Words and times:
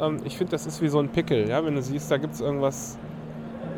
ähm, 0.00 0.18
ich 0.24 0.36
finde, 0.36 0.52
das 0.52 0.66
ist 0.66 0.82
wie 0.82 0.88
so 0.88 0.98
ein 0.98 1.08
Pickel. 1.08 1.48
Ja? 1.48 1.64
Wenn 1.64 1.74
du 1.74 1.82
siehst, 1.82 2.10
da 2.10 2.16
gibt 2.16 2.34
es 2.34 2.40
irgendwas, 2.40 2.98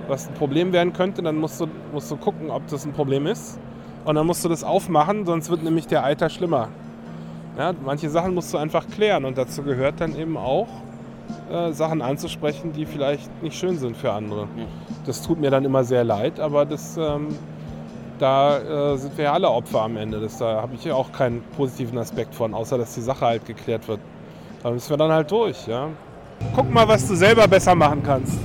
was 0.08 0.28
ein 0.28 0.34
Problem 0.34 0.72
werden 0.72 0.92
könnte, 0.92 1.22
dann 1.22 1.36
musst 1.36 1.60
du, 1.60 1.66
musst 1.92 2.10
du 2.10 2.16
gucken, 2.16 2.50
ob 2.50 2.66
das 2.68 2.84
ein 2.84 2.92
Problem 2.92 3.26
ist. 3.26 3.58
Und 4.04 4.16
dann 4.16 4.26
musst 4.26 4.44
du 4.44 4.48
das 4.48 4.64
aufmachen, 4.64 5.26
sonst 5.26 5.48
wird 5.50 5.62
nämlich 5.62 5.86
der 5.86 6.04
Eiter 6.04 6.28
schlimmer. 6.28 6.68
Ja, 7.56 7.72
manche 7.84 8.08
Sachen 8.08 8.34
musst 8.34 8.52
du 8.52 8.58
einfach 8.58 8.88
klären 8.88 9.24
und 9.24 9.38
dazu 9.38 9.62
gehört 9.62 10.00
dann 10.00 10.16
eben 10.16 10.36
auch, 10.36 10.68
äh, 11.50 11.72
Sachen 11.72 12.02
anzusprechen, 12.02 12.72
die 12.72 12.86
vielleicht 12.86 13.42
nicht 13.42 13.56
schön 13.56 13.78
sind 13.78 13.96
für 13.96 14.12
andere. 14.12 14.48
Das 15.06 15.22
tut 15.22 15.40
mir 15.40 15.50
dann 15.50 15.64
immer 15.64 15.84
sehr 15.84 16.02
leid, 16.02 16.40
aber 16.40 16.64
das, 16.64 16.96
ähm, 16.96 17.28
da 18.18 18.92
äh, 18.92 18.96
sind 18.96 19.16
wir 19.16 19.24
ja 19.26 19.32
alle 19.32 19.50
Opfer 19.50 19.82
am 19.82 19.96
Ende. 19.96 20.20
Das, 20.20 20.38
da 20.38 20.62
habe 20.62 20.74
ich 20.74 20.84
ja 20.84 20.94
auch 20.94 21.12
keinen 21.12 21.42
positiven 21.56 21.98
Aspekt 21.98 22.34
von, 22.34 22.54
außer 22.54 22.78
dass 22.78 22.94
die 22.94 23.00
Sache 23.00 23.26
halt 23.26 23.44
geklärt 23.44 23.86
wird. 23.88 24.00
Da 24.62 24.70
müssen 24.70 24.90
wir 24.90 24.96
dann 24.96 25.12
halt 25.12 25.30
durch. 25.30 25.66
Ja? 25.66 25.88
Guck 26.54 26.72
mal, 26.72 26.86
was 26.86 27.06
du 27.08 27.14
selber 27.14 27.46
besser 27.48 27.74
machen 27.74 28.02
kannst. 28.04 28.38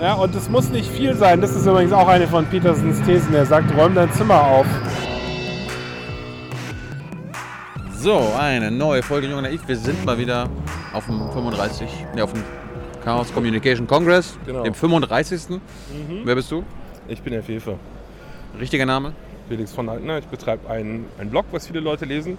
Ja, 0.00 0.14
und 0.14 0.34
es 0.34 0.48
muss 0.48 0.68
nicht 0.70 0.90
viel 0.90 1.14
sein. 1.14 1.40
Das 1.40 1.54
ist 1.54 1.66
übrigens 1.66 1.92
auch 1.92 2.08
eine 2.08 2.26
von 2.26 2.46
Petersens 2.46 3.00
Thesen. 3.02 3.34
Er 3.34 3.44
sagt, 3.46 3.76
räum 3.76 3.94
dein 3.94 4.10
Zimmer 4.12 4.40
auf. 4.42 4.66
So, 7.92 8.32
eine 8.38 8.70
neue 8.70 9.02
Folge 9.02 9.26
Junge 9.28 9.42
Naiv. 9.42 9.60
Wir 9.66 9.76
sind 9.76 10.04
mal 10.06 10.16
wieder 10.16 10.48
auf 10.94 11.04
dem 11.06 11.18
35, 11.32 11.88
ne, 12.14 12.24
auf 12.24 12.32
dem 12.32 12.42
Chaos 13.04 13.32
Communication 13.32 13.86
Congress, 13.86 14.38
Genau. 14.46 14.62
dem 14.62 14.74
35. 14.74 15.60
Wer 16.24 16.34
bist 16.34 16.50
du? 16.50 16.64
Ich 17.08 17.20
bin 17.22 17.32
der 17.32 17.42
Fefe. 17.42 17.74
Richtiger 18.58 18.86
Name? 18.86 19.12
Felix 19.48 19.72
von 19.72 19.88
Altner. 19.88 20.18
Ich 20.18 20.26
betreibe 20.26 20.68
einen, 20.70 21.06
einen 21.18 21.30
Blog, 21.30 21.44
was 21.50 21.66
viele 21.66 21.80
Leute 21.80 22.04
lesen. 22.06 22.38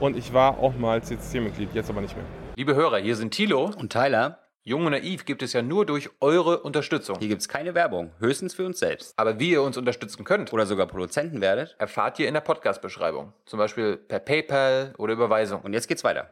Und 0.00 0.16
ich 0.16 0.32
war 0.32 0.58
auch 0.58 0.72
mal 0.78 1.02
CCC-Mitglied, 1.02 1.68
jetzt 1.74 1.90
aber 1.90 2.00
nicht 2.00 2.16
mehr. 2.16 2.24
Liebe 2.56 2.74
Hörer, 2.74 2.98
hier 2.98 3.16
sind 3.16 3.32
Thilo. 3.32 3.70
Und 3.78 3.92
Tyler, 3.92 4.38
Jung 4.62 4.84
und 4.84 4.92
Naiv 4.92 5.24
gibt 5.24 5.42
es 5.42 5.52
ja 5.54 5.62
nur 5.62 5.86
durch 5.86 6.10
eure 6.20 6.58
Unterstützung. 6.60 7.16
hier 7.18 7.28
gibt's 7.28 7.48
keine 7.48 7.74
Werbung, 7.74 8.10
höchstens 8.18 8.54
für 8.54 8.66
uns 8.66 8.78
selbst. 8.78 9.14
Aber 9.16 9.38
wie 9.40 9.50
ihr 9.52 9.62
uns 9.62 9.76
unterstützen 9.76 10.24
könnt, 10.24 10.52
Oder 10.52 10.66
sogar 10.66 10.86
Produzenten 10.86 11.40
werdet. 11.40 11.74
erfahrt 11.78 12.18
ihr 12.18 12.28
in 12.28 12.34
der 12.34 12.42
Podcast-Beschreibung. 12.42 13.32
Zum 13.46 13.58
Beispiel 13.58 13.96
per 13.96 14.18
PayPal 14.20 14.92
oder 14.98 15.14
Überweisung. 15.14 15.62
Und 15.62 15.72
jetzt 15.72 15.88
geht's 15.88 16.04
weiter. 16.04 16.28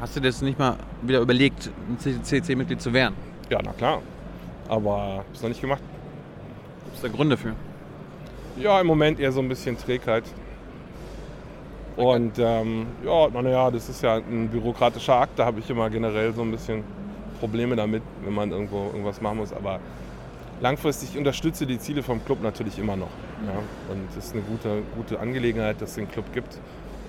Hast 0.00 0.16
du 0.16 0.20
das 0.20 0.42
nicht 0.42 0.58
mal 0.58 0.76
wieder 1.02 1.20
überlegt, 1.20 1.70
ein 1.88 1.98
CCC-Mitglied 1.98 2.80
zu 2.80 2.92
werden? 2.92 3.14
Ja, 3.50 3.60
na 3.62 3.72
klar. 3.72 4.02
Aber 4.68 5.24
hab's 5.28 5.42
noch 5.42 5.48
nicht 5.48 5.60
gemacht. 5.60 5.82
Gibt 6.84 6.96
es 6.96 7.02
da 7.02 7.08
Gründe 7.08 7.36
für? 7.36 7.54
Ja, 8.58 8.80
im 8.80 8.86
Moment 8.86 9.20
eher 9.20 9.32
so 9.32 9.40
ein 9.40 9.48
bisschen 9.48 9.78
Trägheit. 9.78 10.24
Und 11.96 12.38
ähm, 12.38 12.86
ja, 13.04 13.28
naja, 13.28 13.70
das 13.70 13.88
ist 13.88 14.02
ja 14.02 14.16
ein 14.16 14.48
bürokratischer 14.48 15.14
Akt. 15.14 15.38
Da 15.38 15.46
habe 15.46 15.60
ich 15.60 15.70
immer 15.70 15.88
generell 15.88 16.32
so 16.34 16.42
ein 16.42 16.50
bisschen 16.50 16.84
Probleme 17.40 17.74
damit, 17.74 18.02
wenn 18.22 18.34
man 18.34 18.50
irgendwo 18.50 18.86
irgendwas 18.86 19.20
machen 19.20 19.38
muss. 19.38 19.52
Aber 19.52 19.80
langfristig 20.60 21.10
ich 21.12 21.18
unterstütze 21.18 21.66
die 21.66 21.78
Ziele 21.78 22.02
vom 22.02 22.22
Club 22.24 22.42
natürlich 22.42 22.78
immer 22.78 22.96
noch. 22.96 23.10
Ja? 23.46 23.58
Und 23.92 24.08
es 24.10 24.26
ist 24.26 24.34
eine 24.34 24.42
gute, 24.42 24.82
gute 24.94 25.18
Angelegenheit, 25.18 25.80
dass 25.80 25.90
es 25.90 25.96
den 25.96 26.10
Club 26.10 26.26
gibt. 26.34 26.58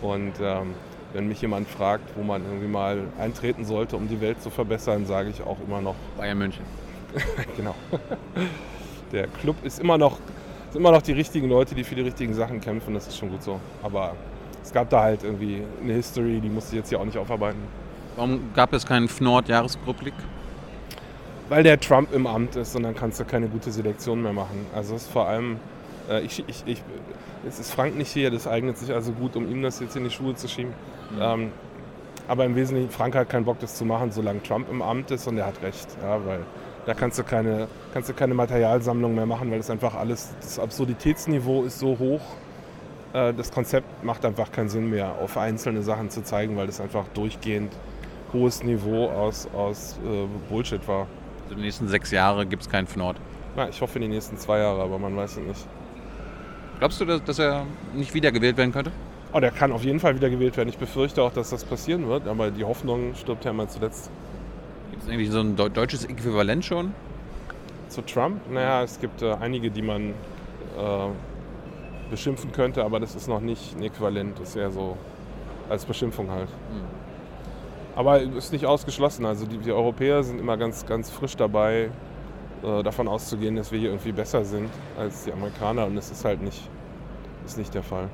Und 0.01 0.33
ähm, 0.41 0.73
wenn 1.13 1.27
mich 1.27 1.41
jemand 1.41 1.67
fragt, 1.67 2.15
wo 2.15 2.23
man 2.23 2.43
irgendwie 2.43 2.67
mal 2.67 2.99
eintreten 3.19 3.65
sollte, 3.65 3.97
um 3.97 4.07
die 4.07 4.21
Welt 4.21 4.41
zu 4.41 4.49
verbessern, 4.49 5.05
sage 5.05 5.29
ich 5.29 5.41
auch 5.41 5.57
immer 5.67 5.81
noch, 5.81 5.95
Bayern 6.17 6.37
München. 6.37 6.63
genau. 7.57 7.75
Der 9.11 9.27
Club 9.27 9.55
ist 9.63 9.79
immer 9.79 9.97
noch, 9.97 10.17
sind 10.71 10.81
immer 10.81 10.91
noch 10.91 11.01
die 11.01 11.13
richtigen 11.13 11.49
Leute, 11.49 11.75
die 11.75 11.83
für 11.83 11.95
die 11.95 12.01
richtigen 12.01 12.33
Sachen 12.33 12.61
kämpfen. 12.61 12.93
Das 12.93 13.07
ist 13.07 13.17
schon 13.17 13.29
gut 13.29 13.41
so. 13.41 13.59
Aber 13.81 14.15
es 14.67 14.73
gab 14.73 14.89
da 14.89 15.01
halt 15.01 15.23
irgendwie 15.23 15.63
eine 15.81 15.93
History, 15.93 16.41
die 16.41 16.49
musste 16.49 16.75
ich 16.75 16.79
jetzt 16.79 16.89
hier 16.89 16.99
auch 16.99 17.05
nicht 17.05 17.17
aufarbeiten. 17.17 17.59
Warum 18.17 18.41
gab 18.53 18.73
es 18.73 18.85
keinen 18.85 19.07
Fnord-Jahresrückblick? 19.07 20.13
Weil 21.47 21.63
der 21.63 21.79
Trump 21.79 22.13
im 22.13 22.27
Amt 22.27 22.57
ist 22.57 22.75
und 22.75 22.83
dann 22.83 22.93
kannst 22.93 23.17
du 23.17 23.23
keine 23.23 23.47
gute 23.47 23.71
Selektion 23.71 24.21
mehr 24.21 24.33
machen. 24.33 24.65
Also 24.75 24.95
es 24.95 25.03
ist 25.03 25.11
vor 25.11 25.25
allem, 25.25 25.61
äh, 26.09 26.19
ich, 26.19 26.43
ich, 26.47 26.63
ich, 26.65 26.83
es 27.47 27.59
ist 27.59 27.71
Frank 27.71 27.95
nicht 27.95 28.11
hier, 28.11 28.29
das 28.29 28.45
eignet 28.45 28.77
sich 28.77 28.93
also 28.93 29.13
gut, 29.13 29.37
um 29.37 29.49
ihm 29.49 29.61
das 29.61 29.79
jetzt 29.79 29.95
in 29.95 30.03
die 30.03 30.09
Schuhe 30.09 30.35
zu 30.35 30.49
schieben. 30.49 30.73
Ähm, 31.17 31.51
aber 32.27 32.43
im 32.43 32.57
Wesentlichen, 32.57 32.89
Frank 32.89 33.15
hat 33.15 33.29
keinen 33.29 33.45
Bock, 33.45 33.59
das 33.61 33.75
zu 33.75 33.85
machen, 33.85 34.11
solange 34.11 34.43
Trump 34.43 34.69
im 34.69 34.81
Amt 34.81 35.11
ist 35.11 35.27
und 35.27 35.37
er 35.37 35.45
hat 35.45 35.61
recht. 35.63 35.87
Ja, 36.03 36.19
weil 36.25 36.41
da 36.85 36.93
kannst 36.93 37.17
du, 37.17 37.23
keine, 37.23 37.69
kannst 37.93 38.09
du 38.09 38.13
keine 38.13 38.33
Materialsammlung 38.33 39.15
mehr 39.15 39.25
machen, 39.25 39.49
weil 39.49 39.59
das 39.59 39.69
einfach 39.69 39.95
alles, 39.95 40.33
das 40.41 40.59
Absurditätsniveau 40.59 41.63
ist 41.63 41.79
so 41.79 41.97
hoch. 41.97 42.21
Äh, 43.17 43.33
das 43.33 43.51
Konzept 43.51 44.03
macht 44.03 44.23
einfach 44.25 44.51
keinen 44.51 44.69
Sinn 44.69 44.89
mehr, 44.89 45.13
auf 45.21 45.37
einzelne 45.37 45.81
Sachen 45.81 46.09
zu 46.09 46.23
zeigen, 46.23 46.55
weil 46.57 46.67
das 46.67 46.79
einfach 46.79 47.05
durchgehend 47.13 47.73
hohes 48.33 48.63
Niveau 48.63 49.07
aus, 49.09 49.47
aus 49.55 49.97
äh, 50.05 50.27
Bullshit 50.49 50.85
war. 50.87 51.07
Also 51.43 51.55
die 51.55 51.61
nächsten 51.61 51.87
sechs 51.87 52.11
Jahre 52.11 52.45
gibt 52.45 52.63
es 52.63 52.69
keinen 52.69 52.87
Fnord. 52.87 53.17
Na, 53.55 53.69
ich 53.69 53.81
hoffe 53.81 53.95
in 53.97 54.03
die 54.03 54.09
nächsten 54.09 54.37
zwei 54.37 54.59
Jahre, 54.59 54.81
aber 54.81 54.99
man 54.99 55.15
weiß 55.15 55.37
es 55.37 55.37
nicht. 55.37 55.67
Glaubst 56.79 57.01
du, 57.01 57.05
dass, 57.05 57.23
dass 57.23 57.39
er 57.39 57.65
nicht 57.95 58.13
wiedergewählt 58.13 58.57
werden 58.57 58.71
könnte? 58.71 58.91
Oh, 59.33 59.39
der 59.39 59.51
kann 59.51 59.71
auf 59.71 59.83
jeden 59.83 59.99
Fall 59.99 60.15
wieder 60.15 60.29
gewählt 60.29 60.55
werden. 60.57 60.69
Ich 60.69 60.77
befürchte 60.77 61.23
auch, 61.23 61.31
dass 61.33 61.49
das 61.49 61.63
passieren 61.63 62.07
wird, 62.07 62.27
aber 62.27 62.51
die 62.51 62.63
Hoffnung 62.63 63.15
stirbt 63.15 63.45
ja 63.45 63.51
immer 63.51 63.67
zuletzt. 63.67 64.11
Gibt 64.91 65.03
es 65.03 65.09
irgendwie 65.09 65.27
so 65.27 65.39
ein 65.39 65.55
deu- 65.55 65.69
deutsches 65.69 66.05
Äquivalent 66.05 66.63
schon? 66.63 66.93
Zu 67.89 68.01
Trump? 68.03 68.39
Naja, 68.51 68.83
es 68.83 68.99
gibt 68.99 69.21
äh, 69.21 69.33
einige, 69.33 69.71
die 69.71 69.81
man 69.81 70.09
äh, 70.09 71.07
beschimpfen 72.09 72.51
könnte, 72.51 72.83
aber 72.83 72.99
das 72.99 73.15
ist 73.15 73.27
noch 73.27 73.41
nicht 73.41 73.75
ein 73.75 73.83
Äquivalent. 73.83 74.39
Das 74.39 74.49
ist 74.49 74.55
eher 74.55 74.71
so 74.71 74.97
als 75.69 75.85
Beschimpfung 75.85 76.29
halt. 76.31 76.49
Aber 77.95 78.19
ist 78.21 78.53
nicht 78.53 78.65
ausgeschlossen. 78.65 79.25
Also 79.25 79.45
die, 79.45 79.57
die 79.57 79.71
Europäer 79.71 80.23
sind 80.23 80.39
immer 80.39 80.55
ganz, 80.55 80.85
ganz 80.85 81.09
frisch 81.09 81.35
dabei, 81.35 81.89
äh, 82.63 82.83
davon 82.83 83.07
auszugehen, 83.07 83.55
dass 83.55 83.71
wir 83.71 83.79
hier 83.79 83.89
irgendwie 83.89 84.11
besser 84.11 84.45
sind 84.45 84.69
als 84.99 85.23
die 85.23 85.33
Amerikaner. 85.33 85.85
Und 85.85 85.95
das 85.95 86.11
ist 86.11 86.23
halt 86.23 86.41
nicht, 86.41 86.69
ist 87.45 87.57
nicht 87.57 87.73
der 87.73 87.83
Fall. 87.83 88.09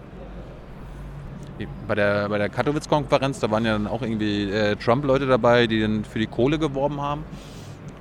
Bei 1.88 1.96
der, 1.96 2.30
bei 2.30 2.38
der 2.38 2.50
Katowice-Konferenz, 2.50 3.40
da 3.40 3.52
waren 3.52 3.66
ja 3.66 3.74
dann 3.74 3.88
auch 3.88 4.02
irgendwie 4.02 4.50
äh, 4.50 4.76
Trump-Leute 4.76 5.28
dabei, 5.28 5.68
die 5.68 5.82
dann 5.82 6.04
für 6.04 6.18
die 6.18 6.28
Kohle 6.28 6.58
geworben 6.58 7.00
haben. 7.00 7.24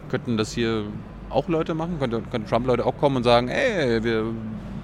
Könnten 0.09 0.37
das 0.37 0.53
hier 0.53 0.85
auch 1.31 1.49
Leute 1.49 1.75
machen? 1.75 1.99
Könnte, 1.99 2.23
könnten 2.31 2.49
Trump-Leute 2.49 2.87
auch 2.87 2.97
kommen 2.97 3.17
und 3.17 3.25
sagen, 3.25 3.49
ey, 3.49 4.03
wir 4.03 4.27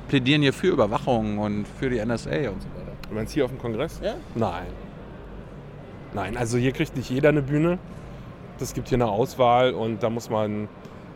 plädieren 0.08 0.42
hier 0.42 0.52
für 0.52 0.68
Überwachung 0.68 1.38
und 1.38 1.66
für 1.66 1.90
die 1.90 2.04
NSA 2.04 2.50
und 2.50 2.62
so 2.62 2.68
weiter. 2.74 2.92
Du 3.08 3.14
meinst 3.14 3.32
hier 3.34 3.44
auf 3.44 3.50
dem 3.50 3.58
Kongress? 3.58 4.00
Ja. 4.02 4.14
Nein. 4.34 4.66
Nein, 6.14 6.36
also 6.36 6.58
hier 6.58 6.72
kriegt 6.72 6.96
nicht 6.96 7.10
jeder 7.10 7.28
eine 7.28 7.42
Bühne. 7.42 7.78
Es 8.58 8.74
gibt 8.74 8.88
hier 8.88 8.96
eine 8.96 9.06
Auswahl 9.06 9.72
und 9.72 10.02
da 10.02 10.10
muss 10.10 10.30
man, 10.30 10.68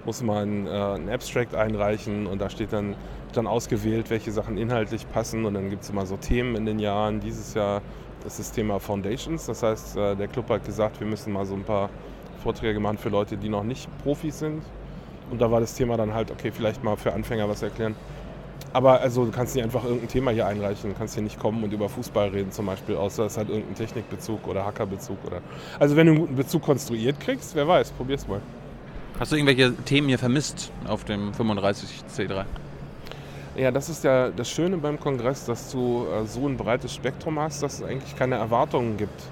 muss 0.04 0.22
man 0.22 0.66
äh, 0.66 0.70
ein 0.70 1.08
Abstract 1.08 1.54
einreichen 1.54 2.26
und 2.26 2.40
da 2.40 2.50
steht 2.50 2.72
dann, 2.72 2.90
wird 2.90 3.36
dann 3.36 3.46
ausgewählt, 3.46 4.10
welche 4.10 4.30
Sachen 4.30 4.58
inhaltlich 4.58 5.10
passen 5.10 5.44
und 5.44 5.54
dann 5.54 5.70
gibt 5.70 5.82
es 5.82 5.90
immer 5.90 6.06
so 6.06 6.16
Themen 6.16 6.54
in 6.54 6.66
den 6.66 6.78
Jahren. 6.78 7.20
Dieses 7.20 7.54
Jahr 7.54 7.82
ist 8.24 8.38
das 8.38 8.52
Thema 8.52 8.78
Foundations, 8.78 9.46
das 9.46 9.62
heißt, 9.62 9.96
äh, 9.96 10.14
der 10.14 10.28
Club 10.28 10.48
hat 10.50 10.64
gesagt, 10.64 11.00
wir 11.00 11.06
müssen 11.06 11.32
mal 11.32 11.44
so 11.44 11.54
ein 11.54 11.64
paar 11.64 11.90
Vorträge 12.42 12.78
machen 12.78 12.98
für 12.98 13.08
Leute, 13.08 13.36
die 13.36 13.48
noch 13.48 13.64
nicht 13.64 13.88
Profis 14.02 14.38
sind. 14.38 14.62
Und 15.30 15.40
da 15.40 15.50
war 15.50 15.60
das 15.60 15.74
Thema 15.74 15.96
dann 15.96 16.12
halt, 16.12 16.30
okay, 16.30 16.52
vielleicht 16.52 16.84
mal 16.84 16.96
für 16.96 17.12
Anfänger 17.12 17.48
was 17.48 17.62
erklären. 17.62 17.96
Aber 18.72 19.00
also 19.00 19.26
du 19.26 19.30
kannst 19.30 19.54
nicht 19.54 19.64
einfach 19.64 19.84
irgendein 19.84 20.08
Thema 20.08 20.30
hier 20.30 20.46
einreichen, 20.46 20.90
du 20.90 20.96
kannst 20.96 21.14
hier 21.14 21.22
nicht 21.22 21.38
kommen 21.38 21.62
und 21.62 21.72
über 21.72 21.88
Fußball 21.88 22.28
reden 22.28 22.52
zum 22.52 22.66
Beispiel, 22.66 22.96
außer 22.96 23.26
es 23.26 23.36
hat 23.36 23.48
irgendeinen 23.48 23.74
Technikbezug 23.74 24.46
oder 24.48 24.64
Hackerbezug 24.64 25.18
oder. 25.26 25.40
Also 25.78 25.94
wenn 25.96 26.06
du 26.06 26.12
einen 26.12 26.20
guten 26.22 26.36
Bezug 26.36 26.62
konstruiert 26.62 27.20
kriegst, 27.20 27.54
wer 27.54 27.68
weiß, 27.68 27.90
probier's 27.92 28.26
mal. 28.26 28.40
Hast 29.18 29.30
du 29.30 29.36
irgendwelche 29.36 29.74
Themen 29.84 30.08
hier 30.08 30.18
vermisst 30.18 30.72
auf 30.88 31.04
dem 31.04 31.32
35C3? 31.32 32.44
Ja, 33.54 33.70
das 33.70 33.90
ist 33.90 34.02
ja 34.04 34.30
das 34.30 34.48
Schöne 34.48 34.78
beim 34.78 34.98
Kongress, 34.98 35.44
dass 35.44 35.70
du 35.70 36.06
äh, 36.06 36.26
so 36.26 36.48
ein 36.48 36.56
breites 36.56 36.94
Spektrum 36.94 37.38
hast, 37.38 37.62
dass 37.62 37.74
es 37.74 37.82
eigentlich 37.82 38.16
keine 38.16 38.36
Erwartungen 38.36 38.96
gibt. 38.96 39.22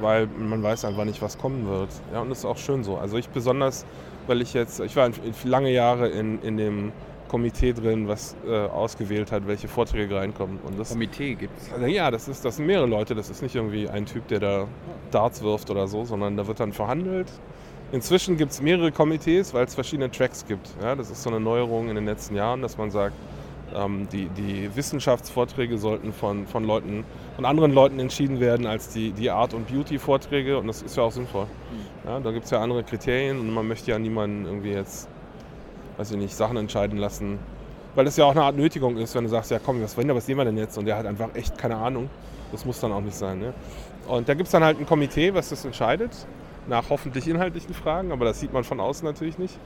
Weil 0.00 0.26
man 0.26 0.62
weiß 0.62 0.86
einfach 0.86 1.04
nicht, 1.04 1.20
was 1.20 1.36
kommen 1.36 1.68
wird. 1.68 1.90
Ja, 2.12 2.20
und 2.20 2.30
das 2.30 2.38
ist 2.38 2.44
auch 2.46 2.56
schön 2.56 2.82
so. 2.82 2.96
Also 2.96 3.18
ich 3.18 3.28
besonders, 3.28 3.84
weil 4.26 4.40
ich 4.40 4.54
jetzt, 4.54 4.80
ich 4.80 4.96
war 4.96 5.10
lange 5.44 5.70
Jahre 5.70 6.08
in, 6.08 6.40
in 6.40 6.56
dem 6.56 6.92
Komitee 7.28 7.72
drin, 7.72 8.08
was 8.08 8.36
äh, 8.46 8.54
ausgewählt 8.54 9.32
hat, 9.32 9.46
welche 9.46 9.68
Vorträge 9.68 10.16
reinkommen. 10.16 10.58
Und 10.64 10.78
das, 10.78 10.90
Komitee 10.90 11.34
gibt 11.34 11.56
es. 11.58 11.70
Ja, 11.90 12.10
das, 12.10 12.28
ist, 12.28 12.44
das 12.44 12.56
sind 12.56 12.66
mehrere 12.66 12.86
Leute. 12.86 13.14
Das 13.14 13.30
ist 13.30 13.42
nicht 13.42 13.54
irgendwie 13.54 13.88
ein 13.88 14.06
Typ, 14.06 14.28
der 14.28 14.40
da 14.40 14.68
Darts 15.10 15.42
wirft 15.42 15.70
oder 15.70 15.88
so, 15.88 16.04
sondern 16.04 16.36
da 16.36 16.46
wird 16.46 16.60
dann 16.60 16.72
verhandelt. 16.72 17.30
Inzwischen 17.92 18.36
gibt 18.36 18.52
es 18.52 18.60
mehrere 18.60 18.90
Komitees, 18.90 19.54
weil 19.54 19.64
es 19.64 19.74
verschiedene 19.74 20.10
Tracks 20.10 20.44
gibt. 20.46 20.74
Ja, 20.82 20.96
das 20.96 21.10
ist 21.10 21.22
so 21.22 21.30
eine 21.30 21.38
Neuerung 21.38 21.88
in 21.88 21.94
den 21.94 22.04
letzten 22.04 22.34
Jahren, 22.34 22.60
dass 22.60 22.76
man 22.76 22.90
sagt, 22.90 23.14
ähm, 23.74 24.08
die, 24.10 24.28
die 24.30 24.74
Wissenschaftsvorträge 24.74 25.78
sollten 25.78 26.12
von, 26.12 26.46
von 26.46 26.64
Leuten, 26.64 27.04
von 27.36 27.44
anderen 27.44 27.72
Leuten 27.72 27.98
entschieden 27.98 28.40
werden 28.40 28.66
als 28.66 28.88
die, 28.88 29.12
die 29.12 29.30
Art- 29.30 29.54
und 29.54 29.68
Beauty-Vorträge. 29.68 30.58
Und 30.58 30.66
das 30.66 30.82
ist 30.82 30.96
ja 30.96 31.04
auch 31.04 31.12
sinnvoll. 31.12 31.46
Ja, 32.04 32.20
da 32.20 32.30
gibt 32.30 32.44
es 32.44 32.50
ja 32.50 32.60
andere 32.60 32.84
Kriterien 32.84 33.38
und 33.38 33.52
man 33.52 33.66
möchte 33.66 33.90
ja 33.90 33.98
niemanden 33.98 34.46
irgendwie 34.46 34.70
jetzt, 34.70 35.08
weiß 35.96 36.10
ich 36.12 36.16
nicht, 36.16 36.34
Sachen 36.34 36.56
entscheiden 36.56 36.98
lassen. 36.98 37.38
Weil 37.94 38.04
das 38.04 38.16
ja 38.16 38.24
auch 38.26 38.32
eine 38.32 38.42
Art 38.42 38.56
Nötigung 38.56 38.98
ist, 38.98 39.14
wenn 39.14 39.24
du 39.24 39.30
sagst, 39.30 39.50
ja 39.50 39.58
komm, 39.58 39.82
was 39.82 39.96
wir, 39.96 40.14
was 40.14 40.26
sehen 40.26 40.36
wir 40.36 40.44
denn 40.44 40.58
jetzt? 40.58 40.76
Und 40.76 40.84
der 40.84 40.98
hat 40.98 41.06
einfach 41.06 41.34
echt 41.34 41.56
keine 41.56 41.76
Ahnung. 41.76 42.10
Das 42.52 42.64
muss 42.64 42.78
dann 42.80 42.92
auch 42.92 43.00
nicht 43.00 43.16
sein. 43.16 43.38
Ne? 43.38 43.54
Und 44.06 44.28
da 44.28 44.34
gibt 44.34 44.46
es 44.46 44.52
dann 44.52 44.62
halt 44.62 44.78
ein 44.78 44.86
Komitee, 44.86 45.34
was 45.34 45.48
das 45.48 45.64
entscheidet. 45.64 46.26
nach 46.68 46.90
hoffentlich 46.90 47.28
inhaltlichen 47.28 47.74
Fragen, 47.74 48.12
aber 48.12 48.24
das 48.24 48.40
sieht 48.40 48.52
man 48.52 48.64
von 48.64 48.80
außen 48.80 49.06
natürlich 49.06 49.38
nicht. 49.38 49.58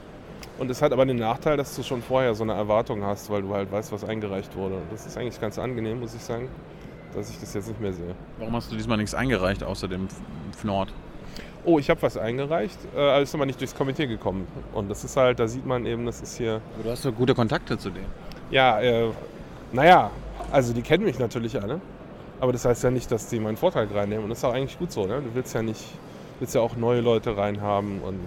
Und 0.59 0.69
es 0.69 0.81
hat 0.81 0.91
aber 0.91 1.05
den 1.05 1.17
Nachteil, 1.17 1.57
dass 1.57 1.75
du 1.75 1.83
schon 1.83 2.01
vorher 2.01 2.35
so 2.35 2.43
eine 2.43 2.53
Erwartung 2.53 3.03
hast, 3.03 3.29
weil 3.29 3.41
du 3.41 3.53
halt 3.53 3.71
weißt, 3.71 3.91
was 3.91 4.03
eingereicht 4.03 4.55
wurde. 4.55 4.75
Das 4.91 5.05
ist 5.05 5.17
eigentlich 5.17 5.39
ganz 5.39 5.57
angenehm, 5.57 5.99
muss 5.99 6.13
ich 6.13 6.21
sagen, 6.21 6.49
dass 7.15 7.29
ich 7.29 7.39
das 7.39 7.53
jetzt 7.53 7.67
nicht 7.67 7.81
mehr 7.81 7.93
sehe. 7.93 8.13
Warum 8.37 8.55
hast 8.55 8.71
du 8.71 8.75
diesmal 8.75 8.97
nichts 8.97 9.15
eingereicht, 9.15 9.63
außer 9.63 9.87
dem 9.87 10.07
Fnord? 10.55 10.93
Oh, 11.63 11.77
ich 11.77 11.89
habe 11.89 12.01
was 12.01 12.17
eingereicht, 12.17 12.77
äh, 12.95 12.99
aber 12.99 13.21
ist 13.21 13.35
aber 13.35 13.45
nicht 13.45 13.59
durchs 13.59 13.75
Komitee 13.75 14.07
gekommen. 14.07 14.47
Und 14.73 14.89
das 14.89 15.03
ist 15.03 15.15
halt, 15.15 15.39
da 15.39 15.47
sieht 15.47 15.65
man 15.65 15.85
eben, 15.85 16.05
das 16.05 16.21
ist 16.21 16.37
hier. 16.37 16.61
Aber 16.75 16.83
du 16.83 16.89
hast 16.89 17.05
doch 17.05 17.13
gute 17.13 17.35
Kontakte 17.35 17.77
zu 17.77 17.89
denen. 17.91 18.07
Ja, 18.49 18.79
äh, 18.81 19.09
naja, 19.71 20.09
also 20.51 20.73
die 20.73 20.81
kennen 20.81 21.03
mich 21.05 21.19
natürlich 21.19 21.61
alle. 21.61 21.79
Aber 22.39 22.51
das 22.51 22.65
heißt 22.65 22.83
ja 22.83 22.89
nicht, 22.89 23.11
dass 23.11 23.27
die 23.27 23.39
meinen 23.39 23.57
Vortrag 23.57 23.93
reinnehmen. 23.93 24.23
Und 24.23 24.31
das 24.31 24.39
ist 24.39 24.45
auch 24.45 24.53
eigentlich 24.53 24.79
gut 24.79 24.91
so, 24.91 25.05
ne? 25.05 25.21
Du 25.21 25.35
willst 25.35 25.53
ja 25.53 25.61
nicht, 25.61 25.83
willst 26.39 26.55
ja 26.55 26.61
auch 26.61 26.75
neue 26.75 27.01
Leute 27.01 27.37
reinhaben. 27.37 28.01
Und 28.01 28.19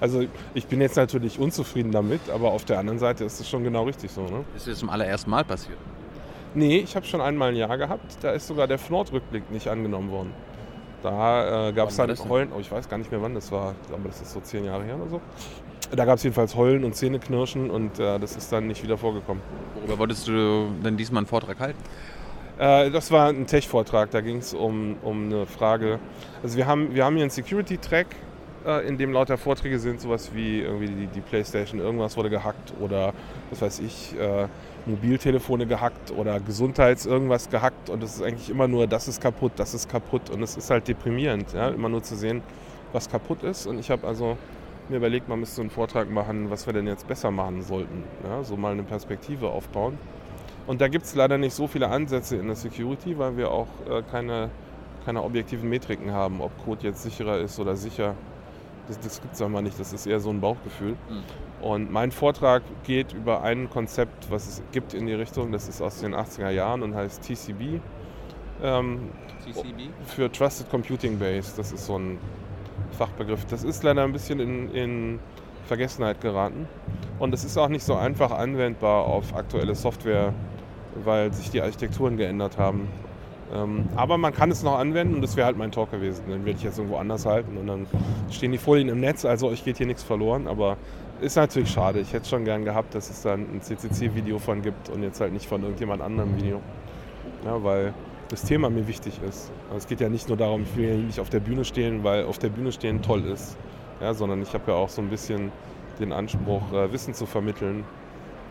also 0.00 0.24
ich 0.54 0.66
bin 0.66 0.80
jetzt 0.80 0.96
natürlich 0.96 1.38
unzufrieden 1.38 1.92
damit, 1.92 2.22
aber 2.30 2.52
auf 2.52 2.64
der 2.64 2.78
anderen 2.78 2.98
Seite 2.98 3.24
ist 3.24 3.38
es 3.38 3.48
schon 3.48 3.62
genau 3.62 3.84
richtig 3.84 4.10
so, 4.10 4.22
ne? 4.22 4.44
Ist 4.56 4.66
das 4.66 4.78
zum 4.78 4.88
allerersten 4.88 5.28
Mal 5.28 5.44
passiert? 5.44 5.76
Nee, 6.54 6.78
ich 6.78 6.96
habe 6.96 7.04
schon 7.04 7.20
einmal 7.20 7.50
ein 7.50 7.56
Jahr 7.56 7.76
gehabt. 7.76 8.16
Da 8.22 8.32
ist 8.32 8.46
sogar 8.46 8.66
der 8.66 8.78
Fnord-Rückblick 8.78 9.50
nicht 9.50 9.68
angenommen 9.68 10.10
worden. 10.10 10.32
Da 11.02 11.68
äh, 11.68 11.72
gab 11.72 11.88
es 11.88 11.96
dann? 11.96 12.10
Heulen, 12.28 12.50
oh, 12.54 12.60
ich 12.60 12.70
weiß 12.70 12.88
gar 12.88 12.98
nicht 12.98 13.10
mehr 13.10 13.22
wann 13.22 13.34
das 13.34 13.50
war, 13.50 13.74
aber 13.92 14.08
das 14.08 14.20
ist 14.20 14.32
so 14.32 14.40
zehn 14.40 14.64
Jahre 14.64 14.84
her 14.84 14.96
oder 14.96 15.08
so. 15.08 15.20
Da 15.90 16.04
gab 16.04 16.16
es 16.16 16.22
jedenfalls 16.22 16.54
Heulen 16.54 16.84
und 16.84 16.94
Zähneknirschen 16.94 17.70
und 17.70 17.98
äh, 17.98 18.18
das 18.18 18.36
ist 18.36 18.52
dann 18.52 18.66
nicht 18.66 18.82
wieder 18.82 18.96
vorgekommen. 18.96 19.42
Worüber 19.74 19.98
wolltest 19.98 20.28
du 20.28 20.70
denn 20.84 20.96
diesmal 20.96 21.20
einen 21.20 21.26
Vortrag 21.26 21.58
halten? 21.58 21.78
Äh, 22.58 22.90
das 22.90 23.10
war 23.10 23.28
ein 23.28 23.46
Tech-Vortrag, 23.46 24.10
da 24.10 24.20
ging 24.20 24.36
es 24.36 24.54
um, 24.54 24.96
um 25.02 25.24
eine 25.24 25.46
Frage. 25.46 25.98
Also 26.42 26.56
wir 26.56 26.66
haben, 26.66 26.94
wir 26.94 27.04
haben 27.04 27.14
hier 27.14 27.24
einen 27.24 27.30
Security-Track, 27.30 28.06
äh, 28.66 28.86
in 28.86 28.98
dem 28.98 29.12
lauter 29.12 29.38
Vorträge 29.38 29.78
sind, 29.78 30.00
sowas 30.00 30.30
wie 30.34 30.60
irgendwie 30.60 30.88
die, 30.88 31.06
die 31.06 31.20
Playstation, 31.20 31.80
irgendwas 31.80 32.16
wurde 32.18 32.28
gehackt 32.28 32.74
oder 32.78 33.14
was 33.48 33.62
weiß 33.62 33.80
ich, 33.80 34.14
äh, 34.18 34.46
Mobiltelefone 34.90 35.66
gehackt 35.66 36.10
oder 36.12 36.40
Gesundheits 36.40 37.06
irgendwas 37.06 37.48
gehackt 37.50 37.90
und 37.90 38.02
es 38.02 38.16
ist 38.16 38.22
eigentlich 38.22 38.50
immer 38.50 38.68
nur, 38.68 38.86
das 38.86 39.08
ist 39.08 39.20
kaputt, 39.20 39.52
das 39.56 39.74
ist 39.74 39.88
kaputt 39.88 40.30
und 40.30 40.42
es 40.42 40.56
ist 40.56 40.70
halt 40.70 40.88
deprimierend, 40.88 41.52
ja? 41.52 41.68
immer 41.68 41.88
nur 41.88 42.02
zu 42.02 42.16
sehen, 42.16 42.42
was 42.92 43.08
kaputt 43.08 43.42
ist 43.42 43.66
und 43.66 43.78
ich 43.78 43.90
habe 43.90 44.06
also 44.06 44.36
mir 44.88 44.96
überlegt, 44.96 45.28
man 45.28 45.40
müsste 45.40 45.60
einen 45.60 45.70
Vortrag 45.70 46.10
machen, 46.10 46.50
was 46.50 46.66
wir 46.66 46.72
denn 46.72 46.86
jetzt 46.86 47.06
besser 47.06 47.30
machen 47.30 47.62
sollten, 47.62 48.04
ja? 48.24 48.42
so 48.42 48.56
mal 48.56 48.72
eine 48.72 48.82
Perspektive 48.82 49.48
aufbauen. 49.48 49.98
Und 50.66 50.80
da 50.80 50.88
gibt 50.88 51.04
es 51.04 51.14
leider 51.14 51.38
nicht 51.38 51.54
so 51.54 51.66
viele 51.66 51.88
Ansätze 51.88 52.36
in 52.36 52.46
der 52.46 52.56
Security, 52.56 53.18
weil 53.18 53.36
wir 53.36 53.50
auch 53.50 53.68
äh, 53.88 54.02
keine, 54.10 54.50
keine 55.04 55.22
objektiven 55.22 55.68
Metriken 55.68 56.12
haben, 56.12 56.40
ob 56.40 56.52
Code 56.64 56.86
jetzt 56.86 57.02
sicherer 57.02 57.38
ist 57.38 57.58
oder 57.58 57.76
sicher. 57.76 58.14
Das, 58.86 59.00
das 59.00 59.20
gibt 59.20 59.34
es 59.34 59.42
einfach 59.42 59.62
nicht, 59.62 59.78
das 59.78 59.92
ist 59.92 60.06
eher 60.06 60.20
so 60.20 60.30
ein 60.30 60.40
Bauchgefühl. 60.40 60.96
Und 61.60 61.90
mein 61.90 62.10
Vortrag 62.10 62.62
geht 62.84 63.12
über 63.12 63.42
ein 63.42 63.68
Konzept, 63.68 64.30
was 64.30 64.48
es 64.48 64.62
gibt 64.72 64.94
in 64.94 65.06
die 65.06 65.12
Richtung, 65.12 65.52
das 65.52 65.68
ist 65.68 65.82
aus 65.82 66.00
den 66.00 66.14
80er 66.14 66.50
Jahren 66.50 66.82
und 66.82 66.94
heißt 66.94 67.22
TCB. 67.22 67.80
Ähm, 68.62 69.10
CCB? 69.44 69.88
für 70.06 70.30
Trusted 70.30 70.70
Computing 70.70 71.18
Base, 71.18 71.52
das 71.56 71.72
ist 71.72 71.86
so 71.86 71.98
ein 71.98 72.18
Fachbegriff. 72.92 73.44
Das 73.46 73.64
ist 73.64 73.82
leider 73.82 74.04
ein 74.04 74.12
bisschen 74.12 74.40
in, 74.40 74.70
in 74.74 75.18
Vergessenheit 75.66 76.20
geraten. 76.20 76.68
Und 77.18 77.34
es 77.34 77.44
ist 77.44 77.56
auch 77.56 77.68
nicht 77.68 77.84
so 77.84 77.94
einfach 77.94 78.30
anwendbar 78.30 79.04
auf 79.04 79.34
aktuelle 79.34 79.74
Software, 79.74 80.32
weil 81.04 81.32
sich 81.32 81.50
die 81.50 81.60
Architekturen 81.60 82.16
geändert 82.16 82.58
haben. 82.58 82.88
Ähm, 83.52 83.88
aber 83.96 84.16
man 84.16 84.32
kann 84.32 84.50
es 84.50 84.62
noch 84.62 84.78
anwenden 84.78 85.16
und 85.16 85.22
das 85.22 85.36
wäre 85.36 85.46
halt 85.46 85.56
mein 85.56 85.72
Talk 85.72 85.90
gewesen. 85.90 86.24
Den 86.28 86.44
werde 86.44 86.58
ich 86.58 86.64
jetzt 86.64 86.78
irgendwo 86.78 86.98
anders 86.98 87.26
halten 87.26 87.56
und 87.56 87.66
dann 87.66 87.86
stehen 88.30 88.52
die 88.52 88.58
Folien 88.58 88.88
im 88.88 89.00
Netz, 89.00 89.24
also 89.24 89.48
euch 89.48 89.64
geht 89.64 89.78
hier 89.78 89.86
nichts 89.86 90.02
verloren. 90.02 90.46
Aber 90.46 90.76
ist 91.20 91.36
natürlich 91.36 91.70
schade. 91.70 92.00
Ich 92.00 92.12
hätte 92.12 92.28
schon 92.28 92.44
gern 92.44 92.64
gehabt, 92.64 92.94
dass 92.94 93.10
es 93.10 93.22
dann 93.22 93.40
ein 93.52 93.60
CCC-Video 93.60 94.38
von 94.38 94.62
gibt 94.62 94.88
und 94.88 95.02
jetzt 95.02 95.20
halt 95.20 95.32
nicht 95.32 95.46
von 95.46 95.62
irgendjemand 95.62 96.02
anderem 96.02 96.36
Video. 96.36 96.60
Ja, 97.44 97.62
weil 97.62 97.94
das 98.28 98.42
Thema 98.42 98.70
mir 98.70 98.86
wichtig 98.86 99.20
ist. 99.28 99.50
Also 99.68 99.78
es 99.78 99.86
geht 99.86 100.00
ja 100.00 100.08
nicht 100.08 100.28
nur 100.28 100.36
darum, 100.36 100.62
ich 100.62 100.76
will 100.76 100.88
ja 100.88 100.96
nicht 100.96 101.20
auf 101.20 101.30
der 101.30 101.40
Bühne 101.40 101.64
stehen, 101.64 102.04
weil 102.04 102.24
auf 102.24 102.38
der 102.38 102.48
Bühne 102.48 102.72
stehen 102.72 103.02
toll 103.02 103.24
ist, 103.24 103.56
ja, 104.00 104.14
sondern 104.14 104.42
ich 104.42 104.54
habe 104.54 104.70
ja 104.70 104.76
auch 104.76 104.88
so 104.88 105.02
ein 105.02 105.08
bisschen 105.08 105.52
den 105.98 106.12
Anspruch, 106.12 106.72
äh, 106.72 106.92
Wissen 106.92 107.12
zu 107.12 107.26
vermitteln. 107.26 107.84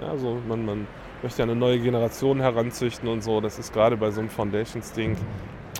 Ja, 0.01 0.09
also 0.09 0.37
man, 0.47 0.65
man 0.65 0.87
möchte 1.23 1.39
ja 1.39 1.43
eine 1.43 1.55
neue 1.55 1.79
Generation 1.79 2.39
heranzüchten 2.39 3.07
und 3.09 3.23
so. 3.23 3.41
Das 3.41 3.57
ist 3.57 3.73
gerade 3.73 3.97
bei 3.97 4.11
so 4.11 4.19
einem 4.19 4.29
Foundations-Ding. 4.29 5.17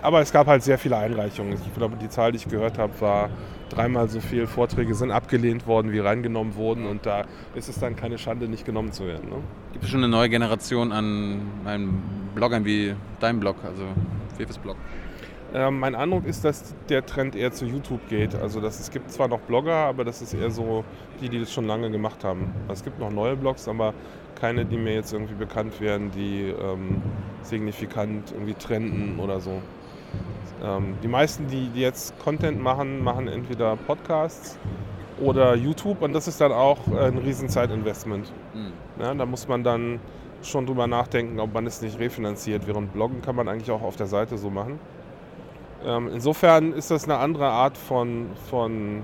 Aber 0.02 0.20
es 0.20 0.32
gab 0.32 0.46
halt 0.46 0.62
sehr 0.62 0.78
viele 0.78 0.96
Einreichungen. 0.96 1.52
Ich 1.52 1.74
glaube, 1.74 1.96
die 1.96 2.08
Zahl, 2.08 2.32
die 2.32 2.38
ich 2.38 2.48
gehört 2.48 2.78
habe, 2.78 2.92
war 3.00 3.30
dreimal 3.68 4.08
so 4.08 4.20
viel 4.20 4.46
Vorträge 4.46 4.94
sind 4.94 5.10
abgelehnt 5.10 5.66
worden, 5.66 5.92
wie 5.92 5.98
reingenommen 5.98 6.54
wurden. 6.56 6.86
Und 6.86 7.06
da 7.06 7.24
ist 7.54 7.68
es 7.68 7.78
dann 7.78 7.96
keine 7.96 8.18
Schande, 8.18 8.48
nicht 8.48 8.64
genommen 8.64 8.92
zu 8.92 9.06
werden. 9.06 9.28
Ne? 9.28 9.36
Gibt 9.72 9.84
es 9.84 9.90
schon 9.90 10.00
eine 10.00 10.08
neue 10.08 10.28
Generation 10.28 10.92
an 10.92 11.40
meinen 11.64 12.02
Bloggern 12.34 12.64
wie 12.64 12.94
dein 13.20 13.40
Blog, 13.40 13.56
also 13.64 13.84
Fefes 14.36 14.58
Blog? 14.58 14.76
Ähm, 15.52 15.80
mein 15.80 15.96
Eindruck 15.96 16.26
ist, 16.26 16.44
dass 16.44 16.74
der 16.88 17.04
Trend 17.04 17.34
eher 17.34 17.52
zu 17.52 17.66
YouTube 17.66 18.08
geht. 18.08 18.34
Also 18.34 18.60
dass 18.60 18.78
es 18.80 18.90
gibt 18.90 19.10
zwar 19.10 19.28
noch 19.28 19.40
Blogger, 19.40 19.74
aber 19.74 20.04
das 20.04 20.22
ist 20.22 20.32
eher 20.32 20.50
so 20.50 20.84
die, 21.20 21.28
die 21.28 21.40
das 21.40 21.52
schon 21.52 21.66
lange 21.66 21.90
gemacht 21.90 22.24
haben. 22.24 22.52
Es 22.68 22.84
gibt 22.84 22.98
noch 23.00 23.10
neue 23.10 23.36
Blogs, 23.36 23.66
aber 23.68 23.92
keine, 24.40 24.64
die 24.64 24.76
mir 24.76 24.94
jetzt 24.94 25.12
irgendwie 25.12 25.34
bekannt 25.34 25.80
wären, 25.80 26.10
die 26.12 26.54
ähm, 26.58 27.02
signifikant 27.42 28.32
irgendwie 28.32 28.54
trenden 28.54 29.18
oder 29.18 29.40
so. 29.40 29.60
Ähm, 30.62 30.96
die 31.02 31.08
meisten, 31.08 31.46
die, 31.46 31.68
die 31.68 31.80
jetzt 31.80 32.18
Content 32.18 32.60
machen, 32.62 33.02
machen 33.02 33.28
entweder 33.28 33.76
Podcasts 33.76 34.58
oder 35.20 35.54
YouTube 35.54 36.02
und 36.02 36.12
das 36.12 36.28
ist 36.28 36.40
dann 36.40 36.52
auch 36.52 36.78
äh, 36.88 37.06
ein 37.06 37.18
riesen 37.18 37.48
Zeitinvestment. 37.48 38.32
Ja, 39.00 39.14
da 39.14 39.26
muss 39.26 39.48
man 39.48 39.64
dann 39.64 40.00
schon 40.42 40.66
drüber 40.66 40.86
nachdenken, 40.86 41.40
ob 41.40 41.52
man 41.54 41.66
es 41.66 41.82
nicht 41.82 41.98
refinanziert. 41.98 42.66
Während 42.66 42.92
Bloggen 42.92 43.22
kann 43.22 43.36
man 43.36 43.48
eigentlich 43.48 43.70
auch 43.70 43.82
auf 43.82 43.96
der 43.96 44.06
Seite 44.06 44.38
so 44.38 44.50
machen. 44.50 44.78
Ähm, 45.84 46.10
insofern 46.12 46.72
ist 46.72 46.90
das 46.90 47.04
eine 47.04 47.16
andere 47.16 47.48
Art 47.48 47.76
von, 47.76 48.26
von, 48.50 49.02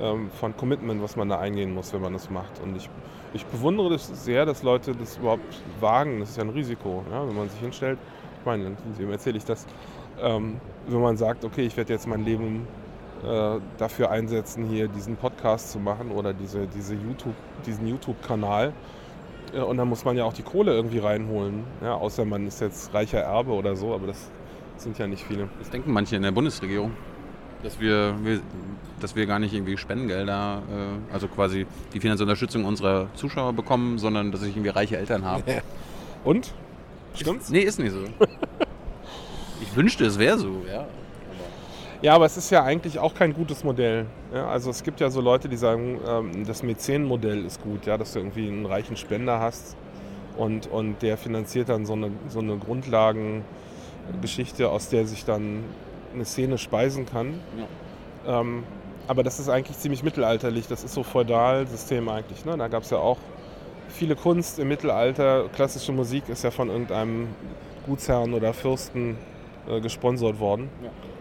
ähm, 0.00 0.30
von 0.38 0.56
Commitment, 0.56 1.02
was 1.02 1.16
man 1.16 1.28
da 1.28 1.38
eingehen 1.38 1.72
muss, 1.74 1.92
wenn 1.92 2.02
man 2.02 2.12
das 2.12 2.30
macht. 2.30 2.60
Und 2.62 2.76
ich, 2.76 2.88
ich 3.32 3.46
bewundere 3.46 3.90
das 3.90 4.24
sehr, 4.24 4.44
dass 4.44 4.62
Leute 4.62 4.94
das 4.94 5.16
überhaupt 5.16 5.62
wagen. 5.80 6.20
Das 6.20 6.30
ist 6.30 6.36
ja 6.36 6.44
ein 6.44 6.50
Risiko, 6.50 7.04
ja, 7.10 7.26
wenn 7.26 7.36
man 7.36 7.48
sich 7.48 7.60
hinstellt. 7.60 7.98
Ich 8.40 8.46
meine, 8.46 8.76
wem 8.98 9.10
erzähle 9.10 9.38
ich 9.38 9.44
das? 9.44 9.66
Ähm, 10.20 10.60
wenn 10.86 11.00
man 11.00 11.16
sagt, 11.16 11.44
okay, 11.44 11.66
ich 11.66 11.76
werde 11.76 11.92
jetzt 11.92 12.06
mein 12.06 12.24
Leben 12.24 12.66
äh, 13.22 13.60
dafür 13.78 14.10
einsetzen, 14.10 14.66
hier 14.66 14.88
diesen 14.88 15.16
Podcast 15.16 15.70
zu 15.70 15.78
machen 15.78 16.10
oder 16.10 16.32
diese, 16.32 16.66
diese 16.66 16.94
YouTube, 16.94 17.34
diesen 17.64 17.86
YouTube-Kanal. 17.86 18.72
Äh, 19.54 19.60
und 19.60 19.76
dann 19.76 19.88
muss 19.88 20.04
man 20.04 20.16
ja 20.16 20.24
auch 20.24 20.32
die 20.32 20.42
Kohle 20.42 20.72
irgendwie 20.72 20.98
reinholen. 20.98 21.64
Ja, 21.82 21.94
außer 21.94 22.24
man 22.24 22.46
ist 22.46 22.60
jetzt 22.60 22.92
reicher 22.92 23.20
Erbe 23.20 23.52
oder 23.52 23.76
so, 23.76 23.94
aber 23.94 24.08
das 24.08 24.30
sind 24.76 24.98
ja 24.98 25.06
nicht 25.06 25.24
viele. 25.24 25.48
Das 25.58 25.70
denken 25.70 25.92
manche 25.92 26.16
in 26.16 26.22
der 26.22 26.32
Bundesregierung. 26.32 26.92
Dass 27.62 27.78
wir, 27.78 28.16
wir, 28.24 28.40
dass 28.98 29.14
wir 29.14 29.24
gar 29.26 29.38
nicht 29.38 29.54
irgendwie 29.54 29.76
Spendengelder, 29.76 30.62
äh, 30.68 31.14
also 31.14 31.28
quasi 31.28 31.64
die 31.92 32.00
finanzielle 32.00 32.28
Unterstützung 32.28 32.64
unserer 32.64 33.06
Zuschauer 33.14 33.52
bekommen, 33.52 33.98
sondern 33.98 34.32
dass 34.32 34.42
ich 34.42 34.56
irgendwie 34.56 34.70
reiche 34.70 34.96
Eltern 34.96 35.24
habe. 35.24 35.44
Und? 36.24 36.52
Stimmt's? 37.14 37.50
Nee, 37.50 37.60
ist 37.60 37.78
nicht 37.78 37.92
so. 37.92 37.98
ich 39.72 39.76
wünschte, 39.76 40.04
es 40.04 40.18
wäre 40.18 40.38
so, 40.38 40.62
ja. 40.70 40.86
Ja, 42.02 42.14
aber 42.14 42.26
es 42.26 42.36
ist 42.36 42.50
ja 42.50 42.62
eigentlich 42.62 42.98
auch 42.98 43.14
kein 43.14 43.32
gutes 43.32 43.64
Modell. 43.64 44.04
Ja, 44.34 44.48
also 44.48 44.68
es 44.70 44.82
gibt 44.82 45.00
ja 45.00 45.08
so 45.08 45.22
Leute, 45.22 45.48
die 45.48 45.56
sagen, 45.56 45.98
ähm, 46.06 46.44
das 46.46 46.62
Mäzenenmodell 46.62 47.46
ist 47.46 47.62
gut, 47.62 47.86
ja, 47.86 47.96
dass 47.96 48.12
du 48.12 48.18
irgendwie 48.18 48.48
einen 48.48 48.66
reichen 48.66 48.96
Spender 48.96 49.40
hast 49.40 49.76
und, 50.36 50.66
und 50.66 51.00
der 51.00 51.16
finanziert 51.16 51.70
dann 51.70 51.86
so 51.86 51.94
eine, 51.94 52.10
so 52.28 52.40
eine 52.40 52.58
Grundlagengeschichte, 52.58 54.68
aus 54.68 54.90
der 54.90 55.06
sich 55.06 55.24
dann 55.24 55.64
eine 56.12 56.26
Szene 56.26 56.58
speisen 56.58 57.06
kann. 57.06 57.40
Ähm, 58.26 58.64
aber 59.06 59.22
das 59.22 59.40
ist 59.40 59.48
eigentlich 59.48 59.78
ziemlich 59.78 60.02
mittelalterlich, 60.02 60.66
das 60.66 60.84
ist 60.84 60.92
so 60.92 61.02
Feudalsystem 61.02 62.10
eigentlich. 62.10 62.44
Ne? 62.44 62.58
Da 62.58 62.68
gab 62.68 62.82
es 62.82 62.90
ja 62.90 62.98
auch 62.98 63.16
viele 63.88 64.16
Kunst 64.16 64.58
im 64.58 64.68
Mittelalter, 64.68 65.48
klassische 65.54 65.92
Musik 65.92 66.28
ist 66.28 66.44
ja 66.44 66.50
von 66.50 66.68
irgendeinem 66.68 67.28
Gutsherrn 67.86 68.34
oder 68.34 68.52
Fürsten 68.52 69.16
äh, 69.68 69.80
gesponsert 69.80 70.40
worden. 70.40 70.68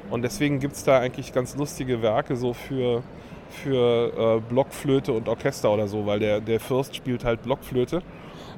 Und 0.10 0.24
deswegen 0.24 0.60
gibt 0.60 0.74
es 0.74 0.84
da 0.84 1.00
eigentlich 1.00 1.34
ganz 1.34 1.56
lustige 1.56 2.02
Werke 2.02 2.36
so 2.36 2.54
für, 2.54 3.02
für 3.50 4.38
äh, 4.38 4.42
Blockflöte 4.50 5.14
und 5.14 5.30
Orchester 5.30 5.72
oder 5.72 5.88
so, 5.88 6.06
weil 6.06 6.20
der, 6.20 6.42
der 6.42 6.60
Fürst 6.60 6.96
spielt 6.96 7.24
halt 7.24 7.44
Blockflöte. 7.44 8.02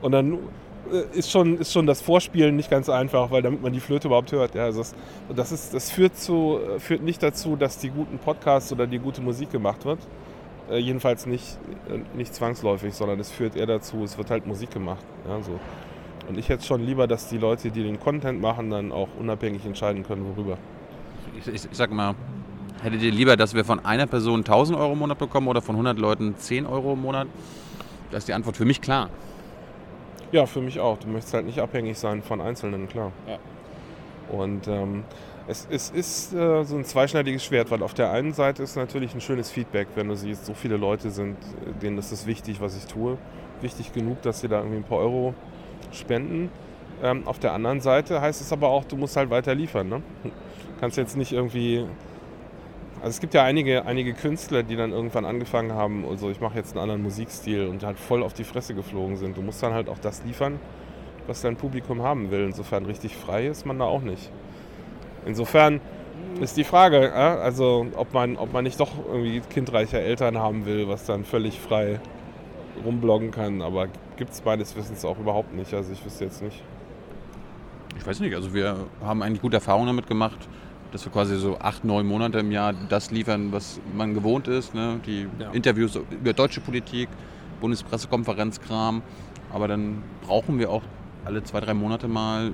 Und 0.01 0.11
dann 0.11 0.39
äh, 0.91 1.17
ist 1.17 1.31
schon, 1.31 1.57
ist 1.57 1.71
schon 1.71 1.85
das 1.85 2.01
Vorspielen 2.01 2.55
nicht 2.55 2.69
ganz 2.69 2.89
einfach, 2.89 3.31
weil 3.31 3.41
damit 3.41 3.61
man 3.61 3.71
die 3.71 3.79
Flöte 3.79 4.07
überhaupt 4.07 4.31
hört. 4.31 4.55
Ja, 4.55 4.65
also 4.65 4.79
das, 4.79 4.95
das, 5.35 5.51
ist, 5.51 5.73
das 5.73 5.91
führt, 5.91 6.17
zu, 6.17 6.59
äh, 6.75 6.79
führt 6.79 7.03
nicht 7.03 7.21
dazu, 7.21 7.55
dass 7.55 7.77
die 7.77 7.89
guten 7.89 8.17
Podcasts 8.17 8.71
oder 8.71 8.87
die 8.87 8.99
gute 8.99 9.21
Musik 9.21 9.51
gemacht 9.51 9.85
wird. 9.85 9.99
Äh, 10.69 10.77
jedenfalls 10.77 11.25
nicht, 11.25 11.57
äh, 11.89 11.99
nicht 12.17 12.33
zwangsläufig, 12.33 12.93
sondern 12.93 13.19
es 13.19 13.31
führt 13.31 13.55
eher 13.55 13.67
dazu, 13.67 14.03
es 14.03 14.17
wird 14.17 14.29
halt 14.29 14.47
Musik 14.47 14.71
gemacht. 14.71 15.05
Ja, 15.27 15.41
so. 15.41 15.59
Und 16.27 16.37
ich 16.37 16.49
hätte 16.49 16.63
schon 16.63 16.85
lieber, 16.85 17.07
dass 17.07 17.29
die 17.29 17.37
Leute, 17.37 17.69
die 17.71 17.83
den 17.83 17.99
Content 17.99 18.41
machen, 18.41 18.69
dann 18.69 18.91
auch 18.91 19.09
unabhängig 19.19 19.65
entscheiden 19.65 20.03
können, 20.03 20.25
worüber. 20.35 20.57
Ich, 21.37 21.47
ich, 21.47 21.65
ich 21.65 21.77
sag 21.77 21.91
mal, 21.91 22.15
Hättet 22.83 23.01
ihr 23.01 23.11
lieber, 23.13 23.37
dass 23.37 23.53
wir 23.53 23.63
von 23.63 23.85
einer 23.85 24.07
Person 24.07 24.39
1000 24.39 24.77
Euro 24.77 24.91
im 24.91 24.99
Monat 24.99 25.17
bekommen 25.17 25.47
oder 25.47 25.61
von 25.61 25.75
100 25.75 25.97
Leuten 25.97 26.35
10 26.35 26.65
Euro 26.65 26.93
im 26.93 27.01
Monat? 27.01 27.29
Da 28.11 28.17
ist 28.17 28.27
die 28.27 28.33
Antwort 28.33 28.57
für 28.57 28.65
mich 28.65 28.81
klar. 28.81 29.09
Ja, 30.33 30.45
für 30.45 30.59
mich 30.59 30.81
auch. 30.81 30.97
Du 30.97 31.07
möchtest 31.07 31.33
halt 31.33 31.45
nicht 31.45 31.59
abhängig 31.59 31.97
sein 31.97 32.21
von 32.21 32.41
Einzelnen, 32.41 32.89
klar. 32.89 33.13
Ja. 33.25 33.37
Und 34.37 34.67
ähm, 34.67 35.05
es, 35.47 35.65
es 35.71 35.91
ist 35.91 36.33
äh, 36.33 36.65
so 36.65 36.75
ein 36.75 36.83
zweischneidiges 36.83 37.45
Schwert, 37.45 37.71
weil 37.71 37.83
auf 37.83 37.93
der 37.93 38.11
einen 38.11 38.33
Seite 38.33 38.63
ist 38.63 38.75
natürlich 38.75 39.13
ein 39.13 39.21
schönes 39.21 39.49
Feedback, 39.49 39.87
wenn 39.95 40.09
du 40.09 40.17
siehst, 40.17 40.45
so 40.45 40.53
viele 40.53 40.75
Leute 40.75 41.09
sind, 41.09 41.37
äh, 41.65 41.79
denen 41.81 41.97
ist 41.97 42.11
es 42.11 42.25
wichtig, 42.25 42.59
was 42.59 42.75
ich 42.75 42.85
tue. 42.85 43.17
Wichtig 43.61 43.93
genug, 43.93 44.21
dass 44.23 44.41
sie 44.41 44.49
da 44.49 44.57
irgendwie 44.57 44.77
ein 44.77 44.83
paar 44.83 44.97
Euro 44.97 45.35
spenden. 45.93 46.49
Ähm, 47.01 47.27
auf 47.27 47.39
der 47.39 47.53
anderen 47.53 47.81
Seite 47.81 48.21
heißt 48.21 48.41
es 48.41 48.51
aber 48.53 48.69
auch, 48.69 48.85
du 48.85 48.95
musst 48.95 49.17
halt 49.17 49.29
weiter 49.29 49.55
liefern. 49.55 49.89
Ne? 49.89 50.01
Kannst 50.79 50.97
jetzt 50.97 51.17
nicht 51.17 51.31
irgendwie. 51.31 51.85
Also 53.01 53.09
es 53.09 53.19
gibt 53.19 53.33
ja 53.33 53.43
einige, 53.43 53.85
einige 53.85 54.13
Künstler, 54.13 54.63
die 54.63 54.77
dann 54.77 54.91
irgendwann 54.91 55.25
angefangen 55.25 55.73
haben, 55.73 56.05
also 56.09 56.29
ich 56.29 56.39
mache 56.39 56.55
jetzt 56.55 56.71
einen 56.71 56.83
anderen 56.83 57.03
Musikstil 57.03 57.67
und 57.67 57.83
halt 57.83 57.99
voll 57.99 58.23
auf 58.23 58.33
die 58.33 58.45
Fresse 58.45 58.75
geflogen 58.75 59.17
sind. 59.17 59.35
Du 59.35 59.41
musst 59.41 59.61
dann 59.61 59.73
halt 59.73 59.89
auch 59.89 59.99
das 59.99 60.23
liefern, 60.23 60.57
was 61.27 61.41
dein 61.41 61.57
Publikum 61.57 62.01
haben 62.01 62.31
will. 62.31 62.45
Insofern 62.45 62.85
richtig 62.85 63.17
frei 63.17 63.47
ist 63.47 63.65
man 63.65 63.77
da 63.77 63.85
auch 63.85 64.03
nicht. 64.03 64.31
Insofern 65.25 65.81
ist 66.39 66.55
die 66.55 66.63
Frage, 66.63 67.13
also 67.13 67.87
ob 67.97 68.13
man, 68.13 68.37
ob 68.37 68.53
man 68.53 68.63
nicht 68.63 68.79
doch 68.79 68.91
irgendwie 69.05 69.41
kindreiche 69.41 69.99
Eltern 69.99 70.37
haben 70.37 70.65
will, 70.65 70.87
was 70.87 71.05
dann 71.05 71.25
völlig 71.25 71.59
frei 71.59 71.99
rumbloggen 72.85 73.31
kann. 73.31 73.61
Aber 73.61 73.87
gibt 74.17 74.31
es 74.31 74.43
meines 74.43 74.75
Wissens 74.75 75.03
auch 75.05 75.17
überhaupt 75.19 75.53
nicht. 75.53 75.73
Also 75.73 75.91
ich 75.91 76.03
wüsste 76.05 76.25
jetzt 76.25 76.41
nicht. 76.41 76.61
Ich 77.97 78.05
weiß 78.05 78.19
nicht, 78.19 78.35
also 78.35 78.53
wir 78.53 78.75
haben 79.03 79.21
eigentlich 79.21 79.41
gute 79.41 79.57
Erfahrungen 79.57 79.87
damit 79.87 80.07
gemacht, 80.07 80.37
dass 80.91 81.05
wir 81.05 81.11
quasi 81.11 81.37
so 81.37 81.57
acht, 81.59 81.83
neun 81.85 82.05
Monate 82.07 82.39
im 82.39 82.51
Jahr 82.51 82.73
das 82.89 83.11
liefern, 83.11 83.51
was 83.51 83.79
man 83.95 84.13
gewohnt 84.13 84.47
ist. 84.47 84.73
Ne? 84.73 84.99
Die 85.05 85.27
Ja. 85.39 85.51
Interviews 85.51 85.99
über 86.11 86.33
deutsche 86.33 86.59
Politik, 86.61 87.07
Bundespressekonferenzkram. 87.61 89.01
Aber 89.53 89.67
dann 89.67 90.01
brauchen 90.25 90.57
wir 90.59 90.69
auch 90.71 90.81
alle 91.25 91.43
zwei, 91.43 91.59
drei 91.59 91.73
Monate 91.73 92.07
mal 92.07 92.51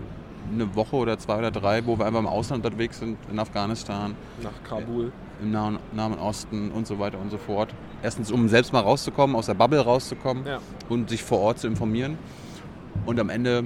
eine 0.54 0.76
Woche 0.76 0.96
oder 0.96 1.18
zwei 1.18 1.38
oder 1.38 1.52
drei, 1.52 1.86
wo 1.86 1.98
wir 1.98 2.06
einfach 2.06 2.20
im 2.20 2.28
Ausland 2.28 2.66
unterwegs 2.66 3.00
sind, 3.00 3.18
in 3.32 3.40
Afghanistan, 3.40 4.16
Nach 4.42 4.52
Kabul. 4.64 5.12
im 5.42 5.52
Nahen, 5.52 5.80
Nahen 5.94 6.18
Osten 6.18 6.72
und 6.72 6.88
so 6.88 7.00
weiter 7.00 7.20
und 7.20 7.30
so 7.32 7.38
fort. 7.38 7.74
Erstens, 8.02 8.32
um 8.32 8.48
selbst 8.48 8.72
mal 8.74 8.80
rauszukommen, 8.80 9.36
aus 9.36 9.48
der 9.48 9.54
Bubble 9.56 9.80
rauszukommen 9.82 10.46
Ja. 10.46 10.60
und 10.88 11.10
sich 11.10 11.24
vor 11.24 11.40
Ort 11.40 11.60
zu 11.60 11.68
informieren. 11.68 12.18
Und 13.06 13.20
am 13.20 13.30
Ende 13.30 13.66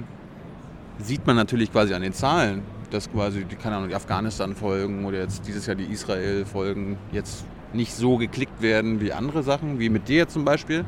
sieht 0.98 1.26
man 1.26 1.36
natürlich 1.36 1.70
quasi 1.72 1.94
an 1.94 2.02
den 2.02 2.12
Zahlen, 2.12 2.62
dass 2.90 3.10
quasi 3.10 3.44
die, 3.44 3.56
keine 3.56 3.76
Ahnung, 3.76 3.88
die 3.88 3.94
Afghanistan-Folgen 3.94 5.04
oder 5.04 5.18
jetzt 5.18 5.46
dieses 5.46 5.66
Jahr 5.66 5.76
die 5.76 5.84
Israel-Folgen 5.84 6.96
jetzt 7.12 7.44
nicht 7.72 7.94
so 7.94 8.16
geklickt 8.16 8.62
werden 8.62 9.00
wie 9.00 9.12
andere 9.12 9.42
Sachen, 9.42 9.78
wie 9.80 9.88
mit 9.88 10.08
dir 10.08 10.28
zum 10.28 10.44
Beispiel. 10.44 10.84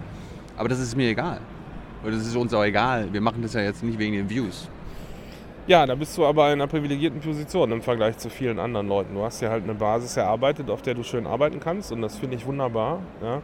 Aber 0.57 0.69
das 0.69 0.79
ist 0.79 0.97
mir 0.97 1.09
egal. 1.11 1.41
Oder 2.05 2.13
das 2.13 2.27
ist 2.27 2.37
uns 2.37 2.55
auch 2.55 2.65
egal. 2.65 3.09
Wir 3.13 3.21
machen 3.21 3.43
das 3.43 3.55
ja 3.55 3.61
jetzt 3.61 3.83
nicht 3.83 3.99
wegen 3.99 4.13
den 4.15 4.31
Views. 4.31 4.69
Ja, 5.69 5.85
da 5.85 5.97
bist 5.97 6.17
du 6.17 6.25
aber 6.25 6.47
in 6.47 6.61
einer 6.61 6.69
privilegierten 6.69 7.21
Position 7.21 7.73
im 7.73 7.83
Vergleich 7.83 8.19
zu 8.19 8.31
vielen 8.31 8.61
anderen 8.61 8.87
Leuten. 8.87 9.15
Du 9.15 9.23
hast 9.23 9.41
ja 9.41 9.51
halt 9.51 9.65
eine 9.65 9.75
Basis 9.75 10.17
erarbeitet, 10.17 10.71
auf 10.71 10.81
der 10.81 10.95
du 10.95 11.03
schön 11.03 11.27
arbeiten 11.27 11.59
kannst 11.59 11.91
und 11.91 12.03
das 12.03 12.17
finde 12.17 12.37
ich 12.37 12.47
wunderbar. 12.47 13.01
Ja. 13.21 13.43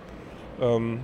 Ähm, 0.60 1.00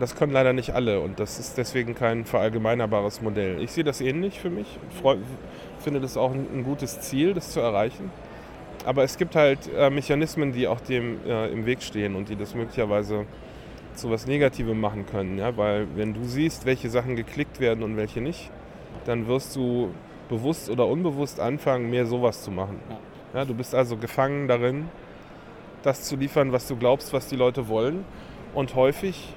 das 0.00 0.16
können 0.16 0.32
leider 0.32 0.52
nicht 0.52 0.74
alle 0.74 0.98
und 0.98 1.20
das 1.20 1.38
ist 1.38 1.56
deswegen 1.56 1.94
kein 1.94 2.24
verallgemeinerbares 2.24 3.22
Modell. 3.22 3.62
Ich 3.62 3.70
sehe 3.70 3.84
das 3.84 4.00
ähnlich 4.00 4.40
für 4.40 4.50
mich. 4.50 4.66
Freu 5.00 5.16
finde 5.78 6.00
das 6.00 6.16
auch 6.16 6.32
ein, 6.32 6.44
ein 6.52 6.64
gutes 6.64 7.00
Ziel, 7.02 7.32
das 7.32 7.52
zu 7.52 7.60
erreichen. 7.60 8.10
Aber 8.84 9.04
es 9.04 9.18
gibt 9.18 9.36
halt 9.36 9.60
äh, 9.76 9.90
Mechanismen, 9.90 10.52
die 10.52 10.66
auch 10.66 10.80
dem 10.80 11.24
äh, 11.24 11.46
im 11.52 11.66
Weg 11.66 11.82
stehen 11.82 12.16
und 12.16 12.28
die 12.30 12.36
das 12.36 12.52
möglicherweise 12.52 13.26
zu 13.94 14.10
was 14.10 14.26
Negativem 14.26 14.80
machen 14.80 15.06
können. 15.06 15.38
Ja? 15.38 15.56
Weil 15.56 15.86
wenn 15.94 16.14
du 16.14 16.24
siehst, 16.24 16.66
welche 16.66 16.90
Sachen 16.90 17.14
geklickt 17.14 17.60
werden 17.60 17.84
und 17.84 17.96
welche 17.96 18.20
nicht, 18.20 18.50
dann 19.04 19.28
wirst 19.28 19.54
du 19.54 19.90
bewusst 20.28 20.70
oder 20.70 20.86
unbewusst 20.86 21.40
anfangen, 21.40 21.90
mehr 21.90 22.06
sowas 22.06 22.42
zu 22.42 22.50
machen. 22.50 22.80
Ja, 23.34 23.44
du 23.44 23.54
bist 23.54 23.74
also 23.74 23.96
gefangen 23.96 24.48
darin, 24.48 24.88
das 25.82 26.02
zu 26.04 26.16
liefern, 26.16 26.52
was 26.52 26.66
du 26.66 26.76
glaubst, 26.76 27.12
was 27.12 27.28
die 27.28 27.36
Leute 27.36 27.68
wollen. 27.68 28.04
Und 28.54 28.74
häufig 28.74 29.34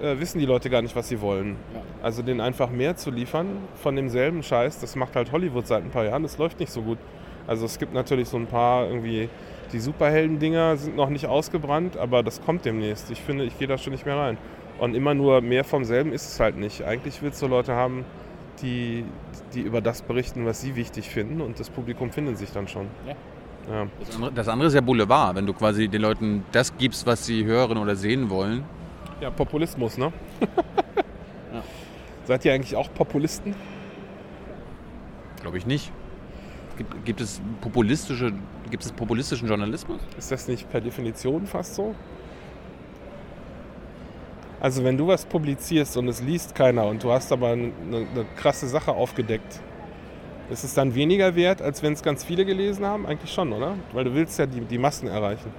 äh, 0.00 0.18
wissen 0.18 0.38
die 0.38 0.46
Leute 0.46 0.70
gar 0.70 0.82
nicht, 0.82 0.96
was 0.96 1.08
sie 1.08 1.20
wollen. 1.20 1.56
Also 2.02 2.22
den 2.22 2.40
einfach 2.40 2.70
mehr 2.70 2.96
zu 2.96 3.10
liefern 3.10 3.58
von 3.74 3.96
demselben 3.96 4.42
Scheiß, 4.42 4.80
das 4.80 4.96
macht 4.96 5.16
halt 5.16 5.32
Hollywood 5.32 5.66
seit 5.66 5.82
ein 5.82 5.90
paar 5.90 6.04
Jahren, 6.04 6.22
das 6.22 6.38
läuft 6.38 6.60
nicht 6.60 6.72
so 6.72 6.82
gut. 6.82 6.98
Also 7.46 7.66
es 7.66 7.78
gibt 7.78 7.92
natürlich 7.92 8.28
so 8.28 8.36
ein 8.36 8.46
paar 8.46 8.86
irgendwie, 8.86 9.28
die 9.72 9.80
Superhelden-Dinger 9.80 10.76
sind 10.76 10.96
noch 10.96 11.10
nicht 11.10 11.26
ausgebrannt, 11.26 11.96
aber 11.96 12.22
das 12.22 12.40
kommt 12.42 12.64
demnächst. 12.64 13.10
Ich 13.10 13.20
finde, 13.20 13.44
ich 13.44 13.58
gehe 13.58 13.68
da 13.68 13.76
schon 13.76 13.92
nicht 13.92 14.06
mehr 14.06 14.16
rein. 14.16 14.38
Und 14.78 14.94
immer 14.94 15.14
nur 15.14 15.40
mehr 15.40 15.64
vom 15.64 15.84
selben 15.84 16.12
ist 16.12 16.26
es 16.26 16.40
halt 16.40 16.56
nicht. 16.56 16.82
Eigentlich 16.82 17.20
willst 17.22 17.42
du 17.42 17.46
Leute 17.46 17.74
haben, 17.74 18.04
die, 18.62 19.04
die 19.54 19.60
über 19.60 19.80
das 19.80 20.02
berichten, 20.02 20.46
was 20.46 20.60
sie 20.60 20.76
wichtig 20.76 21.08
finden 21.08 21.40
und 21.40 21.58
das 21.58 21.70
Publikum 21.70 22.10
findet 22.10 22.38
sich 22.38 22.50
dann 22.52 22.68
schon. 22.68 22.86
Ja. 23.06 23.14
Ja. 23.68 23.86
Das 24.00 24.14
andere, 24.14 24.32
das 24.32 24.48
andere 24.48 24.68
ist 24.68 24.74
ja 24.74 24.80
Boulevard, 24.80 25.36
wenn 25.36 25.46
du 25.46 25.52
quasi 25.52 25.88
den 25.88 26.02
Leuten 26.02 26.44
das 26.52 26.76
gibst, 26.76 27.06
was 27.06 27.26
sie 27.26 27.44
hören 27.44 27.78
oder 27.78 27.94
sehen 27.94 28.30
wollen. 28.30 28.64
Ja, 29.20 29.30
Populismus, 29.30 29.98
ne? 29.98 30.12
Seid 32.24 32.44
ihr 32.44 32.54
eigentlich 32.54 32.76
auch 32.76 32.92
Populisten? 32.94 33.54
Glaube 35.40 35.58
ich 35.58 35.66
nicht. 35.66 35.92
Gibt, 36.76 37.04
gibt, 37.04 37.20
es 37.20 37.40
populistische, 37.60 38.32
gibt 38.70 38.84
es 38.84 38.92
populistischen 38.92 39.48
Journalismus? 39.48 40.00
Ist 40.16 40.30
das 40.30 40.48
nicht 40.48 40.70
per 40.70 40.80
Definition 40.80 41.46
fast 41.46 41.74
so? 41.74 41.94
Also 44.60 44.84
wenn 44.84 44.98
du 44.98 45.06
was 45.06 45.24
publizierst 45.24 45.96
und 45.96 46.08
es 46.08 46.20
liest 46.20 46.54
keiner 46.54 46.86
und 46.86 47.02
du 47.02 47.10
hast 47.10 47.32
aber 47.32 47.48
eine, 47.48 47.72
eine 47.88 48.26
krasse 48.36 48.68
Sache 48.68 48.92
aufgedeckt, 48.92 49.60
ist 50.50 50.64
es 50.64 50.74
dann 50.74 50.94
weniger 50.94 51.34
wert, 51.34 51.62
als 51.62 51.82
wenn 51.82 51.94
es 51.94 52.02
ganz 52.02 52.24
viele 52.24 52.44
gelesen 52.44 52.84
haben? 52.84 53.06
Eigentlich 53.06 53.32
schon, 53.32 53.52
oder? 53.52 53.76
Weil 53.92 54.04
du 54.04 54.14
willst 54.14 54.38
ja 54.38 54.46
die, 54.46 54.60
die 54.60 54.78
Massen 54.78 55.08
erreichen. 55.08 55.50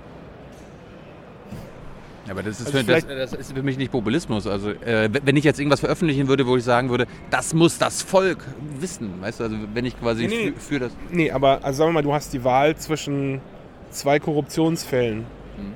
Ja, 2.25 2.33
aber 2.33 2.43
das 2.43 2.59
ist, 2.59 2.67
Also 2.67 2.79
für, 2.79 2.83
das, 2.83 3.07
das 3.07 3.33
ist 3.33 3.53
für 3.53 3.63
mich 3.63 3.77
nicht 3.77 3.91
Populismus. 3.91 4.45
Also 4.45 4.69
äh, 4.69 5.09
wenn 5.23 5.35
ich 5.35 5.45
jetzt 5.45 5.59
irgendwas 5.59 5.79
veröffentlichen 5.79 6.27
würde, 6.27 6.45
wo 6.45 6.55
ich 6.55 6.63
sagen 6.63 6.89
würde, 6.89 7.07
das 7.31 7.55
muss 7.55 7.79
das 7.79 8.03
Volk 8.03 8.45
wissen, 8.79 9.19
weißt 9.21 9.39
du, 9.39 9.43
also 9.45 9.55
wenn 9.73 9.85
ich 9.85 9.99
quasi 9.99 10.27
Nee, 10.27 10.51
für, 10.51 10.59
für 10.59 10.79
das... 10.79 10.91
Nee, 11.09 11.31
aber 11.31 11.63
also 11.63 11.79
sagen 11.79 11.89
wir 11.89 11.93
mal, 11.93 12.03
du 12.03 12.13
hast 12.13 12.33
die 12.33 12.43
Wahl 12.43 12.75
zwischen 12.75 13.41
zwei 13.89 14.19
Korruptionsfällen 14.19 15.25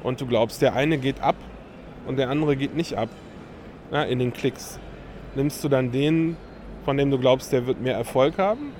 und 0.04 0.22
du 0.22 0.28
glaubst, 0.28 0.62
der 0.62 0.76
eine 0.76 1.00
geht 1.00 1.22
ab 1.22 1.36
und 2.08 2.18
der 2.18 2.30
andere 2.30 2.56
geht 2.56 2.76
nicht 2.76 2.96
ab 2.96 3.10
ja, 3.92 4.04
in 4.04 4.20
den 4.20 4.34
Klicks. 4.34 4.80
Nimmst 5.36 5.64
du 5.64 5.70
dann 5.70 5.92
den, 5.92 6.38
von 6.86 6.98
dem 6.98 7.12
du 7.12 7.20
glaubst, 7.20 7.52
der 7.52 7.68
wird 7.68 7.82
mehr 7.82 7.96
Erfolg 7.96 8.38
haben? 8.38 8.74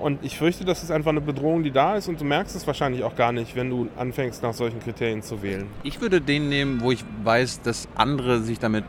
Und 0.00 0.24
ich 0.24 0.36
fürchte, 0.36 0.64
das 0.64 0.82
ist 0.82 0.90
einfach 0.90 1.10
eine 1.10 1.20
Bedrohung, 1.20 1.62
die 1.62 1.70
da 1.70 1.94
ist 1.94 2.08
und 2.08 2.20
du 2.20 2.24
merkst 2.24 2.56
es 2.56 2.66
wahrscheinlich 2.66 3.04
auch 3.04 3.14
gar 3.14 3.30
nicht, 3.30 3.54
wenn 3.54 3.70
du 3.70 3.88
anfängst, 3.96 4.42
nach 4.42 4.52
solchen 4.52 4.80
Kriterien 4.80 5.22
zu 5.22 5.42
wählen. 5.42 5.68
Ich 5.84 6.00
würde 6.00 6.20
den 6.20 6.48
nehmen, 6.48 6.80
wo 6.80 6.90
ich 6.90 7.04
weiß, 7.22 7.62
dass 7.62 7.86
andere 7.94 8.40
sich 8.40 8.58
damit, 8.58 8.84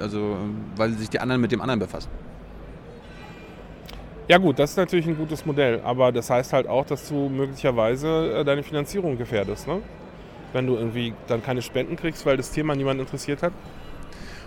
also 0.00 0.36
weil 0.76 0.92
sich 0.92 1.08
die 1.08 1.18
anderen 1.18 1.40
mit 1.40 1.50
dem 1.50 1.62
anderen 1.62 1.80
befassen. 1.80 2.10
Ja 4.28 4.36
gut, 4.36 4.58
das 4.58 4.70
ist 4.70 4.76
natürlich 4.76 5.06
ein 5.06 5.16
gutes 5.16 5.46
Modell, 5.46 5.80
aber 5.82 6.12
das 6.12 6.28
heißt 6.28 6.52
halt 6.52 6.66
auch, 6.66 6.84
dass 6.84 7.08
du 7.08 7.28
möglicherweise 7.30 8.40
äh, 8.40 8.44
deine 8.44 8.62
Finanzierung 8.62 9.16
gefährdest, 9.16 9.66
ne? 9.66 9.80
Wenn 10.54 10.66
du 10.66 10.76
irgendwie 10.76 11.12
dann 11.26 11.42
keine 11.42 11.60
Spenden 11.60 11.96
kriegst, 11.96 12.24
weil 12.24 12.38
das 12.38 12.50
Thema 12.50 12.74
niemand 12.74 12.98
interessiert 12.98 13.42
hat. 13.42 13.52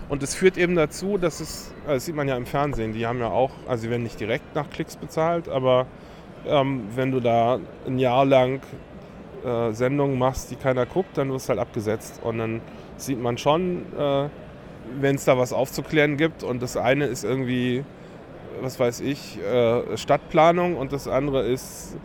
Und 0.08 0.24
es 0.24 0.34
führt 0.34 0.56
eben 0.56 0.74
dazu, 0.74 1.18
dass 1.18 1.38
es, 1.38 1.72
äh, 1.86 1.94
das 1.94 2.06
sieht 2.06 2.16
man 2.16 2.26
ja 2.26 2.36
im 2.36 2.46
Fernsehen, 2.46 2.92
die 2.92 3.06
haben 3.06 3.20
ja 3.20 3.28
auch, 3.28 3.52
also 3.68 3.82
sie 3.82 3.90
werden 3.90 4.02
nicht 4.02 4.18
direkt 4.18 4.56
nach 4.56 4.68
Klicks 4.70 4.96
bezahlt, 4.96 5.48
aber 5.48 5.86
ähm, 6.46 6.84
wenn 6.96 7.12
du 7.12 7.20
da 7.20 7.60
ein 7.86 8.00
Jahr 8.00 8.24
lang 8.24 8.60
äh, 9.44 9.70
Sendungen 9.72 10.18
machst, 10.18 10.50
die 10.50 10.56
keiner 10.56 10.86
guckt, 10.86 11.16
dann 11.16 11.30
wirst 11.30 11.46
du 11.46 11.50
halt 11.50 11.60
abgesetzt. 11.60 12.20
Und 12.24 12.38
dann 12.38 12.60
sieht 12.96 13.20
man 13.20 13.38
schon, 13.38 13.82
äh, 13.96 14.28
wenn 14.98 15.14
es 15.14 15.26
da 15.26 15.38
was 15.38 15.52
aufzuklären 15.52 16.16
gibt 16.16 16.42
und 16.42 16.62
das 16.62 16.76
eine 16.76 17.04
ist 17.04 17.22
irgendwie 17.22 17.84
was 18.62 18.78
weiß 18.78 19.00
ich, 19.00 19.38
äh, 19.42 19.96
Stadtplanung 19.96 20.76
und 20.76 20.92
das 20.92 21.08
andere 21.08 21.42
ist, 21.42 21.96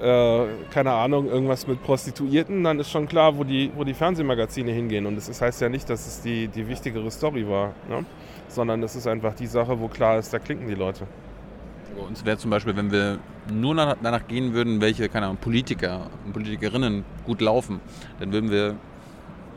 äh, 0.00 0.46
keine 0.70 0.92
Ahnung, 0.92 1.28
irgendwas 1.28 1.66
mit 1.66 1.82
Prostituierten, 1.82 2.64
dann 2.64 2.80
ist 2.80 2.90
schon 2.90 3.06
klar, 3.06 3.36
wo 3.36 3.44
die, 3.44 3.70
wo 3.76 3.84
die 3.84 3.94
Fernsehmagazine 3.94 4.70
hingehen. 4.72 5.06
Und 5.06 5.16
das 5.16 5.28
ist, 5.28 5.40
heißt 5.42 5.60
ja 5.60 5.68
nicht, 5.68 5.88
dass 5.90 6.06
es 6.06 6.22
die, 6.22 6.48
die 6.48 6.66
wichtigere 6.68 7.10
Story 7.10 7.48
war, 7.48 7.72
ne? 7.88 8.04
sondern 8.48 8.80
das 8.80 8.96
ist 8.96 9.06
einfach 9.06 9.34
die 9.34 9.46
Sache, 9.46 9.78
wo 9.80 9.88
klar 9.88 10.18
ist, 10.18 10.32
da 10.32 10.38
klicken 10.38 10.66
die 10.68 10.74
Leute. 10.74 11.06
Bei 11.96 12.02
uns 12.06 12.24
wäre 12.24 12.38
zum 12.38 12.50
Beispiel, 12.50 12.74
wenn 12.76 12.90
wir 12.90 13.18
nur 13.52 13.74
nach- 13.74 13.96
danach 14.02 14.26
gehen 14.26 14.54
würden, 14.54 14.80
welche, 14.80 15.08
keine 15.08 15.26
Ahnung, 15.26 15.38
Politiker 15.38 16.06
und 16.24 16.32
Politikerinnen 16.32 17.04
gut 17.26 17.40
laufen, 17.40 17.80
dann 18.18 18.32
würden 18.32 18.50
wir 18.50 18.76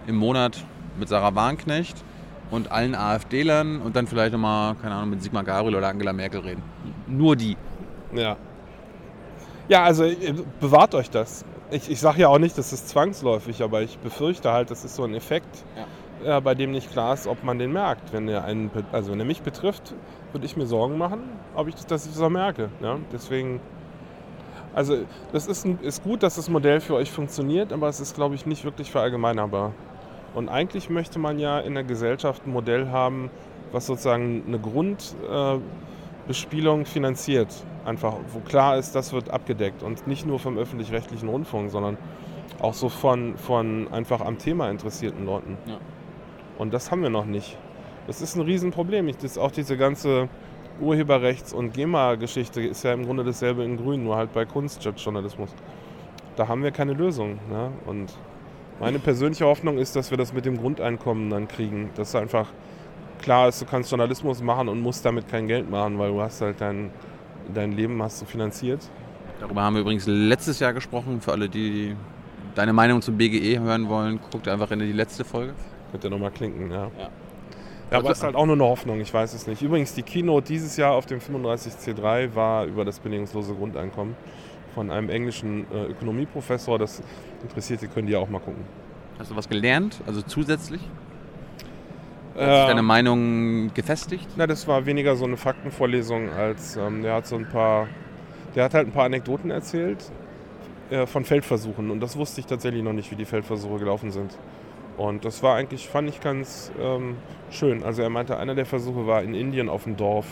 im 0.08 0.15
Monat 0.18 0.63
mit 1.00 1.08
Sarah 1.10 1.34
Warnknecht 1.34 1.96
und 2.51 2.72
allen 2.72 2.94
AfDlern 2.94 3.82
und 3.82 3.96
dann 3.96 4.06
vielleicht 4.06 4.34
nochmal, 4.34 4.75
keine 4.75 4.96
Ahnung, 4.96 5.12
mit 5.12 5.24
Sigmar 5.24 5.44
Gabriel 5.44 5.75
oder 5.75 5.88
Angela 5.88 6.13
Merkel 6.13 6.42
reden. 6.42 6.62
Nur 7.08 7.36
die. 7.36 7.56
Ja. 8.13 8.36
Ja, 9.67 9.84
also 9.84 10.03
äh, 10.03 10.34
bewahrt 10.60 10.93
euch 10.95 11.10
das. 11.10 11.43
ich, 11.72 11.89
ich 11.89 12.00
sage 12.00 12.22
ja 12.22 12.27
auch 12.27 12.38
nicht, 12.38 12.57
das 12.57 12.72
ist 12.72 12.89
zwangsläufig, 12.89 13.63
aber 13.63 13.81
ich 13.81 13.98
befürchte 13.98 14.51
halt, 14.51 14.69
das 14.72 14.86
ist 14.86 14.95
so 14.95 15.03
ein 15.03 15.15
Effekt, 15.15 15.65
äh, 16.24 16.39
bei 16.41 16.55
dem 16.55 16.72
nicht 16.72 16.91
klar 16.91 17.13
ist, 17.13 17.27
ob 17.27 17.43
man 17.43 17.57
den 17.57 17.74
merkt. 17.74 18.13
Wenn 18.13 18.27
er 18.27 18.43
einen, 18.45 18.69
also 18.91 19.12
wenn 19.12 19.19
er 19.19 19.25
mich 19.25 19.41
betrifft, 19.41 19.95
würde 20.31 20.45
ich 20.45 20.55
mir 20.55 20.67
Sorgen 20.67 20.98
machen, 20.98 21.22
ob 21.55 21.67
ich 21.67 21.75
das, 21.75 21.88
dass 21.88 22.05
ich 22.05 22.13
das 22.13 22.22
auch 22.22 22.29
merke. 22.29 22.69
Ja? 22.81 22.98
Deswegen, 23.12 23.60
also 24.74 24.98
das 25.31 25.48
ist, 25.48 25.65
ein, 25.65 25.79
ist 25.81 26.03
gut, 26.03 26.22
dass 26.22 26.36
das 26.36 26.50
Modell 26.50 26.79
für 26.79 26.95
euch 26.95 27.12
funktioniert, 27.12 27.74
aber 27.74 27.88
es 27.88 28.00
ist, 28.00 28.15
glaube 28.15 28.36
ich, 28.36 28.45
nicht 28.45 28.65
wirklich 28.65 28.91
verallgemeinerbar. 28.91 29.72
Und 30.36 30.50
eigentlich 30.50 30.89
möchte 30.89 31.17
man 31.17 31.39
ja 31.39 31.60
in 31.60 31.74
der 31.74 31.84
Gesellschaft 31.86 32.45
ein 32.45 32.51
Modell 32.51 32.89
haben, 32.89 33.31
was 33.72 33.88
sozusagen 33.88 34.43
eine 34.48 34.60
Grundbespielung 34.60 35.62
äh, 35.62 35.62
Bespielung 36.27 36.86
finanziert. 36.86 37.50
Einfach, 37.86 38.15
wo 38.34 38.39
klar 38.39 38.77
ist, 38.77 38.96
das 38.96 39.13
wird 39.13 39.29
abgedeckt. 39.29 39.84
Und 39.84 40.08
nicht 40.08 40.25
nur 40.25 40.39
vom 40.39 40.58
öffentlich-rechtlichen 40.58 41.29
Rundfunk, 41.29 41.70
sondern 41.70 41.98
auch 42.60 42.74
so 42.74 42.89
von, 42.89 43.38
von 43.38 43.88
einfach 43.91 44.22
am 44.22 44.38
Thema 44.38 44.70
interessierten 44.70 45.25
Leuten. 45.25 45.58
Ja. 45.65 45.77
Und 46.58 46.74
das 46.74 46.91
haben 46.91 47.03
wir 47.03 47.10
noch 47.10 47.25
nicht. 47.25 47.58
Das 48.08 48.22
ist 48.22 48.36
ein 48.36 48.41
Riesenproblem. 48.41 49.08
Ich, 49.08 49.17
das 49.17 49.38
auch 49.38 49.51
diese 49.51 49.77
ganze 49.77 50.29
Urheberrechts- 50.82 51.53
und 51.53 51.74
GEMA-Geschichte 51.74 52.62
ist 52.62 52.84
ja 52.84 52.94
im 52.94 53.05
Grunde 53.05 53.24
dasselbe 53.24 53.63
in 53.63 53.77
Grün, 53.77 54.03
nur 54.03 54.15
halt 54.15 54.34
bei 54.34 54.46
Kunstjournalismus. 54.46 55.50
Da 56.36 56.48
haben 56.48 56.63
wir 56.63 56.72
keine 56.72 56.94
Lösung. 56.94 57.39
Ne? 57.50 57.72
Und 57.86 58.13
meine 58.79 59.00
persönliche 59.00 59.46
Hoffnung 59.46 59.77
ist, 59.77 59.96
dass 59.96 60.12
wir 60.12 60.17
das 60.17 60.34
mit 60.34 60.46
dem 60.46 60.58
Grundeinkommen 60.58 61.29
dann 61.29 61.48
kriegen. 61.48 61.91
Dass 61.96 62.15
einfach 62.15 62.51
klar 63.25 63.50
ist, 63.50 63.60
du 63.60 63.65
kannst 63.65 63.91
Journalismus 63.91 64.41
machen 64.41 64.70
und 64.70 64.79
musst 64.79 65.03
damit 65.03 65.27
kein 65.27 65.48
Geld 65.48 65.70
machen, 65.70 65.98
weil 65.98 66.12
du 66.12 66.22
hast 66.22 66.41
halt 66.41 66.62
dein, 66.62 66.91
dein 67.53 67.72
Leben 67.72 68.01
hast 68.01 68.22
du 68.22 68.25
finanziert. 68.25 68.88
Darüber 69.39 69.63
haben 69.63 69.74
wir 69.74 69.82
übrigens 69.82 70.05
letztes 70.05 70.60
Jahr 70.60 70.74
gesprochen. 70.74 71.20
Für 71.20 71.34
alle, 71.34 71.50
die 71.50 71.96
deine 72.53 72.72
Meinung 72.72 73.01
zum 73.01 73.17
BGE 73.17 73.60
hören 73.60 73.89
wollen, 73.89 74.20
guckt 74.32 74.48
einfach 74.48 74.70
in 74.72 74.79
die 74.79 74.94
letzte 74.94 75.25
Folge. 75.25 75.53
Könnt 75.91 76.03
ihr 76.03 76.10
nochmal 76.10 76.32
klinken, 76.32 76.72
ja. 76.72 76.84
Ja. 76.98 77.10
Ja, 77.91 78.00
aber 78.00 78.12
es 78.12 78.17
ist 78.17 78.24
halt 78.24 78.36
auch 78.36 78.46
nur 78.46 78.55
eine 78.55 78.63
Hoffnung, 78.63 79.00
ich 79.00 79.13
weiß 79.13 79.34
es 79.36 79.46
nicht. 79.46 79.62
Übrigens, 79.62 79.94
die 79.94 80.01
Keynote 80.01 80.48
dieses 80.48 80.75
Jahr 80.75 80.94
auf 80.94 81.05
dem 81.05 81.20
35C3 81.20 82.34
war 82.34 82.65
über 82.65 82.84
das 82.84 83.00
bedingungslose 83.00 83.53
Grundeinkommen 83.53 84.15
von 84.74 84.89
einem 84.89 85.10
englischen 85.10 85.65
äh, 85.72 85.91
Ökonomieprofessor. 85.91 86.79
Das 86.79 87.03
Interessierte 87.44 87.88
können 87.88 88.08
die 88.08 88.13
ja 88.13 88.20
auch 88.20 88.29
mal 88.29 88.39
gucken. 88.39 88.63
Hast 89.20 89.29
du 89.29 89.36
was 89.36 89.48
gelernt? 89.48 90.01
Also 90.08 90.22
zusätzlich? 90.24 90.82
Hat 92.38 92.58
sich 92.58 92.68
deine 92.68 92.82
Meinung 92.82 93.74
gefestigt? 93.74 94.27
na, 94.36 94.46
das 94.46 94.68
war 94.68 94.86
weniger 94.86 95.15
so 95.15 95.25
eine 95.25 95.38
Faktenvorlesung, 95.38 96.30
als 96.30 96.75
ähm, 96.75 97.01
der 97.01 97.13
hat 97.15 97.27
so 97.27 97.38
ein 97.38 97.48
paar, 97.48 97.88
der 98.56 98.65
hat 98.65 98.74
halt 98.74 98.88
ein 98.88 98.92
paar 98.92 99.06
Anekdoten 99.06 99.51
erzählt 99.51 100.12
äh, 100.89 101.06
von 101.06 101.24
Feldversuchen. 101.24 101.92
Und 101.92 102.01
das 102.01 102.18
wusste 102.18 102.42
ich 102.42 102.48
tatsächlich 102.48 102.84
noch 102.84 102.94
nicht, 102.94 103.10
wie 103.12 103.15
die 103.15 103.25
Feldversuche 103.25 103.80
gelaufen 103.80 104.12
sind. 104.12 104.38
Und 104.98 105.25
das 105.25 105.44
war 105.44 105.56
eigentlich, 105.56 105.88
fand 105.88 106.10
ich 106.10 106.22
ganz 106.22 106.72
ähm, 106.80 107.15
schön. 107.51 107.84
Also 107.84 108.01
er 108.01 108.10
meinte, 108.10 108.38
einer 108.38 108.56
der 108.56 108.65
Versuche 108.65 109.08
war 109.08 109.24
in 109.24 109.34
Indien 109.34 109.70
auf 109.70 109.84
dem 109.84 109.98
Dorf. 109.98 110.25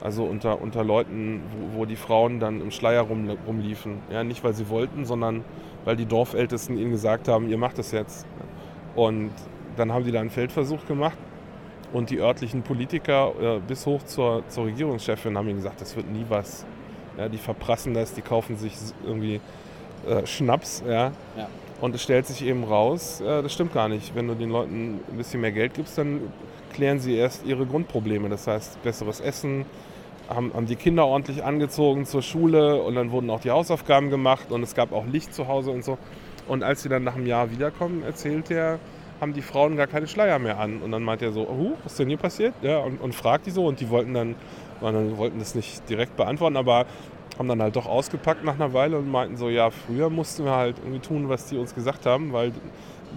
Also 0.00 0.24
unter, 0.24 0.60
unter 0.60 0.84
Leuten, 0.84 1.42
wo, 1.72 1.80
wo 1.80 1.84
die 1.86 1.96
Frauen 1.96 2.38
dann 2.38 2.60
im 2.60 2.70
Schleier 2.70 3.02
rum, 3.02 3.28
rumliefen. 3.46 3.98
Ja, 4.10 4.22
nicht 4.22 4.44
weil 4.44 4.54
sie 4.54 4.68
wollten, 4.68 5.04
sondern 5.04 5.44
weil 5.84 5.96
die 5.96 6.06
Dorfältesten 6.06 6.76
ihnen 6.76 6.90
gesagt 6.90 7.28
haben, 7.28 7.48
ihr 7.48 7.58
macht 7.58 7.78
das 7.78 7.92
jetzt. 7.92 8.26
Und 8.94 9.30
dann 9.76 9.92
haben 9.92 10.04
die 10.04 10.12
da 10.12 10.20
einen 10.20 10.30
Feldversuch 10.30 10.86
gemacht. 10.86 11.18
Und 11.92 12.10
die 12.10 12.18
örtlichen 12.18 12.62
Politiker 12.62 13.32
äh, 13.40 13.60
bis 13.60 13.86
hoch 13.86 14.02
zur, 14.02 14.42
zur 14.48 14.66
Regierungschefin 14.66 15.38
haben 15.38 15.48
ihnen 15.48 15.58
gesagt, 15.58 15.80
das 15.80 15.94
wird 15.94 16.10
nie 16.10 16.26
was. 16.28 16.64
Ja, 17.16 17.28
die 17.28 17.38
verprassen 17.38 17.94
das, 17.94 18.14
die 18.14 18.22
kaufen 18.22 18.56
sich 18.56 18.74
irgendwie 19.06 19.40
äh, 20.08 20.26
Schnaps. 20.26 20.82
Ja. 20.86 21.12
Ja. 21.36 21.48
Und 21.80 21.94
es 21.94 22.02
stellt 22.02 22.26
sich 22.26 22.44
eben 22.44 22.64
raus, 22.64 23.20
äh, 23.20 23.42
das 23.42 23.52
stimmt 23.52 23.72
gar 23.72 23.88
nicht. 23.88 24.14
Wenn 24.16 24.26
du 24.26 24.34
den 24.34 24.50
Leuten 24.50 25.00
ein 25.08 25.16
bisschen 25.16 25.40
mehr 25.40 25.52
Geld 25.52 25.74
gibst, 25.74 25.96
dann 25.96 26.20
klären 26.72 26.98
sie 26.98 27.14
erst 27.14 27.46
ihre 27.46 27.64
Grundprobleme. 27.64 28.28
Das 28.28 28.46
heißt, 28.46 28.82
besseres 28.82 29.20
Essen, 29.20 29.64
haben, 30.28 30.52
haben 30.54 30.66
die 30.66 30.76
Kinder 30.76 31.06
ordentlich 31.06 31.44
angezogen 31.44 32.06
zur 32.06 32.22
Schule 32.22 32.82
und 32.82 32.94
dann 32.94 33.10
wurden 33.10 33.30
auch 33.30 33.40
die 33.40 33.50
Hausaufgaben 33.50 34.10
gemacht 34.10 34.50
und 34.50 34.62
es 34.62 34.74
gab 34.74 34.92
auch 34.92 35.06
Licht 35.06 35.34
zu 35.34 35.48
Hause 35.48 35.70
und 35.70 35.84
so. 35.84 35.98
Und 36.48 36.62
als 36.62 36.82
sie 36.82 36.88
dann 36.88 37.04
nach 37.04 37.14
einem 37.14 37.26
Jahr 37.26 37.50
wiederkommen, 37.50 38.02
erzählt 38.02 38.50
er, 38.50 38.78
haben 39.20 39.32
die 39.32 39.42
Frauen 39.42 39.76
gar 39.76 39.86
keine 39.86 40.06
Schleier 40.06 40.38
mehr 40.38 40.58
an. 40.58 40.82
Und 40.82 40.92
dann 40.92 41.02
meint 41.02 41.22
er 41.22 41.32
so, 41.32 41.42
oh, 41.42 41.72
was 41.82 41.92
ist 41.92 41.98
denn 41.98 42.08
hier 42.08 42.18
passiert? 42.18 42.54
Ja, 42.62 42.78
und, 42.78 43.00
und 43.00 43.14
fragt 43.14 43.46
die 43.46 43.50
so 43.50 43.66
und 43.66 43.80
die 43.80 43.90
wollten 43.90 44.14
dann, 44.14 44.34
dann, 44.80 45.16
wollten 45.16 45.38
das 45.38 45.54
nicht 45.54 45.88
direkt 45.88 46.16
beantworten, 46.16 46.56
aber 46.56 46.86
haben 47.38 47.48
dann 47.48 47.62
halt 47.62 47.76
doch 47.76 47.86
ausgepackt 47.86 48.44
nach 48.44 48.54
einer 48.54 48.72
Weile 48.72 48.98
und 48.98 49.10
meinten 49.10 49.36
so, 49.36 49.48
ja, 49.48 49.70
früher 49.70 50.10
mussten 50.10 50.44
wir 50.44 50.52
halt 50.52 50.76
irgendwie 50.78 51.00
tun, 51.00 51.28
was 51.28 51.46
die 51.46 51.58
uns 51.58 51.74
gesagt 51.74 52.06
haben, 52.06 52.32
weil 52.32 52.52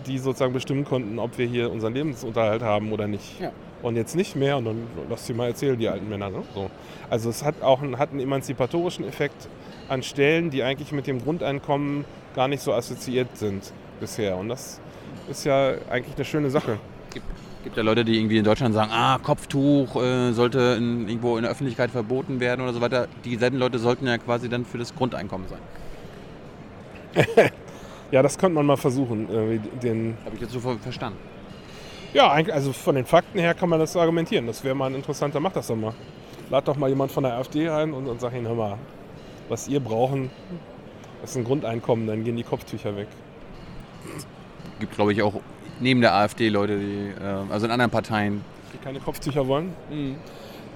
die 0.05 0.17
sozusagen 0.17 0.53
bestimmen 0.53 0.85
konnten, 0.85 1.19
ob 1.19 1.37
wir 1.37 1.47
hier 1.47 1.71
unseren 1.71 1.93
Lebensunterhalt 1.93 2.61
haben 2.61 2.91
oder 2.91 3.07
nicht. 3.07 3.39
Ja. 3.39 3.51
Und 3.81 3.95
jetzt 3.95 4.15
nicht 4.15 4.35
mehr 4.35 4.57
und 4.57 4.65
dann 4.65 4.87
lass 5.09 5.27
sie 5.27 5.33
mal 5.33 5.47
erzählen, 5.47 5.77
die 5.77 5.87
alten 5.87 6.09
Männer. 6.09 6.29
Ne? 6.29 6.41
So. 6.53 6.69
Also 7.09 7.29
es 7.29 7.43
hat 7.43 7.61
auch 7.61 7.81
einen, 7.81 7.99
hat 7.99 8.11
einen 8.11 8.19
emanzipatorischen 8.19 9.07
Effekt 9.07 9.47
an 9.87 10.01
Stellen, 10.01 10.49
die 10.49 10.63
eigentlich 10.63 10.91
mit 10.91 11.05
dem 11.07 11.23
Grundeinkommen 11.23 12.05
gar 12.35 12.47
nicht 12.47 12.61
so 12.61 12.73
assoziiert 12.73 13.37
sind 13.37 13.71
bisher. 13.99 14.37
Und 14.37 14.49
das 14.49 14.81
ist 15.29 15.45
ja 15.45 15.73
eigentlich 15.89 16.15
eine 16.15 16.25
schöne 16.25 16.49
Sache. 16.49 16.79
gibt 17.63 17.75
ja 17.77 17.83
Leute, 17.83 18.05
die 18.05 18.17
irgendwie 18.17 18.37
in 18.37 18.43
Deutschland 18.45 18.73
sagen, 18.73 18.91
ah, 18.93 19.17
Kopftuch 19.21 19.95
äh, 20.01 20.31
sollte 20.31 20.75
in, 20.77 21.07
irgendwo 21.07 21.35
in 21.37 21.43
der 21.43 21.51
Öffentlichkeit 21.51 21.91
verboten 21.91 22.39
werden 22.39 22.61
oder 22.61 22.73
so 22.73 22.79
weiter. 22.81 23.07
Dieselben 23.25 23.57
Leute 23.57 23.77
sollten 23.79 24.07
ja 24.07 24.17
quasi 24.17 24.47
dann 24.49 24.63
für 24.65 24.77
das 24.77 24.95
Grundeinkommen 24.95 25.47
sein. 25.47 25.59
Ja, 28.09 28.21
das 28.21 28.37
könnte 28.37 28.55
man 28.55 28.65
mal 28.65 28.77
versuchen. 28.77 29.27
äh, 29.29 29.59
Den, 29.83 30.17
Habe 30.23 30.35
ich 30.35 30.41
jetzt 30.41 30.53
so 30.53 30.61
ver- 30.61 30.77
verstanden. 30.79 31.19
ja, 32.13 32.29
also 32.31 32.71
von 32.71 32.95
den 32.95 33.03
Fakten 33.05 33.37
her 33.37 33.53
kann 33.53 33.67
man 33.67 33.79
das 33.81 33.97
argumentieren. 33.97 34.47
Das 34.47 34.63
wäre 34.63 34.73
mal 34.73 34.85
ein 34.85 34.95
interessanter, 34.95 35.41
macht 35.41 35.57
das 35.57 35.67
doch 35.67 35.75
mal. 35.75 35.93
Lad 36.49 36.65
doch 36.69 36.77
mal 36.77 36.87
jemand 36.87 37.11
von 37.11 37.23
der 37.23 37.33
AfD 37.33 37.67
rein 37.67 37.91
und, 37.91 38.07
und 38.07 38.21
sag 38.21 38.33
ihnen, 38.33 38.47
hör 38.47 38.55
mal, 38.55 38.77
was 39.49 39.67
ihr 39.67 39.81
brauchen, 39.81 40.29
das 41.19 41.31
ist 41.31 41.35
ein 41.35 41.43
Grundeinkommen, 41.43 42.07
dann 42.07 42.23
gehen 42.23 42.37
die 42.37 42.43
Kopftücher 42.43 42.95
weg. 42.95 43.09
Gibt, 44.79 44.95
glaube 44.95 45.13
ich, 45.13 45.21
auch 45.21 45.33
neben 45.79 46.01
der 46.01 46.13
AfD 46.13 46.49
Leute, 46.49 46.77
die, 46.79 47.09
äh, 47.21 47.51
also 47.51 47.65
in 47.65 47.71
anderen 47.71 47.91
Parteien. 47.91 48.41
Die 48.73 48.77
keine 48.77 48.99
Kopftücher 48.99 49.47
wollen. 49.47 49.73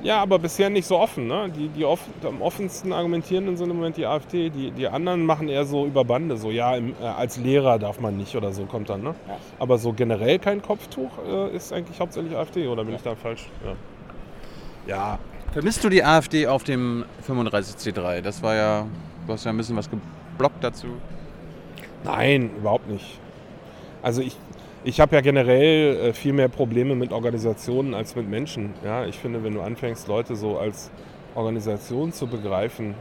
Ja, 0.04 0.20
aber 0.22 0.40
bisher 0.40 0.70
nicht 0.70 0.88
so 0.88 0.98
offen. 0.98 1.28
Ne? 1.28 1.52
Die, 1.56 1.68
die 1.68 1.86
off 1.86 2.00
am 2.24 2.42
offensten 2.42 2.92
argumentierenden 2.92 3.58
sind 3.58 3.70
im 3.70 3.76
Moment 3.76 3.98
die 3.98 4.06
AfD. 4.06 4.50
Die, 4.50 4.72
die 4.72 4.88
anderen 4.88 5.26
machen 5.26 5.48
eher 5.48 5.66
so 5.66 5.86
über 5.86 6.04
Bande. 6.04 6.38
So, 6.38 6.50
ja, 6.50 6.76
im, 6.76 6.96
äh, 7.00 7.06
als 7.06 7.38
Lehrer 7.38 7.78
darf 7.78 8.00
man 8.00 8.18
nicht 8.18 8.36
oder 8.36 8.52
so, 8.52 8.66
kommt 8.66 8.90
dann. 8.90 9.04
Ne? 9.04 9.14
Ja. 9.28 9.38
Aber 9.60 9.78
so 9.78 9.94
generell 9.94 10.40
kein 10.40 10.62
Kopftuch 10.62 11.12
äh, 11.28 11.56
ist 11.56 11.72
eigentlich 11.72 12.00
hauptsächlich 12.00 12.36
AfD, 12.36 12.68
oder 12.68 12.84
bin 12.84 12.96
ich 12.96 13.04
da 13.04 13.16
falsch? 13.16 13.48
Ja. 13.64 13.76
ja, 14.88 15.20
Vermisst 15.52 15.84
du 15.84 15.90
die 15.90 16.02
AfD 16.02 16.48
auf 16.48 16.64
dem 16.64 17.04
35C3? 17.28 18.22
Das 18.22 18.42
war 18.42 18.56
ja, 18.56 18.88
du 19.28 19.34
hast 19.34 19.44
ja 19.44 19.52
ein 19.52 19.58
bisschen 19.58 19.76
was 19.76 19.90
geblockt 19.90 20.64
dazu. 20.64 20.88
Nein, 22.06 22.52
überhaupt 22.56 22.90
nicht. 22.90 23.20
Also 24.02 24.22
ich, 24.22 24.36
ich 24.84 25.00
habe 25.00 25.16
ja 25.16 25.22
generell 25.22 25.98
äh, 25.98 26.14
viel 26.14 26.34
mehr 26.34 26.50
Probleme 26.50 26.96
mit 26.96 27.12
Organisationen 27.12 27.94
als 27.94 28.16
mit 28.16 28.28
Menschen. 28.28 28.74
Ja, 28.84 29.06
ich 29.06 29.18
finde, 29.18 29.44
wenn 29.44 29.54
du 29.54 29.62
anfängst, 29.62 30.08
Leute 30.08 30.36
so 30.36 30.58
als 30.58 30.92
Organisation 31.36 32.12
zu 32.12 32.28
begreifen, 32.28 32.96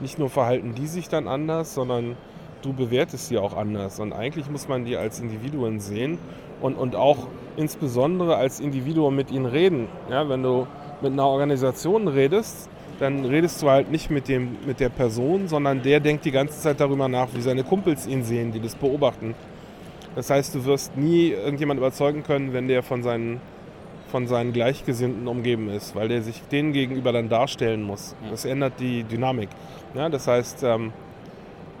nicht 0.00 0.18
nur 0.18 0.30
verhalten 0.30 0.74
die 0.74 0.86
sich 0.86 1.08
dann 1.08 1.28
anders, 1.28 1.74
sondern 1.74 2.16
du 2.62 2.72
bewertest 2.72 3.28
sie 3.28 3.38
auch 3.38 3.56
anders. 3.56 4.00
Und 4.00 4.12
eigentlich 4.12 4.50
muss 4.50 4.68
man 4.68 4.84
die 4.84 4.96
als 4.96 5.20
Individuen 5.20 5.80
sehen 5.80 6.18
und, 6.60 6.74
und 6.74 6.94
auch 6.96 7.26
insbesondere 7.56 8.36
als 8.36 8.60
Individuum 8.60 9.14
mit 9.14 9.30
ihnen 9.30 9.46
reden. 9.46 9.88
Ja, 10.10 10.28
wenn 10.28 10.42
du 10.42 10.66
mit 11.02 11.12
einer 11.12 11.26
Organisation 11.26 12.08
redest, 12.08 12.68
dann 13.00 13.24
redest 13.24 13.60
du 13.62 13.70
halt 13.70 13.90
nicht 13.90 14.10
mit, 14.10 14.28
dem, 14.28 14.56
mit 14.66 14.80
der 14.80 14.88
Person, 14.88 15.48
sondern 15.48 15.82
der 15.82 16.00
denkt 16.00 16.24
die 16.24 16.30
ganze 16.30 16.60
Zeit 16.60 16.80
darüber 16.80 17.08
nach, 17.08 17.28
wie 17.34 17.40
seine 17.40 17.64
Kumpels 17.64 18.06
ihn 18.06 18.22
sehen, 18.22 18.52
die 18.52 18.60
das 18.60 18.76
beobachten. 18.76 19.34
Das 20.14 20.30
heißt, 20.30 20.54
du 20.54 20.64
wirst 20.64 20.96
nie 20.96 21.30
irgendjemand 21.30 21.78
überzeugen 21.78 22.22
können, 22.22 22.52
wenn 22.52 22.68
der 22.68 22.82
von 22.82 23.02
seinen, 23.02 23.40
von 24.08 24.26
seinen 24.26 24.52
Gleichgesinnten 24.52 25.26
umgeben 25.26 25.68
ist, 25.68 25.96
weil 25.96 26.08
der 26.08 26.22
sich 26.22 26.40
denen 26.42 26.72
gegenüber 26.72 27.12
dann 27.12 27.28
darstellen 27.28 27.82
muss. 27.82 28.14
Das 28.30 28.44
ändert 28.44 28.74
die 28.78 29.02
Dynamik. 29.04 29.48
Ja, 29.94 30.08
das 30.08 30.28
heißt, 30.28 30.62
ähm, 30.62 30.92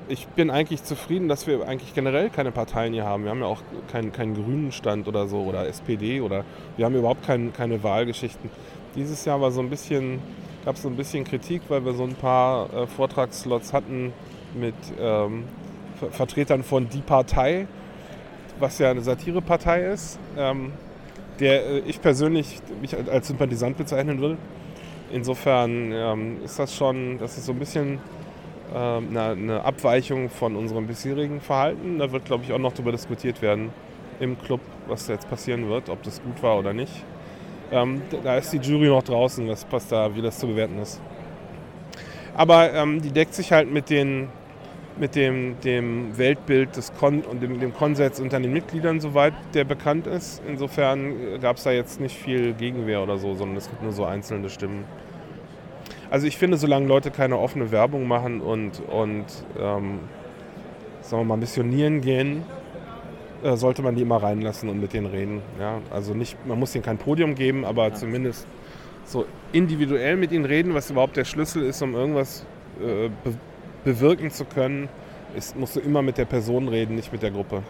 ich 0.08 0.26
bin 0.28 0.50
eigentlich 0.50 0.82
zufrieden, 0.82 1.28
dass 1.28 1.46
wir 1.46 1.66
eigentlich 1.66 1.94
generell 1.94 2.28
keine 2.28 2.52
Parteien 2.52 2.92
hier 2.92 3.04
haben. 3.04 3.24
Wir 3.24 3.30
haben 3.30 3.40
ja 3.40 3.46
auch 3.46 3.62
keinen, 3.90 4.12
keinen 4.12 4.34
grünen 4.34 4.72
Stand 4.72 5.08
oder 5.08 5.26
so 5.28 5.38
oder 5.42 5.66
SPD 5.66 6.20
oder 6.20 6.44
wir 6.76 6.84
haben 6.84 6.94
überhaupt 6.94 7.24
kein, 7.24 7.52
keine 7.52 7.82
Wahlgeschichten. 7.82 8.50
Dieses 8.96 9.24
Jahr 9.24 9.40
war 9.40 9.50
so 9.50 9.60
ein 9.60 9.70
bisschen, 9.70 10.20
gab 10.64 10.76
es 10.76 10.82
so 10.82 10.88
ein 10.88 10.96
bisschen 10.96 11.24
Kritik, 11.24 11.62
weil 11.68 11.84
wir 11.84 11.94
so 11.94 12.04
ein 12.04 12.14
paar 12.14 12.72
äh, 12.72 12.86
Vortragsslots 12.86 13.72
hatten 13.72 14.12
mit 14.54 14.74
ähm, 15.00 15.44
Ver 15.98 16.10
Vertretern 16.10 16.62
von 16.62 16.88
Die 16.88 17.00
Partei, 17.00 17.66
was 18.58 18.78
ja 18.78 18.90
eine 18.90 19.00
Satirepartei 19.00 19.84
ist, 19.84 20.18
ähm, 20.36 20.72
der 21.40 21.66
äh, 21.66 21.78
ich 21.80 22.00
persönlich 22.00 22.60
mich 22.80 22.96
als 23.10 23.28
Sympathisant 23.28 23.76
bezeichnen 23.76 24.20
will. 24.20 24.36
Insofern 25.12 25.92
ähm, 25.92 26.38
ist 26.44 26.58
das 26.58 26.74
schon, 26.74 27.18
das 27.18 27.36
ist 27.36 27.46
so 27.46 27.52
ein 27.52 27.58
bisschen 27.58 27.98
ähm, 28.74 29.08
eine, 29.10 29.22
eine 29.30 29.64
Abweichung 29.64 30.30
von 30.30 30.56
unserem 30.56 30.86
bisherigen 30.86 31.40
Verhalten. 31.40 31.98
Da 31.98 32.10
wird, 32.10 32.24
glaube 32.24 32.44
ich, 32.44 32.52
auch 32.52 32.58
noch 32.58 32.72
darüber 32.72 32.92
diskutiert 32.92 33.42
werden 33.42 33.70
im 34.20 34.38
Club, 34.40 34.60
was 34.86 35.08
jetzt 35.08 35.28
passieren 35.28 35.68
wird, 35.68 35.88
ob 35.88 36.02
das 36.02 36.22
gut 36.22 36.42
war 36.42 36.58
oder 36.58 36.72
nicht. 36.72 36.92
Ähm, 37.70 38.02
da 38.22 38.36
ist 38.36 38.52
die 38.52 38.58
Jury 38.58 38.88
noch 38.88 39.02
draußen, 39.02 39.48
was 39.48 39.64
passt 39.64 39.90
da, 39.90 40.14
wie 40.14 40.22
das 40.22 40.38
zu 40.38 40.46
bewerten 40.46 40.78
ist. 40.78 41.00
Aber 42.34 42.72
ähm, 42.72 43.00
die 43.00 43.10
deckt 43.10 43.34
sich 43.34 43.52
halt 43.52 43.70
mit, 43.70 43.90
den, 43.90 44.28
mit 44.98 45.16
dem, 45.16 45.60
dem 45.60 46.16
Weltbild 46.16 46.76
des 46.76 46.92
Kon 46.94 47.22
und 47.22 47.42
dem, 47.42 47.58
dem 47.58 47.74
Konsens 47.74 48.20
unter 48.20 48.38
den 48.38 48.52
Mitgliedern, 48.52 49.00
soweit 49.00 49.34
der 49.52 49.64
bekannt 49.64 50.06
ist. 50.06 50.40
Insofern 50.46 51.40
gab 51.40 51.56
es 51.56 51.64
da 51.64 51.72
jetzt 51.72 52.00
nicht 52.00 52.16
viel 52.16 52.54
Gegenwehr 52.54 53.02
oder 53.02 53.18
so, 53.18 53.34
sondern 53.34 53.56
es 53.56 53.68
gibt 53.68 53.82
nur 53.82 53.92
so 53.92 54.04
einzelne 54.04 54.48
Stimmen. 54.50 54.84
Also 56.10 56.26
ich 56.26 56.36
finde, 56.36 56.56
solange 56.58 56.86
Leute 56.86 57.10
keine 57.10 57.38
offene 57.38 57.72
Werbung 57.72 58.06
machen 58.06 58.40
und, 58.40 58.80
und 58.88 59.24
ähm, 59.58 59.98
sagen 61.00 61.22
wir 61.22 61.24
mal, 61.24 61.36
missionieren 61.36 62.00
gehen, 62.00 62.44
äh, 63.42 63.56
sollte 63.56 63.82
man 63.82 63.96
die 63.96 64.02
immer 64.02 64.22
reinlassen 64.22 64.68
und 64.68 64.80
mit 64.80 64.92
denen 64.92 65.06
reden. 65.06 65.42
Ja? 65.58 65.80
Also 65.90 66.14
nicht, 66.14 66.36
man 66.46 66.58
muss 66.58 66.74
ihnen 66.74 66.84
kein 66.84 66.98
Podium 66.98 67.34
geben, 67.34 67.64
aber 67.64 67.88
ja. 67.88 67.94
zumindest 67.94 68.46
so 69.04 69.26
individuell 69.52 70.16
mit 70.16 70.30
ihnen 70.32 70.44
reden, 70.44 70.72
was 70.72 70.90
überhaupt 70.90 71.16
der 71.16 71.24
Schlüssel 71.24 71.64
ist, 71.64 71.82
um 71.82 71.94
irgendwas 71.94 72.46
äh, 72.80 73.10
bewirken 73.84 74.30
zu 74.30 74.44
können, 74.44 74.88
ist, 75.36 75.56
musst 75.56 75.76
du 75.76 75.80
immer 75.80 76.02
mit 76.02 76.18
der 76.18 76.24
Person 76.24 76.68
reden, 76.68 76.96
nicht 76.96 77.12
mit 77.12 77.22
der 77.22 77.30
Gruppe. 77.30 77.62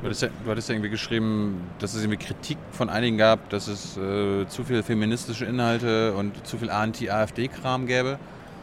Du 0.00 0.06
hattest, 0.06 0.22
ja, 0.22 0.28
du 0.44 0.50
hattest 0.50 0.68
ja 0.68 0.74
irgendwie 0.74 0.90
geschrieben, 0.90 1.60
dass 1.78 1.94
es 1.94 2.02
irgendwie 2.02 2.24
Kritik 2.24 2.56
von 2.72 2.88
einigen 2.88 3.18
gab, 3.18 3.50
dass 3.50 3.68
es 3.68 3.98
äh, 3.98 4.46
zu 4.48 4.64
viele 4.64 4.82
feministische 4.82 5.44
Inhalte 5.44 6.14
und 6.14 6.46
zu 6.46 6.56
viel 6.56 6.70
Anti-AfD-Kram 6.70 7.86
gäbe. 7.86 8.18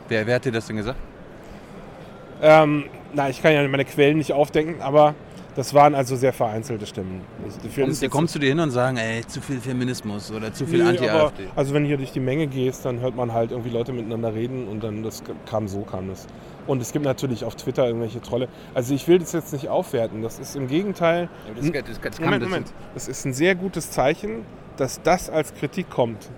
Wer, 0.09 0.25
wer 0.25 0.35
hat 0.35 0.45
dir 0.45 0.51
das 0.51 0.65
denn 0.65 0.77
gesagt? 0.77 0.97
Ähm, 2.41 2.85
na, 3.13 3.29
ich 3.29 3.41
kann 3.41 3.53
ja 3.53 3.67
meine 3.67 3.85
Quellen 3.85 4.17
nicht 4.17 4.33
aufdenken, 4.33 4.81
aber 4.81 5.13
das 5.55 5.73
waren 5.73 5.95
also 5.95 6.15
sehr 6.15 6.33
vereinzelte 6.33 6.85
Stimmen. 6.85 7.21
Kommst, 7.75 8.03
da 8.03 8.07
kommst 8.07 8.35
du 8.35 8.39
dir 8.39 8.49
hin 8.49 8.59
und 8.59 8.69
sagen, 8.69 8.97
ey, 8.97 9.25
zu 9.25 9.41
viel 9.41 9.59
Feminismus 9.59 10.31
oder 10.31 10.53
zu 10.53 10.67
viel 10.67 10.83
nee, 10.83 10.89
Anti-AfD? 10.89 11.47
Also 11.55 11.73
wenn 11.73 11.83
du 11.83 11.87
hier 11.87 11.97
durch 11.97 12.11
die 12.11 12.19
Menge 12.19 12.45
gehst, 12.47 12.85
dann 12.85 12.99
hört 12.99 13.15
man 13.15 13.33
halt 13.33 13.51
irgendwie 13.51 13.71
Leute 13.71 13.91
miteinander 13.91 14.33
reden 14.33 14.67
und 14.67 14.83
dann 14.83 15.01
das 15.01 15.23
kam 15.47 15.67
so, 15.67 15.81
kam 15.81 16.09
das. 16.09 16.27
Und 16.67 16.81
es 16.81 16.91
gibt 16.91 17.05
natürlich 17.05 17.45
auf 17.45 17.55
Twitter 17.55 17.87
irgendwelche 17.87 18.21
Trolle. 18.21 18.49
Also 18.73 18.93
ich 18.93 19.07
will 19.07 19.19
das 19.19 19.31
jetzt 19.31 19.53
nicht 19.53 19.69
aufwerten. 19.69 20.21
Das 20.21 20.37
ist 20.37 20.55
im 20.55 20.67
Gegenteil. 20.67 21.29
Das, 21.55 21.71
das, 21.71 22.01
das 22.01 22.19
Moment, 22.19 22.43
Moment. 22.43 22.73
Das 22.93 23.07
ist 23.07 23.25
ein 23.25 23.33
sehr 23.33 23.55
gutes 23.55 23.89
Zeichen, 23.89 24.45
dass 24.75 25.01
das 25.01 25.29
als 25.29 25.53
Kritik 25.53 25.89
kommt. 25.89 26.29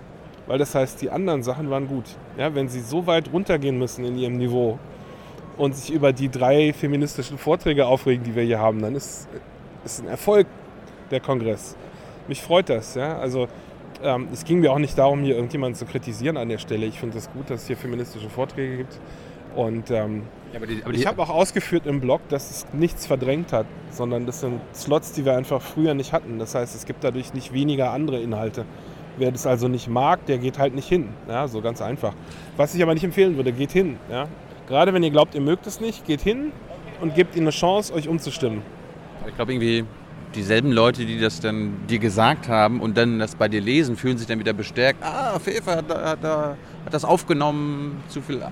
Weil 0.46 0.58
das 0.58 0.74
heißt, 0.74 1.02
die 1.02 1.10
anderen 1.10 1.42
Sachen 1.42 1.68
waren 1.70 1.88
gut. 1.88 2.04
Ja, 2.38 2.54
wenn 2.54 2.68
sie 2.68 2.80
so 2.80 3.06
weit 3.06 3.32
runtergehen 3.32 3.78
müssen 3.78 4.04
in 4.04 4.16
ihrem 4.16 4.36
Niveau, 4.36 4.78
und 5.60 5.76
sich 5.76 5.92
über 5.92 6.12
die 6.14 6.30
drei 6.30 6.72
feministischen 6.72 7.36
Vorträge 7.36 7.86
aufregen, 7.86 8.24
die 8.24 8.34
wir 8.34 8.42
hier 8.42 8.58
haben, 8.58 8.80
dann 8.80 8.94
ist 8.94 9.28
es 9.84 10.00
ein 10.00 10.08
Erfolg 10.08 10.46
der 11.10 11.20
Kongress. 11.20 11.76
Mich 12.28 12.40
freut 12.40 12.70
das. 12.70 12.94
Ja? 12.94 13.18
Also 13.18 13.46
ähm, 14.02 14.28
es 14.32 14.44
ging 14.44 14.60
mir 14.60 14.72
auch 14.72 14.78
nicht 14.78 14.96
darum, 14.96 15.20
hier 15.22 15.34
irgendjemanden 15.34 15.78
zu 15.78 15.84
kritisieren 15.84 16.38
an 16.38 16.48
der 16.48 16.56
Stelle. 16.56 16.86
Ich 16.86 16.98
finde 16.98 17.18
es 17.18 17.30
gut, 17.30 17.50
dass 17.50 17.62
es 17.62 17.66
hier 17.66 17.76
feministische 17.76 18.30
Vorträge 18.30 18.78
gibt. 18.78 18.98
Und 19.54 19.90
ähm, 19.90 20.22
ja, 20.52 20.58
aber 20.58 20.66
die, 20.66 20.82
aber 20.84 20.94
ich 20.94 21.06
habe 21.06 21.22
auch 21.22 21.28
ausgeführt 21.28 21.86
im 21.86 22.00
Blog, 22.00 22.20
dass 22.28 22.50
es 22.50 22.66
nichts 22.72 23.06
verdrängt 23.06 23.52
hat, 23.52 23.66
sondern 23.90 24.26
das 24.26 24.40
sind 24.40 24.60
Slots, 24.74 25.12
die 25.12 25.24
wir 25.24 25.36
einfach 25.36 25.62
früher 25.62 25.94
nicht 25.94 26.12
hatten. 26.12 26.38
Das 26.38 26.54
heißt, 26.54 26.74
es 26.74 26.86
gibt 26.86 27.04
dadurch 27.04 27.34
nicht 27.34 27.52
weniger 27.52 27.92
andere 27.92 28.20
Inhalte. 28.20 28.64
Wer 29.16 29.32
das 29.32 29.46
also 29.46 29.68
nicht 29.68 29.88
mag, 29.88 30.24
der 30.26 30.38
geht 30.38 30.58
halt 30.58 30.74
nicht 30.74 30.88
hin. 30.88 31.10
Ja, 31.28 31.46
so 31.46 31.60
ganz 31.60 31.82
einfach. 31.82 32.14
Was 32.56 32.74
ich 32.74 32.82
aber 32.82 32.94
nicht 32.94 33.04
empfehlen 33.04 33.36
würde, 33.36 33.52
geht 33.52 33.70
hin. 33.70 33.98
Ja? 34.10 34.28
Gerade 34.66 34.94
wenn 34.94 35.02
ihr 35.02 35.10
glaubt, 35.10 35.34
ihr 35.34 35.40
mögt 35.40 35.66
es 35.66 35.80
nicht, 35.80 36.06
geht 36.06 36.20
hin 36.20 36.52
und 37.00 37.14
gebt 37.14 37.36
ihnen 37.36 37.46
eine 37.46 37.50
Chance, 37.50 37.92
euch 37.92 38.08
umzustimmen. 38.08 38.62
Ich 39.26 39.34
glaube 39.36 39.52
irgendwie, 39.52 39.84
dieselben 40.34 40.72
Leute, 40.72 41.04
die 41.04 41.20
das 41.20 41.40
dann 41.40 41.86
dir 41.88 41.98
gesagt 41.98 42.48
haben 42.48 42.80
und 42.80 42.96
dann 42.96 43.18
das 43.18 43.34
bei 43.34 43.48
dir 43.48 43.60
lesen, 43.60 43.96
fühlen 43.96 44.16
sich 44.16 44.26
dann 44.26 44.38
wieder 44.38 44.52
bestärkt. 44.52 45.02
Ah, 45.02 45.38
Fefe 45.38 45.76
hat, 45.76 45.88
hat, 45.88 46.22
hat 46.22 46.56
das 46.90 47.04
aufgenommen, 47.04 48.02
zu 48.08 48.22
viel, 48.22 48.42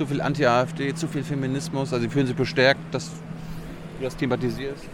zu 0.00 0.06
viel 0.06 0.22
Anti-AfD, 0.22 0.94
zu 0.94 1.06
viel 1.06 1.22
Feminismus. 1.22 1.92
Also 1.92 2.04
sie 2.04 2.08
fühlen 2.08 2.26
sich 2.26 2.34
bestärkt, 2.34 2.80
dass 2.90 3.10
du 3.10 4.04
das 4.04 4.16
thematisierst. 4.16 4.88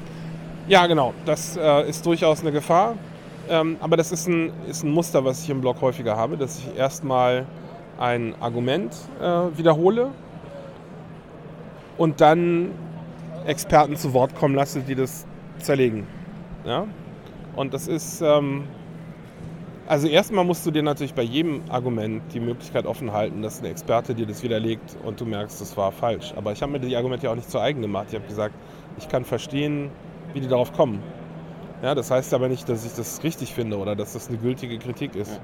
Ja, 0.67 0.85
genau. 0.89 1.15
Das 1.25 1.57
äh, 1.57 1.89
ist 1.89 2.05
durchaus 2.05 2.41
eine 2.41 2.51
Gefahr. 2.51 2.97
Ähm, 3.49 3.77
aber 3.79 3.97
das 3.97 4.11
ist 4.11 4.27
ein, 4.27 4.51
ist 4.69 4.83
ein 4.83 4.91
Muster, 4.91 5.25
was 5.25 5.45
ich 5.45 5.51
im 5.51 5.61
Blog 5.61 5.81
häufiger 5.81 6.17
habe, 6.17 6.37
dass 6.37 6.59
ich 6.59 6.77
erstmal 6.77 7.47
ein 8.01 8.35
Argument 8.41 8.97
äh, 9.21 9.57
wiederhole 9.57 10.11
und 11.99 12.21
dann 12.21 12.73
Experten 13.47 13.95
zu 13.95 14.13
Wort 14.13 14.35
kommen 14.35 14.57
lasse, 14.57 14.81
die 14.81 14.97
das 14.97 15.25
zerlegen. 15.61 16.09
Ja? 16.65 16.85
Und 17.55 17.73
das 17.73 17.87
ist, 17.87 18.23
ähm, 18.23 18.65
also 19.89 20.09
erstmal 20.09 20.45
musst 20.45 20.67
du 20.67 20.71
dir 20.71 20.83
natürlich 20.83 21.15
bei 21.15 21.23
jedem 21.23 21.63
Argument 21.69 22.23
die 22.33 22.41
Möglichkeit 22.41 22.87
offen 22.87 23.13
halten, 23.13 23.43
dass 23.43 23.61
ein 23.61 23.67
Experte 23.67 24.15
dir 24.15 24.27
das 24.27 24.43
widerlegt 24.43 24.97
und 25.05 25.21
du 25.21 25.25
merkst, 25.25 25.61
das 25.61 25.77
war 25.77 25.93
falsch. 25.93 26.35
Aber 26.37 26.53
ich 26.53 26.63
habe 26.63 26.73
mir 26.73 26.81
die 26.81 26.97
Argumente 26.97 27.27
ja 27.27 27.33
auch 27.33 27.37
nicht 27.37 27.51
zu 27.51 27.61
eigen 27.61 27.83
gemacht. 27.83 28.07
Ich 28.11 28.17
habe 28.17 28.27
gesagt, 28.27 28.55
ich 28.99 29.09
kann 29.09 29.25
verstehen, 29.25 29.91
wie 30.33 30.41
die 30.41 30.49
darauf 30.49 30.73
kommen. 30.73 31.03
Ja, 31.83 31.95
das 31.95 32.11
heißt 32.11 32.35
aber 32.35 32.49
nicht, 32.49 32.69
dass 32.69 32.85
ich 32.85 32.95
das 32.95 33.23
richtig 33.23 33.55
finde 33.55 33.79
oder 33.79 33.95
dass 33.95 34.15
das 34.15 34.29
eine 34.29 34.39
gültige 34.39 34.79
Kritik 34.79 35.15
ist. 35.15 35.41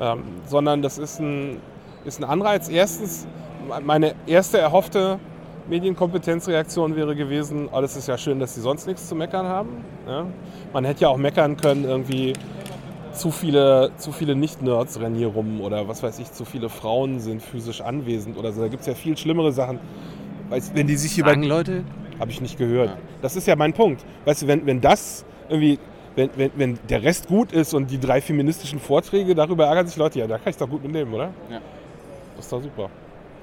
Ja. 0.00 0.14
Ähm, 0.14 0.22
sondern 0.46 0.80
das 0.80 0.98
ist 0.98 1.20
ein, 1.20 1.60
ist 2.04 2.20
ein 2.20 2.24
Anreiz. 2.24 2.68
Erstens, 2.68 3.26
meine 3.84 4.14
erste 4.26 4.58
erhoffte 4.58 5.18
Medienkompetenzreaktion 5.68 6.96
wäre 6.96 7.14
gewesen, 7.16 7.68
oh, 7.72 7.80
ist 7.80 8.08
ja 8.08 8.18
schön, 8.18 8.38
dass 8.38 8.54
sie 8.54 8.60
sonst 8.60 8.86
nichts 8.86 9.08
zu 9.08 9.14
meckern 9.14 9.46
haben. 9.46 9.84
Ja? 10.06 10.26
Man 10.72 10.84
hätte 10.84 11.02
ja 11.02 11.08
auch 11.08 11.16
meckern 11.16 11.56
können, 11.56 11.84
irgendwie 11.84 12.34
zu 13.14 13.30
viele, 13.30 13.92
zu 13.96 14.12
viele 14.12 14.34
Nicht-Nerds 14.34 15.00
rennen 15.00 15.16
hier 15.16 15.28
rum 15.28 15.60
oder 15.60 15.88
was 15.88 16.02
weiß 16.02 16.18
ich, 16.18 16.32
zu 16.32 16.44
viele 16.44 16.68
Frauen 16.68 17.20
sind 17.20 17.42
physisch 17.42 17.80
anwesend 17.80 18.36
oder 18.36 18.52
so. 18.52 18.60
Da 18.60 18.68
gibt 18.68 18.82
es 18.82 18.86
ja 18.86 18.94
viel 18.94 19.16
schlimmere 19.16 19.52
Sachen. 19.52 19.78
Weißt, 20.50 20.74
wenn 20.74 20.86
die 20.86 20.96
sich 20.96 21.14
Sagen 21.14 21.42
über, 21.42 21.56
Leute? 21.56 21.84
Habe 22.18 22.30
ich 22.30 22.40
nicht 22.40 22.58
gehört. 22.58 22.90
Ja. 22.90 22.98
Das 23.22 23.36
ist 23.36 23.46
ja 23.46 23.56
mein 23.56 23.72
Punkt. 23.72 24.04
Weißt 24.24 24.42
du, 24.42 24.46
wenn, 24.46 24.66
wenn 24.66 24.80
das 24.80 25.24
irgendwie, 25.48 25.78
wenn, 26.14 26.30
wenn, 26.36 26.50
wenn 26.56 26.78
der 26.88 27.02
Rest 27.02 27.28
gut 27.28 27.52
ist 27.52 27.74
und 27.74 27.90
die 27.90 27.98
drei 27.98 28.20
feministischen 28.20 28.78
Vorträge, 28.78 29.34
darüber 29.34 29.66
ärgern 29.66 29.86
sich 29.86 29.96
Leute, 29.96 30.18
ja, 30.20 30.26
da 30.26 30.38
kann 30.38 30.50
ich 30.50 30.56
doch 30.56 30.68
gut 30.68 30.82
mitnehmen, 30.82 31.12
oder? 31.12 31.30
Ja. 31.50 31.60
Das 32.36 32.46
ist 32.46 32.52
doch 32.52 32.62
super. 32.62 32.90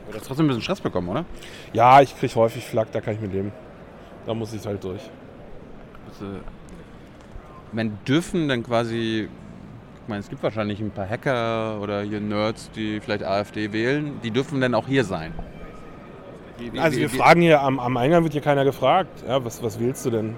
Du 0.09 0.17
hast 0.17 0.27
trotzdem 0.27 0.45
ein 0.45 0.49
bisschen 0.49 0.63
Stress 0.63 0.81
bekommen, 0.81 1.09
oder? 1.09 1.25
Ja, 1.73 2.01
ich 2.01 2.17
kriege 2.17 2.33
häufig 2.35 2.65
Flak, 2.65 2.91
da 2.91 3.01
kann 3.01 3.15
ich 3.15 3.21
mit 3.21 3.33
leben. 3.33 3.51
Da 4.25 4.33
muss 4.33 4.53
ich 4.53 4.65
halt 4.65 4.83
durch. 4.83 5.01
Also, 6.09 6.25
man 7.71 7.97
dürfen 8.07 8.47
dann 8.47 8.63
quasi, 8.63 9.29
meine, 10.11 10.19
es 10.19 10.29
gibt 10.29 10.43
wahrscheinlich 10.43 10.79
ein 10.79 10.91
paar 10.91 11.09
Hacker 11.09 11.79
oder 11.81 12.01
hier 12.01 12.19
Nerds, 12.19 12.69
die 12.71 12.99
vielleicht 12.99 13.23
AfD 13.23 13.73
wählen, 13.73 14.19
die 14.23 14.29
dürfen 14.29 14.61
dann 14.61 14.75
auch 14.75 14.87
hier 14.87 15.03
sein. 15.03 15.31
Wie, 16.59 16.73
wie, 16.73 16.79
also 16.79 16.99
wir 16.99 17.11
wie, 17.11 17.17
fragen 17.17 17.41
hier, 17.41 17.61
am, 17.61 17.79
am 17.79 17.97
Eingang 17.97 18.23
wird 18.23 18.33
hier 18.33 18.41
keiner 18.41 18.65
gefragt. 18.65 19.23
Ja, 19.27 19.43
was, 19.43 19.63
was 19.63 19.79
wählst 19.79 20.05
du 20.05 20.11
denn? 20.11 20.35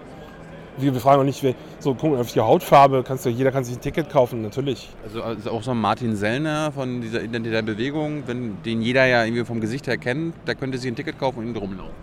Wir, 0.78 0.94
fragen 0.96 1.22
auch 1.22 1.26
nicht, 1.26 1.44
so 1.80 1.94
gucken 1.94 2.18
auf 2.18 2.32
die 2.32 2.40
Hautfarbe, 2.40 3.04
kannst 3.06 3.26
du, 3.26 3.30
jeder 3.30 3.52
kann 3.52 3.64
sich 3.64 3.76
ein 3.76 3.82
Ticket 3.82 4.10
kaufen, 4.10 4.42
natürlich. 4.42 4.90
Also, 5.04 5.22
also 5.22 5.52
auch 5.52 5.62
so 5.62 5.72
ein 5.72 5.78
Martin 5.78 6.16
Sellner 6.16 6.72
von 6.72 7.02
dieser 7.02 7.22
identitären 7.22 7.66
Bewegung, 7.66 8.24
wenn, 8.26 8.62
den 8.64 8.82
jeder 8.82 9.06
ja 9.06 9.24
irgendwie 9.24 9.46
vom 9.46 9.62
Gesicht 9.62 9.86
her 9.86 9.98
kennt, 9.98 10.34
der 10.48 10.56
könnte 10.56 10.80
sich 10.80 10.90
ein 10.90 10.96
Ticket 10.96 11.20
kaufen 11.20 11.40
und 11.40 11.48
ihn 11.48 11.56
rumlaufen. 11.56 11.94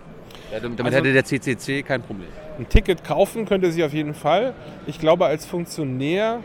Ja, 0.53 0.59
damit 0.59 0.79
also, 0.79 0.97
hätte 0.97 1.11
der 1.11 1.25
CCC 1.25 1.83
kein 1.83 2.01
Problem. 2.01 2.27
Ein 2.59 2.69
Ticket 2.69 3.03
kaufen 3.03 3.45
könnte 3.45 3.71
sie 3.71 3.83
auf 3.83 3.93
jeden 3.93 4.13
Fall. 4.13 4.53
Ich 4.87 4.99
glaube, 4.99 5.25
als 5.25 5.45
Funktionär 5.45 6.41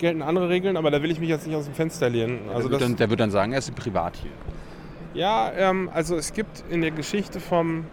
gelten 0.00 0.22
andere 0.22 0.48
Regeln, 0.48 0.76
aber 0.76 0.90
da 0.90 1.02
will 1.02 1.10
ich 1.10 1.20
mich 1.20 1.28
jetzt 1.28 1.46
nicht 1.46 1.54
aus 1.54 1.66
dem 1.66 1.74
Fenster 1.74 2.08
lehnen. 2.08 2.40
Also 2.48 2.68
der, 2.68 2.72
wird 2.72 2.82
dann, 2.82 2.96
der 2.96 3.10
wird 3.10 3.20
dann 3.20 3.30
sagen, 3.30 3.52
er 3.52 3.58
ist 3.58 3.74
privat 3.76 4.16
hier. 4.16 4.32
Ja, 5.14 5.52
ähm, 5.56 5.88
also 5.92 6.16
es 6.16 6.32
gibt 6.32 6.64
in 6.70 6.80
der 6.80 6.90
Geschichte 6.90 7.40
vom 7.40 7.84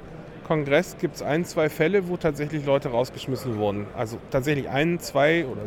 Kongress 0.47 0.97
gibt 0.99 1.15
es 1.15 1.21
ein, 1.21 1.45
zwei 1.45 1.69
Fälle, 1.69 2.07
wo 2.07 2.17
tatsächlich 2.17 2.65
Leute 2.65 2.89
rausgeschmissen 2.89 3.57
wurden. 3.57 3.85
Also 3.95 4.17
tatsächlich 4.31 4.69
ein, 4.69 4.99
zwei 4.99 5.45
oder 5.45 5.61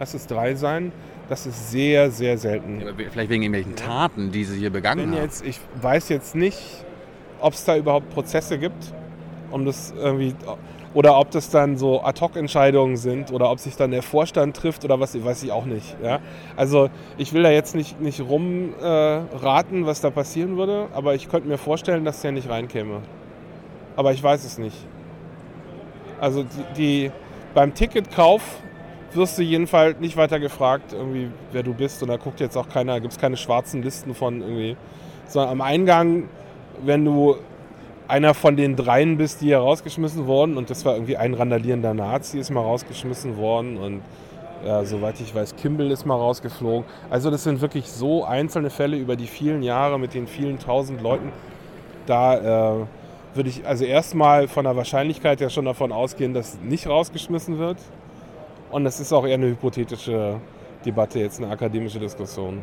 lass 0.00 0.14
es 0.14 0.26
drei 0.26 0.54
sein. 0.54 0.92
Das 1.28 1.46
ist 1.46 1.70
sehr, 1.70 2.10
sehr 2.10 2.38
selten. 2.38 2.80
Ja, 2.80 2.92
vielleicht 3.10 3.30
wegen 3.30 3.42
irgendwelchen 3.42 3.76
Taten, 3.76 4.30
die 4.30 4.44
sie 4.44 4.58
hier 4.58 4.70
begangen 4.70 5.02
Wenn 5.02 5.18
haben. 5.18 5.24
Jetzt, 5.24 5.44
ich 5.44 5.58
weiß 5.80 6.08
jetzt 6.08 6.34
nicht, 6.34 6.58
ob 7.40 7.54
es 7.54 7.64
da 7.64 7.76
überhaupt 7.76 8.10
Prozesse 8.10 8.58
gibt, 8.58 8.92
um 9.50 9.64
das 9.64 9.92
irgendwie 9.96 10.34
oder 10.94 11.18
ob 11.18 11.30
das 11.30 11.50
dann 11.50 11.76
so 11.76 12.02
Ad-Hoc-Entscheidungen 12.02 12.96
sind 12.96 13.32
oder 13.32 13.50
ob 13.50 13.58
sich 13.58 13.76
dann 13.76 13.90
der 13.90 14.02
Vorstand 14.02 14.56
trifft 14.56 14.84
oder 14.84 15.00
was, 15.00 15.22
weiß 15.22 15.42
ich 15.42 15.52
auch 15.52 15.64
nicht. 15.66 15.96
Ja? 16.02 16.20
Also 16.56 16.88
ich 17.18 17.32
will 17.32 17.42
da 17.42 17.50
jetzt 17.50 17.74
nicht, 17.74 18.00
nicht 18.00 18.20
rumraten, 18.20 19.82
äh, 19.82 19.86
was 19.86 20.00
da 20.00 20.10
passieren 20.10 20.56
würde, 20.56 20.88
aber 20.94 21.14
ich 21.14 21.28
könnte 21.28 21.48
mir 21.48 21.58
vorstellen, 21.58 22.04
dass 22.04 22.22
der 22.22 22.32
nicht 22.32 22.48
reinkäme 22.48 23.02
aber 23.96 24.12
ich 24.12 24.22
weiß 24.22 24.44
es 24.44 24.58
nicht. 24.58 24.76
Also 26.20 26.44
die, 26.44 26.74
die 26.76 27.12
beim 27.54 27.74
Ticketkauf 27.74 28.42
wirst 29.12 29.38
du 29.38 29.42
jedenfalls 29.42 30.00
nicht 30.00 30.16
weiter 30.16 30.40
gefragt, 30.40 30.92
irgendwie, 30.92 31.30
wer 31.52 31.62
du 31.62 31.72
bist. 31.72 32.02
Und 32.02 32.08
da 32.08 32.16
guckt 32.16 32.40
jetzt 32.40 32.56
auch 32.56 32.68
keiner, 32.68 33.00
gibt 33.00 33.12
es 33.12 33.18
keine 33.18 33.36
schwarzen 33.36 33.82
Listen 33.82 34.14
von 34.14 34.40
irgendwie. 34.40 34.76
Sondern 35.26 35.52
am 35.52 35.60
Eingang, 35.60 36.28
wenn 36.84 37.04
du 37.04 37.36
einer 38.08 38.34
von 38.34 38.56
den 38.56 38.76
dreien 38.76 39.16
bist, 39.16 39.40
die 39.40 39.46
hier 39.46 39.58
rausgeschmissen 39.58 40.26
wurden. 40.26 40.56
Und 40.56 40.70
das 40.70 40.84
war 40.84 40.94
irgendwie 40.94 41.16
ein 41.16 41.34
randalierender 41.34 41.94
Nazi, 41.94 42.38
ist 42.38 42.50
mal 42.50 42.60
rausgeschmissen 42.60 43.36
worden. 43.36 43.76
Und 43.78 44.02
äh, 44.64 44.84
soweit 44.84 45.20
ich 45.20 45.34
weiß, 45.34 45.56
Kimball 45.56 45.90
ist 45.90 46.04
mal 46.06 46.16
rausgeflogen. 46.16 46.84
Also 47.10 47.30
das 47.30 47.44
sind 47.44 47.60
wirklich 47.60 47.88
so 47.90 48.24
einzelne 48.24 48.70
Fälle 48.70 48.96
über 48.96 49.16
die 49.16 49.26
vielen 49.26 49.62
Jahre 49.62 49.98
mit 49.98 50.14
den 50.14 50.26
vielen 50.26 50.58
tausend 50.58 51.02
Leuten. 51.02 51.32
Da 52.06 52.82
äh, 52.82 52.86
würde 53.34 53.50
ich 53.50 53.66
also 53.66 53.84
erstmal 53.84 54.48
von 54.48 54.64
der 54.64 54.76
Wahrscheinlichkeit 54.76 55.40
ja 55.40 55.50
schon 55.50 55.64
davon 55.64 55.92
ausgehen, 55.92 56.34
dass 56.34 56.58
nicht 56.60 56.86
rausgeschmissen 56.86 57.58
wird. 57.58 57.78
Und 58.70 58.84
das 58.84 59.00
ist 59.00 59.12
auch 59.12 59.26
eher 59.26 59.34
eine 59.34 59.46
hypothetische 59.46 60.40
Debatte, 60.84 61.18
jetzt 61.18 61.40
eine 61.40 61.50
akademische 61.50 61.98
Diskussion. 61.98 62.60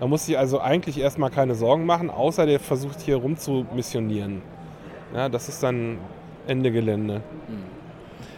Da 0.00 0.06
muss 0.06 0.26
sich 0.26 0.38
also 0.38 0.60
eigentlich 0.60 0.98
erstmal 0.98 1.30
keine 1.30 1.54
Sorgen 1.54 1.84
machen, 1.84 2.10
außer 2.10 2.46
der 2.46 2.58
versucht 2.58 3.00
hier 3.00 3.16
rum 3.16 3.36
zu 3.36 3.66
missionieren. 3.74 4.40
Ja, 5.14 5.28
das 5.28 5.48
ist 5.48 5.62
dann 5.62 5.98
Ende 6.46 6.72
Gelände. 6.72 7.20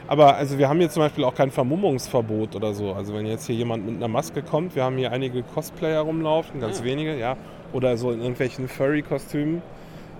Aber 0.08 0.34
also 0.36 0.58
wir 0.58 0.68
haben 0.68 0.80
hier 0.80 0.90
zum 0.90 1.02
Beispiel 1.02 1.22
auch 1.24 1.34
kein 1.34 1.50
Vermummungsverbot 1.52 2.56
oder 2.56 2.74
so. 2.74 2.92
Also 2.92 3.14
wenn 3.14 3.26
jetzt 3.26 3.46
hier 3.46 3.54
jemand 3.54 3.86
mit 3.86 3.96
einer 3.96 4.08
Maske 4.08 4.42
kommt, 4.42 4.74
wir 4.74 4.82
haben 4.82 4.96
hier 4.96 5.12
einige 5.12 5.42
Cosplayer 5.42 6.00
rumlaufen, 6.00 6.60
ganz 6.60 6.80
Ah. 6.80 6.84
wenige, 6.84 7.16
ja. 7.16 7.36
Oder 7.72 7.96
so 7.96 8.10
in 8.10 8.18
irgendwelchen 8.20 8.68
Furry-Kostümen. 8.68 9.62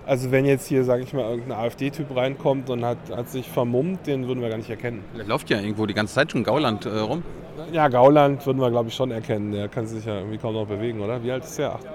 Also 0.05 0.31
wenn 0.31 0.45
jetzt 0.45 0.67
hier, 0.67 0.83
sage 0.83 1.03
ich 1.03 1.13
mal, 1.13 1.23
irgendein 1.29 1.57
AfD-Typ 1.57 2.13
reinkommt 2.15 2.69
und 2.69 2.83
hat, 2.83 2.97
hat 3.15 3.29
sich 3.29 3.47
vermummt, 3.49 4.05
den 4.05 4.27
würden 4.27 4.41
wir 4.41 4.49
gar 4.49 4.57
nicht 4.57 4.69
erkennen. 4.69 5.03
Der 5.17 5.25
läuft 5.25 5.49
ja 5.49 5.59
irgendwo 5.59 5.85
die 5.85 5.93
ganze 5.93 6.13
Zeit 6.15 6.31
schon 6.31 6.43
Gauland 6.43 6.85
äh, 6.85 6.89
rum. 6.99 7.23
Ja, 7.71 7.87
Gauland 7.87 8.45
würden 8.45 8.59
wir, 8.59 8.69
glaube 8.69 8.89
ich, 8.89 8.95
schon 8.95 9.11
erkennen. 9.11 9.51
Der 9.53 9.69
kann 9.69 9.85
sich 9.87 10.03
ja 10.05 10.17
irgendwie 10.17 10.37
kaum 10.37 10.55
noch 10.55 10.67
bewegen, 10.67 10.99
oder? 10.99 11.23
Wie 11.23 11.31
alt 11.31 11.43
ist 11.45 11.57
der? 11.57 11.73
Acht- 11.75 11.87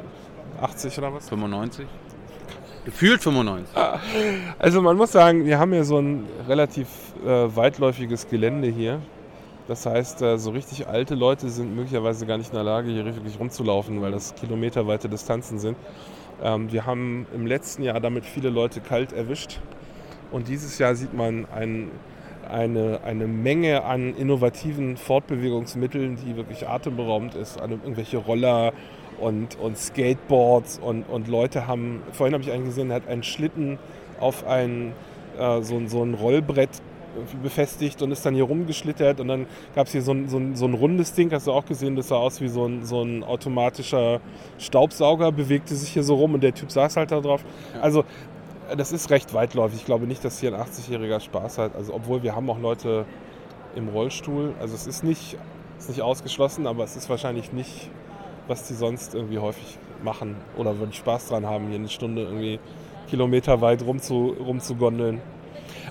80 0.60 0.98
oder 0.98 1.14
was? 1.14 1.28
95. 1.28 1.86
Gefühlt 2.84 3.20
95. 3.22 3.76
Also 4.58 4.80
man 4.80 4.96
muss 4.96 5.12
sagen, 5.12 5.44
wir 5.44 5.58
haben 5.58 5.72
hier 5.72 5.84
so 5.84 5.98
ein 5.98 6.24
relativ 6.48 6.88
äh, 7.26 7.54
weitläufiges 7.54 8.28
Gelände 8.28 8.68
hier. 8.68 9.00
Das 9.66 9.84
heißt, 9.84 10.22
äh, 10.22 10.38
so 10.38 10.50
richtig 10.52 10.88
alte 10.88 11.14
Leute 11.14 11.50
sind 11.50 11.76
möglicherweise 11.76 12.24
gar 12.24 12.38
nicht 12.38 12.48
in 12.48 12.54
der 12.54 12.64
Lage, 12.64 12.90
hier 12.90 13.04
wirklich 13.04 13.38
rumzulaufen, 13.38 14.00
weil 14.00 14.12
das 14.12 14.34
kilometerweite 14.36 15.08
Distanzen 15.10 15.58
sind. 15.58 15.76
Ähm, 16.42 16.70
wir 16.72 16.86
haben 16.86 17.26
im 17.34 17.46
letzten 17.46 17.82
Jahr 17.82 18.00
damit 18.00 18.24
viele 18.24 18.50
Leute 18.50 18.80
kalt 18.80 19.12
erwischt. 19.12 19.60
Und 20.30 20.48
dieses 20.48 20.78
Jahr 20.78 20.94
sieht 20.94 21.14
man 21.14 21.46
ein, 21.54 21.90
eine, 22.48 23.00
eine 23.04 23.26
Menge 23.26 23.84
an 23.84 24.14
innovativen 24.14 24.96
Fortbewegungsmitteln, 24.96 26.16
die 26.16 26.36
wirklich 26.36 26.68
atemberaubend 26.68 27.34
ist. 27.34 27.60
An 27.60 27.70
irgendwelche 27.70 28.18
Roller 28.18 28.72
und, 29.18 29.58
und 29.58 29.76
Skateboards 29.78 30.78
und, 30.78 31.04
und 31.08 31.28
Leute 31.28 31.66
haben, 31.66 32.02
vorhin 32.12 32.34
habe 32.34 32.44
ich 32.44 32.52
einen 32.52 32.66
gesehen, 32.66 32.88
der 32.88 32.96
hat 32.96 33.08
einen 33.08 33.22
Schlitten 33.22 33.78
auf 34.20 34.46
ein, 34.46 34.92
äh, 35.38 35.62
so, 35.62 35.76
ein- 35.76 35.88
so 35.88 36.02
ein 36.02 36.14
Rollbrett 36.14 36.70
befestigt 37.42 38.02
und 38.02 38.12
ist 38.12 38.24
dann 38.24 38.34
hier 38.34 38.44
rumgeschlittert 38.44 39.20
und 39.20 39.28
dann 39.28 39.46
gab 39.74 39.86
es 39.86 39.92
hier 39.92 40.02
so 40.02 40.12
ein, 40.12 40.28
so, 40.28 40.38
ein, 40.38 40.56
so 40.56 40.66
ein 40.66 40.74
rundes 40.74 41.12
Ding, 41.12 41.32
hast 41.32 41.46
du 41.46 41.52
auch 41.52 41.64
gesehen, 41.64 41.96
das 41.96 42.08
sah 42.08 42.16
aus 42.16 42.40
wie 42.40 42.48
so 42.48 42.66
ein, 42.66 42.84
so 42.84 43.02
ein 43.02 43.24
automatischer 43.24 44.20
Staubsauger, 44.58 45.32
bewegte 45.32 45.74
sich 45.74 45.90
hier 45.90 46.02
so 46.02 46.14
rum 46.14 46.34
und 46.34 46.42
der 46.42 46.54
Typ 46.54 46.70
saß 46.70 46.96
halt 46.96 47.10
da 47.10 47.20
drauf. 47.20 47.44
Also 47.80 48.04
das 48.76 48.92
ist 48.92 49.10
recht 49.10 49.32
weitläufig. 49.34 49.80
Ich 49.80 49.86
glaube 49.86 50.06
nicht, 50.06 50.24
dass 50.24 50.40
hier 50.40 50.54
ein 50.54 50.60
80-Jähriger 50.60 51.20
Spaß 51.20 51.58
hat. 51.58 51.74
Also 51.74 51.94
obwohl 51.94 52.22
wir 52.22 52.36
haben 52.36 52.50
auch 52.50 52.58
Leute 52.58 53.06
im 53.74 53.88
Rollstuhl. 53.88 54.54
Also 54.60 54.74
es 54.74 54.86
ist 54.86 55.04
nicht, 55.04 55.38
ist 55.78 55.88
nicht 55.88 56.02
ausgeschlossen, 56.02 56.66
aber 56.66 56.84
es 56.84 56.96
ist 56.96 57.08
wahrscheinlich 57.08 57.52
nicht, 57.52 57.90
was 58.46 58.66
die 58.66 58.74
sonst 58.74 59.14
irgendwie 59.14 59.38
häufig 59.38 59.78
machen 60.02 60.36
oder 60.56 60.78
würden 60.78 60.92
Spaß 60.92 61.28
dran 61.28 61.46
haben, 61.46 61.68
hier 61.68 61.76
eine 61.76 61.88
Stunde 61.88 62.22
irgendwie 62.22 62.58
kilometerweit 63.08 63.82
rumzu, 63.82 64.34
rumzugondeln. 64.38 65.20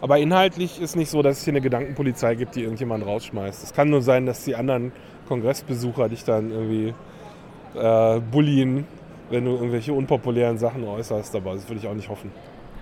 Aber 0.02 0.18
inhaltlich 0.20 0.82
ist 0.82 0.96
nicht 0.96 1.10
so, 1.10 1.22
dass 1.22 1.40
es 1.40 1.44
hier 1.46 1.54
eine 1.54 1.62
Gedankenpolizei 1.62 2.36
gibt, 2.36 2.56
die 2.56 2.64
irgendjemand 2.64 3.06
rausschmeißt. 3.06 3.64
Es 3.64 3.74
kann 3.74 3.90
nur 3.90 4.02
sein, 4.02 4.26
dass 4.26 4.44
die 4.44 4.56
anderen 4.56 4.92
Kongressbesucher 5.28 6.10
dich 6.10 6.24
dann 6.24 6.52
irgendwie 6.52 6.94
äh, 7.76 8.20
bullien, 8.20 8.86
wenn 9.30 9.46
du 9.46 9.52
irgendwelche 9.52 9.94
unpopulären 9.94 10.58
Sachen 10.58 10.84
äußerst. 10.84 11.36
Aber 11.36 11.54
das 11.54 11.68
würde 11.68 11.80
ich 11.82 11.88
auch 11.88 11.96
nicht 11.96 12.10
hoffen. 12.10 12.32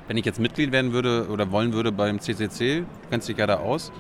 Wenn 0.08 0.18
ich 0.18 0.26
jetzt 0.26 0.40
Mitglied 0.40 0.72
werden 0.72 0.94
würde 0.94 1.28
oder 1.32 1.52
wollen 1.52 1.74
würde 1.74 1.92
beim 1.92 2.20
CCC, 2.20 2.82
du 2.82 2.86
kennst 3.10 3.28
dich 3.28 3.38
ja 3.38 3.48
da 3.48 3.58
aus, 3.58 3.92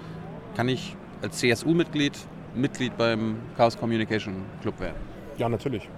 kann 0.55 0.69
ich 0.69 0.95
als 1.21 1.37
CSU-Mitglied 1.39 2.13
Mitglied 2.53 2.97
beim 2.97 3.37
Chaos 3.57 3.77
Communication 3.77 4.35
Club 4.61 4.79
werden. 4.79 4.95
Ja, 5.37 5.49
natürlich. 5.49 5.89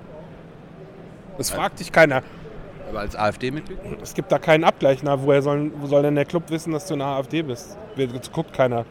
Es 1.37 1.51
fragt 1.51 1.79
dich 1.79 1.91
keiner. 1.91 2.23
Aber 2.89 2.99
als 3.01 3.15
AfD-Mitglied? 3.15 3.77
Es 4.01 4.13
gibt 4.13 4.31
da 4.31 4.39
keinen 4.39 4.63
Abgleich. 4.63 5.03
Na, 5.03 5.21
woher 5.21 5.41
soll, 5.41 5.71
wo 5.79 5.87
soll 5.87 6.03
denn 6.03 6.15
der 6.15 6.25
Club 6.25 6.49
wissen, 6.49 6.71
dass 6.71 6.87
du 6.87 6.93
in 6.93 6.99
der 6.99 7.07
AfD 7.07 7.41
bist? 7.41 7.77
Das 7.95 8.31
guckt 8.31 8.53
keiner. 8.53 8.85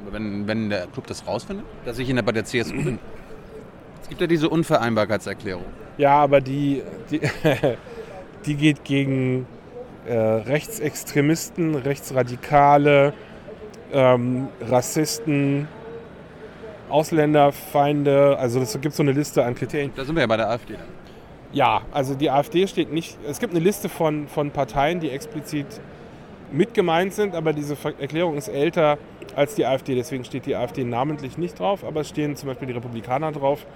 Aber 0.00 0.12
wenn, 0.12 0.46
wenn 0.46 0.70
der 0.70 0.86
Club 0.86 1.06
das 1.06 1.26
rausfindet, 1.26 1.64
dass 1.84 1.98
ich 1.98 2.08
in 2.08 2.16
der, 2.16 2.22
bei 2.22 2.32
der 2.32 2.44
CSU 2.44 2.74
bin. 2.74 2.98
Es 4.02 4.08
gibt 4.08 4.20
ja 4.20 4.26
diese 4.26 4.48
Unvereinbarkeitserklärung. 4.48 5.64
Ja, 5.96 6.16
aber 6.20 6.40
die, 6.40 6.82
die, 7.10 7.20
die 8.46 8.54
geht 8.54 8.84
gegen 8.84 9.46
äh, 10.06 10.14
Rechtsextremisten, 10.14 11.74
Rechtsradikale, 11.74 13.14
ähm, 13.92 14.48
Rassisten, 14.60 15.68
Ausländerfeinde. 16.90 18.36
Also 18.38 18.60
es 18.60 18.78
gibt 18.80 18.94
so 18.94 19.02
eine 19.02 19.12
Liste 19.12 19.44
an 19.44 19.54
Kriterien. 19.54 19.92
Da 19.96 20.04
sind 20.04 20.14
wir 20.14 20.22
ja 20.22 20.26
bei 20.26 20.36
der 20.36 20.50
AfD. 20.50 20.74
Dann. 20.74 21.03
Ja, 21.54 21.82
also 21.92 22.16
die 22.16 22.30
AfD 22.30 22.66
steht 22.66 22.92
nicht. 22.92 23.16
Es 23.28 23.38
gibt 23.38 23.54
eine 23.54 23.62
Liste 23.62 23.88
von, 23.88 24.26
von 24.26 24.50
Parteien, 24.50 24.98
die 24.98 25.10
explizit 25.10 25.66
mit 26.50 26.74
gemeint 26.74 27.14
sind, 27.14 27.36
aber 27.36 27.52
diese 27.52 27.76
Erklärung 28.00 28.36
ist 28.36 28.48
älter 28.48 28.98
als 29.36 29.54
die 29.54 29.64
AfD. 29.64 29.94
Deswegen 29.94 30.24
steht 30.24 30.46
die 30.46 30.56
AfD 30.56 30.82
namentlich 30.82 31.38
nicht 31.38 31.60
drauf, 31.60 31.84
aber 31.84 32.00
es 32.00 32.08
stehen 32.08 32.34
zum 32.34 32.48
Beispiel 32.48 32.66
die 32.66 32.74
Republikaner 32.74 33.30
drauf, 33.30 33.66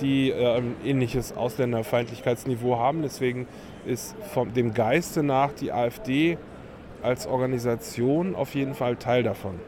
die 0.00 0.30
äh, 0.30 0.58
ein 0.58 0.76
ähnliches 0.84 1.36
Ausländerfeindlichkeitsniveau 1.36 2.78
haben. 2.78 3.02
Deswegen 3.02 3.48
ist 3.84 4.14
vom, 4.32 4.54
dem 4.54 4.72
Geiste 4.72 5.24
nach 5.24 5.50
die 5.50 5.72
AfD 5.72 6.38
als 7.02 7.26
Organisation 7.26 8.36
auf 8.36 8.54
jeden 8.54 8.74
Fall 8.74 8.94
Teil 8.94 9.24
davon. 9.24 9.58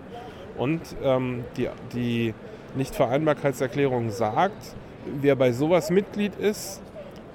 Und 0.57 0.83
ähm, 1.02 1.44
die, 1.57 1.68
die 1.92 2.33
Nichtvereinbarkeitserklärung 2.76 4.11
sagt, 4.11 4.76
wer 5.20 5.35
bei 5.35 5.50
sowas 5.50 5.90
Mitglied 5.90 6.37
ist, 6.37 6.81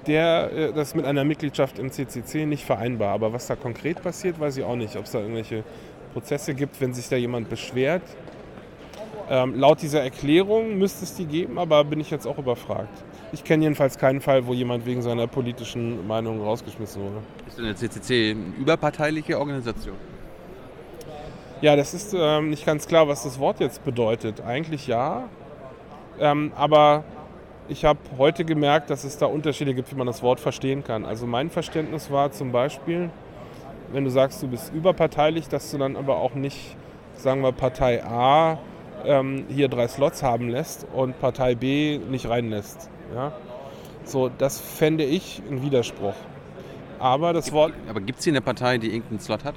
der 0.06 0.50
äh, 0.52 0.72
das 0.72 0.88
ist 0.88 0.96
mit 0.96 1.04
einer 1.04 1.24
Mitgliedschaft 1.24 1.78
im 1.78 1.90
CCC 1.90 2.46
nicht 2.46 2.64
vereinbar. 2.64 3.10
Aber 3.10 3.32
was 3.32 3.46
da 3.46 3.56
konkret 3.56 4.02
passiert, 4.02 4.40
weiß 4.40 4.56
ich 4.56 4.64
auch 4.64 4.76
nicht. 4.76 4.96
Ob 4.96 5.04
es 5.04 5.12
da 5.12 5.20
irgendwelche 5.20 5.64
Prozesse 6.12 6.54
gibt, 6.54 6.80
wenn 6.80 6.92
sich 6.94 7.08
da 7.08 7.16
jemand 7.16 7.48
beschwert. 7.48 8.02
Ähm, 9.30 9.58
laut 9.58 9.80
dieser 9.80 10.02
Erklärung 10.02 10.76
müsste 10.78 11.04
es 11.04 11.14
die 11.14 11.24
geben, 11.24 11.58
aber 11.58 11.84
bin 11.84 12.00
ich 12.00 12.10
jetzt 12.10 12.26
auch 12.26 12.38
überfragt. 12.38 13.02
Ich 13.32 13.44
kenne 13.44 13.62
jedenfalls 13.62 13.96
keinen 13.96 14.20
Fall, 14.20 14.46
wo 14.46 14.52
jemand 14.52 14.84
wegen 14.84 15.00
seiner 15.00 15.26
politischen 15.26 16.06
Meinung 16.06 16.42
rausgeschmissen 16.42 17.02
wurde. 17.02 17.22
Ist 17.48 17.56
denn 17.56 17.64
der 17.64 17.76
CCC 17.76 18.32
eine 18.32 18.54
überparteiliche 18.58 19.38
Organisation? 19.38 19.96
Ja, 21.62 21.76
das 21.76 21.94
ist 21.94 22.14
ähm, 22.18 22.50
nicht 22.50 22.66
ganz 22.66 22.86
klar, 22.86 23.08
was 23.08 23.22
das 23.22 23.38
Wort 23.38 23.60
jetzt 23.60 23.84
bedeutet. 23.84 24.42
Eigentlich 24.42 24.86
ja, 24.86 25.28
ähm, 26.20 26.52
aber 26.56 27.04
ich 27.68 27.84
habe 27.84 27.98
heute 28.18 28.44
gemerkt, 28.44 28.90
dass 28.90 29.04
es 29.04 29.18
da 29.18 29.26
Unterschiede 29.26 29.74
gibt, 29.74 29.90
wie 29.92 29.96
man 29.96 30.06
das 30.06 30.22
Wort 30.22 30.40
verstehen 30.40 30.84
kann. 30.84 31.04
Also 31.04 31.26
mein 31.26 31.50
Verständnis 31.50 32.10
war 32.10 32.30
zum 32.32 32.52
Beispiel, 32.52 33.10
wenn 33.92 34.04
du 34.04 34.10
sagst, 34.10 34.42
du 34.42 34.48
bist 34.48 34.72
überparteilich, 34.72 35.48
dass 35.48 35.70
du 35.70 35.78
dann 35.78 35.96
aber 35.96 36.16
auch 36.16 36.34
nicht, 36.34 36.76
sagen 37.14 37.42
wir, 37.42 37.52
Partei 37.52 38.04
A 38.04 38.58
ähm, 39.04 39.46
hier 39.48 39.68
drei 39.68 39.88
Slots 39.88 40.22
haben 40.22 40.48
lässt 40.48 40.86
und 40.92 41.18
Partei 41.20 41.54
B 41.54 41.98
nicht 41.98 42.28
reinlässt. 42.28 42.90
Ja? 43.14 43.32
So, 44.04 44.28
das 44.28 44.60
fände 44.60 45.04
ich 45.04 45.42
ein 45.50 45.62
Widerspruch. 45.62 46.14
Aber 46.98 47.32
das 47.32 47.52
Wort 47.52 47.72
Aber 47.88 48.00
gibt 48.00 48.18
es 48.18 48.24
hier 48.24 48.32
eine 48.32 48.40
Partei, 48.40 48.78
die 48.78 48.88
irgendeinen 48.88 49.20
Slot 49.20 49.44
hat? 49.44 49.54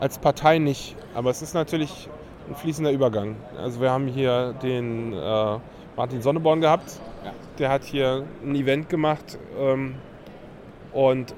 als 0.00 0.18
Partei 0.18 0.58
nicht, 0.58 0.96
aber 1.14 1.30
es 1.30 1.40
ist 1.40 1.54
natürlich 1.54 2.08
ein 2.48 2.54
fließender 2.56 2.90
Übergang. 2.90 3.36
Also 3.56 3.80
wir 3.80 3.90
haben 3.90 4.06
hier 4.06 4.52
den 4.62 5.12
äh, 5.12 5.58
Martin 5.96 6.22
Sonneborn 6.22 6.60
gehabt, 6.60 7.00
Ja. 7.24 7.32
der 7.58 7.68
hat 7.70 7.84
hier 7.84 8.24
ein 8.42 8.54
Event 8.54 8.88
gemacht 8.88 9.38
ähm, 9.58 9.94
und 10.92 11.34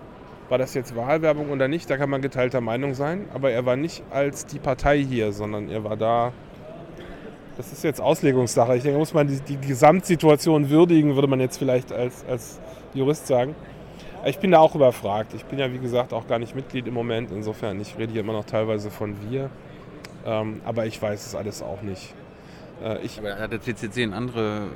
war 0.49 0.59
das 0.59 0.75
jetzt 0.75 0.95
Wahlwerbung 0.95 1.51
oder 1.51 1.69
nicht, 1.69 1.91
da 1.91 1.97
kann 1.97 2.09
man 2.09 2.23
geteilter 2.23 2.61
Meinung 2.61 2.95
sein, 2.95 3.27
aber 3.35 3.51
er 3.51 3.67
war 3.67 3.77
nicht 3.77 4.03
als 4.11 4.47
die 4.47 4.59
Partei 4.59 4.99
hier, 4.99 5.33
sondern 5.33 5.69
er 5.69 5.83
war 5.85 5.97
da, 5.97 6.33
das 7.57 7.73
ist 7.73 7.83
jetzt 7.85 8.01
Auslegungssache, 8.01 8.77
ich 8.77 8.83
denke, 8.83 8.99
muss 8.99 9.13
man 9.13 9.27
die, 9.27 9.41
die 9.41 9.57
Gesamtsituation 9.57 10.71
würdigen, 10.71 11.15
würde 11.17 11.27
man 11.29 11.41
jetzt 11.41 11.59
vielleicht 11.59 11.93
als, 11.93 12.25
als 12.29 12.61
Jurist 12.95 13.27
sagen. 13.27 13.55
Ich 14.25 14.39
bin 14.39 14.51
da 14.51 14.59
auch 14.59 14.75
überfragt. 14.75 15.35
Ich 15.35 15.45
bin 15.45 15.59
ja, 15.59 15.73
wie 15.73 15.79
gesagt, 15.79 16.13
auch 16.13 16.27
gar 16.27 16.41
nicht 16.41 16.57
Mitglied 16.57 16.89
im 16.89 16.95
Moment. 16.95 17.31
Insofern, 17.31 17.81
ich 17.81 17.97
rede 17.97 18.13
hier 18.13 18.23
immer 18.23 18.33
noch 18.33 18.45
teilweise 18.45 18.91
von 18.91 19.15
wir. 19.31 19.51
Ähm, 20.27 20.61
aber 20.65 20.87
ich 20.87 21.01
weiß 21.01 21.27
es 21.27 21.35
alles 21.37 21.63
auch 21.63 21.81
nicht. 21.83 22.13
Äh, 22.83 23.05
ich, 23.05 23.19
Aber 23.19 23.39
hat 23.39 23.53
der 23.53 23.61
CCC 23.61 24.05
eine 24.05 24.17
andere 24.17 24.69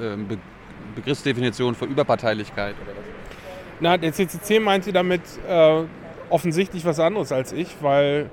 ähm, 0.00 0.28
Be 0.28 0.38
Begriffsdefinition 0.94 1.74
für 1.74 1.86
Überparteilichkeit 1.86 2.74
oder 2.80 2.92
was? 2.92 3.04
na, 3.80 3.96
der 3.96 4.12
CCC 4.12 4.60
meinte 4.60 4.92
damit 4.92 5.22
äh, 5.48 5.82
offensichtlich 6.30 6.84
was 6.84 7.00
anderes 7.00 7.32
als 7.32 7.52
ich, 7.52 7.68
weil 7.80 8.30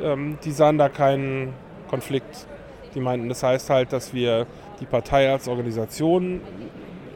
ähm, 0.00 0.38
die 0.44 0.50
sahen 0.50 0.78
da 0.78 0.88
keinen 0.88 1.52
Konflikt. 1.88 2.46
Die 2.94 3.00
meinten, 3.00 3.28
das 3.28 3.42
heißt 3.42 3.70
halt, 3.70 3.92
dass 3.92 4.14
wir 4.14 4.46
die 4.80 4.86
Partei 4.86 5.30
als 5.30 5.48
Organisation 5.48 6.40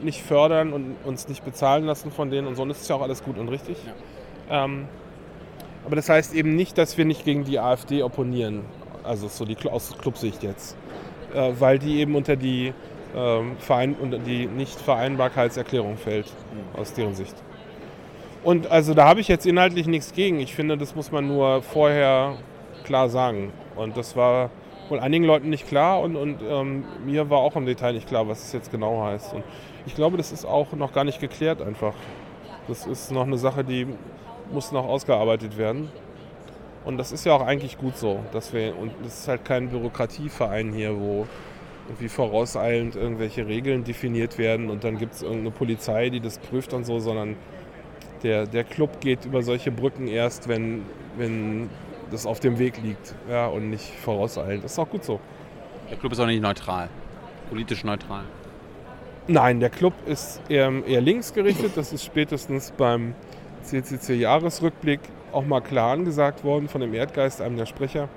nicht 0.03 0.23
fördern 0.23 0.73
und 0.73 0.97
uns 1.05 1.29
nicht 1.29 1.45
bezahlen 1.45 1.85
lassen 1.85 2.11
von 2.11 2.31
denen 2.31 2.47
und 2.47 2.57
so. 2.57 2.63
Und 2.63 2.69
das 2.69 2.81
ist 2.81 2.89
ja 2.89 2.97
auch 2.97 3.03
alles 3.03 3.23
gut 3.23 3.39
und 3.39 3.49
richtig. 3.49 3.77
Ähm, 4.51 4.87
aber 5.85 5.97
das 5.97 6.09
heißt 6.09 6.35
eben 6.35 6.57
nicht, 6.57 6.77
dass 6.79 6.99
wir 6.99 7.05
nicht 7.05 7.25
gegen 7.25 7.45
die 7.45 7.59
AfD 7.59 8.03
opponieren. 8.03 8.63
Also 9.05 9.29
so 9.29 9.45
die 9.45 9.57
aus 9.69 9.97
Clubsicht 9.99 10.43
jetzt. 10.43 10.77
Äh, 11.35 11.53
weil 11.59 11.79
die 11.79 12.01
eben 12.01 12.15
unter 12.15 12.37
die, 12.37 12.73
ähm, 13.17 13.57
Verein 13.59 13.95
unter 14.01 14.19
die 14.19 14.47
Nichtvereinbarkeitserklärung 14.47 15.97
fällt, 15.97 16.27
aus 16.77 16.93
deren 16.93 17.15
Sicht. 17.15 17.35
Und 18.45 18.71
also 18.71 18.95
da 18.95 19.07
habe 19.07 19.21
ich 19.21 19.29
jetzt 19.29 19.47
inhaltlich 19.47 19.87
nichts 19.87 20.13
gegen. 20.13 20.41
Ich 20.41 20.55
finde, 20.55 20.79
das 20.79 20.95
muss 20.95 21.11
man 21.13 21.27
nur 21.27 21.63
vorher 21.63 22.37
klar 22.85 23.09
sagen. 23.09 23.53
Und 23.77 23.97
das 23.97 24.17
war 24.17 24.51
wohl 24.89 25.01
einigen 25.01 25.25
Leuten 25.25 25.51
nicht 25.51 25.67
klar 25.67 26.01
und, 26.01 26.17
und 26.17 26.39
ähm, 26.49 26.85
mir 27.05 27.29
war 27.29 27.39
auch 27.39 27.57
im 27.57 27.67
Detail 27.67 27.93
nicht 27.93 28.09
klar, 28.09 28.27
was 28.29 28.45
es 28.45 28.53
jetzt 28.53 28.71
genau 28.71 29.03
heißt. 29.03 29.35
Und 29.35 29.45
ich 29.87 29.95
glaube, 29.95 30.17
das 30.17 30.33
ist 30.33 30.45
auch 30.45 30.73
noch 30.73 30.93
gar 30.93 31.05
nicht 31.05 31.21
geklärt 31.21 31.61
einfach. 31.61 31.95
Das 32.69 32.87
ist 32.87 33.11
noch 33.11 33.27
eine 33.27 33.39
Sache, 33.39 33.65
die 33.65 33.87
muss 34.53 34.73
noch 34.73 34.87
ausgearbeitet 34.87 35.59
werden. 35.59 35.91
Und 36.89 36.97
das 36.97 37.13
ist 37.13 37.27
ja 37.27 37.35
auch 37.35 37.43
eigentlich 37.43 37.77
gut 37.77 37.99
so, 37.99 38.25
dass 38.33 38.55
wir, 38.55 38.75
und 38.75 38.93
das 39.03 39.21
ist 39.21 39.29
halt 39.29 39.45
kein 39.45 39.69
Bürokratieverein 39.69 40.73
hier, 40.73 40.99
wo 40.99 41.27
irgendwie 41.87 42.09
vorauseilend 42.09 42.97
irgendwelche 42.97 43.47
Regeln 43.47 43.85
definiert 43.85 44.39
werden 44.39 44.71
und 44.71 44.85
dann 44.85 44.97
gibt 44.97 45.13
es 45.13 45.21
irgendeine 45.21 45.51
Polizei, 45.51 46.09
die 46.09 46.21
das 46.21 46.39
prüft 46.39 46.73
und 46.73 46.87
so, 46.87 46.99
sondern 46.99 47.37
der, 48.23 48.47
der 48.47 48.65
Club 48.65 49.03
geht 49.03 49.27
über 49.27 49.43
solche 49.43 49.71
Brücken 49.71 50.09
erst, 50.09 50.49
wenn, 50.49 50.87
wenn 51.19 51.69
das 52.11 52.25
auf 52.25 52.41
dem 52.41 52.59
Weg 52.59 52.83
liegt 52.83 53.15
ja, 53.29 53.49
und 53.49 53.69
nicht 53.69 53.93
vorauseilend. 54.03 54.65
Das 54.65 54.73
ist 54.73 54.79
auch 54.79 54.89
gut 54.89 55.05
so. 55.05 55.21
Der 55.91 55.99
Club 55.99 56.13
ist 56.13 56.21
auch 56.21 56.27
nicht 56.27 56.41
neutral. 56.41 56.89
Politisch 57.51 57.85
neutral. 57.85 58.25
Nein, 59.27 59.61
der 59.61 59.69
Club 59.69 59.93
ist 60.07 60.41
eher, 60.49 60.73
eher 60.87 61.03
links 61.03 61.35
gerichtet. 61.35 61.73
Das 61.75 61.93
ist 61.93 62.03
spätestens 62.03 62.71
beim 62.71 63.15
CCC-Jahresrückblick 63.65 65.01
auch 65.33 65.45
mal 65.45 65.61
klar 65.61 65.93
angesagt 65.93 66.45
worden 66.45 66.69
von 66.69 66.81
dem 66.81 66.95
Erdgeist, 66.95 67.41
einem 67.43 67.57
der 67.57 67.67
Sprecher 67.67 68.09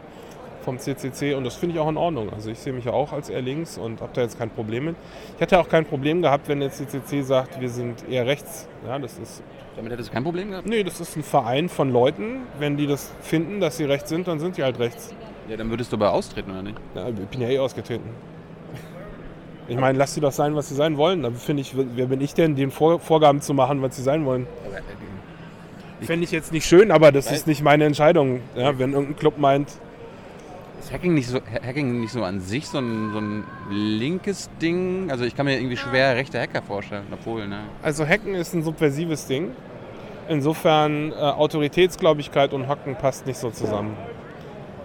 vom 0.64 0.78
CCC. 0.78 1.34
Und 1.34 1.44
das 1.44 1.56
finde 1.56 1.76
ich 1.76 1.82
auch 1.82 1.90
in 1.90 1.98
Ordnung. 1.98 2.32
Also 2.32 2.52
ich 2.52 2.60
sehe 2.60 2.72
mich 2.74 2.86
ja 2.86 2.94
auch 2.94 3.12
als 3.14 3.30
eher 3.30 3.42
links 3.42 3.78
und 3.78 4.02
habe 4.02 4.12
da 4.14 4.22
jetzt 4.22 4.38
kein 4.38 4.50
Problem 4.50 4.86
mit. 4.86 4.96
Ich 5.36 5.42
hätte 5.42 5.60
auch 5.60 5.68
kein 5.68 5.86
Problem 5.86 6.22
gehabt, 6.22 6.48
wenn 6.48 6.60
der 6.60 6.72
CCC 6.72 7.22
sagt, 7.24 7.60
wir 7.60 7.70
sind 7.70 8.08
eher 8.08 8.26
rechts. 8.28 8.68
Ja, 8.86 9.00
das 9.00 9.18
ist, 9.18 9.42
Damit 9.76 9.92
hättest 9.92 10.10
du 10.10 10.14
kein 10.14 10.24
Problem 10.24 10.52
gehabt? 10.52 10.68
nee, 10.68 10.84
das 10.84 11.00
ist 11.02 11.16
ein 11.18 11.24
Verein 11.24 11.68
von 11.68 11.92
Leuten. 11.92 12.42
Wenn 12.60 12.78
die 12.78 12.86
das 12.88 13.12
finden, 13.22 13.60
dass 13.60 13.78
sie 13.78 13.86
rechts 13.86 14.10
sind, 14.10 14.28
dann 14.28 14.40
sind 14.40 14.58
die 14.58 14.64
halt 14.64 14.78
rechts. 14.80 15.14
Ja, 15.50 15.58
dann 15.58 15.70
würdest 15.72 15.92
du 15.92 15.98
aber 15.98 16.14
austreten, 16.14 16.52
oder 16.52 16.62
nicht? 16.62 16.78
Ja, 16.94 17.08
ich 17.10 17.16
bin 17.16 17.42
ja 17.42 17.50
eh 17.50 17.60
ausgetreten. 17.60 18.10
Ich 19.68 19.78
meine, 19.78 19.98
lass 19.98 20.14
sie 20.14 20.22
doch 20.22 20.32
sein, 20.32 20.56
was 20.56 20.70
sie 20.70 20.76
sein 20.76 20.98
wollen. 20.98 21.24
Da 21.24 21.32
finde 21.32 21.62
ich, 21.62 21.74
wer 21.76 22.06
bin 22.08 22.20
ich 22.22 22.34
denn, 22.34 22.56
den 22.56 22.72
Vor 22.72 23.00
Vorgaben 23.00 23.42
zu 23.42 23.54
machen, 23.54 23.82
was 23.82 23.96
sie 23.96 24.04
sein 24.04 24.26
wollen? 24.26 24.46
Fände 26.02 26.24
ich 26.24 26.32
jetzt 26.32 26.52
nicht 26.52 26.66
schön, 26.66 26.92
aber 26.92 27.12
das 27.12 27.32
ist 27.32 27.48
nicht 27.48 27.62
meine 27.64 27.86
Entscheidung. 27.86 28.42
Ja, 28.56 28.78
wenn 28.80 28.94
irgendein 28.94 29.18
Club 29.18 29.38
meint, 29.38 29.70
Ist 30.80 30.92
Hacking 30.92 31.14
nicht 31.14 31.28
so, 31.28 31.40
Hacking 31.64 32.00
nicht 32.02 32.12
so 32.12 32.24
an 32.24 32.40
sich 32.40 32.68
so 32.68 32.80
ein, 32.80 33.12
so 33.14 33.20
ein 33.20 33.44
linkes 33.70 34.50
Ding? 34.62 35.12
Also 35.12 35.26
ich 35.26 35.36
kann 35.36 35.46
mir 35.46 35.58
irgendwie 35.58 35.78
schwer 35.78 36.16
rechte 36.16 36.40
Hacker 36.40 36.64
vorstellen, 36.64 37.06
obwohl, 37.12 37.48
ne? 37.48 37.60
also 37.84 38.06
Hacken 38.06 38.34
ist 38.34 38.54
ein 38.54 38.64
subversives 38.64 39.28
Ding. 39.28 39.52
Insofern 40.28 41.12
äh, 41.12 41.16
Autoritätsgläubigkeit 41.16 42.54
und 42.54 42.68
Hacken 42.68 42.96
passt 42.96 43.28
nicht 43.28 43.38
so 43.38 43.52
zusammen. 43.52 43.96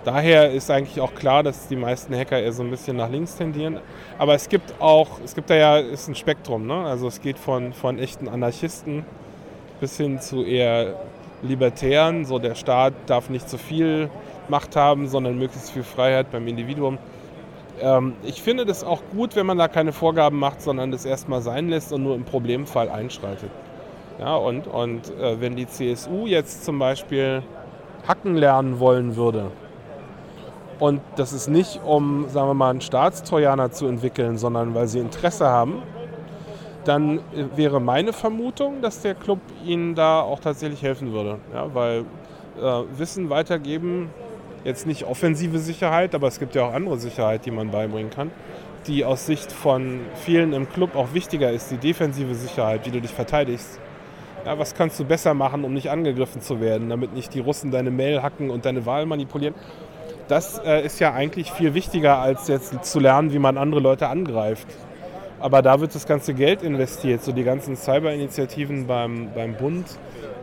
Daher 0.04 0.52
ist 0.52 0.70
eigentlich 0.70 1.00
auch 1.00 1.14
klar, 1.14 1.42
dass 1.42 1.66
die 1.66 1.76
meisten 1.76 2.14
Hacker 2.14 2.40
eher 2.40 2.52
so 2.52 2.62
ein 2.62 2.70
bisschen 2.70 2.96
nach 2.96 3.10
links 3.10 3.34
tendieren. 3.34 3.80
Aber 4.18 4.34
es 4.34 4.48
gibt 4.48 4.80
auch, 4.80 5.18
es 5.24 5.34
gibt 5.34 5.50
da 5.50 5.56
ja 5.56 5.78
ist 5.78 6.08
ein 6.08 6.14
Spektrum. 6.14 6.66
Ne? 6.66 6.74
Also 6.74 7.08
es 7.08 7.20
geht 7.20 7.38
von, 7.38 7.72
von 7.72 7.98
echten 7.98 8.28
Anarchisten 8.28 9.04
bis 9.80 9.96
hin 9.96 10.20
zu 10.20 10.44
eher 10.44 10.94
Libertären. 11.42 12.24
So 12.24 12.38
der 12.38 12.54
Staat 12.54 12.94
darf 13.06 13.30
nicht 13.30 13.48
zu 13.48 13.58
viel 13.58 14.10
Macht 14.48 14.76
haben, 14.76 15.08
sondern 15.08 15.38
möglichst 15.38 15.70
viel 15.70 15.82
Freiheit 15.82 16.30
beim 16.30 16.46
Individuum. 16.46 16.98
Ähm, 17.80 18.14
ich 18.22 18.42
finde 18.42 18.64
das 18.64 18.84
auch 18.84 19.02
gut, 19.12 19.36
wenn 19.36 19.46
man 19.46 19.58
da 19.58 19.68
keine 19.68 19.92
Vorgaben 19.92 20.38
macht, 20.38 20.62
sondern 20.62 20.90
das 20.90 21.04
erstmal 21.04 21.42
sein 21.42 21.68
lässt 21.68 21.92
und 21.92 22.02
nur 22.02 22.14
im 22.14 22.24
Problemfall 22.24 22.88
einschreitet. 22.88 23.50
Ja, 24.18 24.36
und 24.36 24.66
und 24.66 25.10
äh, 25.20 25.40
wenn 25.40 25.56
die 25.56 25.66
CSU 25.66 26.26
jetzt 26.26 26.64
zum 26.64 26.78
Beispiel 26.78 27.42
hacken 28.08 28.36
lernen 28.36 28.80
wollen 28.80 29.16
würde, 29.16 29.50
und 30.78 31.00
das 31.16 31.32
ist 31.32 31.48
nicht, 31.48 31.80
um, 31.84 32.28
sagen 32.28 32.48
wir 32.48 32.54
mal, 32.54 32.70
einen 32.70 32.82
Staatstrojaner 32.82 33.70
zu 33.70 33.86
entwickeln, 33.86 34.36
sondern 34.36 34.74
weil 34.74 34.86
sie 34.88 34.98
Interesse 34.98 35.46
haben, 35.46 35.82
dann 36.86 37.18
äh, 37.18 37.20
wäre 37.56 37.80
meine 37.80 38.12
Vermutung, 38.12 38.80
dass 38.82 39.02
der 39.02 39.14
Club 39.14 39.40
ihnen 39.64 39.94
da 39.94 40.20
auch 40.20 40.40
tatsächlich 40.40 40.82
helfen 40.82 41.12
würde. 41.12 41.38
Ja, 41.52 41.74
weil 41.74 42.04
äh, 42.60 42.98
Wissen 42.98 43.30
weitergeben, 43.30 44.10
jetzt 44.64 44.86
nicht 44.86 45.04
offensive 45.04 45.58
Sicherheit, 45.58 46.14
aber 46.14 46.26
es 46.26 46.38
gibt 46.38 46.54
ja 46.54 46.64
auch 46.64 46.74
andere 46.74 46.98
Sicherheit, 46.98 47.46
die 47.46 47.50
man 47.50 47.70
beibringen 47.70 48.10
kann, 48.10 48.30
die 48.86 49.04
aus 49.04 49.26
Sicht 49.26 49.52
von 49.52 50.00
vielen 50.14 50.52
im 50.52 50.68
Club 50.68 50.96
auch 50.96 51.14
wichtiger 51.14 51.50
ist, 51.52 51.70
die 51.70 51.76
defensive 51.76 52.34
Sicherheit, 52.34 52.86
wie 52.86 52.90
du 52.90 53.00
dich 53.00 53.12
verteidigst. 53.12 53.78
Ja, 54.44 54.58
was 54.58 54.74
kannst 54.74 54.98
du 55.00 55.04
besser 55.04 55.34
machen, 55.34 55.64
um 55.64 55.72
nicht 55.72 55.90
angegriffen 55.90 56.40
zu 56.40 56.60
werden, 56.60 56.88
damit 56.88 57.12
nicht 57.14 57.34
die 57.34 57.40
Russen 57.40 57.70
deine 57.70 57.90
Mail 57.90 58.22
hacken 58.22 58.50
und 58.50 58.64
deine 58.64 58.86
Wahl 58.86 59.06
manipulieren? 59.06 59.54
Das 60.28 60.58
äh, 60.64 60.84
ist 60.84 60.98
ja 60.98 61.12
eigentlich 61.12 61.52
viel 61.52 61.74
wichtiger, 61.74 62.18
als 62.18 62.48
jetzt 62.48 62.84
zu 62.84 62.98
lernen, 62.98 63.32
wie 63.32 63.38
man 63.38 63.58
andere 63.58 63.80
Leute 63.80 64.08
angreift. 64.08 64.66
Aber 65.46 65.62
da 65.62 65.80
wird 65.80 65.94
das 65.94 66.06
ganze 66.08 66.34
Geld 66.34 66.64
investiert. 66.64 67.22
So 67.22 67.30
die 67.30 67.44
ganzen 67.44 67.76
Cyber-Initiativen 67.76 68.88
beim, 68.88 69.28
beim 69.32 69.54
Bund, 69.54 69.86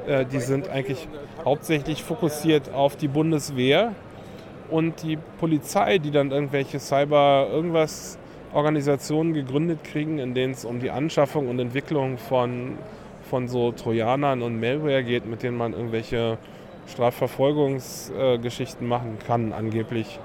äh, 0.08 0.26
die 0.26 0.40
sind 0.40 0.70
eigentlich 0.70 1.10
hauptsächlich 1.44 2.02
fokussiert 2.02 2.74
auf 2.74 2.96
die 2.96 3.10
Bundeswehr 3.10 3.92
und 4.72 5.04
die 5.04 5.18
Polizei, 5.42 5.98
die 5.98 6.10
dann 6.10 6.32
irgendwelche 6.32 6.80
Cyber-Irgendwas-Organisationen 6.80 9.34
gegründet 9.34 9.84
kriegen, 9.84 10.20
in 10.20 10.34
denen 10.34 10.54
es 10.54 10.64
um 10.64 10.80
die 10.80 10.90
Anschaffung 10.90 11.50
und 11.50 11.60
Entwicklung 11.60 12.18
von, 12.18 12.78
von 13.30 13.50
so 13.50 13.74
Trojanern 13.74 14.42
und 14.42 14.58
Malware 14.58 15.04
geht, 15.04 15.26
mit 15.26 15.44
denen 15.44 15.58
man 15.58 15.74
irgendwelche 15.74 16.38
Strafverfolgungsgeschichten 16.88 18.88
machen 18.88 19.18
kann, 19.28 19.52
angeblich. 19.52 20.18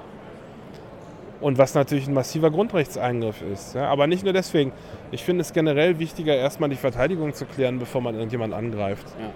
Und 1.40 1.56
was 1.56 1.74
natürlich 1.74 2.08
ein 2.08 2.14
massiver 2.14 2.50
Grundrechtseingriff 2.50 3.42
ist. 3.42 3.74
Ja? 3.74 3.88
Aber 3.88 4.06
nicht 4.06 4.24
nur 4.24 4.32
deswegen. 4.32 4.72
Ich 5.12 5.22
finde 5.24 5.42
es 5.42 5.52
generell 5.52 5.98
wichtiger, 5.98 6.34
erstmal 6.34 6.68
die 6.68 6.76
Verteidigung 6.76 7.32
zu 7.32 7.46
klären, 7.46 7.78
bevor 7.78 8.00
man 8.00 8.14
irgendjemand 8.14 8.54
angreift. 8.54 9.06
Ja. 9.20 9.30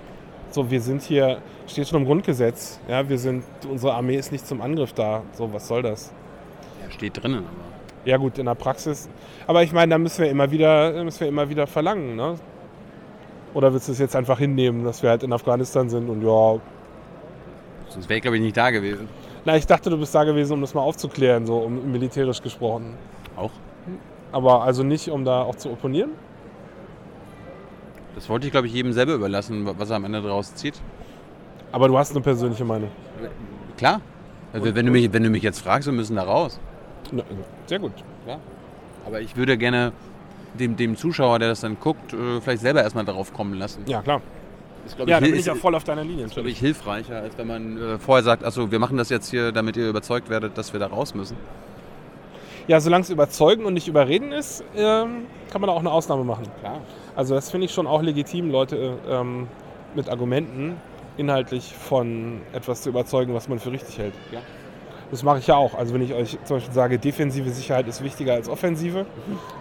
So, 0.50 0.70
wir 0.70 0.80
sind 0.80 1.02
hier, 1.02 1.38
steht 1.66 1.88
schon 1.88 2.00
im 2.00 2.06
Grundgesetz. 2.06 2.80
Ja, 2.88 3.08
wir 3.08 3.18
sind, 3.18 3.44
unsere 3.70 3.94
Armee 3.94 4.16
ist 4.16 4.32
nicht 4.32 4.46
zum 4.46 4.60
Angriff 4.60 4.92
da. 4.92 5.22
So, 5.32 5.52
was 5.52 5.68
soll 5.68 5.82
das? 5.82 6.12
Ja, 6.82 6.90
steht 6.90 7.22
drinnen, 7.22 7.38
aber. 7.38 7.72
Ja 8.04 8.16
gut, 8.16 8.36
in 8.36 8.46
der 8.46 8.56
Praxis. 8.56 9.08
Aber 9.46 9.62
ich 9.62 9.72
meine, 9.72 9.90
da 9.90 9.98
müssen 9.98 10.22
wir 10.22 10.30
immer 10.30 10.50
wieder, 10.50 11.04
müssen 11.04 11.20
wir 11.20 11.28
immer 11.28 11.48
wieder 11.48 11.68
verlangen. 11.68 12.16
Ne? 12.16 12.34
Oder 13.54 13.72
willst 13.72 13.86
du 13.86 13.92
es 13.92 14.00
jetzt 14.00 14.16
einfach 14.16 14.40
hinnehmen, 14.40 14.84
dass 14.84 15.04
wir 15.04 15.10
halt 15.10 15.22
in 15.22 15.32
Afghanistan 15.32 15.88
sind 15.88 16.08
und 16.08 16.22
ja, 16.22 16.60
Sonst 17.92 18.08
wäre 18.08 18.16
ich, 18.16 18.22
glaube 18.22 18.38
ich, 18.38 18.42
nicht 18.42 18.56
da 18.56 18.70
gewesen. 18.70 19.08
Na, 19.44 19.56
ich 19.56 19.66
dachte, 19.66 19.90
du 19.90 19.98
bist 19.98 20.14
da 20.14 20.24
gewesen, 20.24 20.52
um 20.54 20.60
das 20.60 20.74
mal 20.74 20.82
aufzuklären, 20.82 21.46
so 21.46 21.58
um 21.58 21.90
militärisch 21.92 22.42
gesprochen. 22.42 22.94
Auch. 23.36 23.50
Aber 24.30 24.62
also 24.62 24.82
nicht, 24.82 25.10
um 25.10 25.24
da 25.24 25.42
auch 25.42 25.56
zu 25.56 25.70
opponieren? 25.70 26.10
Das 28.14 28.28
wollte 28.28 28.46
ich, 28.46 28.52
glaube 28.52 28.66
ich, 28.66 28.72
jedem 28.72 28.92
selber 28.92 29.14
überlassen, 29.14 29.68
was 29.78 29.90
er 29.90 29.96
am 29.96 30.04
Ende 30.04 30.22
daraus 30.22 30.54
zieht. 30.54 30.80
Aber 31.72 31.88
du 31.88 31.98
hast 31.98 32.12
eine 32.12 32.20
persönliche 32.20 32.64
Meinung. 32.64 32.90
Klar. 33.76 34.00
Also, 34.52 34.74
wenn, 34.74 34.86
du 34.86 34.92
mich, 34.92 35.12
wenn 35.12 35.22
du 35.22 35.30
mich 35.30 35.42
jetzt 35.42 35.60
fragst, 35.60 35.86
wir 35.86 35.94
müssen 35.94 36.16
da 36.16 36.24
raus. 36.24 36.60
Na, 37.10 37.22
Sehr 37.66 37.78
gut. 37.78 37.92
Ja. 38.26 38.38
Aber 39.06 39.20
ich 39.20 39.36
würde 39.36 39.56
gerne 39.56 39.92
dem, 40.54 40.76
dem 40.76 40.96
Zuschauer, 40.96 41.38
der 41.38 41.48
das 41.48 41.60
dann 41.60 41.78
guckt, 41.80 42.12
äh, 42.12 42.40
vielleicht 42.40 42.62
selber 42.62 42.82
erstmal 42.82 43.04
darauf 43.04 43.32
kommen 43.32 43.54
lassen. 43.54 43.82
Ja, 43.86 44.02
klar. 44.02 44.20
Ist, 44.84 44.98
Ja, 44.98 45.04
da 45.06 45.14
hil- 45.18 45.20
bin 45.26 45.32
ich 45.34 45.40
ist, 45.40 45.46
ja 45.46 45.54
voll 45.54 45.74
auf 45.74 45.84
deiner 45.84 46.02
Linie. 46.04 46.24
ist, 46.26 46.34
glaube 46.34 46.50
ich, 46.50 46.58
hilfreicher, 46.58 47.16
als 47.20 47.38
wenn 47.38 47.46
man 47.46 47.76
äh, 47.80 47.98
vorher 47.98 48.24
sagt, 48.24 48.44
achso, 48.44 48.70
wir 48.70 48.78
machen 48.78 48.96
das 48.96 49.10
jetzt 49.10 49.30
hier, 49.30 49.52
damit 49.52 49.76
ihr 49.76 49.88
überzeugt 49.88 50.28
werdet, 50.28 50.58
dass 50.58 50.72
wir 50.72 50.80
da 50.80 50.88
raus 50.88 51.14
müssen. 51.14 51.36
Ja, 52.68 52.80
solange 52.80 53.02
es 53.02 53.10
überzeugen 53.10 53.64
und 53.64 53.74
nicht 53.74 53.88
überreden 53.88 54.32
ist, 54.32 54.62
ähm, 54.76 55.26
kann 55.50 55.60
man 55.60 55.68
da 55.68 55.74
auch 55.74 55.80
eine 55.80 55.90
Ausnahme 55.90 56.24
machen. 56.24 56.46
Klar. 56.60 56.80
Also 57.16 57.34
das 57.34 57.50
finde 57.50 57.66
ich 57.66 57.72
schon 57.74 57.86
auch 57.86 58.02
legitim, 58.02 58.50
Leute 58.50 58.96
ähm, 59.08 59.48
mit 59.94 60.08
Argumenten 60.08 60.76
inhaltlich 61.16 61.74
von 61.74 62.40
etwas 62.52 62.82
zu 62.82 62.88
überzeugen, 62.88 63.34
was 63.34 63.48
man 63.48 63.58
für 63.58 63.70
richtig 63.72 63.98
hält. 63.98 64.14
Ja. 64.30 64.40
Das 65.10 65.22
mache 65.24 65.40
ich 65.40 65.46
ja 65.46 65.56
auch. 65.56 65.74
Also 65.74 65.92
wenn 65.92 66.00
ich 66.02 66.14
euch 66.14 66.38
zum 66.44 66.56
Beispiel 66.56 66.72
sage, 66.72 66.98
defensive 66.98 67.50
Sicherheit 67.50 67.86
ist 67.86 68.02
wichtiger 68.02 68.32
als 68.34 68.48
offensive, 68.48 69.04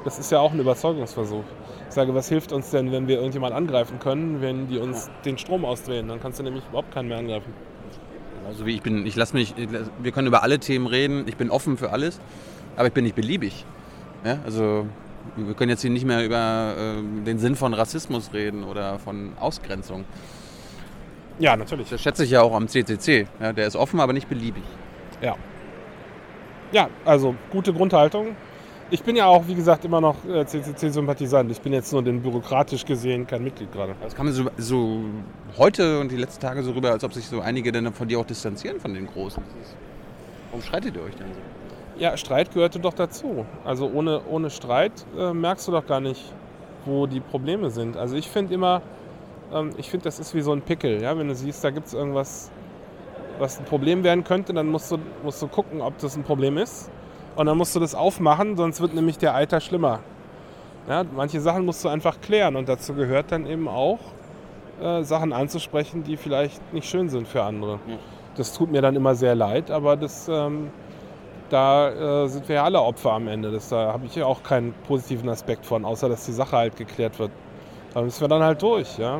das 0.05 0.17
ist 0.17 0.31
ja 0.31 0.39
auch 0.39 0.53
ein 0.53 0.59
Überzeugungsversuch. 0.59 1.43
Ich 1.91 1.95
sage, 1.95 2.15
was 2.15 2.29
hilft 2.29 2.53
uns 2.53 2.69
denn, 2.69 2.93
wenn 2.93 3.09
wir 3.09 3.17
irgendjemand 3.17 3.53
angreifen 3.53 3.99
können, 3.99 4.39
wenn 4.39 4.69
die 4.69 4.77
uns 4.77 5.09
den 5.25 5.37
Strom 5.37 5.65
ausdrehen? 5.65 6.07
Dann 6.07 6.21
kannst 6.21 6.39
du 6.39 6.43
nämlich 6.43 6.63
überhaupt 6.69 6.93
keinen 6.93 7.09
mehr 7.09 7.17
angreifen. 7.17 7.53
Also 8.47 8.65
wie 8.65 8.75
ich 8.75 8.81
bin, 8.81 9.05
ich 9.05 9.17
lasse 9.17 9.35
mich, 9.35 9.53
wir 9.57 10.11
können 10.13 10.27
über 10.29 10.41
alle 10.41 10.59
Themen 10.59 10.87
reden, 10.87 11.25
ich 11.27 11.35
bin 11.35 11.49
offen 11.49 11.75
für 11.75 11.91
alles, 11.91 12.21
aber 12.77 12.87
ich 12.87 12.93
bin 12.93 13.03
nicht 13.03 13.17
beliebig. 13.17 13.65
Ja, 14.23 14.39
also 14.45 14.85
wir 15.35 15.53
können 15.53 15.69
jetzt 15.69 15.81
hier 15.81 15.89
nicht 15.89 16.05
mehr 16.05 16.23
über 16.23 16.75
äh, 16.77 17.25
den 17.25 17.39
Sinn 17.39 17.57
von 17.57 17.73
Rassismus 17.73 18.31
reden 18.33 18.63
oder 18.63 18.97
von 18.97 19.33
Ausgrenzung. 19.37 20.05
Ja, 21.39 21.57
natürlich. 21.57 21.89
Das 21.89 22.01
schätze 22.01 22.23
ich 22.23 22.31
ja 22.31 22.41
auch 22.41 22.55
am 22.55 22.69
CCC. 22.69 23.27
Ja, 23.41 23.51
der 23.51 23.67
ist 23.67 23.75
offen, 23.75 23.99
aber 23.99 24.13
nicht 24.13 24.29
beliebig. 24.29 24.63
Ja. 25.21 25.35
Ja, 26.71 26.87
also 27.03 27.35
gute 27.51 27.73
Grundhaltung. 27.73 28.37
Ich 28.93 29.03
bin 29.03 29.15
ja 29.15 29.25
auch, 29.25 29.47
wie 29.47 29.55
gesagt, 29.55 29.85
immer 29.85 30.01
noch 30.01 30.17
äh, 30.25 30.45
CCC-Sympathisant. 30.45 31.49
Ich 31.49 31.61
bin 31.61 31.71
jetzt 31.71 31.93
nur 31.93 32.03
den 32.03 32.21
bürokratisch 32.21 32.83
gesehen 32.83 33.25
kein 33.25 33.41
Mitglied 33.41 33.71
gerade. 33.71 33.95
Das 34.01 34.13
kam 34.13 34.29
so, 34.33 34.49
so 34.57 34.99
heute 35.57 36.01
und 36.01 36.11
die 36.11 36.17
letzten 36.17 36.41
Tage 36.41 36.61
so 36.61 36.71
rüber, 36.71 36.91
als 36.91 37.05
ob 37.05 37.13
sich 37.13 37.25
so 37.25 37.39
einige 37.39 37.71
dann 37.71 37.93
von 37.93 38.09
dir 38.09 38.19
auch 38.19 38.25
distanzieren 38.25 38.81
von 38.81 38.93
den 38.93 39.07
Großen. 39.07 39.41
Warum 40.49 40.61
streitet 40.61 40.97
ihr 40.97 41.03
euch 41.03 41.15
denn 41.15 41.27
so? 41.33 41.39
Ja, 42.01 42.17
Streit 42.17 42.53
gehörte 42.53 42.79
doch 42.81 42.93
dazu. 42.93 43.45
Also 43.63 43.89
ohne, 43.89 44.23
ohne 44.29 44.49
Streit 44.49 44.91
äh, 45.17 45.31
merkst 45.31 45.69
du 45.69 45.71
doch 45.71 45.87
gar 45.87 46.01
nicht, 46.01 46.33
wo 46.83 47.07
die 47.07 47.21
Probleme 47.21 47.69
sind. 47.69 47.95
Also 47.95 48.17
ich 48.17 48.27
finde 48.27 48.53
immer, 48.53 48.81
ähm, 49.53 49.69
ich 49.77 49.89
finde, 49.89 50.03
das 50.03 50.19
ist 50.19 50.35
wie 50.35 50.41
so 50.41 50.51
ein 50.51 50.63
Pickel. 50.63 51.01
Ja? 51.01 51.17
Wenn 51.17 51.29
du 51.29 51.35
siehst, 51.35 51.63
da 51.63 51.69
gibt 51.69 51.87
es 51.87 51.93
irgendwas, 51.93 52.51
was 53.39 53.57
ein 53.57 53.63
Problem 53.63 54.03
werden 54.03 54.25
könnte, 54.25 54.53
dann 54.53 54.67
musst 54.67 54.91
du, 54.91 54.97
musst 55.23 55.41
du 55.41 55.47
gucken, 55.47 55.79
ob 55.79 55.97
das 55.99 56.17
ein 56.17 56.23
Problem 56.23 56.57
ist. 56.57 56.91
Und 57.35 57.45
dann 57.45 57.57
musst 57.57 57.75
du 57.75 57.79
das 57.79 57.95
aufmachen, 57.95 58.57
sonst 58.57 58.81
wird 58.81 58.93
nämlich 58.93 59.17
der 59.17 59.35
Eiter 59.35 59.59
schlimmer. 59.61 59.99
Ja, 60.87 61.03
manche 61.15 61.39
Sachen 61.39 61.65
musst 61.65 61.83
du 61.85 61.89
einfach 61.89 62.19
klären 62.21 62.55
und 62.55 62.67
dazu 62.67 62.93
gehört 62.93 63.31
dann 63.31 63.45
eben 63.45 63.67
auch, 63.67 63.99
äh, 64.81 65.03
Sachen 65.03 65.31
anzusprechen, 65.31 66.03
die 66.03 66.17
vielleicht 66.17 66.73
nicht 66.73 66.89
schön 66.89 67.07
sind 67.09 67.27
für 67.27 67.43
andere. 67.43 67.79
Ja. 67.87 67.97
Das 68.35 68.53
tut 68.53 68.71
mir 68.71 68.81
dann 68.81 68.95
immer 68.95 69.13
sehr 69.13 69.35
leid, 69.35 69.69
aber 69.69 69.95
das, 69.95 70.27
ähm, 70.27 70.71
da 71.49 72.23
äh, 72.23 72.27
sind 72.27 72.47
wir 72.47 72.55
ja 72.55 72.63
alle 72.63 72.81
Opfer 72.81 73.11
am 73.11 73.27
Ende. 73.27 73.51
Das, 73.51 73.69
da 73.69 73.93
habe 73.93 74.05
ich 74.05 74.15
ja 74.15 74.25
auch 74.25 74.41
keinen 74.41 74.73
positiven 74.87 75.29
Aspekt 75.29 75.65
von, 75.65 75.85
außer 75.85 76.09
dass 76.09 76.25
die 76.25 76.31
Sache 76.31 76.57
halt 76.57 76.75
geklärt 76.75 77.19
wird. 77.19 77.31
Da 77.93 78.01
müssen 78.01 78.21
wir 78.21 78.27
dann 78.27 78.41
halt 78.41 78.61
durch, 78.61 78.97
ja. 78.97 79.19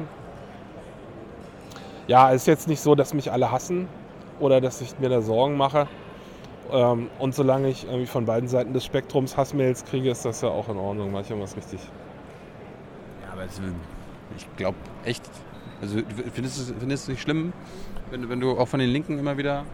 Ja, 2.08 2.32
ist 2.32 2.48
jetzt 2.48 2.68
nicht 2.68 2.82
so, 2.82 2.96
dass 2.96 3.14
mich 3.14 3.32
alle 3.32 3.52
hassen 3.52 3.88
oder 4.40 4.60
dass 4.60 4.82
ich 4.82 4.98
mir 5.00 5.10
da 5.10 5.22
Sorgen 5.22 5.56
mache. 5.58 5.88
Ähm, 6.72 7.10
und 7.20 7.36
solange 7.36 7.70
ich 7.70 7.86
irgendwie 7.86 8.06
von 8.08 8.26
beiden 8.26 8.48
Seiten 8.50 8.74
des 8.74 8.86
Spektrums 8.86 9.36
Hassmails 9.38 9.84
kriege, 9.86 10.10
ist 10.10 10.26
das 10.26 10.42
ja 10.42 10.50
auch 10.50 10.70
in 10.70 10.78
Ordnung. 10.78 11.12
Mache 11.12 11.24
ich 11.24 11.30
irgendwas 11.30 11.56
richtig. 11.58 11.80
Ja, 13.26 13.34
aber 13.34 13.44
es, 13.44 13.60
ich 14.38 14.48
glaube 14.58 14.78
echt, 15.06 15.24
also 15.82 15.98
du 16.02 16.06
findest 16.34 16.60
es 16.60 16.74
findest 16.80 17.08
du 17.08 17.12
nicht 17.12 17.22
schlimm, 17.22 17.54
wenn, 18.10 18.22
du- 18.24 18.30
wenn 18.30 18.40
du 18.40 18.58
auch 18.58 18.68
von 18.68 18.80
den 18.80 18.90
Linken 18.90 19.20
immer 19.20 19.38
wieder 19.38 19.66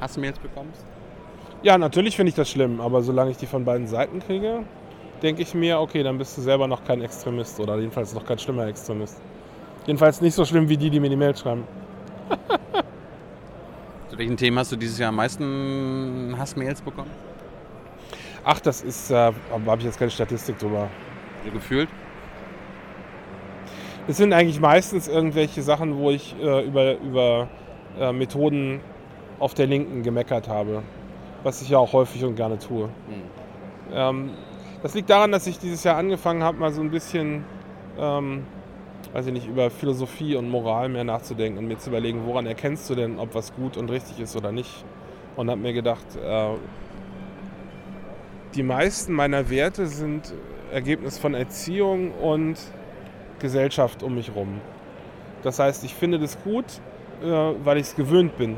Hassmails 0.00 0.38
bekommst? 0.38 0.84
Ja, 1.62 1.78
natürlich 1.78 2.16
finde 2.16 2.30
ich 2.30 2.36
das 2.36 2.50
schlimm, 2.50 2.80
aber 2.80 3.02
solange 3.02 3.30
ich 3.30 3.36
die 3.38 3.46
von 3.46 3.64
beiden 3.64 3.86
Seiten 3.86 4.20
kriege, 4.20 4.64
denke 5.22 5.42
ich 5.42 5.54
mir, 5.54 5.80
okay, 5.80 6.02
dann 6.02 6.18
bist 6.18 6.36
du 6.36 6.42
selber 6.42 6.68
noch 6.68 6.84
kein 6.84 7.02
Extremist 7.02 7.58
oder 7.60 7.78
jedenfalls 7.78 8.14
noch 8.14 8.24
kein 8.26 8.38
schlimmer 8.38 8.66
Extremist. 8.66 9.20
Jedenfalls 9.86 10.20
nicht 10.20 10.34
so 10.34 10.44
schlimm 10.44 10.68
wie 10.68 10.76
die, 10.76 10.90
die 10.90 11.00
mir 11.00 11.10
die 11.10 11.16
Mail 11.16 11.36
schreiben. 11.36 11.64
Zu 14.08 14.18
welchen 14.18 14.36
Themen 14.36 14.58
hast 14.58 14.70
du 14.70 14.76
dieses 14.76 14.98
Jahr 14.98 15.08
am 15.08 15.16
meisten 15.16 16.34
Hassmails 16.38 16.80
bekommen? 16.80 17.10
Ach, 18.44 18.60
das 18.60 18.82
ist, 18.82 19.10
äh, 19.10 19.14
habe 19.14 19.78
ich 19.78 19.84
jetzt 19.84 19.98
keine 19.98 20.10
Statistik 20.12 20.58
drüber. 20.58 20.88
So 21.44 21.50
gefühlt? 21.50 21.88
Es 24.06 24.18
sind 24.18 24.32
eigentlich 24.32 24.60
meistens 24.60 25.08
irgendwelche 25.08 25.62
Sachen, 25.62 25.96
wo 25.96 26.12
ich 26.12 26.36
äh, 26.40 26.64
über, 26.64 26.96
über 26.98 27.48
äh, 27.98 28.12
Methoden 28.12 28.80
auf 29.40 29.54
der 29.54 29.66
Linken 29.66 30.04
gemeckert 30.04 30.48
habe. 30.48 30.84
Was 31.42 31.60
ich 31.60 31.70
ja 31.70 31.78
auch 31.78 31.92
häufig 31.92 32.24
und 32.24 32.36
gerne 32.36 32.58
tue. 32.58 32.88
Ähm, 33.92 34.30
das 34.82 34.94
liegt 34.94 35.10
daran, 35.10 35.32
dass 35.32 35.48
ich 35.48 35.58
dieses 35.58 35.82
Jahr 35.82 35.96
angefangen 35.96 36.44
habe, 36.44 36.58
mal 36.58 36.72
so 36.72 36.80
ein 36.80 36.90
bisschen, 36.90 37.44
ähm, 37.98 38.44
weiß 39.12 39.26
ich 39.26 39.32
nicht, 39.32 39.48
über 39.48 39.70
Philosophie 39.70 40.36
und 40.36 40.48
Moral 40.50 40.88
mehr 40.88 41.04
nachzudenken 41.04 41.58
und 41.58 41.66
mir 41.66 41.78
zu 41.78 41.90
überlegen, 41.90 42.26
woran 42.26 42.46
erkennst 42.46 42.88
du 42.90 42.94
denn, 42.94 43.18
ob 43.18 43.34
was 43.34 43.54
gut 43.54 43.76
und 43.76 43.90
richtig 43.90 44.20
ist 44.20 44.36
oder 44.36 44.52
nicht. 44.52 44.84
Und 45.36 45.50
habe 45.50 45.60
mir 45.60 45.72
gedacht, 45.72 46.06
äh, 46.16 46.54
die 48.54 48.62
meisten 48.62 49.12
meiner 49.12 49.50
Werte 49.50 49.86
sind 49.86 50.32
Ergebnis 50.72 51.18
von 51.18 51.34
Erziehung 51.34 52.12
und 52.12 52.58
Gesellschaft 53.38 54.02
um 54.02 54.14
mich 54.14 54.34
rum. 54.34 54.60
Das 55.42 55.58
heißt, 55.58 55.84
ich 55.84 55.94
finde 55.94 56.18
das 56.18 56.42
gut, 56.42 56.64
äh, 57.22 57.26
weil 57.26 57.76
ich 57.76 57.84
es 57.84 57.96
gewöhnt 57.96 58.36
bin. 58.36 58.56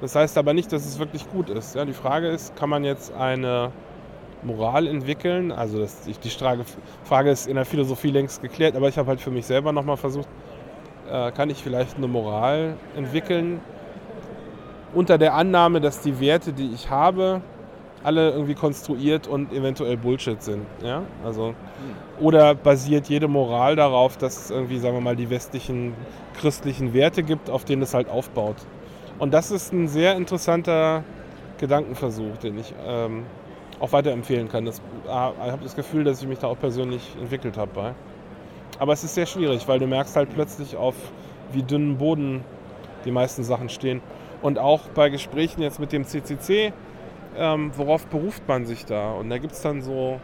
Das 0.00 0.16
heißt 0.16 0.36
aber 0.36 0.52
nicht, 0.52 0.72
dass 0.72 0.84
es 0.84 0.98
wirklich 0.98 1.28
gut 1.30 1.48
ist. 1.48 1.74
Ja, 1.74 1.84
die 1.84 1.92
Frage 1.92 2.28
ist, 2.28 2.56
kann 2.56 2.68
man 2.68 2.84
jetzt 2.84 3.14
eine 3.14 3.70
Moral 4.44 4.86
entwickeln? 4.86 5.52
Also 5.52 5.78
das, 5.80 6.02
die, 6.02 6.30
Frage 7.04 7.30
ist 7.30 7.46
in 7.46 7.54
der 7.54 7.64
Philosophie 7.64 8.10
längst 8.10 8.42
geklärt, 8.42 8.76
aber 8.76 8.88
ich 8.88 8.98
habe 8.98 9.08
halt 9.08 9.20
für 9.20 9.30
mich 9.30 9.46
selber 9.46 9.72
nochmal 9.72 9.96
versucht, 9.96 10.28
äh, 11.10 11.32
kann 11.32 11.50
ich 11.50 11.62
vielleicht 11.62 11.96
eine 11.96 12.08
Moral 12.08 12.76
entwickeln 12.96 13.60
unter 14.94 15.18
der 15.18 15.34
Annahme, 15.34 15.80
dass 15.80 16.00
die 16.00 16.20
Werte, 16.20 16.52
die 16.52 16.70
ich 16.72 16.88
habe, 16.88 17.40
alle 18.04 18.30
irgendwie 18.30 18.54
konstruiert 18.54 19.26
und 19.26 19.52
eventuell 19.52 19.96
Bullshit 19.96 20.42
sind. 20.42 20.66
Ja? 20.82 21.02
Also, 21.24 21.54
oder 22.20 22.54
basiert 22.54 23.08
jede 23.08 23.28
Moral 23.28 23.76
darauf, 23.76 24.16
dass 24.18 24.36
es 24.44 24.50
irgendwie, 24.50 24.78
sagen 24.78 24.94
wir 24.94 25.00
mal, 25.00 25.16
die 25.16 25.30
westlichen 25.30 25.94
christlichen 26.38 26.92
Werte 26.92 27.22
gibt, 27.22 27.48
auf 27.48 27.64
denen 27.64 27.82
es 27.82 27.94
halt 27.94 28.08
aufbaut. 28.08 28.56
Und 29.18 29.32
das 29.32 29.50
ist 29.50 29.72
ein 29.72 29.88
sehr 29.88 30.16
interessanter 30.16 31.02
Gedankenversuch, 31.58 32.36
den 32.42 32.58
ich 32.58 32.74
ähm, 32.86 33.22
auch 33.84 33.92
weiterempfehlen 33.92 34.48
kann. 34.48 34.64
Das, 34.64 34.80
ah, 35.08 35.32
ich 35.44 35.52
habe 35.52 35.62
das 35.62 35.76
Gefühl, 35.76 36.04
dass 36.04 36.22
ich 36.22 36.28
mich 36.28 36.38
da 36.38 36.48
auch 36.48 36.58
persönlich 36.58 37.02
entwickelt 37.20 37.56
habe. 37.56 37.94
Aber 38.78 38.92
es 38.92 39.04
ist 39.04 39.14
sehr 39.14 39.26
schwierig, 39.26 39.68
weil 39.68 39.78
du 39.78 39.86
merkst 39.86 40.16
halt 40.16 40.30
plötzlich 40.34 40.76
auf 40.76 40.94
wie 41.52 41.62
dünnen 41.62 41.98
Boden 41.98 42.42
die 43.04 43.10
meisten 43.10 43.44
Sachen 43.44 43.68
stehen. 43.68 44.00
Und 44.42 44.58
auch 44.58 44.88
bei 44.94 45.10
Gesprächen 45.10 45.62
jetzt 45.62 45.78
mit 45.78 45.92
dem 45.92 46.04
CCC, 46.04 46.72
ähm, 47.36 47.72
worauf 47.76 48.06
beruft 48.06 48.48
man 48.48 48.64
sich 48.66 48.84
da? 48.86 49.12
Und 49.12 49.30
da 49.30 49.38
gibt 49.38 49.52
es 49.52 49.60
dann 49.60 49.82
so 49.82 50.20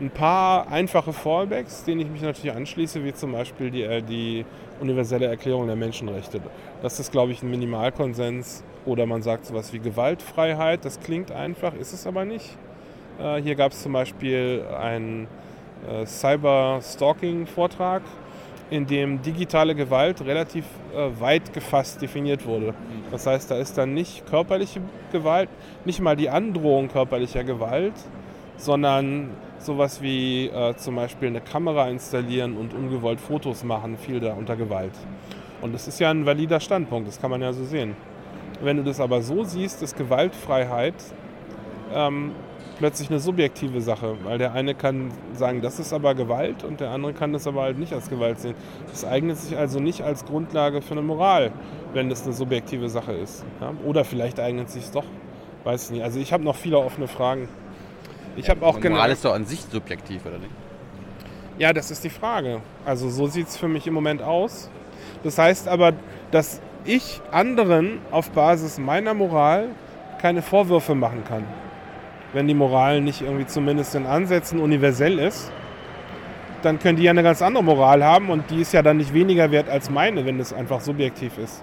ein 0.00 0.10
paar 0.10 0.68
einfache 0.70 1.12
Fallbacks, 1.12 1.84
denen 1.84 2.00
ich 2.00 2.08
mich 2.08 2.22
natürlich 2.22 2.54
anschließe, 2.54 3.04
wie 3.04 3.14
zum 3.14 3.32
Beispiel 3.32 3.70
die, 3.70 3.82
äh, 3.82 4.02
die 4.02 4.44
universelle 4.80 5.26
Erklärung 5.26 5.66
der 5.66 5.76
Menschenrechte. 5.76 6.40
Das 6.82 7.00
ist, 7.00 7.12
glaube 7.12 7.32
ich, 7.32 7.42
ein 7.42 7.50
Minimalkonsens. 7.50 8.64
Oder 8.84 9.06
man 9.06 9.22
sagt 9.22 9.46
sowas 9.46 9.72
wie 9.72 9.78
Gewaltfreiheit. 9.78 10.84
Das 10.84 10.98
klingt 11.00 11.30
einfach, 11.30 11.74
ist 11.74 11.92
es 11.92 12.06
aber 12.06 12.24
nicht. 12.24 12.58
Äh, 13.20 13.42
hier 13.42 13.54
gab 13.54 13.72
es 13.72 13.82
zum 13.82 13.92
Beispiel 13.92 14.64
einen 14.78 15.26
äh, 15.88 16.06
Cyber-Stalking-Vortrag, 16.06 18.02
in 18.70 18.86
dem 18.86 19.20
digitale 19.20 19.74
Gewalt 19.74 20.24
relativ 20.24 20.64
äh, 20.94 21.10
weit 21.20 21.52
gefasst 21.52 22.00
definiert 22.00 22.46
wurde. 22.46 22.72
Das 23.10 23.26
heißt, 23.26 23.50
da 23.50 23.56
ist 23.56 23.76
dann 23.76 23.92
nicht 23.92 24.26
körperliche 24.26 24.80
Gewalt, 25.12 25.50
nicht 25.84 26.00
mal 26.00 26.16
die 26.16 26.30
Androhung 26.30 26.88
körperlicher 26.88 27.44
Gewalt, 27.44 27.92
sondern 28.56 29.28
sowas 29.58 30.00
wie 30.00 30.46
äh, 30.46 30.74
zum 30.76 30.96
Beispiel 30.96 31.28
eine 31.28 31.40
Kamera 31.40 31.88
installieren 31.88 32.56
und 32.56 32.72
ungewollt 32.72 33.20
Fotos 33.20 33.62
machen, 33.62 33.98
fiel 33.98 34.20
da 34.20 34.32
unter 34.32 34.56
Gewalt. 34.56 34.94
Und 35.60 35.74
das 35.74 35.86
ist 35.86 36.00
ja 36.00 36.10
ein 36.10 36.24
valider 36.24 36.58
Standpunkt, 36.58 37.08
das 37.08 37.20
kann 37.20 37.30
man 37.30 37.42
ja 37.42 37.52
so 37.52 37.64
sehen. 37.64 37.94
Wenn 38.62 38.78
du 38.78 38.84
das 38.84 39.00
aber 39.00 39.22
so 39.22 39.44
siehst, 39.44 39.82
ist 39.82 39.96
Gewaltfreiheit 39.96 40.94
ähm, 41.94 42.32
plötzlich 42.82 43.10
eine 43.10 43.20
subjektive 43.20 43.80
Sache, 43.80 44.16
weil 44.24 44.38
der 44.38 44.54
eine 44.54 44.74
kann 44.74 45.12
sagen, 45.34 45.62
das 45.62 45.78
ist 45.78 45.92
aber 45.92 46.16
Gewalt 46.16 46.64
und 46.64 46.80
der 46.80 46.90
andere 46.90 47.12
kann 47.12 47.32
das 47.32 47.46
aber 47.46 47.62
halt 47.62 47.78
nicht 47.78 47.92
als 47.92 48.10
Gewalt 48.10 48.40
sehen. 48.40 48.56
Das 48.90 49.04
eignet 49.04 49.36
sich 49.36 49.56
also 49.56 49.78
nicht 49.78 50.02
als 50.02 50.24
Grundlage 50.24 50.82
für 50.82 50.94
eine 50.94 51.02
Moral, 51.02 51.52
wenn 51.92 52.08
das 52.08 52.24
eine 52.24 52.32
subjektive 52.32 52.88
Sache 52.88 53.12
ist. 53.12 53.44
Ja? 53.60 53.72
Oder 53.86 54.04
vielleicht 54.04 54.40
eignet 54.40 54.68
sich 54.68 54.82
es 54.82 54.90
doch, 54.90 55.04
weiß 55.62 55.84
ich 55.84 55.90
nicht. 55.92 56.02
Also 56.02 56.18
ich 56.18 56.32
habe 56.32 56.42
noch 56.42 56.56
viele 56.56 56.76
offene 56.76 57.06
Fragen. 57.06 57.48
Ich 58.34 58.50
habe 58.50 58.66
auch 58.66 58.80
genau. 58.80 58.96
Moral 58.96 59.12
ist 59.12 59.24
doch 59.24 59.34
an 59.34 59.46
sich 59.46 59.60
subjektiv, 59.60 60.26
oder 60.26 60.38
nicht? 60.38 60.50
Ja, 61.60 61.72
das 61.72 61.92
ist 61.92 62.02
die 62.02 62.10
Frage. 62.10 62.62
Also 62.84 63.08
so 63.10 63.28
sieht 63.28 63.46
es 63.46 63.56
für 63.56 63.68
mich 63.68 63.86
im 63.86 63.94
Moment 63.94 64.22
aus. 64.22 64.68
Das 65.22 65.38
heißt 65.38 65.68
aber, 65.68 65.92
dass 66.32 66.60
ich 66.84 67.20
anderen 67.30 68.00
auf 68.10 68.32
Basis 68.32 68.78
meiner 68.78 69.14
Moral 69.14 69.68
keine 70.20 70.42
Vorwürfe 70.42 70.96
machen 70.96 71.22
kann. 71.24 71.44
Wenn 72.32 72.48
die 72.48 72.54
Moral 72.54 73.00
nicht 73.00 73.20
irgendwie 73.20 73.46
zumindest 73.46 73.94
in 73.94 74.06
Ansätzen 74.06 74.60
universell 74.60 75.18
ist, 75.18 75.52
dann 76.62 76.78
können 76.78 76.96
die 76.96 77.04
ja 77.04 77.10
eine 77.10 77.22
ganz 77.22 77.42
andere 77.42 77.62
Moral 77.62 78.04
haben 78.04 78.30
und 78.30 78.50
die 78.50 78.60
ist 78.60 78.72
ja 78.72 78.82
dann 78.82 78.96
nicht 78.96 79.12
weniger 79.12 79.50
wert 79.50 79.68
als 79.68 79.90
meine, 79.90 80.24
wenn 80.24 80.38
das 80.38 80.52
einfach 80.52 80.80
subjektiv 80.80 81.36
ist. 81.38 81.62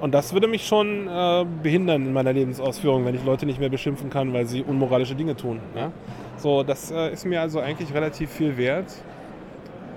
Und 0.00 0.12
das 0.12 0.34
würde 0.34 0.46
mich 0.46 0.66
schon 0.66 1.08
äh, 1.08 1.46
behindern 1.62 2.06
in 2.06 2.12
meiner 2.12 2.32
Lebensausführung, 2.32 3.06
wenn 3.06 3.14
ich 3.14 3.24
Leute 3.24 3.46
nicht 3.46 3.58
mehr 3.58 3.70
beschimpfen 3.70 4.10
kann, 4.10 4.32
weil 4.34 4.46
sie 4.46 4.62
unmoralische 4.62 5.14
Dinge 5.14 5.36
tun. 5.36 5.60
Ja? 5.74 5.90
So, 6.36 6.62
das 6.62 6.90
äh, 6.90 7.12
ist 7.12 7.24
mir 7.24 7.40
also 7.40 7.60
eigentlich 7.60 7.94
relativ 7.94 8.30
viel 8.30 8.58
wert, 8.58 8.92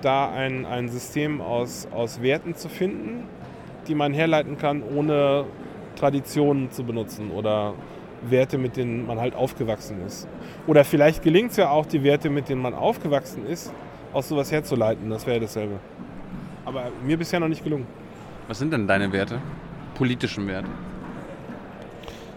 da 0.00 0.30
ein, 0.30 0.64
ein 0.64 0.88
System 0.88 1.42
aus, 1.42 1.86
aus 1.94 2.22
Werten 2.22 2.54
zu 2.54 2.70
finden, 2.70 3.24
die 3.88 3.94
man 3.94 4.14
herleiten 4.14 4.56
kann, 4.56 4.82
ohne 4.82 5.44
Traditionen 5.96 6.70
zu 6.70 6.84
benutzen 6.84 7.30
oder 7.30 7.74
Werte, 8.22 8.58
mit 8.58 8.76
denen 8.76 9.06
man 9.06 9.18
halt 9.18 9.34
aufgewachsen 9.34 9.98
ist. 10.06 10.28
Oder 10.66 10.84
vielleicht 10.84 11.22
gelingt 11.22 11.52
es 11.52 11.56
ja 11.56 11.70
auch, 11.70 11.86
die 11.86 12.02
Werte, 12.02 12.30
mit 12.30 12.48
denen 12.48 12.62
man 12.62 12.74
aufgewachsen 12.74 13.46
ist, 13.46 13.72
aus 14.12 14.28
sowas 14.28 14.52
herzuleiten. 14.52 15.08
Das 15.10 15.26
wäre 15.26 15.40
dasselbe. 15.40 15.78
Aber 16.64 16.84
mir 17.04 17.16
bisher 17.16 17.40
noch 17.40 17.48
nicht 17.48 17.64
gelungen. 17.64 17.86
Was 18.48 18.58
sind 18.58 18.72
denn 18.72 18.86
deine 18.86 19.12
Werte? 19.12 19.40
Politischen 19.94 20.46
Werte? 20.46 20.68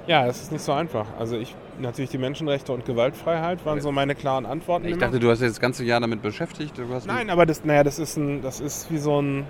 Ja, 0.08 0.26
das 0.26 0.42
ist 0.42 0.52
nicht 0.52 0.64
so 0.64 0.74
einfach. 0.74 1.06
Also 1.18 1.38
ich 1.38 1.56
natürlich 1.80 2.12
die 2.12 2.18
Menschenrechte 2.18 2.72
und 2.72 2.86
Gewaltfreiheit 2.86 3.66
waren 3.66 3.82
so 3.82 3.92
meine 3.92 4.16
klaren 4.16 4.46
Antworten. 4.46 4.86
Ich 4.86 4.92
immer. 4.92 5.02
dachte, 5.02 5.20
du 5.20 5.30
hast 5.30 5.42
dich 5.42 5.50
das 5.50 5.60
ganze 5.60 5.84
Jahr 5.84 6.00
damit 6.00 6.22
beschäftigt. 6.22 6.74
Nein, 7.06 7.30
aber 7.30 7.46
das, 7.46 7.64
naja, 7.64 7.84
das 7.84 8.00
ist 8.00 8.18
ein, 8.18 8.42
das 8.42 8.60
ist 8.60 8.92
wie 8.92 8.98
so 8.98 9.22
ein, 9.22 9.46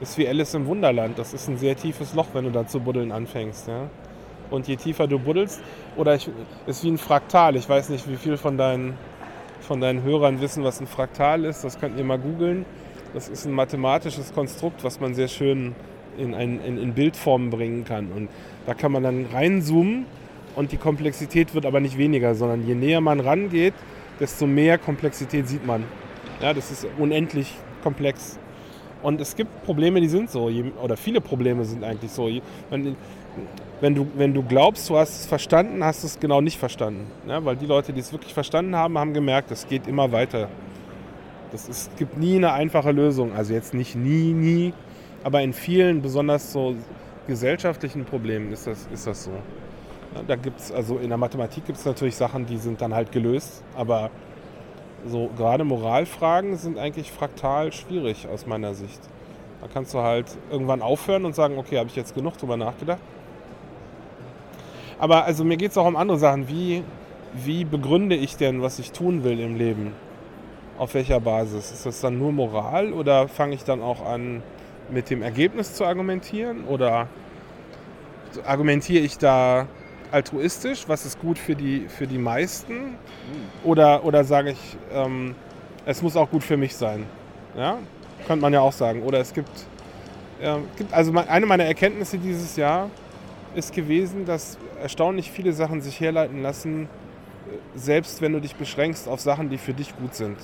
das 0.00 0.10
ist 0.10 0.18
wie 0.18 0.28
Alice 0.28 0.54
im 0.54 0.66
Wunderland. 0.66 1.18
Das 1.18 1.34
ist 1.34 1.48
ein 1.48 1.56
sehr 1.56 1.76
tiefes 1.76 2.14
Loch, 2.14 2.28
wenn 2.34 2.44
du 2.44 2.50
da 2.50 2.66
zu 2.66 2.80
buddeln 2.80 3.10
anfängst. 3.10 3.68
Ja? 3.68 3.88
Und 4.50 4.68
je 4.68 4.76
tiefer 4.76 5.06
du 5.06 5.18
buddelst, 5.18 5.60
oder 5.96 6.14
ich, 6.14 6.28
ist 6.66 6.84
wie 6.84 6.88
ein 6.88 6.98
Fraktal. 6.98 7.56
Ich 7.56 7.68
weiß 7.68 7.88
nicht, 7.88 8.08
wie 8.08 8.16
viel 8.16 8.36
von 8.36 8.58
deinen, 8.58 8.94
von 9.60 9.80
deinen 9.80 10.02
Hörern 10.02 10.40
wissen, 10.40 10.64
was 10.64 10.80
ein 10.80 10.86
Fraktal 10.86 11.44
ist. 11.44 11.64
Das 11.64 11.80
könnt 11.80 11.98
ihr 11.98 12.04
mal 12.04 12.18
googeln. 12.18 12.64
Das 13.14 13.28
ist 13.28 13.46
ein 13.46 13.52
mathematisches 13.52 14.32
Konstrukt, 14.34 14.84
was 14.84 15.00
man 15.00 15.14
sehr 15.14 15.28
schön 15.28 15.74
in, 16.18 16.34
ein, 16.34 16.60
in, 16.60 16.78
in 16.78 16.94
Bildformen 16.94 17.50
bringen 17.50 17.84
kann. 17.84 18.10
Und 18.12 18.28
da 18.66 18.74
kann 18.74 18.92
man 18.92 19.02
dann 19.02 19.26
reinzoomen 19.32 20.06
und 20.56 20.72
die 20.72 20.76
Komplexität 20.76 21.54
wird 21.54 21.66
aber 21.66 21.80
nicht 21.80 21.98
weniger, 21.98 22.34
sondern 22.34 22.66
je 22.66 22.74
näher 22.74 23.00
man 23.00 23.20
rangeht, 23.20 23.74
desto 24.20 24.46
mehr 24.46 24.78
Komplexität 24.78 25.48
sieht 25.48 25.66
man. 25.66 25.84
Ja, 26.40 26.52
das 26.52 26.70
ist 26.70 26.86
unendlich 26.98 27.52
komplex. 27.82 28.38
Und 29.02 29.20
es 29.20 29.36
gibt 29.36 29.64
Probleme, 29.64 30.00
die 30.00 30.08
sind 30.08 30.30
so, 30.30 30.50
oder 30.82 30.96
viele 30.96 31.20
Probleme 31.20 31.64
sind 31.64 31.84
eigentlich 31.84 32.10
so. 32.10 32.28
Wenn, 33.80 33.94
du, 33.94 34.06
wenn 34.14 34.32
du 34.32 34.42
glaubst, 34.42 34.88
du 34.88 34.96
hast 34.96 35.20
es 35.20 35.26
verstanden, 35.26 35.84
hast 35.84 36.02
du 36.02 36.06
es 36.06 36.18
genau 36.18 36.40
nicht 36.40 36.58
verstanden. 36.58 37.06
Ja, 37.26 37.44
weil 37.44 37.56
die 37.56 37.66
Leute, 37.66 37.92
die 37.92 38.00
es 38.00 38.12
wirklich 38.12 38.32
verstanden 38.32 38.76
haben, 38.76 38.96
haben 38.98 39.12
gemerkt, 39.12 39.50
es 39.50 39.66
geht 39.68 39.86
immer 39.86 40.10
weiter. 40.12 40.48
Es 41.52 41.90
gibt 41.98 42.16
nie 42.16 42.36
eine 42.36 42.52
einfache 42.52 42.90
Lösung. 42.90 43.32
Also 43.32 43.52
jetzt 43.52 43.74
nicht 43.74 43.94
nie, 43.94 44.32
nie, 44.32 44.72
aber 45.22 45.42
in 45.42 45.52
vielen, 45.52 46.02
besonders 46.02 46.52
so 46.52 46.74
gesellschaftlichen 47.26 48.04
Problemen 48.04 48.52
ist 48.52 48.66
das, 48.66 48.88
ist 48.92 49.06
das 49.06 49.24
so. 49.24 49.30
Ja, 50.14 50.22
da 50.26 50.36
gibt's, 50.36 50.70
also 50.70 50.98
in 50.98 51.08
der 51.08 51.18
Mathematik 51.18 51.64
gibt 51.64 51.78
es 51.78 51.84
natürlich 51.84 52.16
Sachen, 52.16 52.46
die 52.46 52.58
sind 52.58 52.80
dann 52.80 52.94
halt 52.94 53.10
gelöst, 53.12 53.64
aber 53.74 54.10
so 55.06 55.30
gerade 55.36 55.64
Moralfragen 55.64 56.56
sind 56.56 56.78
eigentlich 56.78 57.10
fraktal 57.10 57.72
schwierig 57.72 58.28
aus 58.28 58.46
meiner 58.46 58.74
Sicht. 58.74 59.00
Da 59.60 59.68
kannst 59.72 59.94
du 59.94 60.00
halt 60.00 60.26
irgendwann 60.50 60.82
aufhören 60.82 61.24
und 61.24 61.34
sagen, 61.34 61.58
okay, 61.58 61.78
habe 61.78 61.88
ich 61.88 61.96
jetzt 61.96 62.14
genug 62.14 62.36
drüber 62.36 62.56
nachgedacht. 62.56 63.00
Aber 64.98 65.24
also 65.24 65.44
mir 65.44 65.56
geht 65.56 65.70
es 65.70 65.78
auch 65.78 65.86
um 65.86 65.96
andere 65.96 66.18
Sachen. 66.18 66.48
Wie, 66.48 66.82
wie 67.32 67.64
begründe 67.64 68.16
ich 68.16 68.36
denn, 68.36 68.62
was 68.62 68.78
ich 68.78 68.92
tun 68.92 69.24
will 69.24 69.40
im 69.40 69.56
Leben? 69.56 69.92
Auf 70.78 70.94
welcher 70.94 71.20
Basis? 71.20 71.70
Ist 71.70 71.86
das 71.86 72.00
dann 72.00 72.18
nur 72.18 72.32
Moral 72.32 72.92
oder 72.92 73.28
fange 73.28 73.54
ich 73.54 73.64
dann 73.64 73.80
auch 73.82 74.04
an, 74.04 74.42
mit 74.90 75.10
dem 75.10 75.22
Ergebnis 75.22 75.74
zu 75.74 75.84
argumentieren? 75.84 76.64
Oder 76.64 77.08
argumentiere 78.46 79.04
ich 79.04 79.18
da 79.18 79.66
altruistisch, 80.10 80.84
was 80.86 81.06
ist 81.06 81.20
gut 81.20 81.38
für 81.38 81.54
die, 81.54 81.86
für 81.88 82.06
die 82.06 82.18
meisten? 82.18 82.96
Oder, 83.64 84.04
oder 84.04 84.24
sage 84.24 84.50
ich, 84.50 84.76
ähm, 84.92 85.34
es 85.86 86.02
muss 86.02 86.16
auch 86.16 86.30
gut 86.30 86.42
für 86.42 86.56
mich 86.56 86.76
sein? 86.76 87.04
Ja? 87.56 87.78
Könnte 88.26 88.42
man 88.42 88.52
ja 88.52 88.60
auch 88.60 88.72
sagen. 88.72 89.02
Oder 89.02 89.18
es 89.18 89.32
gibt, 89.32 89.50
äh, 90.40 90.56
gibt 90.76 90.92
also 90.92 91.12
eine 91.12 91.46
meiner 91.46 91.64
Erkenntnisse 91.64 92.18
dieses 92.18 92.56
Jahr 92.56 92.90
ist 93.54 93.74
gewesen, 93.74 94.24
dass 94.24 94.58
erstaunlich 94.80 95.30
viele 95.30 95.52
Sachen 95.52 95.80
sich 95.80 96.00
herleiten 96.00 96.42
lassen, 96.42 96.84
äh, 96.84 97.78
selbst 97.78 98.20
wenn 98.22 98.32
du 98.32 98.40
dich 98.40 98.56
beschränkst 98.56 99.08
auf 99.08 99.20
Sachen, 99.20 99.50
die 99.50 99.58
für 99.58 99.74
dich 99.74 99.96
gut 99.96 100.14
sind. 100.14 100.38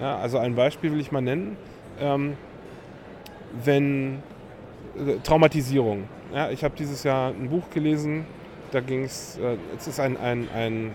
Ja, 0.00 0.18
also 0.18 0.38
ein 0.38 0.54
Beispiel 0.54 0.92
will 0.92 1.00
ich 1.00 1.12
mal 1.12 1.20
nennen. 1.20 1.56
Ähm, 2.00 2.36
wenn 3.64 4.22
äh, 4.96 5.18
Traumatisierung. 5.22 6.04
Ja, 6.34 6.50
ich 6.50 6.62
habe 6.64 6.74
dieses 6.76 7.02
Jahr 7.02 7.30
ein 7.30 7.48
Buch 7.48 7.70
gelesen, 7.70 8.26
da 8.70 8.80
ging 8.80 9.04
es, 9.04 9.38
äh, 9.38 9.56
es 9.76 9.88
ist 9.88 10.00
ein, 10.00 10.16
ein, 10.16 10.48
ein 10.54 10.90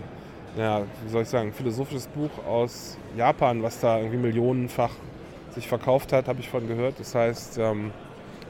ja, 0.56 0.82
wie 1.02 1.10
soll 1.10 1.22
ich 1.22 1.28
sagen, 1.28 1.52
philosophisches 1.52 2.06
Buch 2.06 2.30
aus 2.46 2.96
Japan, 3.16 3.62
was 3.62 3.80
da 3.80 3.98
irgendwie 3.98 4.18
millionenfach 4.18 4.92
sich 5.50 5.66
verkauft 5.66 6.12
hat, 6.12 6.28
habe 6.28 6.40
ich 6.40 6.48
von 6.48 6.66
gehört. 6.68 7.00
Das 7.00 7.14
heißt, 7.14 7.58
ähm, 7.58 7.90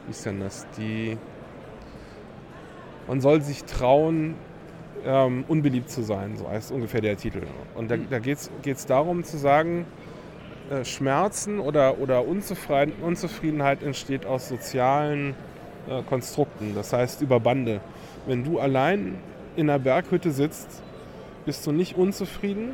wie 0.07 0.11
ist 0.11 0.27
denn 0.27 0.41
das? 0.41 0.67
Die, 0.77 1.17
man 3.07 3.21
soll 3.21 3.41
sich 3.43 3.65
trauen, 3.65 4.35
ähm, 5.05 5.45
unbeliebt 5.49 5.91
zu 5.91 6.03
sein, 6.03 6.37
so 6.37 6.49
heißt 6.49 6.73
ungefähr 6.73 7.01
der 7.01 7.17
Titel. 7.17 7.43
Und 7.75 7.91
da, 7.91 7.97
da 7.97 8.19
geht 8.19 8.39
es 8.65 8.87
darum 8.87 9.25
zu 9.25 9.37
sagen, 9.37 9.87
äh, 10.71 10.85
Schmerzen 10.85 11.61
oder, 11.61 11.99
oder 11.99 12.27
Unzufrieden, 12.27 12.93
Unzufriedenheit 13.03 13.83
entsteht 13.83 14.25
aus 14.25 14.49
sozialen 14.49 15.35
äh, 15.89 16.03
Konstrukten, 16.03 16.75
das 16.75 16.93
heißt 16.93 17.21
über 17.21 17.39
Bande. 17.39 17.81
Wenn 18.27 18.45
du 18.45 18.59
allein 18.59 19.17
in 19.57 19.69
einer 19.69 19.79
Berghütte 19.79 20.31
sitzt, 20.31 20.83
bist 21.45 21.67
du 21.67 21.73
nicht 21.73 21.97
unzufrieden, 21.97 22.71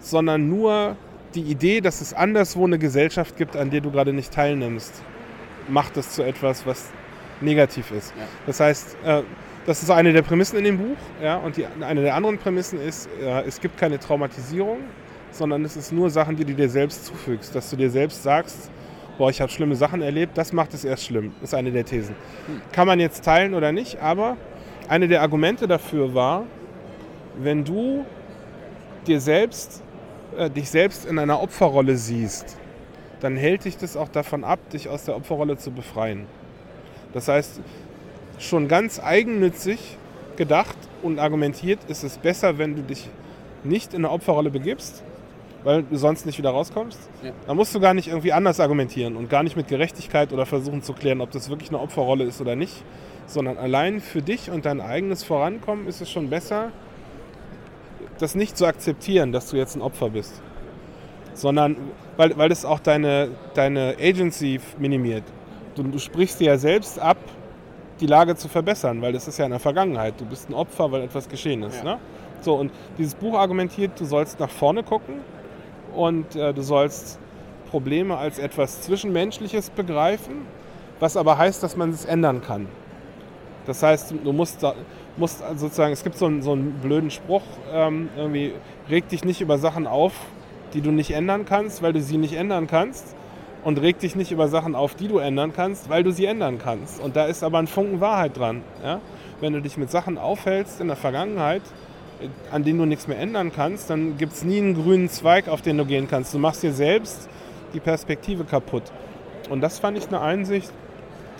sondern 0.00 0.48
nur 0.48 0.96
die 1.36 1.42
Idee, 1.42 1.80
dass 1.80 2.00
es 2.00 2.12
anderswo 2.12 2.64
eine 2.64 2.78
Gesellschaft 2.78 3.36
gibt, 3.36 3.56
an 3.56 3.70
der 3.70 3.80
du 3.80 3.90
gerade 3.92 4.12
nicht 4.12 4.32
teilnimmst, 4.32 4.92
macht 5.68 5.96
das 5.96 6.10
zu 6.10 6.22
etwas, 6.22 6.66
was 6.66 6.92
negativ 7.44 7.90
ist. 7.90 8.12
Ja. 8.16 8.24
Das 8.46 8.60
heißt, 8.60 8.96
äh, 9.04 9.22
das 9.66 9.82
ist 9.82 9.90
eine 9.90 10.12
der 10.12 10.22
Prämissen 10.22 10.58
in 10.58 10.64
dem 10.64 10.78
Buch. 10.78 10.96
Ja, 11.22 11.36
und 11.36 11.56
die, 11.56 11.66
eine 11.80 12.02
der 12.02 12.14
anderen 12.14 12.38
Prämissen 12.38 12.80
ist, 12.80 13.08
äh, 13.20 13.42
es 13.42 13.60
gibt 13.60 13.78
keine 13.78 13.98
Traumatisierung, 13.98 14.78
sondern 15.30 15.64
es 15.64 15.76
ist 15.76 15.92
nur 15.92 16.10
Sachen, 16.10 16.36
die 16.36 16.44
du 16.44 16.54
dir 16.54 16.68
selbst 16.68 17.06
zufügst. 17.06 17.54
Dass 17.54 17.70
du 17.70 17.76
dir 17.76 17.90
selbst 17.90 18.22
sagst, 18.22 18.70
boah, 19.16 19.30
ich 19.30 19.40
habe 19.40 19.50
schlimme 19.50 19.76
Sachen 19.76 20.02
erlebt, 20.02 20.36
das 20.36 20.52
macht 20.52 20.74
es 20.74 20.84
erst 20.84 21.04
schlimm. 21.04 21.32
Ist 21.42 21.54
eine 21.54 21.70
der 21.70 21.84
Thesen. 21.84 22.14
Kann 22.72 22.86
man 22.86 23.00
jetzt 23.00 23.24
teilen 23.24 23.54
oder 23.54 23.72
nicht, 23.72 24.00
aber 24.00 24.36
eine 24.88 25.08
der 25.08 25.22
Argumente 25.22 25.66
dafür 25.66 26.14
war, 26.14 26.44
wenn 27.38 27.64
du 27.64 28.04
dir 29.06 29.20
selbst, 29.20 29.82
äh, 30.36 30.50
dich 30.50 30.70
selbst 30.70 31.06
in 31.06 31.18
einer 31.18 31.40
Opferrolle 31.40 31.96
siehst, 31.96 32.56
dann 33.20 33.36
hält 33.36 33.64
dich 33.64 33.76
das 33.76 33.96
auch 33.96 34.08
davon 34.08 34.44
ab, 34.44 34.58
dich 34.70 34.88
aus 34.88 35.04
der 35.04 35.16
Opferrolle 35.16 35.56
zu 35.56 35.70
befreien. 35.70 36.26
Das 37.14 37.28
heißt, 37.28 37.60
schon 38.38 38.68
ganz 38.68 39.00
eigennützig 39.02 39.78
gedacht 40.36 40.76
und 41.02 41.18
argumentiert 41.18 41.78
ist 41.88 42.02
es 42.04 42.18
besser, 42.18 42.58
wenn 42.58 42.76
du 42.76 42.82
dich 42.82 43.08
nicht 43.62 43.94
in 43.94 44.04
eine 44.04 44.10
Opferrolle 44.10 44.50
begibst, 44.50 45.02
weil 45.62 45.84
du 45.84 45.96
sonst 45.96 46.26
nicht 46.26 46.38
wieder 46.38 46.50
rauskommst. 46.50 46.98
Ja. 47.22 47.30
Da 47.46 47.54
musst 47.54 47.74
du 47.74 47.80
gar 47.80 47.94
nicht 47.94 48.08
irgendwie 48.08 48.32
anders 48.32 48.60
argumentieren 48.60 49.16
und 49.16 49.30
gar 49.30 49.42
nicht 49.42 49.56
mit 49.56 49.68
Gerechtigkeit 49.68 50.32
oder 50.32 50.44
versuchen 50.44 50.82
zu 50.82 50.92
klären, 50.92 51.20
ob 51.20 51.30
das 51.30 51.48
wirklich 51.48 51.70
eine 51.70 51.80
Opferrolle 51.80 52.24
ist 52.24 52.40
oder 52.40 52.56
nicht, 52.56 52.84
sondern 53.26 53.56
allein 53.56 54.00
für 54.00 54.20
dich 54.20 54.50
und 54.50 54.66
dein 54.66 54.80
eigenes 54.80 55.24
Vorankommen 55.24 55.86
ist 55.86 56.02
es 56.02 56.10
schon 56.10 56.28
besser, 56.28 56.72
das 58.18 58.34
nicht 58.34 58.58
zu 58.58 58.66
akzeptieren, 58.66 59.32
dass 59.32 59.50
du 59.50 59.56
jetzt 59.56 59.76
ein 59.76 59.82
Opfer 59.82 60.10
bist, 60.10 60.42
sondern 61.32 61.76
weil, 62.16 62.36
weil 62.36 62.52
es 62.52 62.64
auch 62.64 62.80
deine, 62.80 63.30
deine 63.54 63.96
Agency 64.00 64.60
minimiert. 64.78 65.24
Du, 65.74 65.82
du 65.82 65.98
sprichst 65.98 66.40
dir 66.40 66.48
ja 66.48 66.58
selbst 66.58 66.98
ab, 66.98 67.18
die 68.00 68.06
Lage 68.06 68.36
zu 68.36 68.48
verbessern, 68.48 69.00
weil 69.02 69.12
das 69.12 69.28
ist 69.28 69.38
ja 69.38 69.44
in 69.44 69.50
der 69.50 69.60
Vergangenheit. 69.60 70.14
Du 70.18 70.24
bist 70.24 70.48
ein 70.48 70.54
Opfer, 70.54 70.90
weil 70.92 71.02
etwas 71.02 71.28
geschehen 71.28 71.62
ist. 71.62 71.78
Ja. 71.78 71.94
Ne? 71.94 71.98
So, 72.40 72.54
und 72.54 72.72
dieses 72.98 73.14
Buch 73.14 73.34
argumentiert, 73.34 73.98
du 73.98 74.04
sollst 74.04 74.38
nach 74.38 74.50
vorne 74.50 74.82
gucken 74.82 75.16
und 75.94 76.36
äh, 76.36 76.52
du 76.52 76.62
sollst 76.62 77.18
Probleme 77.70 78.16
als 78.16 78.38
etwas 78.38 78.82
Zwischenmenschliches 78.82 79.70
begreifen, 79.70 80.46
was 81.00 81.16
aber 81.16 81.38
heißt, 81.38 81.62
dass 81.62 81.76
man 81.76 81.90
es 81.90 82.04
ändern 82.04 82.42
kann. 82.42 82.68
Das 83.66 83.82
heißt, 83.82 84.14
du 84.22 84.32
musst, 84.32 84.62
da, 84.62 84.74
musst 85.16 85.42
sozusagen, 85.56 85.92
es 85.92 86.04
gibt 86.04 86.18
so 86.18 86.26
einen, 86.26 86.42
so 86.42 86.52
einen 86.52 86.72
blöden 86.82 87.10
Spruch, 87.10 87.42
ähm, 87.72 88.10
irgendwie, 88.16 88.52
reg 88.90 89.08
dich 89.08 89.24
nicht 89.24 89.40
über 89.40 89.58
Sachen 89.58 89.86
auf, 89.86 90.12
die 90.74 90.82
du 90.82 90.90
nicht 90.90 91.12
ändern 91.12 91.46
kannst, 91.46 91.82
weil 91.82 91.92
du 91.92 92.00
sie 92.00 92.18
nicht 92.18 92.34
ändern 92.34 92.66
kannst. 92.66 93.16
Und 93.64 93.80
reg 93.80 93.98
dich 93.98 94.14
nicht 94.14 94.30
über 94.30 94.48
Sachen 94.48 94.74
auf, 94.74 94.94
die 94.94 95.08
du 95.08 95.18
ändern 95.18 95.52
kannst, 95.54 95.88
weil 95.88 96.02
du 96.02 96.12
sie 96.12 96.26
ändern 96.26 96.58
kannst. 96.58 97.00
Und 97.00 97.16
da 97.16 97.24
ist 97.24 97.42
aber 97.42 97.58
ein 97.58 97.66
Funken 97.66 98.00
Wahrheit 98.00 98.36
dran. 98.36 98.62
Ja? 98.82 99.00
Wenn 99.40 99.54
du 99.54 99.60
dich 99.60 99.78
mit 99.78 99.90
Sachen 99.90 100.18
aufhältst 100.18 100.80
in 100.80 100.88
der 100.88 100.96
Vergangenheit, 100.96 101.62
äh, 102.20 102.28
an 102.54 102.62
denen 102.62 102.78
du 102.78 102.84
nichts 102.84 103.08
mehr 103.08 103.18
ändern 103.18 103.52
kannst, 103.54 103.88
dann 103.88 104.18
gibt 104.18 104.34
es 104.34 104.44
nie 104.44 104.58
einen 104.58 104.74
grünen 104.74 105.08
Zweig, 105.08 105.48
auf 105.48 105.62
den 105.62 105.78
du 105.78 105.86
gehen 105.86 106.08
kannst. 106.08 106.34
Du 106.34 106.38
machst 106.38 106.62
dir 106.62 106.72
selbst 106.72 107.28
die 107.72 107.80
Perspektive 107.80 108.44
kaputt. 108.44 108.84
Und 109.48 109.62
das 109.62 109.78
fand 109.78 109.96
ich 109.96 110.08
eine 110.08 110.20
Einsicht, 110.20 110.70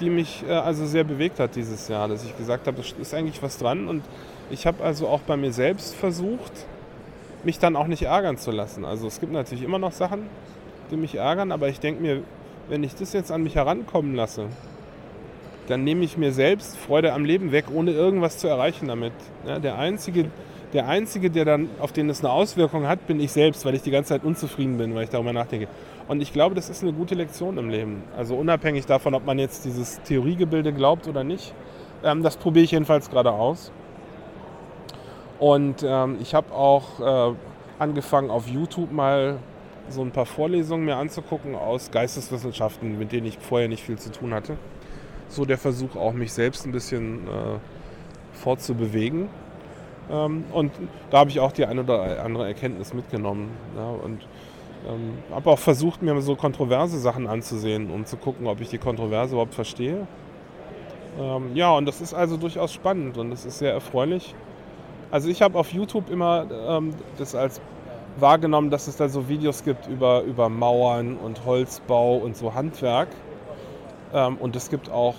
die 0.00 0.10
mich 0.10 0.44
äh, 0.48 0.52
also 0.52 0.86
sehr 0.86 1.04
bewegt 1.04 1.38
hat 1.40 1.54
dieses 1.56 1.88
Jahr, 1.88 2.08
dass 2.08 2.24
ich 2.24 2.36
gesagt 2.36 2.66
habe, 2.66 2.80
es 2.80 2.92
ist 2.92 3.14
eigentlich 3.14 3.42
was 3.42 3.58
dran 3.58 3.88
und 3.88 4.02
ich 4.50 4.66
habe 4.66 4.82
also 4.82 5.08
auch 5.08 5.20
bei 5.20 5.36
mir 5.36 5.52
selbst 5.52 5.94
versucht, 5.94 6.52
mich 7.44 7.58
dann 7.58 7.76
auch 7.76 7.86
nicht 7.86 8.02
ärgern 8.02 8.38
zu 8.38 8.50
lassen. 8.50 8.84
Also 8.84 9.06
es 9.06 9.20
gibt 9.20 9.32
natürlich 9.32 9.64
immer 9.64 9.78
noch 9.78 9.92
Sachen, 9.92 10.26
die 10.90 10.96
mich 10.96 11.14
ärgern, 11.16 11.52
aber 11.52 11.68
ich 11.68 11.80
denke 11.80 12.02
mir, 12.02 12.22
wenn 12.68 12.82
ich 12.82 12.94
das 12.94 13.12
jetzt 13.12 13.30
an 13.30 13.42
mich 13.42 13.56
herankommen 13.56 14.14
lasse, 14.14 14.46
dann 15.66 15.84
nehme 15.84 16.04
ich 16.04 16.16
mir 16.16 16.32
selbst 16.32 16.76
Freude 16.76 17.12
am 17.12 17.24
Leben 17.24 17.52
weg, 17.52 17.66
ohne 17.72 17.92
irgendwas 17.92 18.38
zu 18.38 18.48
erreichen 18.48 18.88
damit. 18.88 19.12
Ja, 19.46 19.58
der, 19.58 19.78
Einzige, 19.78 20.30
der 20.72 20.88
Einzige, 20.88 21.30
der 21.30 21.44
dann, 21.44 21.68
auf 21.80 21.92
den 21.92 22.10
es 22.10 22.20
eine 22.20 22.32
Auswirkung 22.32 22.86
hat, 22.86 23.06
bin 23.06 23.20
ich 23.20 23.32
selbst, 23.32 23.64
weil 23.64 23.74
ich 23.74 23.82
die 23.82 23.90
ganze 23.90 24.10
Zeit 24.10 24.24
unzufrieden 24.24 24.76
bin, 24.76 24.94
weil 24.94 25.04
ich 25.04 25.10
darüber 25.10 25.32
nachdenke. 25.32 25.68
Und 26.06 26.20
ich 26.20 26.32
glaube, 26.32 26.54
das 26.54 26.68
ist 26.68 26.82
eine 26.82 26.92
gute 26.92 27.14
Lektion 27.14 27.56
im 27.56 27.70
Leben. 27.70 28.02
Also 28.16 28.36
unabhängig 28.36 28.84
davon, 28.84 29.14
ob 29.14 29.24
man 29.24 29.38
jetzt 29.38 29.64
dieses 29.64 30.02
Theoriegebilde 30.02 30.72
glaubt 30.72 31.08
oder 31.08 31.24
nicht. 31.24 31.54
Ähm, 32.02 32.22
das 32.22 32.36
probiere 32.36 32.64
ich 32.64 32.72
jedenfalls 32.72 33.08
gerade 33.08 33.32
aus. 33.32 33.72
Und 35.38 35.82
ähm, 35.82 36.18
ich 36.20 36.34
habe 36.34 36.52
auch 36.52 37.32
äh, 37.32 37.34
angefangen 37.78 38.30
auf 38.30 38.48
YouTube 38.48 38.92
mal 38.92 39.38
so 39.88 40.02
ein 40.02 40.10
paar 40.10 40.26
Vorlesungen 40.26 40.84
mir 40.84 40.96
anzugucken 40.96 41.54
aus 41.54 41.90
Geisteswissenschaften, 41.90 42.98
mit 42.98 43.12
denen 43.12 43.26
ich 43.26 43.38
vorher 43.38 43.68
nicht 43.68 43.82
viel 43.82 43.98
zu 43.98 44.10
tun 44.10 44.34
hatte. 44.34 44.56
So 45.28 45.44
der 45.44 45.58
Versuch 45.58 45.96
auch, 45.96 46.12
mich 46.12 46.32
selbst 46.32 46.66
ein 46.66 46.72
bisschen 46.72 47.26
äh, 47.26 47.58
fortzubewegen. 48.32 49.28
Ähm, 50.10 50.44
und 50.52 50.72
da 51.10 51.18
habe 51.18 51.30
ich 51.30 51.40
auch 51.40 51.52
die 51.52 51.66
eine 51.66 51.82
oder 51.82 52.22
andere 52.22 52.46
Erkenntnis 52.46 52.94
mitgenommen. 52.94 53.50
Ja, 53.76 53.88
und 53.88 54.26
ähm, 54.86 55.18
habe 55.30 55.50
auch 55.50 55.58
versucht, 55.58 56.02
mir 56.02 56.20
so 56.20 56.36
kontroverse 56.36 56.98
Sachen 56.98 57.26
anzusehen, 57.26 57.90
um 57.90 58.04
zu 58.04 58.16
gucken, 58.16 58.46
ob 58.46 58.60
ich 58.60 58.68
die 58.68 58.78
Kontroverse 58.78 59.34
überhaupt 59.34 59.54
verstehe. 59.54 60.06
Ähm, 61.18 61.54
ja, 61.54 61.72
und 61.72 61.86
das 61.86 62.00
ist 62.00 62.12
also 62.12 62.36
durchaus 62.36 62.72
spannend 62.72 63.16
und 63.18 63.30
das 63.30 63.44
ist 63.44 63.58
sehr 63.58 63.72
erfreulich. 63.72 64.34
Also 65.10 65.28
ich 65.28 65.42
habe 65.42 65.58
auf 65.58 65.72
YouTube 65.72 66.10
immer 66.10 66.46
ähm, 66.68 66.90
das 67.18 67.34
als 67.34 67.60
wahrgenommen, 68.18 68.70
dass 68.70 68.88
es 68.88 68.96
da 68.96 69.08
so 69.08 69.28
Videos 69.28 69.64
gibt 69.64 69.86
über, 69.86 70.22
über 70.22 70.48
Mauern 70.48 71.16
und 71.16 71.44
Holzbau 71.44 72.16
und 72.16 72.36
so 72.36 72.54
Handwerk. 72.54 73.08
Ähm, 74.12 74.36
und 74.36 74.56
es 74.56 74.70
gibt 74.70 74.90
auch 74.90 75.14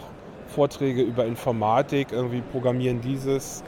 Vorträge 0.47 1.01
über 1.01 1.25
Informatik, 1.25 2.11
irgendwie 2.11 2.41
Programmieren 2.41 3.01
dieses, 3.01 3.63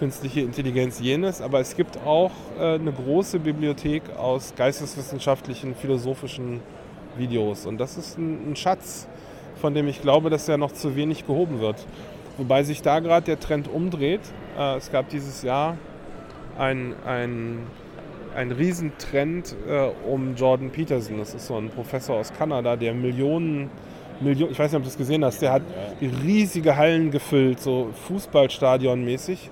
künstliche 0.00 0.40
Intelligenz 0.40 0.98
jenes. 0.98 1.42
Aber 1.42 1.60
es 1.60 1.76
gibt 1.76 1.98
auch 2.06 2.32
äh, 2.58 2.74
eine 2.74 2.90
große 2.90 3.38
Bibliothek 3.38 4.02
aus 4.16 4.54
geisteswissenschaftlichen, 4.56 5.74
philosophischen 5.74 6.60
Videos. 7.16 7.66
Und 7.66 7.78
das 7.78 7.98
ist 7.98 8.18
ein, 8.18 8.50
ein 8.50 8.56
Schatz, 8.56 9.06
von 9.60 9.74
dem 9.74 9.86
ich 9.88 10.00
glaube, 10.00 10.30
dass 10.30 10.48
er 10.48 10.56
noch 10.56 10.72
zu 10.72 10.96
wenig 10.96 11.26
gehoben 11.26 11.60
wird. 11.60 11.76
Wobei 12.38 12.62
sich 12.62 12.80
da 12.80 13.00
gerade 13.00 13.26
der 13.26 13.38
Trend 13.38 13.68
umdreht. 13.68 14.22
Äh, 14.58 14.76
es 14.76 14.90
gab 14.90 15.10
dieses 15.10 15.42
Jahr 15.42 15.76
ein, 16.58 16.94
ein, 17.06 17.66
ein 18.34 18.52
Riesentrend 18.52 19.54
äh, 19.68 19.90
um 20.08 20.34
Jordan 20.36 20.70
Peterson. 20.70 21.18
Das 21.18 21.34
ist 21.34 21.46
so 21.46 21.56
ein 21.56 21.68
Professor 21.70 22.16
aus 22.16 22.32
Kanada, 22.32 22.76
der 22.76 22.94
Millionen, 22.94 23.70
Millionen, 24.20 24.52
ich 24.52 24.58
weiß 24.58 24.72
nicht, 24.72 24.78
ob 24.78 24.82
du 24.82 24.88
das 24.88 24.98
gesehen 24.98 25.24
hast, 25.24 25.40
der 25.42 25.52
hat 25.52 25.62
riesige 26.00 26.76
Hallen 26.76 27.10
gefüllt, 27.10 27.60
so 27.60 27.90
Fußballstadion 28.06 29.04
mäßig, 29.04 29.50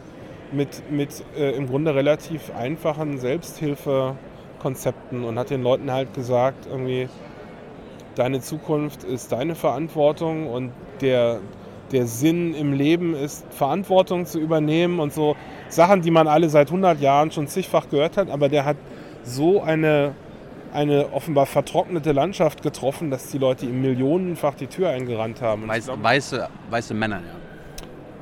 mit, 0.53 0.91
mit 0.91 1.25
äh, 1.37 1.51
im 1.57 1.67
Grunde 1.69 1.95
relativ 1.95 2.51
einfachen 2.57 3.19
Selbsthilfekonzepten 3.19 5.25
und 5.25 5.39
hat 5.39 5.51
den 5.51 5.63
Leuten 5.63 5.93
halt 5.93 6.15
gesagt, 6.15 6.67
irgendwie, 6.67 7.09
deine 8.15 8.41
Zukunft 8.41 9.05
ist 9.05 9.33
deine 9.33 9.55
Verantwortung 9.55 10.49
und 10.49 10.73
der, 11.01 11.41
der 11.93 12.07
Sinn 12.07 12.55
im 12.55 12.73
Leben 12.73 13.15
ist, 13.15 13.45
Verantwortung 13.53 14.25
zu 14.27 14.41
übernehmen 14.41 15.01
und 15.01 15.13
so 15.13 15.37
Sachen, 15.69 16.03
die 16.03 16.11
man 16.11 16.27
alle 16.29 16.49
seit 16.49 16.69
100 16.69 17.01
Jahren 17.01 17.31
schon 17.31 17.47
zigfach 17.49 17.89
gehört 17.89 18.17
hat, 18.17 18.31
aber 18.31 18.49
der 18.49 18.65
hat 18.65 18.77
so 19.23 19.63
eine, 19.63 20.13
eine 20.73 21.13
offenbar 21.13 21.47
vertrocknete 21.47 22.13
Landschaft 22.13 22.63
getroffen, 22.63 23.11
dass 23.11 23.29
die 23.29 23.39
Leute 23.39 23.67
ihm 23.67 23.81
millionenfach 23.83 24.55
die 24.55 24.67
Tür 24.67 24.91
eingerannt 24.91 25.43
haben. 25.43 25.69
Weiß, 25.69 25.87
glaube- 25.87 26.03
weiße, 26.03 26.49
weiße 26.71 26.95
Männer, 26.95 27.21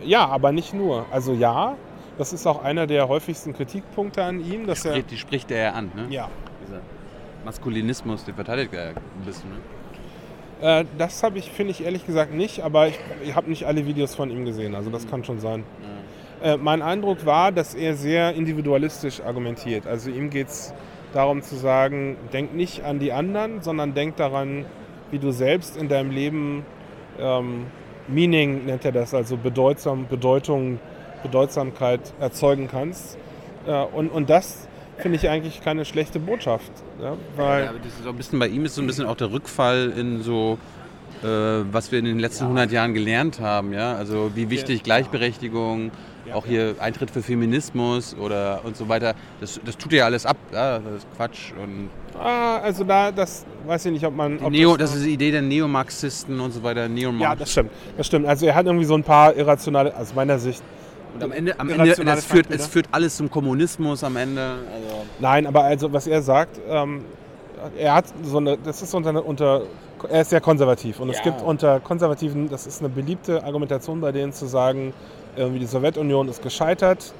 ja. 0.02 0.06
ja, 0.06 0.26
aber 0.28 0.52
nicht 0.52 0.74
nur. 0.74 1.06
Also 1.12 1.32
ja, 1.34 1.76
das 2.18 2.32
ist 2.32 2.46
auch 2.46 2.62
einer 2.64 2.86
der 2.86 3.08
häufigsten 3.08 3.52
Kritikpunkte 3.52 4.22
an 4.24 4.40
ihm, 4.40 4.66
dass 4.66 4.84
er... 4.84 4.94
Die, 4.94 5.02
die 5.02 5.16
spricht 5.16 5.50
er 5.50 5.62
ja 5.62 5.70
an, 5.72 5.90
ne? 5.94 6.06
Ja, 6.10 6.28
Dieser 6.66 6.80
Maskulinismus, 7.44 8.24
den 8.24 8.34
verteidigt 8.34 8.72
er 8.74 8.88
ein 8.88 8.94
bisschen, 9.24 9.50
ne? 9.50 9.56
Äh, 10.80 10.84
das 10.96 11.22
habe 11.22 11.38
ich, 11.38 11.50
finde 11.52 11.72
ich 11.72 11.84
ehrlich 11.84 12.06
gesagt 12.06 12.32
nicht, 12.32 12.62
aber 12.64 12.88
ich, 12.88 12.98
ich 13.22 13.34
habe 13.36 13.50
nicht 13.50 13.64
alle 13.66 13.86
Videos 13.86 14.14
von 14.14 14.30
ihm 14.30 14.44
gesehen, 14.46 14.74
also 14.74 14.88
das 14.90 15.06
kann 15.06 15.22
schon 15.22 15.38
sein. 15.38 15.62
Äh, 16.42 16.56
mein 16.56 16.82
Eindruck 16.82 17.24
war, 17.24 17.52
dass 17.52 17.74
er 17.74 17.94
sehr 17.94 18.34
individualistisch 18.34 19.20
argumentiert. 19.20 19.86
Also 19.86 20.10
ihm 20.10 20.30
geht 20.30 20.48
es 20.48 20.74
darum 21.12 21.42
zu 21.42 21.56
sagen, 21.56 22.16
denk 22.32 22.54
nicht 22.54 22.84
an 22.84 22.98
die 22.98 23.12
anderen, 23.12 23.62
sondern 23.62 23.94
denk 23.94 24.16
daran, 24.16 24.66
wie 25.10 25.18
du 25.18 25.30
selbst 25.30 25.76
in 25.76 25.88
deinem 25.88 26.10
Leben 26.10 26.64
ähm, 27.18 27.66
Meaning 28.08 28.66
nennt 28.66 28.84
er 28.84 28.92
das, 28.92 29.14
also 29.14 29.36
Bedeutsam, 29.36 30.06
Bedeutung, 30.08 30.78
Bedeutsamkeit 31.22 32.00
erzeugen 32.20 32.68
kannst. 32.70 33.16
Äh, 33.66 33.72
und, 33.72 34.10
und 34.10 34.30
das 34.30 34.68
finde 34.98 35.16
ich 35.16 35.28
eigentlich 35.28 35.60
keine 35.62 35.84
schlechte 35.84 36.18
Botschaft. 36.18 36.70
Ja, 37.00 37.16
weil, 37.36 37.64
Ja, 37.64 37.70
aber 37.70 37.78
das 37.78 37.98
ist 37.98 38.06
ein 38.06 38.16
bisschen, 38.16 38.38
bei 38.38 38.48
ihm 38.48 38.64
ist 38.64 38.74
so 38.74 38.82
ein 38.82 38.86
bisschen 38.86 39.06
auch 39.06 39.16
der 39.16 39.32
Rückfall 39.32 39.92
in 39.96 40.22
so, 40.22 40.58
äh, 41.22 41.26
was 41.26 41.92
wir 41.92 41.98
in 41.98 42.04
den 42.04 42.18
letzten 42.18 42.44
100 42.44 42.70
Jahren 42.70 42.94
gelernt 42.94 43.40
haben. 43.40 43.72
Ja? 43.72 43.94
Also 43.96 44.32
wie 44.34 44.50
wichtig 44.50 44.82
Gleichberechtigung, 44.82 45.90
auch 46.34 46.46
hier 46.46 46.74
Eintritt 46.78 47.10
für 47.10 47.22
Feminismus 47.22 48.16
oder 48.18 48.60
und 48.64 48.76
so 48.76 48.88
weiter. 48.88 49.14
Das, 49.40 49.60
das 49.64 49.76
tut 49.76 49.92
ja 49.92 50.04
alles 50.04 50.26
ab. 50.26 50.36
Ja? 50.52 50.78
Das 50.78 50.94
ist 50.98 51.06
Quatsch. 51.16 51.52
Und 51.62 51.90
ah, 52.18 52.58
also 52.58 52.84
da, 52.84 53.10
das 53.12 53.44
weiß 53.66 53.86
ich 53.86 53.92
nicht, 53.92 54.04
ob 54.06 54.14
man... 54.14 54.38
Ob 54.42 54.50
Neo, 54.50 54.76
das 54.76 54.94
ist 54.94 55.04
die 55.04 55.12
Idee 55.14 55.30
der 55.30 55.42
Neomarxisten 55.42 56.38
und 56.40 56.52
so 56.52 56.62
weiter. 56.62 56.88
Neomarx. 56.88 57.22
Ja, 57.22 57.34
das 57.34 57.52
stimmt. 57.52 57.70
Das 57.96 58.06
stimmt. 58.06 58.26
Also 58.26 58.46
er 58.46 58.54
hat 58.54 58.66
irgendwie 58.66 58.84
so 58.86 58.94
ein 58.94 59.04
paar 59.04 59.34
irrationale, 59.34 59.96
aus 59.96 60.14
meiner 60.14 60.38
Sicht. 60.38 60.62
und 61.14 61.22
am 61.22 61.32
Ende, 61.32 61.58
am 61.58 61.68
Ende 61.68 61.90
es, 61.90 62.24
führt, 62.24 62.50
es 62.50 62.66
führt 62.66 62.88
alles 62.92 63.16
zum 63.16 63.30
Kommunismus 63.30 64.04
am 64.04 64.16
Ende. 64.16 64.40
Also, 64.42 65.06
Nein, 65.18 65.46
aber 65.46 65.64
also 65.64 65.92
was 65.92 66.06
er 66.06 66.22
sagt, 66.22 66.60
ähm, 66.68 67.04
er 67.78 67.94
hat 67.94 68.04
so 68.22 68.38
eine, 68.38 68.58
das 68.58 68.82
ist 68.82 68.94
unter, 68.94 69.24
unter 69.24 69.62
er 70.10 70.20
ist 70.20 70.30
sehr 70.30 70.40
konservativ 70.40 71.00
und 71.00 71.08
es 71.08 71.16
Ja. 71.18 71.22
gibt 71.24 71.42
unter 71.42 71.80
Konservativen, 71.80 72.48
das 72.50 72.66
ist 72.66 72.80
eine 72.80 72.90
beliebte 72.90 73.42
Argumentation 73.42 74.00
bei 74.00 74.12
denen 74.12 74.32
zu 74.32 74.46
sagen, 74.46 74.92
irgendwie 75.36 75.60
die 75.60 75.66
Sowjetunion 75.66 76.28
ist 76.28 76.42
gescheitert, 76.42 77.12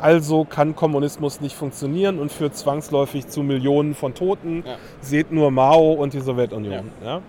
also 0.00 0.44
kann 0.44 0.74
Kommunismus 0.76 1.40
nicht 1.40 1.54
funktionieren 1.56 2.18
und 2.18 2.30
führt 2.32 2.56
zwangsläufig 2.56 3.28
zu 3.28 3.42
Millionen 3.42 3.94
von 3.94 4.14
Toten. 4.14 4.64
Ja. 4.66 4.76
Seht 5.00 5.32
nur 5.32 5.50
Mao 5.50 5.92
und 5.92 6.12
die 6.14 6.20
Sowjetunion. 6.20 6.90
Ja. 7.04 7.20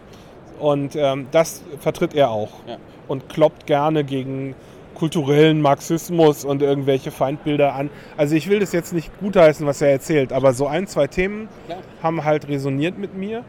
Und 0.59 0.95
ähm, 0.95 1.27
das 1.31 1.63
vertritt 1.79 2.13
er 2.15 2.31
auch 2.31 2.49
Ja. 2.67 2.77
und 3.07 3.29
kloppt 3.29 3.65
gerne 3.67 4.03
gegen 4.03 4.55
kulturellen 4.95 5.61
Marxismus 5.61 6.45
und 6.45 6.61
irgendwelche 6.61 7.11
Feindbilder 7.11 7.75
an. 7.75 7.89
Also 8.15 8.35
ich 8.35 8.49
will 8.49 8.59
das 8.59 8.71
jetzt 8.71 8.93
nicht 8.93 9.11
gutheißen, 9.19 9.65
was 9.67 9.81
er 9.81 9.89
erzählt, 9.91 10.31
aber 10.31 10.53
so 10.53 10.67
ein, 10.67 10.87
zwei 10.87 11.07
Themen 11.07 11.49
Klar. 11.67 11.79
haben 12.01 12.23
halt 12.23 12.47
resoniert 12.47 12.97
mit 12.97 13.13
mir. 13.15 13.43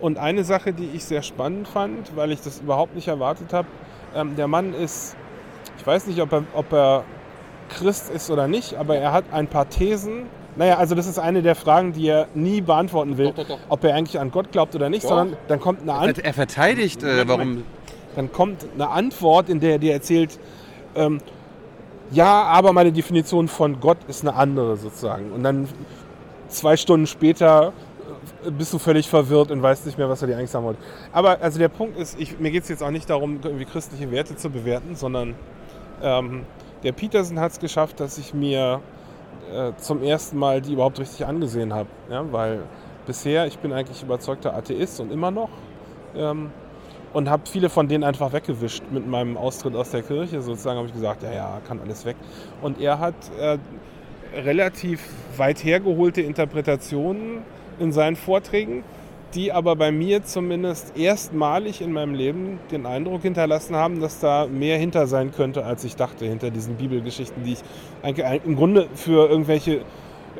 Und 0.00 0.18
eine 0.18 0.44
Sache, 0.44 0.72
die 0.72 0.88
ich 0.94 1.04
sehr 1.04 1.22
spannend 1.22 1.68
fand, 1.68 2.16
weil 2.16 2.32
ich 2.32 2.40
das 2.40 2.60
überhaupt 2.60 2.94
nicht 2.94 3.08
erwartet 3.08 3.52
habe, 3.52 3.68
ähm, 4.16 4.34
der 4.36 4.48
Mann 4.48 4.74
ist, 4.74 5.16
ich 5.82 5.86
weiß 5.86 6.06
nicht, 6.06 6.20
ob 6.20 6.32
er, 6.32 6.44
ob 6.54 6.72
er 6.72 7.02
Christ 7.68 8.08
ist 8.08 8.30
oder 8.30 8.46
nicht, 8.46 8.76
aber 8.76 8.96
er 8.96 9.12
hat 9.12 9.24
ein 9.32 9.48
paar 9.48 9.68
Thesen. 9.68 10.26
Naja, 10.54 10.76
also 10.76 10.94
das 10.94 11.08
ist 11.08 11.18
eine 11.18 11.42
der 11.42 11.56
Fragen, 11.56 11.92
die 11.92 12.06
er 12.06 12.28
nie 12.34 12.60
beantworten 12.60 13.18
will, 13.18 13.32
Doch, 13.32 13.36
doch, 13.38 13.48
doch. 13.48 13.58
ob 13.68 13.82
er 13.82 13.96
eigentlich 13.96 14.20
an 14.20 14.30
Gott 14.30 14.52
glaubt 14.52 14.76
oder 14.76 14.88
nicht, 14.88 15.02
Doch. 15.02 15.08
sondern 15.08 15.36
dann 15.48 15.58
kommt 15.58 15.82
eine 15.82 15.94
Antwort. 15.94 16.24
er 16.24 16.34
verteidigt, 16.34 17.02
äh, 17.02 17.26
warum. 17.26 17.64
Dann 18.14 18.30
kommt 18.30 18.64
eine 18.74 18.90
Antwort, 18.90 19.48
in 19.48 19.58
der 19.58 19.72
er 19.72 19.78
dir 19.80 19.92
erzählt, 19.92 20.38
ähm, 20.94 21.18
ja, 22.12 22.44
aber 22.44 22.72
meine 22.72 22.92
Definition 22.92 23.48
von 23.48 23.80
Gott 23.80 23.98
ist 24.06 24.22
eine 24.22 24.36
andere 24.36 24.76
sozusagen. 24.76 25.32
Und 25.32 25.42
dann 25.42 25.66
zwei 26.46 26.76
Stunden 26.76 27.08
später 27.08 27.72
äh, 28.46 28.50
bist 28.52 28.72
du 28.72 28.78
völlig 28.78 29.08
verwirrt 29.08 29.50
und 29.50 29.62
weißt 29.62 29.86
nicht 29.86 29.98
mehr, 29.98 30.08
was 30.08 30.22
er 30.22 30.28
dir 30.28 30.36
eigentlich 30.36 30.50
sagen 30.50 30.64
wollte. 30.64 30.80
Aber 31.12 31.40
also 31.40 31.58
der 31.58 31.70
Punkt 31.70 31.98
ist, 31.98 32.20
ich, 32.20 32.38
mir 32.38 32.52
geht 32.52 32.62
es 32.62 32.68
jetzt 32.68 32.84
auch 32.84 32.90
nicht 32.90 33.10
darum, 33.10 33.40
irgendwie 33.42 33.64
christliche 33.64 34.12
Werte 34.12 34.36
zu 34.36 34.48
bewerten, 34.48 34.94
sondern 34.94 35.34
ähm, 36.02 36.44
der 36.82 36.92
Peterson 36.92 37.38
hat 37.38 37.52
es 37.52 37.60
geschafft, 37.60 38.00
dass 38.00 38.18
ich 38.18 38.34
mir 38.34 38.80
äh, 39.52 39.72
zum 39.76 40.02
ersten 40.02 40.38
Mal 40.38 40.60
die 40.60 40.72
überhaupt 40.72 40.98
richtig 40.98 41.26
angesehen 41.26 41.72
habe. 41.72 41.88
Ja? 42.10 42.24
Weil 42.32 42.60
bisher, 43.06 43.46
ich 43.46 43.58
bin 43.58 43.72
eigentlich 43.72 44.02
überzeugter 44.02 44.54
Atheist 44.54 45.00
und 45.00 45.12
immer 45.12 45.30
noch. 45.30 45.50
Ähm, 46.16 46.50
und 47.12 47.28
habe 47.28 47.42
viele 47.46 47.68
von 47.68 47.88
denen 47.88 48.04
einfach 48.04 48.32
weggewischt 48.32 48.84
mit 48.90 49.06
meinem 49.06 49.36
Austritt 49.36 49.74
aus 49.74 49.90
der 49.90 50.02
Kirche. 50.02 50.40
Sozusagen 50.40 50.78
habe 50.78 50.88
ich 50.88 50.94
gesagt, 50.94 51.22
ja, 51.22 51.32
ja, 51.32 51.60
kann 51.66 51.78
alles 51.80 52.04
weg. 52.04 52.16
Und 52.62 52.80
er 52.80 52.98
hat 52.98 53.14
äh, 53.38 53.58
relativ 54.34 55.02
weit 55.36 55.62
hergeholte 55.62 56.22
Interpretationen 56.22 57.42
in 57.78 57.92
seinen 57.92 58.16
Vorträgen, 58.16 58.82
die 59.34 59.52
aber 59.52 59.76
bei 59.76 59.92
mir 59.92 60.24
zumindest 60.24 60.96
erstmalig 60.96 61.80
in 61.80 61.92
meinem 61.92 62.14
Leben 62.14 62.58
den 62.70 62.86
Eindruck 62.86 63.22
hinterlassen 63.22 63.76
haben, 63.76 64.00
dass 64.00 64.20
da 64.20 64.46
mehr 64.46 64.78
hinter 64.78 65.06
sein 65.06 65.32
könnte, 65.32 65.64
als 65.64 65.84
ich 65.84 65.96
dachte, 65.96 66.24
hinter 66.26 66.50
diesen 66.50 66.76
Bibelgeschichten, 66.76 67.42
die 67.44 67.54
ich 67.54 67.62
eigentlich 68.02 68.44
im 68.44 68.56
Grunde 68.56 68.88
für 68.94 69.28
irgendwelche 69.28 69.82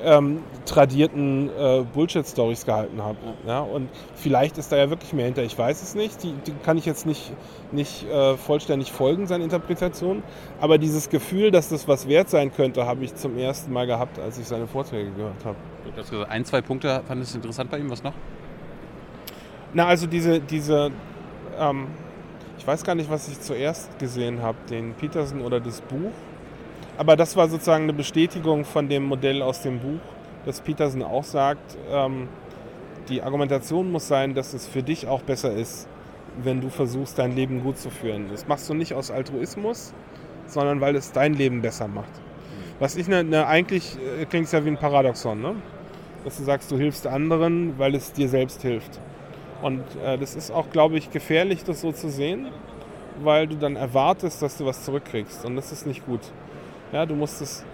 ähm, 0.03 0.43
tradierten 0.67 1.49
äh, 1.51 1.85
Bullshit-Stories 1.93 2.67
gehalten 2.67 3.03
habe. 3.03 3.19
Ja, 3.47 3.61
und 3.61 3.89
vielleicht 4.15 4.59
ist 4.59 4.73
da 4.73 4.77
ja 4.77 4.91
wirklich 4.91 5.13
mehr 5.13 5.27
hinter. 5.27 5.43
Ich 5.43 5.57
weiß 5.57 5.83
es 5.83 5.95
nicht. 5.95 6.23
Die, 6.23 6.33
die 6.47 6.53
kann 6.65 6.77
ich 6.77 6.87
jetzt 6.87 7.07
nicht, 7.07 7.33
nicht 7.71 8.09
äh, 8.09 8.37
vollständig 8.37 8.93
folgen, 8.93 9.27
seine 9.27 9.45
Interpretation. 9.45 10.23
Aber 10.61 10.79
dieses 10.79 11.09
Gefühl, 11.09 11.51
dass 11.51 11.69
das 11.69 11.89
was 11.89 12.09
wert 12.09 12.31
sein 12.31 12.53
könnte, 12.53 12.87
habe 12.87 13.05
ich 13.05 13.15
zum 13.15 13.39
ersten 13.39 13.73
Mal 13.73 13.87
gehabt, 13.87 14.19
als 14.19 14.39
ich 14.39 14.47
seine 14.47 14.67
Vorträge 14.67 15.11
gehört 15.13 15.45
habe. 15.45 15.57
Du 15.85 16.01
hast 16.01 16.11
gesagt, 16.11 16.31
ein, 16.31 16.45
zwei 16.45 16.61
Punkte 16.61 17.03
fandest 17.07 17.35
du 17.35 17.39
interessant 17.39 17.71
bei 17.71 17.79
ihm. 17.79 17.91
Was 17.91 18.03
noch? 18.03 18.15
Na, 19.75 19.87
also 19.87 20.07
diese, 20.07 20.41
diese 20.41 20.91
ähm, 21.59 21.87
ich 22.63 22.67
weiß 22.69 22.85
gar 22.85 22.95
nicht, 22.95 23.11
was 23.11 23.27
ich 23.27 23.41
zuerst 23.41 23.99
gesehen 23.99 24.41
habe, 24.41 24.57
den 24.71 24.95
Peterson 24.95 25.41
oder 25.41 25.59
das 25.59 25.81
Buch. 25.81 26.13
Aber 26.97 27.17
das 27.17 27.37
war 27.37 27.49
sozusagen 27.49 27.83
eine 27.83 27.93
Bestätigung 27.93 28.65
von 28.65 28.89
dem 28.89 29.03
Modell 29.03 29.43
aus 29.43 29.63
dem 29.63 29.81
Buch, 29.81 29.99
dass 30.47 30.61
Peterson 30.61 31.03
auch 31.03 31.25
sagt, 31.25 31.77
ähm, 31.91 32.29
die 33.09 33.21
Argumentation 33.21 33.91
muss 33.91 34.07
sein, 34.07 34.35
dass 34.35 34.55
es 34.55 34.69
für 34.69 34.85
dich 34.85 35.09
auch 35.09 35.23
besser 35.23 35.53
ist, 35.53 35.89
wenn 36.41 36.61
du 36.61 36.69
versuchst, 36.69 37.19
dein 37.19 37.35
Leben 37.35 37.65
gut 37.65 37.79
zu 37.79 37.91
führen. 37.91 38.29
Das 38.31 38.47
machst 38.47 38.71
du 38.71 38.75
nicht 38.75 38.95
aus 38.95 39.11
Altruismus, 39.11 39.93
sondern 40.47 40.81
weil 40.81 40.95
es 40.95 41.11
dein 41.11 41.35
Leben 41.35 41.63
besser 41.63 41.89
macht. 41.89 42.13
Was 42.79 42.95
ich 42.95 43.09
ne, 43.09 43.25
ne 43.25 43.45
eigentlich 43.45 43.99
äh, 44.21 44.25
klingt 44.27 44.47
es 44.47 44.53
ja 44.53 44.65
wie 44.65 44.69
ein 44.69 44.79
Paradoxon, 44.79 45.41
ne? 45.41 45.57
dass 46.25 46.37
du 46.37 46.45
sagst, 46.45 46.71
du 46.71 46.77
hilfst 46.77 47.09
anderen, 47.09 47.77
weil 47.77 47.97
es 47.97 48.13
dir 48.13 48.29
selbst 48.29 48.63
hilft. 48.63 49.01
Und 49.63 49.83
äh, 50.05 50.19
das 50.19 50.35
ist 50.35 50.51
auch, 50.51 50.71
glaube 50.71 50.99
ich, 50.99 51.11
gefährlich, 51.11 51.65
das 51.65 51.81
so 51.81 51.93
zu 51.93 52.11
sehen, 52.11 52.49
weil 53.23 53.47
du 53.47 53.57
dann 53.57 53.77
erwartest, 53.77 54.43
dass 54.43 54.59
du 54.59 54.67
was 54.67 54.85
zurückkriegst. 54.85 55.45
Und 55.45 55.57
das 55.57 55.73
ist 55.73 55.87
nicht 55.87 56.05
gut. 56.05 56.21
Ja, 56.93 57.07
du 57.07 57.15
musst 57.15 57.41
es. 57.41 57.65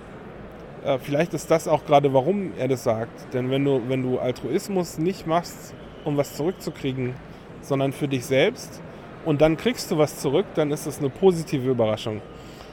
Äh, 0.85 0.99
vielleicht 0.99 1.35
ist 1.35 1.51
das 1.51 1.67
auch 1.67 1.85
gerade, 1.87 2.13
warum 2.13 2.53
er 2.59 2.69
das 2.69 2.85
sagt. 2.85 3.33
Denn 3.33 3.51
wenn 3.51 3.65
du, 3.65 3.81
wenn 3.89 4.03
du 4.03 4.19
Altruismus 4.19 4.99
nicht 4.99 5.27
machst, 5.27 5.75
um 6.05 6.17
was 6.17 6.35
zurückzukriegen, 6.37 7.15
sondern 7.63 7.93
für 7.93 8.07
dich 8.07 8.25
selbst 8.25 8.81
und 9.25 9.41
dann 9.41 9.57
kriegst 9.57 9.91
du 9.91 9.99
was 9.99 10.21
zurück, 10.21 10.47
dann 10.55 10.71
ist 10.71 10.87
das 10.87 10.99
eine 10.99 11.11
positive 11.11 11.71
Überraschung. 11.71 12.21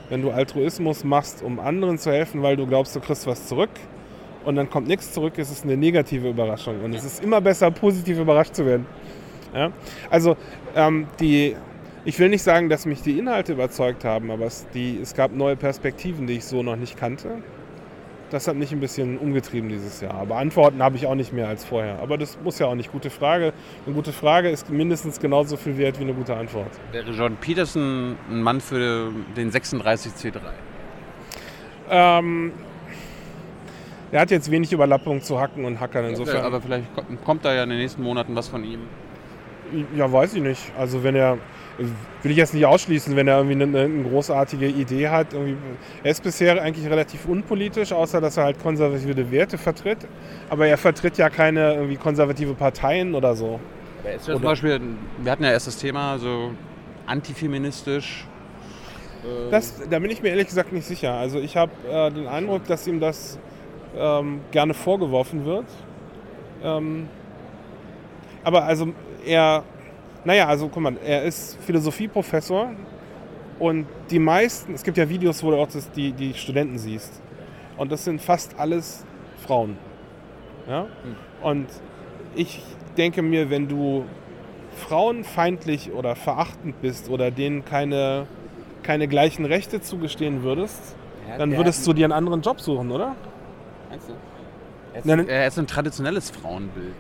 Wenn 0.10 0.22
du 0.22 0.30
Altruismus 0.30 1.04
machst, 1.04 1.42
um 1.42 1.60
anderen 1.60 1.98
zu 1.98 2.12
helfen, 2.12 2.44
weil 2.44 2.56
du 2.56 2.68
glaubst, 2.68 2.96
du 2.96 3.00
kriegst 3.00 3.26
was 3.26 3.48
zurück 3.48 3.72
und 4.46 4.56
dann 4.56 4.70
kommt 4.70 4.88
nichts 4.88 5.12
zurück, 5.12 5.38
ist 5.38 5.52
es 5.52 5.64
eine 5.64 5.76
negative 5.76 6.30
Überraschung. 6.30 6.84
Und 6.84 6.94
es 6.94 7.04
ist 7.04 7.24
immer 7.24 7.42
besser, 7.42 7.72
positiv 7.72 8.20
überrascht 8.20 8.54
zu 8.54 8.66
werden. 8.66 8.86
Ja? 9.56 9.72
Also 10.10 10.38
ähm, 10.76 11.08
die, 11.20 11.56
ich 12.04 12.20
will 12.20 12.30
nicht 12.30 12.44
sagen, 12.44 12.70
dass 12.70 12.86
mich 12.86 13.02
die 13.02 13.18
Inhalte 13.18 13.54
überzeugt 13.54 14.04
haben, 14.04 14.30
aber 14.30 14.46
es, 14.46 14.68
die, 14.74 15.00
es 15.02 15.16
gab 15.16 15.32
neue 15.32 15.56
Perspektiven, 15.56 16.28
die 16.28 16.34
ich 16.34 16.46
so 16.46 16.62
noch 16.62 16.76
nicht 16.76 16.98
kannte. 16.98 17.42
Das 18.32 18.48
hat 18.48 18.56
mich 18.56 18.72
ein 18.72 18.80
bisschen 18.80 19.18
umgetrieben 19.18 19.70
dieses 19.70 20.02
Jahr. 20.02 20.16
Aber 20.16 20.38
Antworten 20.38 20.82
habe 20.82 20.98
ich 20.98 21.06
auch 21.06 21.16
nicht 21.16 21.32
mehr 21.32 21.48
als 21.48 21.64
vorher. 21.64 22.00
Aber 22.00 22.18
das 22.18 22.38
muss 22.44 22.58
ja 22.58 22.66
auch 22.66 22.76
nicht. 22.76 22.92
Gute 22.92 23.12
Frage. 23.12 23.54
Eine 23.86 23.96
gute 23.96 24.12
Frage 24.12 24.50
ist 24.50 24.70
mindestens 24.70 25.20
genauso 25.20 25.58
viel 25.58 25.78
wert 25.78 26.00
wie 26.00 26.04
eine 26.04 26.14
gute 26.14 26.36
Antwort. 26.36 26.72
Wäre 26.92 27.12
John 27.12 27.38
Peterson 27.38 28.18
ein 28.30 28.42
Mann 28.42 28.62
für 28.62 29.12
den 29.38 29.52
36C3? 29.52 30.40
Ähm, 31.90 32.52
er 34.12 34.22
hat 34.22 34.32
jetzt 34.32 34.50
wenig 34.50 34.74
Überlappung 34.74 35.22
zu 35.22 35.40
Hacken 35.40 35.64
und 35.66 35.80
Hackern. 35.80 36.06
Insofern. 36.06 36.44
aber 36.44 36.62
vielleicht 36.62 36.86
kommt 37.24 37.46
da 37.46 37.54
ja 37.54 37.64
in 37.64 37.70
den 37.70 37.80
nächsten 37.80 38.02
Monaten 38.02 38.36
was 38.36 38.48
von 38.48 38.64
ihm. 38.64 38.82
Ja, 39.96 40.12
weiß 40.12 40.36
ich 40.36 40.42
nicht. 40.42 40.72
Also 40.78 41.04
wenn 41.04 41.16
er, 41.16 41.38
will 41.78 42.32
ich 42.32 42.38
jetzt 42.38 42.54
nicht 42.54 42.66
ausschließen, 42.66 43.16
wenn 43.16 43.28
er 43.28 43.38
irgendwie 43.38 43.64
eine, 43.64 43.80
eine 43.80 44.04
großartige 44.04 44.68
Idee 44.68 45.10
hat. 45.10 45.34
Irgendwie, 45.34 45.58
er 46.04 46.12
ist 46.12 46.24
bisher 46.24 46.62
eigentlich 46.62 46.90
relativ 46.90 47.26
unpolitisch, 47.26 47.92
außer 47.92 48.22
dass 48.22 48.38
er 48.38 48.46
halt 48.46 48.62
konservative 48.62 49.32
Werte 49.32 49.58
vertritt. 49.58 50.08
Aber 50.50 50.68
er 50.68 50.78
vertritt 50.78 51.18
ja 51.18 51.30
keine 51.30 51.74
irgendwie 51.76 51.98
konservative 51.98 52.54
Parteien 52.54 53.16
oder 53.16 53.36
so. 53.36 53.60
Ja 54.04 54.20
zum 54.20 54.42
Beispiel, 54.42 54.80
wir 55.18 55.32
hatten 55.32 55.44
ja 55.44 55.52
erst 55.52 55.68
das 55.68 55.78
Thema 55.78 56.20
so 56.20 56.52
antifeministisch. 57.08 58.28
Äh 59.24 59.50
das, 59.50 59.82
da 59.90 60.00
bin 60.00 60.12
ich 60.12 60.22
mir 60.22 60.30
ehrlich 60.30 60.48
gesagt 60.48 60.72
nicht 60.72 60.86
sicher. 60.86 61.14
Also 61.14 61.40
ich 61.40 61.58
habe 61.58 61.72
äh, 61.90 62.12
den 62.12 62.28
Eindruck, 62.28 62.66
dass 62.68 62.88
ihm 62.88 63.00
das 63.00 63.40
ähm, 63.98 64.42
gerne 64.52 64.74
vorgeworfen 64.74 65.46
wird. 65.46 65.66
Ähm, 66.64 67.08
aber 68.44 68.66
also 68.66 68.94
er, 69.26 69.64
naja, 70.24 70.48
also 70.48 70.68
guck 70.68 70.84
mal, 70.84 70.98
er 71.04 71.24
ist 71.24 71.58
Philosophieprofessor 71.64 72.72
und 73.60 73.88
die 74.10 74.20
meisten, 74.20 74.74
es 74.74 74.84
gibt 74.84 74.98
ja 74.98 75.08
Videos, 75.08 75.44
wo 75.44 75.52
du 75.52 75.58
auch 75.58 75.68
das, 75.68 75.90
die, 75.92 76.12
die 76.12 76.34
Studenten 76.34 76.78
siehst. 76.78 77.22
Und 77.78 77.92
das 77.92 78.06
sind 78.06 78.22
fast 78.22 78.58
alles 78.60 79.06
Frauen. 79.46 79.78
Ja? 80.68 80.84
Hm. 80.84 81.16
Und 81.42 81.68
ich 82.36 82.62
denke 82.98 83.22
mir, 83.22 83.50
wenn 83.50 83.68
du 83.68 84.06
frauenfeindlich 84.76 85.92
oder 85.92 86.16
verachtend 86.16 86.82
bist 86.82 87.10
oder 87.10 87.32
denen 87.32 87.64
keine, 87.64 88.28
keine 88.84 89.08
gleichen 89.08 89.46
Rechte 89.46 89.82
zugestehen 89.82 90.44
würdest, 90.44 90.96
ja, 91.30 91.38
dann 91.38 91.56
würdest 91.56 91.88
du 91.88 91.94
dir 91.94 92.06
einen 92.06 92.14
anderen 92.14 92.42
Job 92.42 92.60
suchen, 92.60 92.92
oder? 92.92 93.16
Meinst 93.90 94.10
du? 94.10 94.14
Er 94.94 95.20
ist, 95.20 95.30
er 95.30 95.48
ist 95.48 95.60
ein 95.60 95.68
traditionelles 95.68 96.30
Frauenbild. 96.30 96.94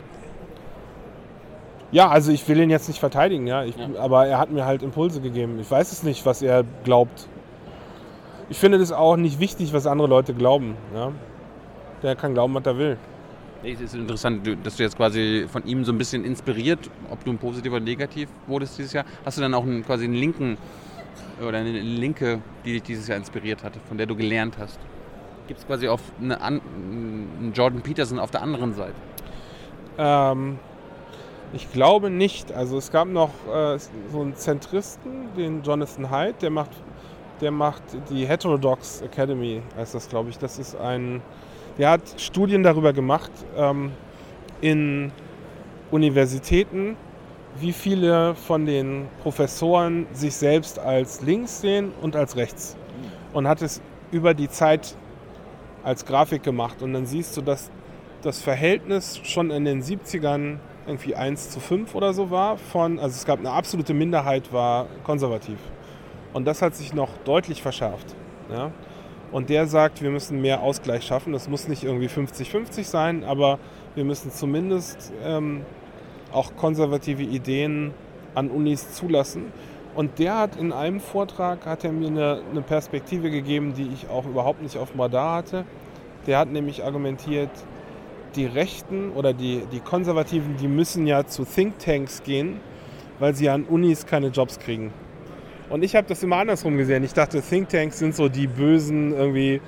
Ja, 1.95 2.09
also 2.09 2.33
ich 2.33 2.45
will 2.49 2.59
ihn 2.59 2.69
jetzt 2.69 2.89
nicht 2.89 2.99
verteidigen, 2.99 3.47
ja, 3.47 3.63
ich, 3.63 3.77
ja. 3.77 3.87
aber 3.97 4.27
er 4.27 4.37
hat 4.37 4.51
mir 4.51 4.65
halt 4.65 4.83
Impulse 4.83 5.21
gegeben. 5.21 5.57
Ich 5.61 5.71
weiß 5.71 5.93
es 5.93 6.03
nicht, 6.03 6.25
was 6.25 6.41
er 6.41 6.65
glaubt. 6.83 7.29
Ich 8.49 8.57
finde 8.57 8.79
das 8.79 8.91
auch 8.91 9.15
nicht 9.15 9.39
wichtig, 9.39 9.71
was 9.71 9.87
andere 9.87 10.09
Leute 10.09 10.33
glauben. 10.33 10.75
Ja. 10.93 11.13
Der 12.03 12.17
kann 12.17 12.33
glauben, 12.33 12.53
was 12.53 12.65
er 12.65 12.77
will. 12.77 12.97
Es 13.63 13.79
ist 13.79 13.95
interessant, 13.95 14.45
dass 14.65 14.75
du 14.75 14.83
jetzt 14.83 14.97
quasi 14.97 15.47
von 15.49 15.65
ihm 15.65 15.85
so 15.85 15.93
ein 15.93 15.97
bisschen 15.97 16.25
inspiriert, 16.25 16.79
ob 17.09 17.23
du 17.23 17.31
ein 17.31 17.37
positiv 17.37 17.71
oder 17.71 17.79
negativ 17.85 18.27
wurdest 18.45 18.77
dieses 18.77 18.91
Jahr. 18.91 19.05
Hast 19.23 19.37
du 19.37 19.41
dann 19.41 19.53
auch 19.53 19.63
einen, 19.63 19.85
quasi 19.85 20.03
einen 20.03 20.15
linken 20.15 20.57
oder 21.39 21.59
eine 21.59 21.71
Linke, 21.71 22.41
die 22.65 22.73
dich 22.73 22.83
dieses 22.83 23.07
Jahr 23.07 23.17
inspiriert 23.17 23.63
hat, 23.63 23.71
von 23.87 23.97
der 23.97 24.05
du 24.05 24.17
gelernt 24.17 24.57
hast? 24.59 24.81
Gibt 25.47 25.61
es 25.61 25.65
quasi 25.65 25.87
auf 25.87 26.01
eine, 26.21 26.41
einen 26.41 27.53
Jordan 27.55 27.81
Peterson 27.81 28.19
auf 28.19 28.31
der 28.31 28.41
anderen 28.41 28.73
Seite? 28.73 28.95
Ähm, 29.97 30.59
ich 31.53 31.71
glaube 31.71 32.09
nicht. 32.09 32.51
Also 32.51 32.77
es 32.77 32.91
gab 32.91 33.07
noch 33.07 33.31
äh, 33.47 33.77
so 34.11 34.21
einen 34.21 34.35
Zentristen, 34.35 35.29
den 35.37 35.63
Jonathan 35.63 36.09
Hyde, 36.11 36.35
der 36.41 36.49
macht, 36.49 36.71
der 37.41 37.51
macht 37.51 37.83
die 38.09 38.25
Heterodox 38.25 39.01
Academy, 39.01 39.61
heißt 39.75 39.95
das, 39.95 40.09
glaube 40.09 40.29
ich. 40.29 40.37
Das 40.37 40.59
ist 40.59 40.75
ein, 40.75 41.21
der 41.77 41.91
hat 41.91 42.01
Studien 42.17 42.63
darüber 42.63 42.93
gemacht 42.93 43.31
ähm, 43.57 43.91
in 44.61 45.11
Universitäten, 45.91 46.97
wie 47.59 47.71
viele 47.71 48.35
von 48.35 48.65
den 48.65 49.07
Professoren 49.21 50.07
sich 50.11 50.35
selbst 50.35 50.79
als 50.79 51.21
links 51.21 51.61
sehen 51.61 51.91
und 52.01 52.15
als 52.15 52.35
rechts. 52.35 52.75
Und 53.33 53.47
hat 53.47 53.61
es 53.61 53.81
über 54.11 54.33
die 54.33 54.49
Zeit 54.49 54.95
als 55.83 56.05
Grafik 56.05 56.43
gemacht. 56.43 56.81
Und 56.81 56.93
dann 56.93 57.05
siehst 57.05 57.37
du, 57.37 57.41
dass 57.41 57.69
das 58.21 58.41
Verhältnis 58.41 59.19
schon 59.23 59.51
in 59.51 59.65
den 59.65 59.83
70ern 59.83 60.57
irgendwie 60.88 61.15
1 61.15 61.49
zu 61.49 61.59
5 61.59 61.95
oder 61.95 62.13
so 62.13 62.31
war 62.31 62.57
von, 62.57 62.99
also 62.99 63.15
es 63.15 63.25
gab 63.25 63.39
eine 63.39 63.51
absolute 63.51 63.93
Minderheit, 63.93 64.53
war 64.53 64.88
konservativ. 65.03 65.57
Und 66.33 66.45
das 66.45 66.61
hat 66.61 66.75
sich 66.75 66.93
noch 66.93 67.09
deutlich 67.23 67.61
verschärft. 67.61 68.15
Ja? 68.51 68.71
Und 69.31 69.49
der 69.49 69.67
sagt, 69.67 70.01
wir 70.01 70.11
müssen 70.11 70.41
mehr 70.41 70.61
Ausgleich 70.61 71.03
schaffen. 71.05 71.33
Das 71.33 71.49
muss 71.49 71.67
nicht 71.67 71.83
irgendwie 71.83 72.07
50-50 72.07 72.83
sein, 72.83 73.23
aber 73.23 73.59
wir 73.95 74.03
müssen 74.03 74.31
zumindest 74.31 75.11
ähm, 75.23 75.65
auch 76.31 76.55
konservative 76.55 77.23
Ideen 77.23 77.93
an 78.36 78.49
Unis 78.49 78.93
zulassen. 78.93 79.51
Und 79.95 80.19
der 80.19 80.38
hat 80.38 80.57
in 80.57 80.73
einem 80.73 80.99
Vortrag, 80.99 81.65
hat 81.65 81.86
er 81.86 81.93
mir 81.93 82.07
eine, 82.07 82.41
eine 82.51 82.61
Perspektive 82.61 83.31
gegeben, 83.31 83.73
die 83.73 83.89
ich 83.93 84.09
auch 84.09 84.25
überhaupt 84.25 84.61
nicht 84.61 84.77
auf 84.77 84.91
dem 84.91 84.99
Radar 84.99 85.38
hatte. 85.38 85.65
Der 86.27 86.38
hat 86.38 86.51
nämlich 86.51 86.83
argumentiert, 86.83 87.49
die 88.36 88.45
Rechten 88.45 89.11
oder 89.11 89.33
die, 89.33 89.63
die 89.71 89.79
Konservativen, 89.79 90.57
die 90.57 90.67
müssen 90.67 91.07
ja 91.07 91.25
zu 91.25 91.45
Thinktanks 91.45 92.23
gehen, 92.23 92.59
weil 93.19 93.36
sie 93.36 93.49
an 93.49 93.63
Unis 93.63 94.05
keine 94.05 94.27
Jobs 94.27 94.59
kriegen. 94.59 94.91
Und 95.69 95.83
ich 95.83 95.95
habe 95.95 96.07
das 96.07 96.21
immer 96.21 96.38
andersrum 96.38 96.77
gesehen. 96.77 97.03
Ich 97.03 97.13
dachte, 97.13 97.41
Thinktanks 97.41 97.99
sind 97.99 98.15
so 98.15 98.29
die 98.29 98.47
bösen, 98.47 99.13
irgendwie, 99.13 99.61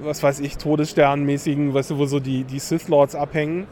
was 0.00 0.22
weiß 0.22 0.40
ich, 0.40 0.56
Todessternmäßigen, 0.56 1.74
weißt 1.74 1.90
du, 1.90 1.98
wo 1.98 2.06
so 2.06 2.20
die, 2.20 2.44
die 2.44 2.58
Sith 2.58 2.88
Lords 2.88 3.14
abhängen. 3.14 3.66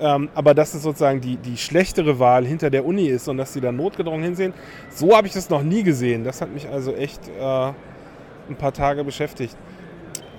Ähm, 0.00 0.30
aber 0.34 0.54
dass 0.54 0.74
es 0.74 0.82
sozusagen 0.82 1.20
die, 1.20 1.36
die 1.36 1.58
schlechtere 1.58 2.18
Wahl 2.18 2.46
hinter 2.46 2.70
der 2.70 2.86
Uni 2.86 3.06
ist 3.06 3.28
und 3.28 3.36
dass 3.36 3.52
sie 3.52 3.60
da 3.60 3.70
notgedrungen 3.70 4.24
hinsehen, 4.24 4.54
so 4.88 5.14
habe 5.14 5.26
ich 5.26 5.34
das 5.34 5.50
noch 5.50 5.62
nie 5.62 5.82
gesehen. 5.82 6.24
Das 6.24 6.40
hat 6.40 6.52
mich 6.52 6.68
also 6.68 6.94
echt 6.94 7.28
äh, 7.28 7.72
ein 8.48 8.56
paar 8.56 8.72
Tage 8.72 9.04
beschäftigt. 9.04 9.56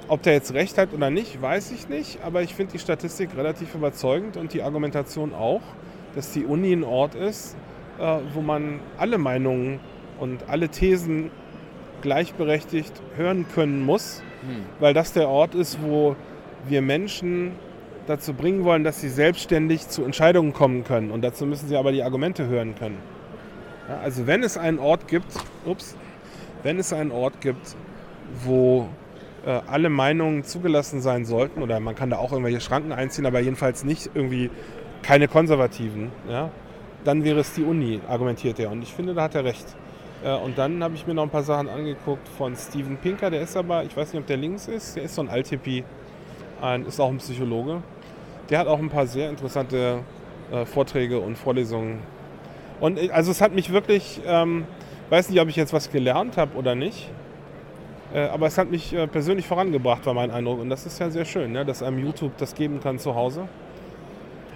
Ob 0.08 0.22
der 0.24 0.34
jetzt 0.34 0.54
recht 0.54 0.78
hat 0.78 0.94
oder 0.94 1.10
nicht, 1.10 1.42
weiß 1.42 1.72
ich 1.72 1.88
nicht, 1.88 2.20
aber 2.24 2.42
ich 2.42 2.54
finde 2.54 2.74
die 2.74 2.80
Statistik 2.80 3.30
relativ 3.38 3.74
überzeugend 3.76 4.36
und 4.38 4.54
die 4.54 4.62
Argumentation 4.62 5.34
auch. 5.34 5.62
dass 6.14 6.32
die 6.34 6.44
Uni 6.44 6.74
ein 6.74 6.84
Ort 6.84 7.16
ist, 7.16 7.56
äh, 7.98 8.18
wo 8.34 8.42
man 8.42 8.82
alle 8.98 9.18
Meinungen 9.18 9.80
und 10.20 10.50
alle 10.50 10.68
Thesen 10.68 11.32
gleichberechtigt 12.02 12.92
hören 13.16 13.46
können 13.56 13.86
muss, 13.86 14.22
Hm. 14.42 14.66
weil 14.82 14.94
das 14.94 15.14
der 15.14 15.30
Ort 15.30 15.56
ist, 15.56 15.82
wo 15.82 16.18
wir 16.68 16.82
Menschen 16.82 17.54
dazu 18.08 18.34
bringen 18.34 18.66
wollen, 18.66 18.84
dass 18.84 19.00
sie 19.00 19.08
selbstständig 19.08 19.88
zu 19.88 20.04
Entscheidungen 20.04 20.52
kommen 20.52 20.84
können. 20.84 21.12
Und 21.12 21.22
dazu 21.22 21.46
müssen 21.46 21.70
sie 21.70 21.78
aber 21.78 21.94
die 21.94 22.04
Argumente 22.04 22.46
hören 22.48 22.76
können. 22.76 22.98
Ja, 23.88 24.00
also 24.00 24.28
wenn 24.28 24.44
es 24.44 24.58
einen 24.58 24.80
Ort 24.80 25.08
gibt, 25.08 25.32
ups, 25.66 25.96
wenn 26.64 26.78
es 26.78 26.92
einen 26.92 27.12
Ort 27.12 27.40
gibt, 27.40 27.78
wo 28.44 28.90
alle 29.46 29.90
Meinungen 29.90 30.44
zugelassen 30.44 31.02
sein 31.02 31.26
sollten, 31.26 31.64
oder 31.64 31.80
man 31.80 31.96
kann 31.96 32.12
da 32.12 32.18
auch 32.18 32.32
irgendwelche 32.32 32.62
Schranken 32.62 32.92
einziehen, 32.92 33.26
aber 33.26 33.40
jedenfalls 33.40 33.84
nicht 33.84 34.12
irgendwie 34.14 34.52
keine 35.02 35.28
Konservativen, 35.28 36.12
ja, 36.30 36.52
dann 37.04 37.24
wäre 37.24 37.40
es 37.40 37.54
die 37.54 37.64
Uni, 37.64 38.00
argumentiert 38.08 38.60
er. 38.60 38.72
Und 38.72 38.84
ich 38.84 38.94
finde, 38.94 39.14
da 39.14 39.24
hat 39.24 39.36
er 39.36 39.44
recht. 39.44 39.66
Äh, 40.24 40.36
und 40.36 40.58
dann 40.58 40.84
habe 40.84 40.96
ich 40.96 41.08
mir 41.08 41.14
noch 41.14 41.24
ein 41.24 41.30
paar 41.30 41.44
Sachen 41.44 41.70
angeguckt 41.70 42.28
von 42.38 42.56
Steven 42.56 42.98
Pinker, 42.98 43.30
der 43.30 43.42
ist 43.42 43.58
aber, 43.58 43.84
ich 43.84 43.96
weiß 43.96 44.14
nicht, 44.14 44.22
ob 44.22 44.28
der 44.28 44.38
links 44.38 44.68
ist, 44.68 44.96
der 44.96 45.04
ist 45.04 45.16
so 45.16 45.22
ein 45.22 45.30
Althippie, 45.30 45.84
ein, 46.62 46.86
ist 46.86 47.00
auch 47.00 47.10
ein 47.10 47.18
Psychologe. 47.18 47.82
Der 48.50 48.60
hat 48.60 48.68
auch 48.68 48.80
ein 48.80 48.90
paar 48.90 49.08
sehr 49.08 49.30
interessante 49.30 50.00
äh, 50.52 50.66
Vorträge 50.66 51.20
und 51.20 51.38
Vorlesungen. 51.38 52.00
Und 52.80 53.00
äh, 53.00 53.10
also 53.12 53.32
es 53.32 53.42
hat 53.42 53.54
mich 53.54 53.72
wirklich, 53.72 54.22
ähm, 54.26 54.66
weiß 55.10 55.30
nicht, 55.30 55.42
ob 55.42 55.48
ich 55.50 55.56
jetzt 55.56 55.74
was 55.74 55.92
gelernt 55.92 56.38
habe 56.38 56.56
oder 56.58 56.76
nicht, 56.76 57.10
äh, 57.10 57.12
aber 58.20 58.48
es 58.48 58.58
hat 58.58 58.70
mich 58.70 58.94
äh, 58.94 59.08
persönlich 59.08 59.48
vorangebracht, 59.48 60.06
war 60.06 60.14
mein 60.14 60.32
Eindruck. 60.32 60.60
Und 60.60 60.70
das 60.70 60.86
ist 60.86 61.00
ja 61.00 61.10
sehr 61.10 61.26
schön, 61.26 61.52
ne, 61.52 61.66
dass 61.66 61.82
einem 61.82 62.00
YouTube 62.00 62.38
das 62.38 62.56
geben 62.56 62.80
kann 62.82 63.00
zu 63.00 63.16
Hause. 63.16 63.48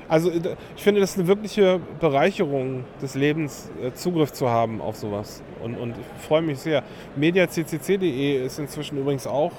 Also 0.08 0.30
äh, 0.30 0.56
ich 0.76 0.84
finde, 0.84 1.02
das 1.02 1.12
ist 1.12 1.20
eine 1.20 1.28
wirkliche 1.28 1.80
Bereicherung 2.00 2.84
des 3.02 3.16
Lebens, 3.16 3.72
äh, 3.82 3.94
Zugriff 3.94 4.34
zu 4.34 4.50
haben 4.50 4.82
auf 4.82 4.98
sowas. 4.98 5.42
Und, 5.64 5.78
und 5.78 5.92
ich 5.92 6.26
freue 6.26 6.42
mich 6.42 6.60
sehr. 6.60 6.84
mediaccc.de 7.16 8.46
ist 8.46 8.60
inzwischen 8.60 8.98
übrigens 8.98 9.28
auch 9.28 9.54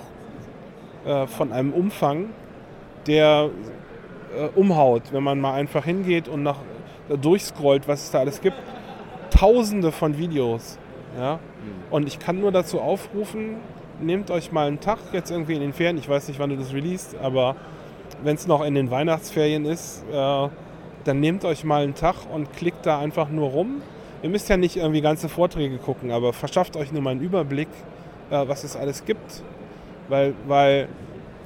äh, 1.04 1.26
von 1.26 1.52
einem 1.52 1.72
Umfang, 1.72 2.30
der 3.06 3.50
äh, 4.36 4.48
umhaut, 4.58 5.02
wenn 5.12 5.22
man 5.22 5.40
mal 5.40 5.54
einfach 5.54 5.84
hingeht 5.84 6.28
und 6.28 6.42
nach, 6.42 6.58
äh, 7.08 7.16
durchscrollt, 7.16 7.88
was 7.88 8.04
es 8.04 8.10
da 8.10 8.20
alles 8.20 8.40
gibt. 8.40 8.56
Tausende 9.30 9.92
von 9.92 10.18
Videos. 10.18 10.78
Ja? 11.18 11.40
Und 11.90 12.06
ich 12.06 12.18
kann 12.18 12.40
nur 12.40 12.52
dazu 12.52 12.80
aufrufen, 12.80 13.56
nehmt 14.00 14.30
euch 14.30 14.52
mal 14.52 14.66
einen 14.66 14.80
Tag 14.80 14.98
jetzt 15.12 15.30
irgendwie 15.30 15.54
in 15.54 15.60
den 15.60 15.72
Ferien, 15.72 15.98
ich 15.98 16.08
weiß 16.08 16.28
nicht, 16.28 16.38
wann 16.38 16.50
du 16.50 16.56
das 16.56 16.72
releast, 16.72 17.16
aber 17.22 17.56
wenn 18.22 18.34
es 18.34 18.46
noch 18.46 18.64
in 18.64 18.74
den 18.74 18.90
Weihnachtsferien 18.90 19.64
ist, 19.64 20.04
äh, 20.12 20.48
dann 21.04 21.20
nehmt 21.20 21.44
euch 21.44 21.64
mal 21.64 21.82
einen 21.82 21.94
Tag 21.94 22.16
und 22.32 22.52
klickt 22.54 22.84
da 22.84 22.98
einfach 22.98 23.28
nur 23.28 23.50
rum. 23.50 23.82
Ihr 24.22 24.30
müsst 24.30 24.48
ja 24.48 24.56
nicht 24.56 24.76
irgendwie 24.76 25.00
ganze 25.00 25.28
Vorträge 25.28 25.78
gucken, 25.78 26.10
aber 26.10 26.32
verschafft 26.32 26.76
euch 26.76 26.92
nur 26.92 27.02
mal 27.02 27.10
einen 27.10 27.20
Überblick, 27.20 27.68
äh, 28.30 28.48
was 28.48 28.64
es 28.64 28.76
alles 28.76 29.04
gibt. 29.04 29.42
Weil, 30.08 30.34
weil 30.46 30.88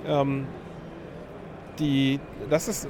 ähm, 0.06 0.46
die, 1.78 2.20
das 2.48 2.68
ist 2.68 2.88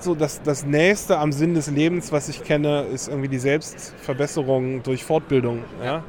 so 0.00 0.14
das, 0.14 0.42
das 0.42 0.64
Nächste 0.66 1.18
am 1.18 1.32
Sinn 1.32 1.54
des 1.54 1.70
Lebens, 1.70 2.10
was 2.12 2.28
ich 2.28 2.42
kenne, 2.42 2.82
ist 2.92 3.08
irgendwie 3.08 3.28
die 3.28 3.38
Selbstverbesserung 3.38 4.82
durch 4.82 5.04
Fortbildung. 5.04 5.62
Ja? 5.84 6.02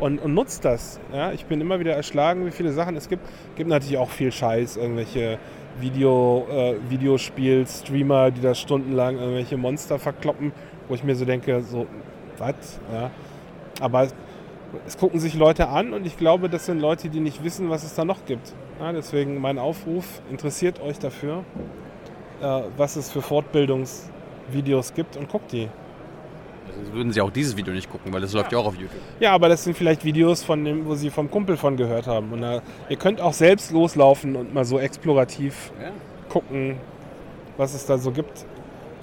Und, 0.00 0.18
und 0.18 0.34
nutzt 0.34 0.64
das. 0.64 0.98
Ja? 1.12 1.32
Ich 1.32 1.44
bin 1.44 1.60
immer 1.60 1.78
wieder 1.78 1.94
erschlagen, 1.94 2.46
wie 2.46 2.50
viele 2.50 2.72
Sachen 2.72 2.96
es 2.96 3.08
gibt. 3.08 3.24
Es 3.50 3.56
gibt 3.56 3.68
natürlich 3.68 3.98
auch 3.98 4.08
viel 4.08 4.32
Scheiß, 4.32 4.78
irgendwelche 4.78 5.38
Video, 5.78 6.46
äh, 6.50 6.74
Videospiel-Streamer, 6.88 8.30
die 8.30 8.40
da 8.40 8.54
stundenlang 8.54 9.18
irgendwelche 9.18 9.56
Monster 9.56 9.98
verkloppen, 9.98 10.52
wo 10.88 10.94
ich 10.94 11.04
mir 11.04 11.14
so 11.14 11.24
denke, 11.24 11.62
so, 11.62 11.86
was? 12.38 12.80
Ja? 12.92 13.10
Aber 13.80 14.04
es, 14.04 14.14
es 14.86 14.96
gucken 14.96 15.20
sich 15.20 15.34
Leute 15.34 15.68
an 15.68 15.92
und 15.92 16.06
ich 16.06 16.16
glaube, 16.16 16.48
das 16.48 16.66
sind 16.66 16.80
Leute, 16.80 17.08
die 17.08 17.20
nicht 17.20 17.44
wissen, 17.44 17.70
was 17.70 17.84
es 17.84 17.94
da 17.94 18.04
noch 18.04 18.24
gibt. 18.24 18.54
Ja, 18.80 18.92
deswegen 18.92 19.40
mein 19.40 19.58
Aufruf, 19.58 20.22
interessiert 20.30 20.80
euch 20.80 20.98
dafür, 20.98 21.44
äh, 22.40 22.62
was 22.76 22.96
es 22.96 23.10
für 23.10 23.20
Fortbildungsvideos 23.20 24.94
gibt 24.94 25.16
und 25.16 25.28
guckt 25.28 25.52
die. 25.52 25.68
Also 26.78 26.92
würden 26.94 27.12
Sie 27.12 27.20
auch 27.20 27.30
dieses 27.30 27.56
Video 27.56 27.72
nicht 27.72 27.90
gucken, 27.90 28.12
weil 28.12 28.20
das 28.20 28.32
läuft 28.32 28.52
ja 28.52 28.58
auch 28.58 28.66
auf 28.66 28.74
YouTube. 28.74 29.00
Ja, 29.20 29.32
aber 29.32 29.48
das 29.48 29.64
sind 29.64 29.76
vielleicht 29.76 30.04
Videos, 30.04 30.42
von 30.42 30.64
dem, 30.64 30.86
wo 30.86 30.94
Sie 30.94 31.10
vom 31.10 31.30
Kumpel 31.30 31.56
von 31.56 31.76
gehört 31.76 32.06
haben. 32.06 32.32
Und 32.32 32.42
da, 32.42 32.62
ihr 32.88 32.96
könnt 32.96 33.20
auch 33.20 33.32
selbst 33.32 33.70
loslaufen 33.72 34.36
und 34.36 34.54
mal 34.54 34.64
so 34.64 34.78
explorativ 34.78 35.72
Ja. 35.82 35.90
gucken, 36.28 36.76
was 37.56 37.74
es 37.74 37.86
da 37.86 37.98
so 37.98 38.10
gibt. 38.10 38.44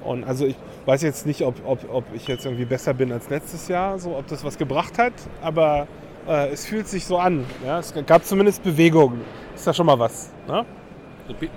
Und 0.04 0.24
also 0.24 0.46
ich 0.46 0.56
weiß 0.86 1.02
jetzt 1.02 1.26
nicht, 1.26 1.42
ob, 1.44 1.56
ob, 1.66 1.80
ob 1.94 2.06
ich 2.16 2.28
jetzt 2.28 2.46
irgendwie 2.46 2.66
besser 2.66 2.94
bin 2.94 3.12
als 3.12 3.30
letztes 3.30 3.68
Jahr, 3.68 4.00
so 4.00 4.16
ob 4.18 4.28
das 4.28 4.44
was 4.44 4.58
gebracht 4.58 4.98
hat, 4.98 5.14
aber 5.42 5.88
äh, 6.28 6.50
es 6.50 6.66
fühlt 6.66 6.88
sich 6.88 7.06
so 7.06 7.18
an. 7.18 7.46
Ja? 7.66 7.80
Es 7.80 7.94
gab 8.06 8.24
zumindest 8.26 8.64
Bewegung. 8.64 9.20
Ist 9.54 9.68
da 9.68 9.74
schon 9.74 9.86
mal 9.86 10.00
was. 10.00 10.30
Ne? 10.48 10.66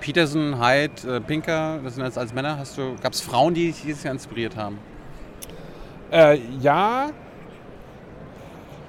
Peterson, 0.01 0.61
Hyde, 0.61 1.17
äh, 1.17 1.21
Pinker, 1.21 1.79
das 1.85 1.95
sind 1.95 2.05
jetzt 2.05 2.19
als 2.19 2.35
Männer. 2.35 2.59
Hast 2.59 2.77
du, 2.77 2.97
gab 3.01 3.13
es 3.13 3.21
Frauen, 3.21 3.55
die 3.55 3.67
dich 3.69 3.83
dieses 3.83 4.03
Jahr 4.03 4.13
inspiriert 4.13 4.57
haben? 4.57 4.79
Äh, 6.11 6.39
ja. 6.61 7.11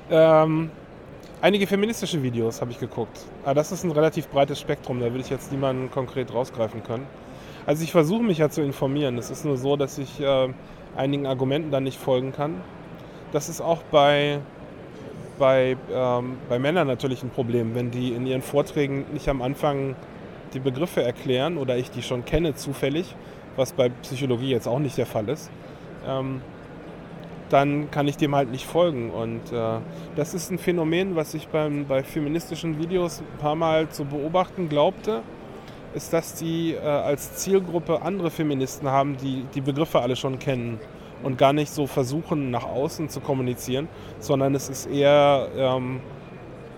Ähm, 0.10 0.72
einige 1.40 1.68
feministische 1.68 2.22
Videos 2.22 2.62
habe 2.62 2.72
ich 2.72 2.80
geguckt. 2.80 3.26
Aber 3.44 3.54
das 3.54 3.72
ist 3.72 3.84
ein 3.84 3.92
relativ 3.92 4.28
breites 4.28 4.60
Spektrum, 4.60 5.00
da 5.00 5.06
würde 5.06 5.20
ich 5.20 5.30
jetzt 5.30 5.52
niemanden 5.52 5.92
konkret 5.92 6.34
rausgreifen 6.34 6.84
können. 6.84 7.06
Also 7.66 7.84
ich 7.84 7.92
versuche 7.92 8.24
mich 8.24 8.40
ja 8.40 8.50
zu 8.50 8.62
informieren. 8.62 9.18
Es 9.18 9.30
ist 9.30 9.46
nur 9.46 9.58
so, 9.58 9.76
dass 9.78 10.00
ich 10.00 10.20
äh, 10.20 10.50
einigen 10.96 11.28
Argumenten 11.28 11.70
dann 11.72 11.84
nicht 11.84 12.00
folgen 12.00 12.34
kann. 12.34 12.62
Das 13.32 13.50
ist 13.50 13.62
auch 13.62 13.84
bei, 13.92 14.40
bei, 15.38 15.78
ähm, 15.94 16.38
bei 16.50 16.58
Männern 16.58 16.88
natürlich 16.88 17.22
ein 17.24 17.30
Problem, 17.30 17.76
wenn 17.76 17.92
die 17.92 18.14
in 18.14 18.26
ihren 18.26 18.42
Vorträgen 18.42 19.06
nicht 19.14 19.30
am 19.30 19.42
Anfang 19.44 19.96
die 20.54 20.60
Begriffe 20.60 21.04
erklären 21.04 21.58
oder 21.58 21.78
ich 21.78 21.92
die 21.92 22.02
schon 22.02 22.26
kenne 22.26 22.56
zufällig, 22.56 23.16
was 23.56 23.72
bei 23.74 23.90
Psychologie 23.90 24.50
jetzt 24.50 24.68
auch 24.68 24.80
nicht 24.80 24.98
der 24.98 25.06
Fall 25.06 25.30
ist. 25.30 25.50
Ähm, 26.06 26.42
dann 27.52 27.92
kann 27.92 28.08
ich 28.08 28.18
dem 28.18 28.36
halt 28.36 28.50
nicht 28.50 28.66
folgen. 28.66 29.10
Und 29.12 29.52
äh, 29.52 29.80
das 30.16 30.34
ist 30.34 30.52
ein 30.52 30.58
Phänomen, 30.58 31.16
was 31.16 31.34
ich 31.34 31.48
beim, 31.48 31.86
bei 31.86 32.04
feministischen 32.04 32.80
Videos 32.80 33.22
ein 33.22 33.38
paar 33.40 33.56
Mal 33.56 33.90
zu 33.90 34.06
beobachten 34.06 34.70
glaubte, 34.70 35.22
ist, 35.94 36.14
dass 36.14 36.36
die 36.36 36.74
äh, 36.74 36.80
als 36.80 37.36
Zielgruppe 37.36 38.02
andere 38.02 38.32
Feministen 38.32 38.90
haben, 38.90 39.18
die 39.18 39.46
die 39.54 39.62
Begriffe 39.62 40.02
alle 40.02 40.16
schon 40.16 40.40
kennen 40.40 40.80
und 41.24 41.38
gar 41.38 41.54
nicht 41.54 41.72
so 41.72 41.88
versuchen, 41.88 42.52
nach 42.52 42.66
außen 42.66 43.10
zu 43.10 43.20
kommunizieren, 43.20 43.88
sondern 44.20 44.56
es 44.56 44.70
ist 44.70 44.86
eher, 44.88 45.48
ähm, 45.56 46.00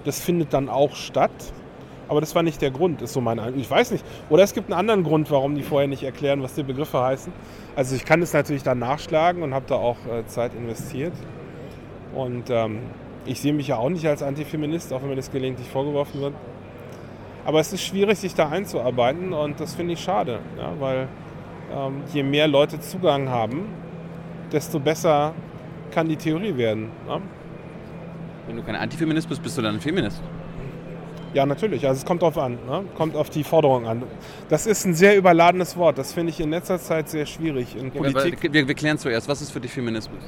das 0.05 0.19
findet 0.19 0.53
dann 0.53 0.69
auch 0.69 0.95
statt. 0.95 1.32
Aber 2.08 2.20
das 2.20 2.36
war 2.36 2.43
nicht 2.43 2.62
der 2.62 2.72
Grund, 2.72 3.01
ist 3.01 3.14
so 3.14 3.22
mein 3.22 3.39
Eindruck. 3.39 3.62
Ich 3.62 3.70
weiß 3.70 3.91
nicht. 3.91 4.06
Oder 4.30 4.43
es 4.43 4.54
gibt 4.54 4.70
einen 4.70 4.80
anderen 4.80 5.04
Grund, 5.04 5.32
warum 5.32 5.56
die 5.56 5.64
vorher 5.64 5.88
nicht 5.88 6.04
erklären, 6.04 6.43
was 6.43 6.54
die 6.54 6.64
Begriffe 6.64 7.01
heißen. 7.01 7.32
Also 7.76 7.95
ich 7.95 8.06
kann 8.06 8.22
es 8.22 8.34
natürlich 8.34 8.64
dann 8.64 8.80
nachschlagen 8.80 9.41
und 9.41 9.54
habe 9.54 9.66
da 9.68 9.76
auch 9.76 9.97
äh, 10.06 10.26
Zeit 10.28 10.54
investiert. 10.54 11.14
Und 12.14 12.49
ähm, 12.49 12.80
ich 13.26 13.39
sehe 13.39 13.54
mich 13.54 13.68
ja 13.68 13.78
auch 13.78 13.89
nicht 13.89 14.06
als 14.06 14.22
Antifeminist, 14.22 14.91
auch 14.93 15.01
wenn 15.01 15.10
mir 15.10 15.16
das 15.16 15.32
gelegentlich 15.32 15.68
vorgeworfen 15.70 16.22
wird. 16.22 16.34
Aber 17.45 17.60
es 17.60 17.74
ist 17.74 17.82
schwierig, 17.82 18.20
sich 18.20 18.36
da 18.36 18.49
einzuarbeiten 18.49 19.34
und 19.34 19.60
das 19.60 19.76
finde 19.76 19.93
ich 19.93 19.99
schade, 19.99 20.39
ja, 20.58 20.72
weil 20.80 21.10
ähm, 21.74 22.01
je 22.14 22.24
mehr 22.24 22.47
Leute 22.47 22.80
Zugang 22.80 23.30
haben, 23.30 23.66
desto 24.51 24.80
besser 24.80 25.34
kann 25.91 26.08
die 26.08 26.16
Theorie 26.16 26.56
werden. 26.56 26.89
Ja? 27.08 27.20
Wenn 28.47 28.56
du 28.56 28.64
kein 28.64 28.76
Antifeminist 28.76 29.28
bist, 29.28 29.43
bist 29.43 29.58
du 29.58 29.62
dann 29.62 29.76
ein 29.76 29.82
Feminist. 29.82 30.22
Ja, 31.34 31.45
natürlich. 31.45 31.88
Also 31.88 31.99
es 31.99 32.05
kommt 32.05 32.21
drauf 32.21 32.38
an. 32.38 32.57
Ne? 32.67 32.86
Kommt 32.95 33.15
auf 33.15 33.29
die 33.29 33.43
Forderung 33.43 33.88
an. 33.88 34.03
Das 34.49 34.67
ist 34.67 34.86
ein 34.86 34.93
sehr 34.93 35.17
überladenes 35.17 35.75
Wort. 35.77 35.97
Das 35.97 36.13
finde 36.13 36.29
ich 36.31 36.39
in 36.39 36.51
letzter 36.51 36.79
Zeit 36.79 37.09
sehr 37.09 37.25
schwierig 37.25 37.75
in 37.75 37.91
Politik. 37.91 38.43
Wir, 38.43 38.53
wir, 38.53 38.67
wir 38.67 38.75
klären 38.75 38.97
zuerst, 38.97 39.27
was 39.27 39.41
ist 39.41 39.51
für 39.51 39.59
dich 39.59 39.71
Feminismus? 39.71 40.23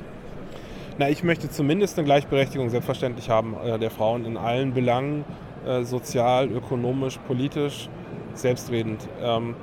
Na, 0.97 1.09
ich 1.09 1.23
möchte 1.23 1.49
zumindest 1.49 1.97
eine 1.97 2.05
Gleichberechtigung 2.05 2.69
selbstverständlich 2.69 3.29
haben 3.29 3.55
äh, 3.65 3.77
der 3.77 3.91
Frauen 3.91 4.25
in 4.25 4.37
allen 4.37 4.73
Belangen, 4.73 5.25
äh, 5.67 5.83
sozial, 5.83 6.49
ökonomisch, 6.49 7.19
politisch, 7.27 7.89
selbstredend. 8.33 9.01
Ähm, 9.21 9.55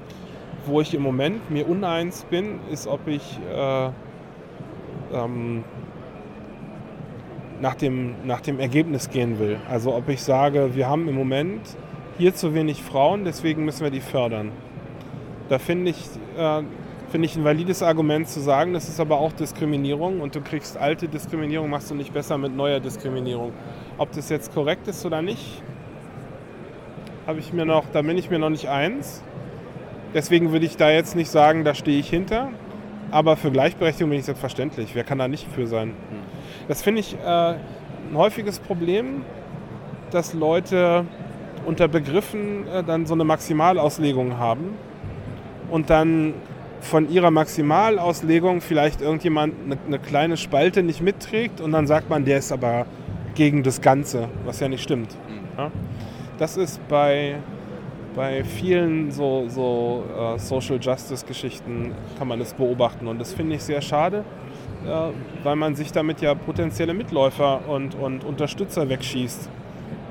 wo 0.66 0.80
ich 0.80 0.94
im 0.94 1.02
Moment 1.02 1.50
mir 1.50 1.68
uneins 1.68 2.24
bin, 2.24 2.60
ist, 2.70 2.86
ob 2.86 3.08
ich 3.08 3.40
äh, 3.52 3.90
ähm, 5.12 5.64
nach, 7.62 7.76
dem, 7.76 8.16
nach 8.24 8.40
dem 8.40 8.58
Ergebnis 8.58 9.08
gehen 9.08 9.38
will. 9.38 9.56
Also 9.70 9.94
ob 9.94 10.08
ich 10.08 10.20
sage, 10.20 10.74
wir 10.74 10.88
haben 10.88 11.08
im 11.08 11.14
Moment 11.14 11.60
hier 12.18 12.34
zu 12.34 12.54
wenig 12.54 12.82
Frauen, 12.82 13.24
deswegen 13.24 13.64
müssen 13.64 13.84
wir 13.84 13.90
die 13.92 14.00
fördern. 14.00 14.50
Da 15.48 15.60
finde 15.60 15.92
ich, 15.92 15.96
äh, 16.36 16.62
finde 17.10 17.26
ich 17.26 17.36
ein 17.36 17.44
valides 17.44 17.84
Argument 17.84 18.26
zu 18.26 18.40
sagen, 18.40 18.72
das 18.72 18.88
ist 18.88 18.98
aber 18.98 19.18
auch 19.18 19.32
Diskriminierung 19.32 20.20
und 20.20 20.34
du 20.34 20.40
kriegst 20.40 20.76
alte 20.76 21.06
Diskriminierung, 21.06 21.70
machst 21.70 21.88
du 21.88 21.94
nicht 21.94 22.12
besser 22.12 22.36
mit 22.36 22.54
neuer 22.54 22.80
Diskriminierung. 22.80 23.52
Ob 23.96 24.10
das 24.10 24.28
jetzt 24.28 24.52
korrekt 24.52 24.88
ist 24.88 25.06
oder 25.06 25.22
nicht, 25.22 25.62
habe 27.28 27.38
ich 27.38 27.52
mir 27.52 27.64
noch, 27.64 27.84
da 27.92 28.02
bin 28.02 28.18
ich 28.18 28.28
mir 28.28 28.40
noch 28.40 28.50
nicht 28.50 28.68
eins. 28.68 29.22
Deswegen 30.14 30.50
würde 30.50 30.66
ich 30.66 30.76
da 30.76 30.90
jetzt 30.90 31.14
nicht 31.14 31.30
sagen, 31.30 31.62
da 31.62 31.74
stehe 31.74 32.00
ich 32.00 32.10
hinter. 32.10 32.50
aber 33.12 33.36
für 33.36 33.52
Gleichberechtigung 33.52 34.10
bin 34.10 34.18
ich 34.18 34.24
selbstverständlich. 34.24 34.94
Wer 34.94 35.04
kann 35.04 35.18
da 35.18 35.28
nicht 35.28 35.46
für 35.46 35.68
sein? 35.68 35.92
Das 36.68 36.82
finde 36.82 37.00
ich 37.00 37.14
äh, 37.14 37.26
ein 37.26 38.14
häufiges 38.14 38.58
Problem, 38.58 39.24
dass 40.10 40.34
Leute 40.34 41.06
unter 41.66 41.88
Begriffen 41.88 42.66
äh, 42.68 42.82
dann 42.82 43.06
so 43.06 43.14
eine 43.14 43.24
Maximalauslegung 43.24 44.38
haben 44.38 44.74
und 45.70 45.90
dann 45.90 46.34
von 46.80 47.08
ihrer 47.08 47.30
Maximalauslegung 47.30 48.60
vielleicht 48.60 49.00
irgendjemand 49.00 49.54
eine, 49.64 49.78
eine 49.86 49.98
kleine 49.98 50.36
Spalte 50.36 50.82
nicht 50.82 51.00
mitträgt 51.00 51.60
und 51.60 51.72
dann 51.72 51.86
sagt 51.86 52.10
man, 52.10 52.24
der 52.24 52.38
ist 52.38 52.52
aber 52.52 52.86
gegen 53.34 53.62
das 53.62 53.80
Ganze, 53.80 54.28
was 54.44 54.60
ja 54.60 54.68
nicht 54.68 54.82
stimmt. 54.82 55.16
Ja? 55.56 55.70
Das 56.38 56.56
ist 56.56 56.86
bei, 56.88 57.36
bei 58.16 58.42
vielen 58.42 59.12
so, 59.12 59.44
so 59.48 60.04
äh, 60.18 60.38
Social 60.38 60.78
Justice 60.80 61.24
Geschichten 61.24 61.92
kann 62.18 62.26
man 62.26 62.40
das 62.40 62.52
beobachten 62.52 63.06
und 63.06 63.20
das 63.20 63.32
finde 63.32 63.56
ich 63.56 63.62
sehr 63.62 63.80
schade, 63.80 64.24
weil 65.42 65.56
man 65.56 65.74
sich 65.74 65.92
damit 65.92 66.20
ja 66.20 66.34
potenzielle 66.34 66.94
Mitläufer 66.94 67.68
und, 67.68 67.94
und 67.94 68.24
Unterstützer 68.24 68.88
wegschießt. 68.88 69.48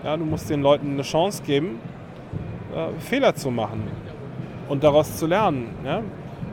Ja, 0.04 0.18
du 0.18 0.26
musst 0.26 0.50
den 0.50 0.62
Leuten 0.62 0.92
eine 0.92 1.04
Chance 1.04 1.44
geben, 1.44 1.80
äh, 2.74 3.00
Fehler 3.00 3.36
zu 3.36 3.52
machen 3.52 3.84
und 4.70 4.84
daraus 4.84 5.18
zu 5.18 5.28
lernen. 5.28 5.70
Ja? 5.86 6.02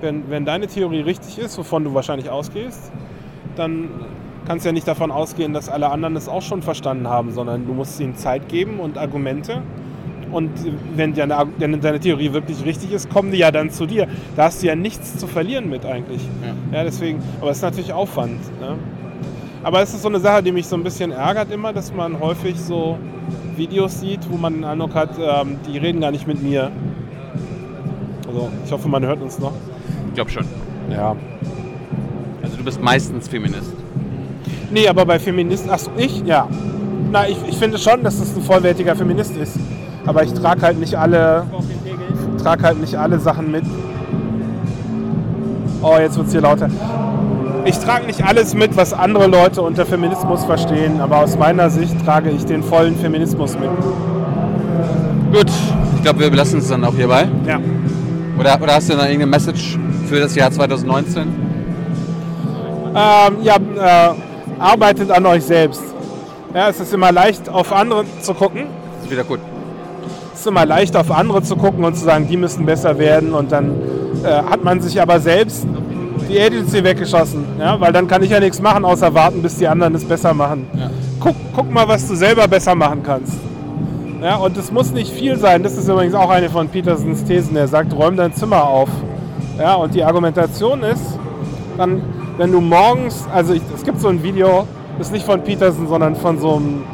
Wenn, 0.01 0.29
wenn 0.31 0.45
deine 0.45 0.67
Theorie 0.67 1.01
richtig 1.01 1.39
ist, 1.39 1.57
wovon 1.59 1.85
du 1.85 1.95
wahrscheinlich 1.95 2.29
ausgehst, 2.29 2.93
dann 3.57 3.89
kannst 4.47 4.65
du 4.65 4.69
ja 4.69 4.73
nicht 4.73 4.89
davon 4.89 5.11
ausgehen, 5.11 5.53
dass 5.53 5.69
alle 5.69 5.91
anderen 5.91 6.17
es 6.17 6.29
auch 6.29 6.43
schon 6.43 6.63
verstanden 6.63 7.09
haben, 7.09 7.33
sondern 7.33 7.67
du 7.67 7.73
musst 7.73 8.01
ihnen 8.01 8.17
Zeit 8.17 8.49
geben 8.49 8.81
und 8.81 8.99
Argumente. 8.99 9.63
Und 10.31 10.51
wenn 10.95 11.15
deine, 11.15 11.47
deine 11.59 12.01
Theorie 12.01 12.33
wirklich 12.33 12.65
richtig 12.65 12.93
ist, 12.93 13.11
kommen 13.11 13.33
die 13.33 13.39
ja 13.39 13.51
dann 13.51 13.71
zu 13.71 13.87
dir. 13.87 14.07
Da 14.37 14.45
hast 14.45 14.63
du 14.63 14.67
ja 14.67 14.75
nichts 14.75 15.17
zu 15.17 15.27
verlieren 15.27 15.69
mit 15.71 15.85
eigentlich. 15.85 16.23
Ja, 16.73 16.85
deswegen, 16.85 17.21
aber 17.41 17.51
es 17.51 17.59
ist 17.59 17.63
natürlich 17.63 17.93
Aufwand. 17.93 18.41
Ne? 18.61 18.77
Aber 19.63 19.83
es 19.83 19.93
ist 19.93 20.03
so 20.03 20.09
eine 20.09 20.21
Sache, 20.21 20.43
die 20.43 20.53
mich 20.53 20.67
so 20.67 20.77
ein 20.77 20.85
bisschen 20.85 21.11
ärgert 21.11 21.51
immer, 21.51 21.73
dass 21.73 21.93
man 21.93 22.21
häufig 22.21 22.59
so 22.61 22.99
Videos 23.57 24.01
sieht, 24.01 24.21
wo 24.31 24.37
man 24.37 24.55
den 24.55 24.65
Eindruck 24.65 24.95
hat, 24.95 25.11
ähm, 25.19 25.57
die 25.67 25.79
reden 25.79 26.01
gar 26.01 26.11
nicht 26.11 26.27
mit 26.27 26.43
mir. 26.43 26.71
Also 28.27 28.51
ich 28.65 28.73
hoffe, 28.73 28.89
man 28.89 29.05
hört 29.05 29.21
uns 29.21 29.39
noch. 29.39 29.53
Ich 30.09 30.15
glaube 30.15 30.31
schon. 30.31 30.45
Ja. 30.91 31.17
Also 32.43 32.57
du 32.57 32.65
bist 32.65 32.81
meistens 32.81 33.29
Feminist. 33.29 33.73
Nee, 34.71 34.87
aber 34.87 35.05
bei 35.05 35.19
Feministen, 35.19 35.71
achso, 35.71 35.91
ich? 35.97 36.23
Ja. 36.25 36.49
Na, 37.11 37.29
ich, 37.29 37.39
ich 37.49 37.57
finde 37.57 37.79
schon, 37.79 38.03
dass 38.03 38.19
das 38.19 38.37
ein 38.37 38.43
vollwertiger 38.43 38.95
Feminist 38.95 39.37
ist. 39.37 39.59
Aber 40.09 40.23
ich 40.23 40.33
trage 40.33 40.63
halt 40.63 40.81
nicht 40.81 40.95
alle, 40.95 41.45
trage 42.43 42.63
halt 42.63 42.81
nicht 42.81 42.97
alle 42.97 43.21
Sachen 43.21 43.51
mit. 43.51 43.65
Oh, 45.83 45.99
jetzt 45.99 46.17
wird 46.17 46.29
es 46.29 46.33
hier 46.33 46.41
lauter. 46.41 46.71
Ich 47.67 47.79
trage 47.79 48.07
nicht 48.07 48.25
alles 48.25 48.55
mit, 48.55 48.75
was 48.75 48.95
andere 48.95 49.27
Leute 49.27 49.61
unter 49.61 49.85
Feminismus 49.85 50.45
verstehen, 50.45 51.03
aber 51.03 51.19
aus 51.19 51.37
meiner 51.37 51.69
Sicht 51.69 51.95
trage 52.07 52.31
ich 52.31 52.47
den 52.47 52.63
vollen 52.63 52.97
Feminismus 52.97 53.59
mit. 53.59 53.69
Gut, 55.31 55.53
ich 55.97 56.03
glaube, 56.03 56.21
wir 56.21 56.31
belassen 56.31 56.61
es 56.61 56.69
dann 56.69 56.87
auch 56.87 56.95
hierbei. 56.95 57.29
Ja. 57.47 57.61
Oder, 58.41 58.63
oder 58.63 58.77
hast 58.77 58.89
du 58.89 58.95
noch 58.95 59.03
irgendeine 59.03 59.27
Message 59.27 59.79
für 60.07 60.21
das 60.21 60.35
Jahr 60.35 60.51
2019? 60.51 61.23
Ähm, 62.95 63.37
ja, 63.43 63.57
äh, 63.57 64.15
arbeitet 64.59 65.11
an 65.11 65.27
euch 65.27 65.45
selbst. 65.45 65.83
Ja, 66.55 66.71
es 66.71 66.81
ist 66.81 66.95
immer 66.95 67.13
leicht, 67.13 67.51
auf 67.51 67.71
andere 67.75 68.07
zu 68.23 68.33
gucken. 68.33 68.69
Ist 69.03 69.11
wieder 69.11 69.25
gut. 69.25 69.41
Es 70.39 70.43
ist 70.43 70.51
immer 70.51 70.67
leicht, 70.67 70.95
auf 70.95 71.11
andere 71.11 71.43
zu 71.43 71.57
gucken 71.57 71.83
und 71.83 71.97
zu 71.97 72.05
sagen, 72.05 72.29
die 72.29 72.37
müssen 72.37 72.65
besser 72.65 72.97
werden. 72.97 73.35
Und 73.35 73.51
dann 73.51 73.73
äh, 74.23 74.29
hat 74.29 74.63
man 74.63 74.81
sich 74.81 75.03
aber 75.03 75.19
selbst 75.19 75.67
die 76.29 76.39
EDC 76.39 76.85
weggeschossen. 76.85 77.45
Ja? 77.59 77.81
Weil 77.81 77.93
dann 77.93 78.07
kann 78.07 78.23
ich 78.23 78.31
ja 78.31 78.39
nichts 78.39 78.63
machen, 78.63 78.85
außer 78.85 79.13
warten, 79.13 79.43
bis 79.43 79.57
die 79.57 79.67
anderen 79.67 79.97
es 79.97 80.05
besser 80.05 80.33
machen. 80.35 80.69
Ja. 80.79 80.91
Guck, 81.19 81.35
guck 81.57 81.73
mal, 81.73 81.89
was 81.89 82.07
du 82.07 82.15
selber 82.15 82.47
besser 82.47 82.77
machen 82.77 83.03
kannst. 83.03 83.33
Ja, 84.23 84.37
und 84.37 84.57
es 84.57 84.71
muss 84.71 84.93
nicht 84.93 85.13
viel 85.13 85.37
sein. 85.39 85.65
Das 85.65 85.77
ist 85.77 85.89
übrigens 85.89 86.15
auch 86.15 86.31
eine 86.31 86.49
von 86.49 86.69
Petersens 86.69 87.25
Thesen. 87.25 87.57
Er 87.57 87.67
sagt, 87.67 87.93
räum 87.93 88.17
dein 88.17 88.33
Zimmer 88.33 88.63
auf. 88.63 88.91
Ja, 89.59 89.75
und 89.75 89.93
die 89.93 90.05
Argumentation 90.05 90.85
ist, 90.85 91.19
dann, 91.77 92.01
wenn 92.37 92.53
du 92.53 92.61
morgens, 92.61 93.27
also 93.35 93.55
ich, 93.55 93.63
es 93.75 93.83
gibt 93.83 94.01
so 94.01 94.07
ein 94.07 94.23
Video, 94.23 94.69
das 94.99 95.09
ist 95.09 95.13
nicht 95.13 95.27
von 95.27 95.43
Peterson, 95.43 95.89
sondern 95.89 96.15
von 96.15 96.39
so 96.39 96.55
einem, 96.55 96.85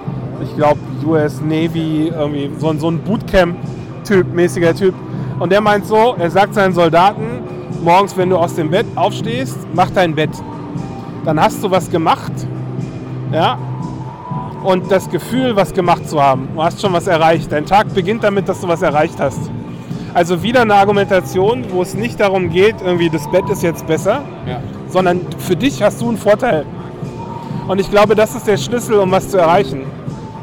ich 0.42 0.56
glaube, 0.56 0.78
US 1.06 1.40
Navy, 1.40 2.08
irgendwie 2.16 2.50
so, 2.58 2.68
ein- 2.70 2.78
so 2.78 2.88
ein 2.90 2.98
Bootcamp-Typ, 3.00 4.32
mäßiger 4.34 4.74
Typ. 4.74 4.94
Und 5.38 5.50
der 5.52 5.60
meint 5.60 5.86
so, 5.86 6.14
er 6.18 6.30
sagt 6.30 6.54
seinen 6.54 6.72
Soldaten, 6.74 7.22
morgens, 7.82 8.16
wenn 8.16 8.30
du 8.30 8.36
aus 8.36 8.54
dem 8.54 8.70
Bett 8.70 8.86
aufstehst, 8.96 9.56
mach 9.74 9.90
dein 9.90 10.14
Bett. 10.14 10.30
Dann 11.24 11.40
hast 11.40 11.62
du 11.62 11.70
was 11.70 11.90
gemacht, 11.90 12.32
ja, 13.32 13.58
und 14.62 14.90
das 14.90 15.08
Gefühl, 15.10 15.54
was 15.56 15.72
gemacht 15.74 16.08
zu 16.08 16.22
haben. 16.22 16.48
Du 16.54 16.62
hast 16.62 16.80
schon 16.80 16.92
was 16.92 17.06
erreicht. 17.06 17.50
Dein 17.52 17.66
Tag 17.66 17.92
beginnt 17.94 18.24
damit, 18.24 18.48
dass 18.48 18.60
du 18.60 18.68
was 18.68 18.80
erreicht 18.82 19.16
hast. 19.20 19.50
Also 20.14 20.42
wieder 20.42 20.62
eine 20.62 20.74
Argumentation, 20.74 21.64
wo 21.70 21.82
es 21.82 21.94
nicht 21.94 22.20
darum 22.20 22.48
geht, 22.48 22.76
irgendwie 22.82 23.10
das 23.10 23.28
Bett 23.30 23.48
ist 23.50 23.62
jetzt 23.62 23.86
besser, 23.86 24.22
Ja. 24.46 24.60
sondern 24.88 25.20
für 25.38 25.56
dich 25.56 25.82
hast 25.82 26.00
du 26.00 26.08
einen 26.08 26.16
Vorteil. 26.16 26.64
Und 27.66 27.80
ich 27.80 27.90
glaube, 27.90 28.14
das 28.14 28.34
ist 28.34 28.46
der 28.46 28.56
Schlüssel, 28.56 28.98
um 29.00 29.10
was 29.10 29.28
zu 29.30 29.38
erreichen. 29.38 29.82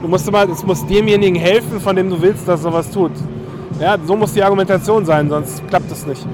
Du 0.02 0.08
musst 0.08 0.28
immer, 0.28 0.50
es 0.50 0.66
muss 0.66 0.86
demjenigen 0.88 1.36
helfen, 1.36 1.80
von 1.80 1.96
dem 1.96 2.10
du 2.10 2.22
willst, 2.22 2.48
dass 2.48 2.66
er 2.66 2.74
was 2.74 2.90
tut. 2.90 3.12
Ja, 3.80 3.98
so 4.04 4.16
muss 4.16 4.34
die 4.34 4.44
Argumentation 4.44 5.06
sein, 5.06 5.30
sonst 5.30 5.68
klappt 5.68 5.92
es 5.92 6.06
nicht. 6.08 6.26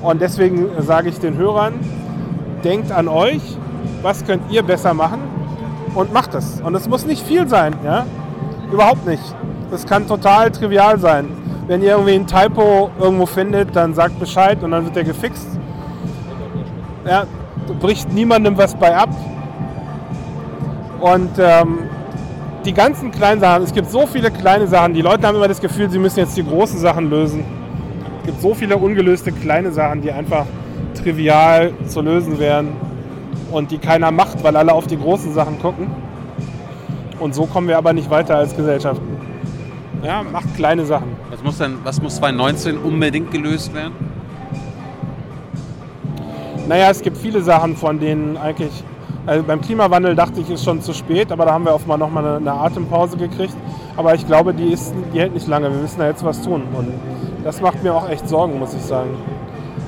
Und 0.00 0.20
deswegen 0.20 0.68
sage 0.78 1.08
ich 1.08 1.18
den 1.18 1.36
Hörern, 1.36 1.74
denkt 2.64 2.92
an 2.92 3.08
euch, 3.08 3.42
was 4.02 4.24
könnt 4.24 4.50
ihr 4.50 4.62
besser 4.62 4.94
machen 4.94 5.20
und 5.94 6.12
macht 6.12 6.34
es. 6.34 6.60
Und 6.60 6.74
es 6.74 6.88
muss 6.88 7.04
nicht 7.04 7.24
viel 7.24 7.48
sein, 7.48 7.74
ja? 7.84 8.06
Überhaupt 8.72 9.06
nicht. 9.06 9.22
Das 9.70 9.86
kann 9.86 10.06
total 10.06 10.50
trivial 10.50 10.98
sein. 10.98 11.28
Wenn 11.66 11.82
ihr 11.82 11.90
irgendwie 11.92 12.14
ein 12.14 12.26
Typo 12.26 12.90
irgendwo 13.00 13.26
findet, 13.26 13.74
dann 13.74 13.94
sagt 13.94 14.18
Bescheid 14.18 14.62
und 14.62 14.72
dann 14.72 14.84
wird 14.84 14.96
der 14.96 15.04
gefixt. 15.04 15.46
Ja, 17.06 17.24
bricht 17.80 18.12
niemandem 18.12 18.56
was 18.56 18.74
bei 18.74 18.96
ab. 18.96 19.10
Und 21.00 21.30
ähm, 21.38 21.78
die 22.64 22.72
ganzen 22.72 23.10
kleinen 23.10 23.40
Sachen, 23.40 23.64
es 23.64 23.72
gibt 23.72 23.90
so 23.90 24.06
viele 24.06 24.30
kleine 24.30 24.66
Sachen. 24.66 24.94
Die 24.94 25.02
Leute 25.02 25.26
haben 25.26 25.36
immer 25.36 25.48
das 25.48 25.60
Gefühl, 25.60 25.90
sie 25.90 25.98
müssen 25.98 26.20
jetzt 26.20 26.36
die 26.36 26.44
großen 26.44 26.78
Sachen 26.78 27.10
lösen. 27.10 27.44
Es 28.20 28.26
gibt 28.26 28.40
so 28.40 28.54
viele 28.54 28.76
ungelöste 28.76 29.32
kleine 29.32 29.72
Sachen, 29.72 30.02
die 30.02 30.12
einfach 30.12 30.46
trivial 30.94 31.72
zu 31.86 32.00
lösen 32.00 32.38
wären 32.38 32.68
und 33.50 33.70
die 33.70 33.78
keiner 33.78 34.10
macht, 34.10 34.42
weil 34.44 34.56
alle 34.56 34.72
auf 34.72 34.86
die 34.86 34.96
großen 34.96 35.32
Sachen 35.32 35.58
gucken. 35.60 35.88
Und 37.18 37.34
so 37.34 37.46
kommen 37.46 37.68
wir 37.68 37.78
aber 37.78 37.92
nicht 37.92 38.10
weiter 38.10 38.36
als 38.36 38.54
Gesellschaft. 38.54 39.00
Ja, 40.04 40.22
macht 40.22 40.54
kleine 40.56 40.84
Sachen. 40.84 41.16
Was 41.30 41.42
muss 41.42 41.58
denn, 41.58 41.78
was 41.84 42.02
muss 42.02 42.16
2019 42.16 42.78
unbedingt 42.78 43.30
gelöst 43.30 43.74
werden? 43.74 43.92
Naja, 46.68 46.90
es 46.90 47.02
gibt 47.02 47.16
viele 47.16 47.42
Sachen, 47.42 47.76
von 47.76 47.98
denen 47.98 48.36
eigentlich. 48.36 48.72
Also 49.24 49.44
beim 49.44 49.60
Klimawandel 49.60 50.16
dachte 50.16 50.40
ich, 50.40 50.50
ist 50.50 50.64
schon 50.64 50.80
zu 50.82 50.92
spät, 50.92 51.30
aber 51.30 51.44
da 51.44 51.52
haben 51.52 51.64
wir 51.64 51.74
offenbar 51.74 51.96
nochmal 51.98 52.24
eine, 52.26 52.36
eine 52.38 52.52
Atempause 52.52 53.16
gekriegt. 53.16 53.54
Aber 53.96 54.14
ich 54.14 54.26
glaube, 54.26 54.52
die, 54.52 54.72
ist, 54.72 54.92
die 55.14 55.20
hält 55.20 55.34
nicht 55.34 55.46
lange. 55.46 55.70
Wir 55.70 55.78
müssen 55.78 55.98
da 56.00 56.06
jetzt 56.08 56.24
was 56.24 56.42
tun. 56.42 56.62
Und 56.76 56.92
das 57.44 57.60
macht 57.60 57.82
mir 57.82 57.94
auch 57.94 58.08
echt 58.08 58.28
Sorgen, 58.28 58.58
muss 58.58 58.74
ich 58.74 58.82
sagen. 58.82 59.10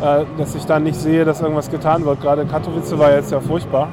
Äh, 0.01 0.24
dass 0.39 0.55
ich 0.55 0.64
da 0.66 0.78
nicht 0.78 0.97
sehe, 0.97 1.24
dass 1.24 1.41
irgendwas 1.41 1.70
getan 1.70 2.05
wird. 2.05 2.20
Gerade 2.20 2.45
Katowice 2.47 2.97
war 2.99 3.12
jetzt 3.12 3.32
ja 3.32 3.41
furchtbar. 3.41 3.89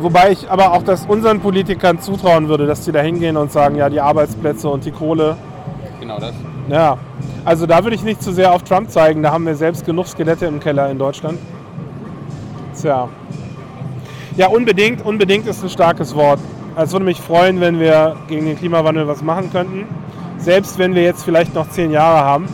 Wobei 0.00 0.32
ich 0.32 0.50
aber 0.50 0.72
auch 0.72 0.82
das 0.82 1.06
unseren 1.06 1.40
Politikern 1.40 2.00
zutrauen 2.00 2.48
würde, 2.48 2.66
dass 2.66 2.84
die 2.84 2.92
da 2.92 3.00
hingehen 3.00 3.36
und 3.36 3.52
sagen, 3.52 3.76
ja, 3.76 3.88
die 3.88 4.00
Arbeitsplätze 4.00 4.68
und 4.68 4.84
die 4.84 4.90
Kohle, 4.90 5.36
Genau 6.00 6.18
das. 6.18 6.34
ja, 6.68 6.98
also 7.44 7.66
da 7.66 7.84
würde 7.84 7.94
ich 7.94 8.02
nicht 8.02 8.20
zu 8.20 8.32
sehr 8.32 8.52
auf 8.52 8.64
Trump 8.64 8.90
zeigen. 8.90 9.22
Da 9.22 9.30
haben 9.32 9.46
wir 9.46 9.54
selbst 9.54 9.86
genug 9.86 10.08
Skelette 10.08 10.46
im 10.46 10.58
Keller 10.58 10.90
in 10.90 10.98
Deutschland. 10.98 11.38
Tja. 12.82 13.08
Ja, 14.36 14.48
unbedingt, 14.48 15.06
unbedingt 15.06 15.46
ist 15.46 15.62
ein 15.62 15.70
starkes 15.70 16.16
Wort. 16.16 16.40
Es 16.76 16.90
würde 16.90 17.04
mich 17.04 17.20
freuen, 17.20 17.60
wenn 17.60 17.78
wir 17.78 18.16
gegen 18.26 18.44
den 18.44 18.58
Klimawandel 18.58 19.06
was 19.06 19.22
machen 19.22 19.52
könnten. 19.52 19.86
Selbst 20.38 20.78
wenn 20.78 20.92
wir 20.96 21.04
jetzt 21.04 21.22
vielleicht 21.22 21.54
noch 21.54 21.70
zehn 21.70 21.92
Jahre 21.92 22.24
haben, 22.24 22.48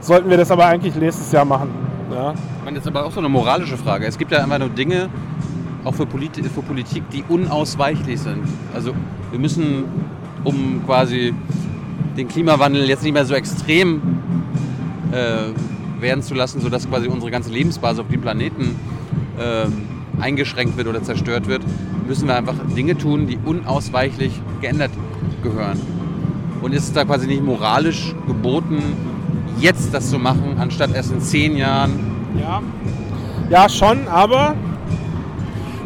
sollten 0.00 0.30
wir 0.30 0.36
das 0.36 0.52
aber 0.52 0.66
eigentlich 0.66 0.94
nächstes 0.94 1.32
Jahr 1.32 1.44
machen. 1.44 1.70
Ja, 2.12 2.32
Ich 2.32 2.64
meine, 2.64 2.76
das 2.76 2.84
ist 2.84 2.94
aber 2.94 3.06
auch 3.06 3.10
so 3.10 3.18
eine 3.18 3.28
moralische 3.28 3.76
Frage. 3.76 4.06
Es 4.06 4.16
gibt 4.16 4.30
ja 4.30 4.38
einfach 4.38 4.60
nur 4.60 4.68
Dinge, 4.68 5.08
auch 5.82 5.94
für, 5.94 6.06
Polit 6.06 6.36
für 6.36 6.62
Politik, 6.62 7.02
die 7.10 7.24
unausweichlich 7.28 8.20
sind. 8.20 8.44
Also 8.72 8.92
wir 9.32 9.40
müssen, 9.40 9.84
um 10.44 10.80
quasi 10.86 11.34
den 12.16 12.28
Klimawandel 12.28 12.88
jetzt 12.88 13.02
nicht 13.02 13.14
mehr 13.14 13.24
so 13.24 13.34
extrem 13.34 14.00
äh, 15.10 16.00
werden 16.00 16.22
zu 16.22 16.34
lassen, 16.34 16.60
sodass 16.60 16.88
quasi 16.88 17.08
unsere 17.08 17.32
ganze 17.32 17.50
Lebensbasis 17.50 17.98
auf 17.98 18.08
dem 18.08 18.20
Planeten 18.20 18.76
ähm, 19.40 19.88
eingeschränkt 20.20 20.76
wird 20.76 20.86
oder 20.88 21.02
zerstört 21.02 21.46
wird, 21.46 21.62
müssen 22.06 22.28
wir 22.28 22.36
einfach 22.36 22.54
Dinge 22.76 22.96
tun, 22.96 23.26
die 23.26 23.38
unausweichlich 23.44 24.40
geändert 24.60 24.90
gehören. 25.42 25.80
Und 26.62 26.72
ist 26.72 26.84
es 26.84 26.92
da 26.92 27.04
quasi 27.04 27.26
nicht 27.26 27.42
moralisch 27.42 28.14
geboten, 28.26 28.82
jetzt 29.58 29.92
das 29.92 30.10
zu 30.10 30.18
machen, 30.18 30.56
anstatt 30.58 30.94
erst 30.94 31.12
in 31.12 31.20
zehn 31.20 31.56
Jahren 31.56 31.92
ja 32.38 32.62
Ja, 33.50 33.68
schon, 33.68 34.08
aber 34.08 34.54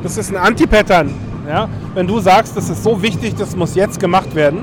das 0.02 0.16
ist 0.16 0.30
ein 0.30 0.36
Anti-Pattern. 0.36 1.10
Ja? 1.48 1.68
Wenn 1.94 2.06
du 2.06 2.20
sagst, 2.20 2.56
das 2.56 2.70
ist 2.70 2.82
so 2.82 3.02
wichtig, 3.02 3.34
das 3.36 3.56
muss 3.56 3.74
jetzt 3.74 4.00
gemacht 4.00 4.34
werden 4.34 4.60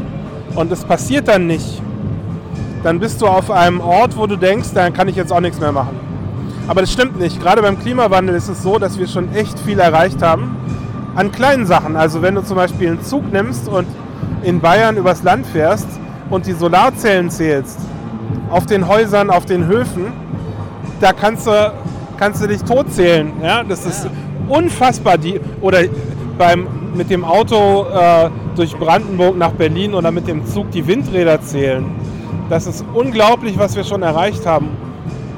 und 0.55 0.71
es 0.71 0.83
passiert 0.83 1.27
dann 1.27 1.47
nicht, 1.47 1.81
dann 2.83 2.99
bist 2.99 3.21
du 3.21 3.27
auf 3.27 3.51
einem 3.51 3.81
Ort, 3.81 4.15
wo 4.17 4.27
du 4.27 4.35
denkst, 4.35 4.69
dann 4.73 4.93
kann 4.93 5.07
ich 5.07 5.15
jetzt 5.15 5.31
auch 5.31 5.41
nichts 5.41 5.59
mehr 5.59 5.71
machen. 5.71 6.06
Aber 6.67 6.81
das 6.81 6.91
stimmt 6.91 7.19
nicht. 7.19 7.41
Gerade 7.41 7.61
beim 7.61 7.79
Klimawandel 7.79 8.35
ist 8.35 8.49
es 8.49 8.61
so, 8.61 8.77
dass 8.77 8.99
wir 8.99 9.07
schon 9.07 9.33
echt 9.33 9.57
viel 9.59 9.79
erreicht 9.79 10.21
haben 10.21 10.55
an 11.15 11.31
kleinen 11.31 11.65
Sachen. 11.65 11.95
Also 11.95 12.21
wenn 12.21 12.35
du 12.35 12.43
zum 12.43 12.57
Beispiel 12.57 12.89
einen 12.89 13.03
Zug 13.03 13.31
nimmst 13.31 13.67
und 13.67 13.87
in 14.43 14.59
Bayern 14.59 14.97
übers 14.97 15.23
Land 15.23 15.47
fährst 15.47 15.87
und 16.29 16.45
die 16.45 16.53
Solarzellen 16.53 17.29
zählst, 17.29 17.79
auf 18.49 18.65
den 18.65 18.87
Häusern, 18.87 19.29
auf 19.29 19.45
den 19.45 19.65
Höfen, 19.65 20.13
da 20.99 21.13
kannst 21.13 21.47
du, 21.47 21.73
kannst 22.17 22.43
du 22.43 22.47
dich 22.47 22.63
totzählen. 22.63 23.31
Ja? 23.41 23.63
Das 23.63 23.85
ist 23.85 24.07
unfassbar. 24.47 25.17
Die, 25.17 25.39
oder 25.61 25.79
beim, 26.37 26.67
mit 26.93 27.09
dem 27.09 27.23
Auto 27.23 27.85
äh, 27.85 28.29
durch 28.55 28.75
Brandenburg 28.75 29.37
nach 29.37 29.51
Berlin 29.51 29.93
oder 29.93 30.11
mit 30.11 30.27
dem 30.27 30.45
Zug 30.45 30.71
die 30.71 30.85
Windräder 30.85 31.41
zählen. 31.41 31.85
Das 32.49 32.67
ist 32.67 32.85
unglaublich, 32.93 33.57
was 33.57 33.75
wir 33.75 33.83
schon 33.83 34.03
erreicht 34.03 34.45
haben, 34.45 34.69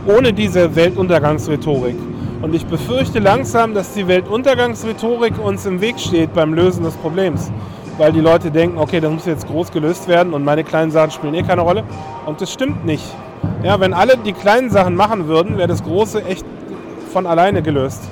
ohne 0.09 0.33
diese 0.33 0.75
Weltuntergangsrhetorik. 0.75 1.95
Und 2.41 2.55
ich 2.55 2.65
befürchte 2.65 3.19
langsam, 3.19 3.73
dass 3.73 3.93
die 3.93 4.07
Weltuntergangsrhetorik 4.07 5.33
uns 5.43 5.65
im 5.65 5.81
Weg 5.81 5.99
steht 5.99 6.33
beim 6.33 6.53
Lösen 6.53 6.83
des 6.83 6.95
Problems. 6.95 7.51
Weil 7.97 8.13
die 8.13 8.21
Leute 8.21 8.49
denken, 8.49 8.77
okay, 8.77 9.01
das 9.01 9.11
muss 9.11 9.25
jetzt 9.25 9.47
groß 9.47 9.71
gelöst 9.71 10.07
werden 10.07 10.33
und 10.33 10.43
meine 10.43 10.63
kleinen 10.63 10.89
Sachen 10.89 11.11
spielen 11.11 11.33
eh 11.33 11.43
keine 11.43 11.61
Rolle. 11.61 11.83
Und 12.25 12.41
das 12.41 12.51
stimmt 12.51 12.85
nicht. 12.85 13.03
Ja, 13.63 13.79
wenn 13.79 13.93
alle 13.93 14.17
die 14.17 14.33
kleinen 14.33 14.69
Sachen 14.69 14.95
machen 14.95 15.27
würden, 15.27 15.57
wäre 15.57 15.67
das 15.67 15.83
Große 15.83 16.23
echt 16.23 16.45
von 17.11 17.27
alleine 17.27 17.61
gelöst. 17.61 18.09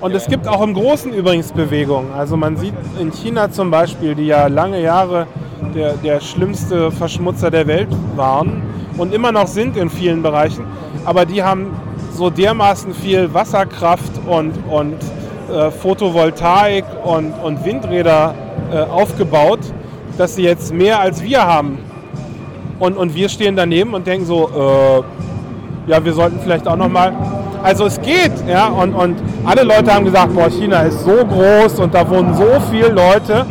Und 0.00 0.14
es 0.14 0.26
gibt 0.26 0.46
auch 0.48 0.60
im 0.60 0.74
Großen 0.74 1.14
übrigens 1.14 1.52
Bewegungen. 1.52 2.12
Also 2.12 2.36
man 2.36 2.56
sieht 2.56 2.74
in 3.00 3.10
China 3.10 3.50
zum 3.50 3.70
Beispiel, 3.70 4.14
die 4.14 4.26
ja 4.26 4.48
lange 4.48 4.82
Jahre 4.82 5.28
der, 5.74 5.94
der 5.94 6.20
schlimmste 6.20 6.90
Verschmutzer 6.90 7.50
der 7.50 7.66
Welt 7.66 7.88
waren 8.16 8.62
und 8.96 9.14
immer 9.14 9.32
noch 9.32 9.46
sind 9.46 9.76
in 9.76 9.90
vielen 9.90 10.22
Bereichen, 10.22 10.64
aber 11.04 11.26
die 11.26 11.42
haben 11.42 11.70
so 12.12 12.30
dermaßen 12.30 12.94
viel 12.94 13.32
Wasserkraft 13.34 14.12
und, 14.26 14.52
und 14.70 14.96
äh, 15.52 15.70
Photovoltaik 15.70 16.84
und, 17.04 17.32
und 17.42 17.64
Windräder 17.64 18.34
äh, 18.72 18.78
aufgebaut, 18.78 19.60
dass 20.16 20.36
sie 20.36 20.42
jetzt 20.42 20.72
mehr 20.72 21.00
als 21.00 21.22
wir 21.22 21.44
haben. 21.44 21.78
Und, 22.78 22.96
und 22.96 23.14
wir 23.14 23.28
stehen 23.28 23.56
daneben 23.56 23.94
und 23.94 24.06
denken 24.06 24.26
so, 24.26 24.48
äh, 24.48 25.90
ja, 25.90 26.04
wir 26.04 26.12
sollten 26.12 26.38
vielleicht 26.40 26.66
auch 26.66 26.76
nochmal. 26.76 27.12
Also 27.62 27.86
es 27.86 28.00
geht, 28.00 28.32
ja, 28.48 28.68
und, 28.68 28.94
und 28.94 29.16
alle 29.44 29.62
Leute 29.62 29.92
haben 29.92 30.04
gesagt, 30.04 30.34
boah, 30.34 30.50
China 30.50 30.82
ist 30.82 31.00
so 31.00 31.24
groß 31.24 31.80
und 31.80 31.94
da 31.94 32.08
wohnen 32.08 32.34
so 32.34 32.46
viele 32.70 32.88
Leute. 32.88 33.46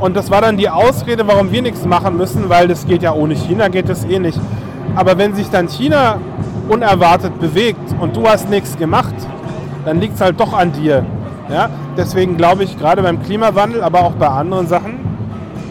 Und 0.00 0.16
das 0.16 0.30
war 0.30 0.40
dann 0.40 0.56
die 0.56 0.68
Ausrede, 0.68 1.26
warum 1.26 1.52
wir 1.52 1.60
nichts 1.60 1.84
machen 1.84 2.16
müssen, 2.16 2.48
weil 2.48 2.68
das 2.68 2.86
geht 2.86 3.02
ja 3.02 3.12
ohne 3.12 3.34
China, 3.34 3.68
geht 3.68 3.88
es 3.88 4.04
eh 4.04 4.18
nicht. 4.18 4.40
Aber 4.96 5.18
wenn 5.18 5.34
sich 5.34 5.48
dann 5.50 5.68
China 5.68 6.18
unerwartet 6.68 7.38
bewegt 7.40 7.94
und 8.00 8.16
du 8.16 8.26
hast 8.26 8.48
nichts 8.50 8.76
gemacht, 8.76 9.14
dann 9.84 10.00
liegt 10.00 10.14
es 10.14 10.20
halt 10.20 10.38
doch 10.38 10.52
an 10.52 10.72
dir. 10.72 11.04
Ja? 11.50 11.68
Deswegen 11.96 12.36
glaube 12.36 12.64
ich, 12.64 12.78
gerade 12.78 13.02
beim 13.02 13.22
Klimawandel, 13.22 13.82
aber 13.82 14.00
auch 14.02 14.12
bei 14.12 14.28
anderen 14.28 14.66
Sachen, 14.66 14.98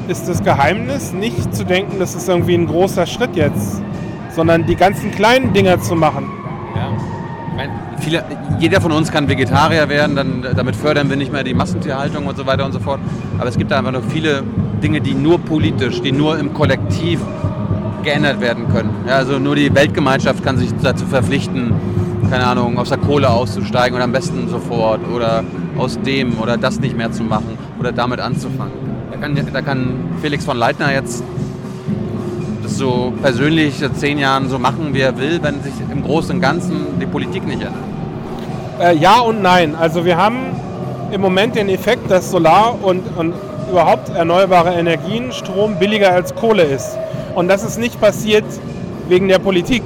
ist 0.08 0.28
das 0.28 0.44
Geheimnis 0.44 1.14
nicht 1.14 1.54
zu 1.54 1.64
denken, 1.64 2.00
das 2.00 2.16
ist 2.16 2.28
irgendwie 2.28 2.56
ein 2.56 2.66
großer 2.66 3.06
Schritt 3.06 3.36
jetzt, 3.36 3.82
sondern 4.36 4.66
die 4.66 4.76
ganzen 4.76 5.12
kleinen 5.12 5.54
Dinger 5.54 5.80
zu 5.80 5.96
machen. 5.96 6.28
Ja. 6.76 6.90
Meine, 7.56 7.72
viele, 8.00 8.24
jeder 8.58 8.82
von 8.82 8.92
uns 8.92 9.12
kann 9.12 9.30
Vegetarier 9.30 9.88
werden, 9.88 10.16
dann, 10.16 10.46
damit 10.56 10.76
fördern 10.76 11.10
wir 11.10 11.16
nicht 11.16 11.32
mehr 11.32 11.44
die 11.44 11.54
Massentierhaltung 11.54 12.26
und 12.26 12.38
so 12.38 12.46
weiter 12.48 12.66
und 12.66 12.72
so 12.72 12.80
fort. 12.80 13.00
Aber 13.38 13.48
es 13.48 13.58
gibt 13.58 13.70
da 13.70 13.78
einfach 13.78 13.92
noch 13.92 14.04
viele 14.10 14.44
Dinge, 14.82 15.00
die 15.00 15.14
nur 15.14 15.40
politisch, 15.40 16.02
die 16.02 16.12
nur 16.12 16.40
im 16.40 16.54
Kollektiv 16.54 17.20
geändert 18.04 18.41
werden 18.41 18.68
können. 18.72 18.89
Ja, 19.08 19.16
also 19.16 19.39
nur 19.39 19.56
die 19.56 19.74
Weltgemeinschaft 19.74 20.43
kann 20.43 20.58
sich 20.58 20.70
dazu 20.82 21.06
verpflichten, 21.06 21.74
keine 22.30 22.45
Ahnung, 22.45 22.78
aus 22.78 22.89
der 22.89 22.97
Kohle 22.97 23.30
auszusteigen 23.30 23.95
und 23.95 24.02
am 24.02 24.12
besten 24.12 24.47
sofort 24.50 25.02
oder 25.14 25.43
aus 25.78 26.00
dem 26.02 26.39
oder 26.39 26.58
das 26.58 26.80
nicht 26.80 26.95
mehr 26.95 27.12
zu 27.12 27.24
machen 27.24 27.58
oder 27.80 27.91
damit 27.91 28.20
anzufangen. 28.20 28.74
Da 29.12 29.18
kann, 29.18 29.36
da 29.54 29.62
kann 29.62 29.93
Felix 30.22 30.45
von 30.45 30.58
Leitner 30.58 30.93
jetzt 30.93 31.24
das 32.64 32.78
so 32.78 33.14
persönlich 33.22 33.80
seit 33.80 33.97
zehn 33.97 34.18
Jahren 34.20 34.50
so 34.50 34.60
machen, 34.60 34.93
wie 34.93 35.02
er 35.02 35.18
will, 35.18 35.39
wenn 35.41 35.62
sich 35.64 35.74
im 35.91 36.04
Großen 36.04 36.36
und 36.36 36.41
Ganzen 36.41 37.00
die 37.00 37.06
Politik 37.06 37.47
nicht 37.47 37.62
ändert. 37.62 37.74
Äh, 38.80 38.95
ja 38.95 39.20
und 39.20 39.41
nein. 39.41 39.76
Also 39.76 40.06
wir 40.06 40.18
haben 40.18 40.38
im 41.12 41.22
Moment 41.22 41.56
den 41.56 41.70
Effekt, 41.70 42.10
dass 42.10 42.32
Solar 42.32 42.76
und, 42.82 43.04
und 43.18 43.34
überhaupt 43.70 44.10
erneuerbare 44.10 44.74
Energien 44.74 45.32
Strom 45.32 45.76
billiger 45.76 46.12
als 46.12 46.34
Kohle 46.36 46.64
ist. 46.64 46.97
Und 47.36 47.48
das 47.48 47.64
ist 47.64 47.78
nicht 47.80 48.00
passiert 48.00 48.46
wegen 49.08 49.28
der 49.28 49.40
Politik. 49.40 49.84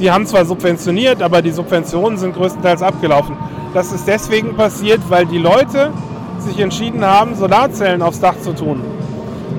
Die 0.00 0.10
haben 0.10 0.26
zwar 0.26 0.44
subventioniert, 0.44 1.22
aber 1.22 1.40
die 1.42 1.50
Subventionen 1.50 2.18
sind 2.18 2.34
größtenteils 2.34 2.82
abgelaufen. 2.82 3.36
Das 3.72 3.92
ist 3.92 4.06
deswegen 4.06 4.56
passiert, 4.56 5.00
weil 5.08 5.26
die 5.26 5.38
Leute 5.38 5.90
sich 6.38 6.58
entschieden 6.60 7.04
haben, 7.04 7.34
Solarzellen 7.36 8.02
aufs 8.02 8.20
Dach 8.20 8.34
zu 8.42 8.52
tun. 8.54 8.80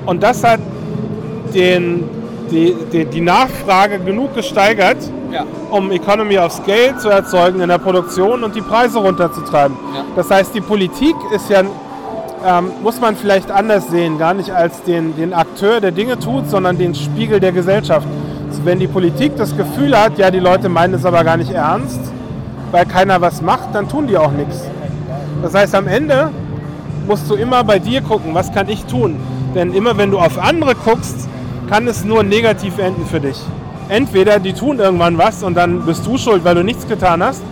Und 0.04 0.22
das 0.22 0.44
hat 0.44 0.60
den, 1.54 2.04
die, 2.50 2.74
die, 2.92 3.04
die 3.06 3.20
Nachfrage 3.20 3.98
genug 3.98 4.34
gesteigert, 4.34 4.98
Ja. 5.32 5.44
um 5.70 5.90
Economy 5.90 6.38
of 6.38 6.52
Scale 6.52 6.96
zu 6.98 7.08
erzeugen 7.08 7.60
in 7.60 7.68
der 7.68 7.78
Produktion 7.78 8.44
und 8.44 8.54
die 8.54 8.60
Preise 8.62 8.98
runterzutreiben. 8.98 9.76
Ja. 9.94 10.04
Das 10.14 10.30
heißt, 10.30 10.54
die 10.54 10.60
Politik 10.60 11.16
ist 11.34 11.50
ja, 11.50 11.62
ähm, 12.44 12.70
muss 12.82 13.00
man 13.00 13.16
vielleicht 13.16 13.50
anders 13.50 13.88
sehen, 13.88 14.18
gar 14.18 14.34
nicht 14.34 14.50
als 14.50 14.82
den, 14.82 15.16
den 15.16 15.32
Akteur, 15.32 15.80
der 15.80 15.92
Dinge 15.92 16.18
tut, 16.18 16.48
sondern 16.48 16.78
den 16.78 16.94
Spiegel 16.94 17.40
der 17.40 17.52
Gesellschaft. 17.52 18.06
Also 18.48 18.64
wenn 18.64 18.78
die 18.78 18.86
Politik 18.86 19.36
das 19.36 19.56
Gefühl 19.56 19.98
hat, 19.98 20.18
ja, 20.18 20.30
die 20.30 20.40
Leute 20.40 20.68
meinen 20.68 20.94
es 20.94 21.04
aber 21.04 21.24
gar 21.24 21.36
nicht 21.36 21.50
ernst, 21.50 22.00
weil 22.70 22.86
keiner 22.86 23.20
was 23.20 23.42
macht, 23.42 23.74
dann 23.74 23.88
tun 23.88 24.06
die 24.06 24.16
auch 24.16 24.32
nichts. 24.32 24.62
Das 25.42 25.54
heißt, 25.54 25.74
am 25.74 25.86
Ende 25.86 26.30
musst 27.06 27.30
du 27.30 27.34
immer 27.34 27.62
bei 27.64 27.78
dir 27.78 28.00
gucken, 28.00 28.34
was 28.34 28.52
kann 28.52 28.68
ich 28.68 28.84
tun? 28.84 29.16
Denn 29.54 29.72
immer 29.72 29.96
wenn 29.96 30.10
du 30.10 30.18
auf 30.18 30.38
andere 30.38 30.74
guckst, 30.74 31.28
kann 31.68 31.86
es 31.88 32.04
nur 32.04 32.22
negativ 32.22 32.78
enden 32.78 33.06
für 33.06 33.20
dich. 33.20 33.40
Entweder 33.88 34.38
die 34.40 34.52
tun 34.52 34.78
irgendwann 34.78 35.16
was 35.18 35.42
und 35.42 35.54
dann 35.56 35.82
bist 35.86 36.06
du 36.06 36.18
schuld, 36.18 36.44
weil 36.44 36.54
du 36.54 36.64
nichts 36.64 36.86
getan 36.86 37.22
hast, 37.22 37.42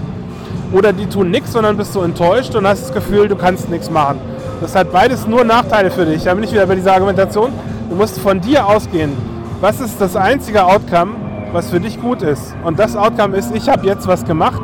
oder 0.72 0.92
die 0.92 1.06
tun 1.06 1.30
nichts 1.30 1.54
und 1.54 1.62
dann 1.62 1.76
bist 1.76 1.94
du 1.94 2.00
enttäuscht 2.00 2.54
und 2.54 2.66
hast 2.66 2.82
das 2.82 2.92
Gefühl, 2.92 3.28
du 3.28 3.36
kannst 3.36 3.70
nichts 3.70 3.90
machen. 3.90 4.18
Das 4.60 4.74
hat 4.74 4.92
beides 4.92 5.26
nur 5.26 5.44
Nachteile 5.44 5.90
für 5.90 6.06
dich. 6.06 6.24
Da 6.24 6.34
bin 6.34 6.44
ich 6.44 6.52
wieder 6.52 6.66
bei 6.66 6.74
dieser 6.74 6.94
Argumentation. 6.94 7.52
Du 7.90 7.96
musst 7.96 8.18
von 8.18 8.40
dir 8.40 8.66
ausgehen. 8.66 9.12
Was 9.60 9.80
ist 9.80 10.00
das 10.00 10.16
einzige 10.16 10.64
Outcome, 10.64 11.12
was 11.52 11.70
für 11.70 11.80
dich 11.80 12.00
gut 12.00 12.22
ist? 12.22 12.54
Und 12.64 12.78
das 12.78 12.96
Outcome 12.96 13.36
ist, 13.36 13.54
ich 13.54 13.68
habe 13.68 13.86
jetzt 13.86 14.06
was 14.06 14.24
gemacht 14.24 14.62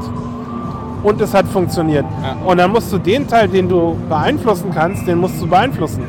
und 1.03 1.21
es 1.21 1.33
hat 1.35 1.47
funktioniert. 1.47 2.05
Und 2.45 2.59
dann 2.59 2.71
musst 2.71 2.93
du 2.93 2.99
den 2.99 3.27
Teil, 3.27 3.49
den 3.49 3.69
du 3.69 3.97
beeinflussen 4.09 4.71
kannst, 4.75 5.07
den 5.07 5.19
musst 5.19 5.41
du 5.41 5.47
beeinflussen. 5.47 6.03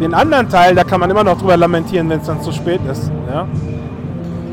Den 0.00 0.14
anderen 0.14 0.48
Teil, 0.48 0.74
da 0.74 0.84
kann 0.84 1.00
man 1.00 1.10
immer 1.10 1.24
noch 1.24 1.38
drüber 1.38 1.56
lamentieren, 1.56 2.08
wenn 2.10 2.20
es 2.20 2.26
dann 2.26 2.40
zu 2.40 2.52
spät 2.52 2.80
ist. 2.90 3.10
Ja? 3.30 3.46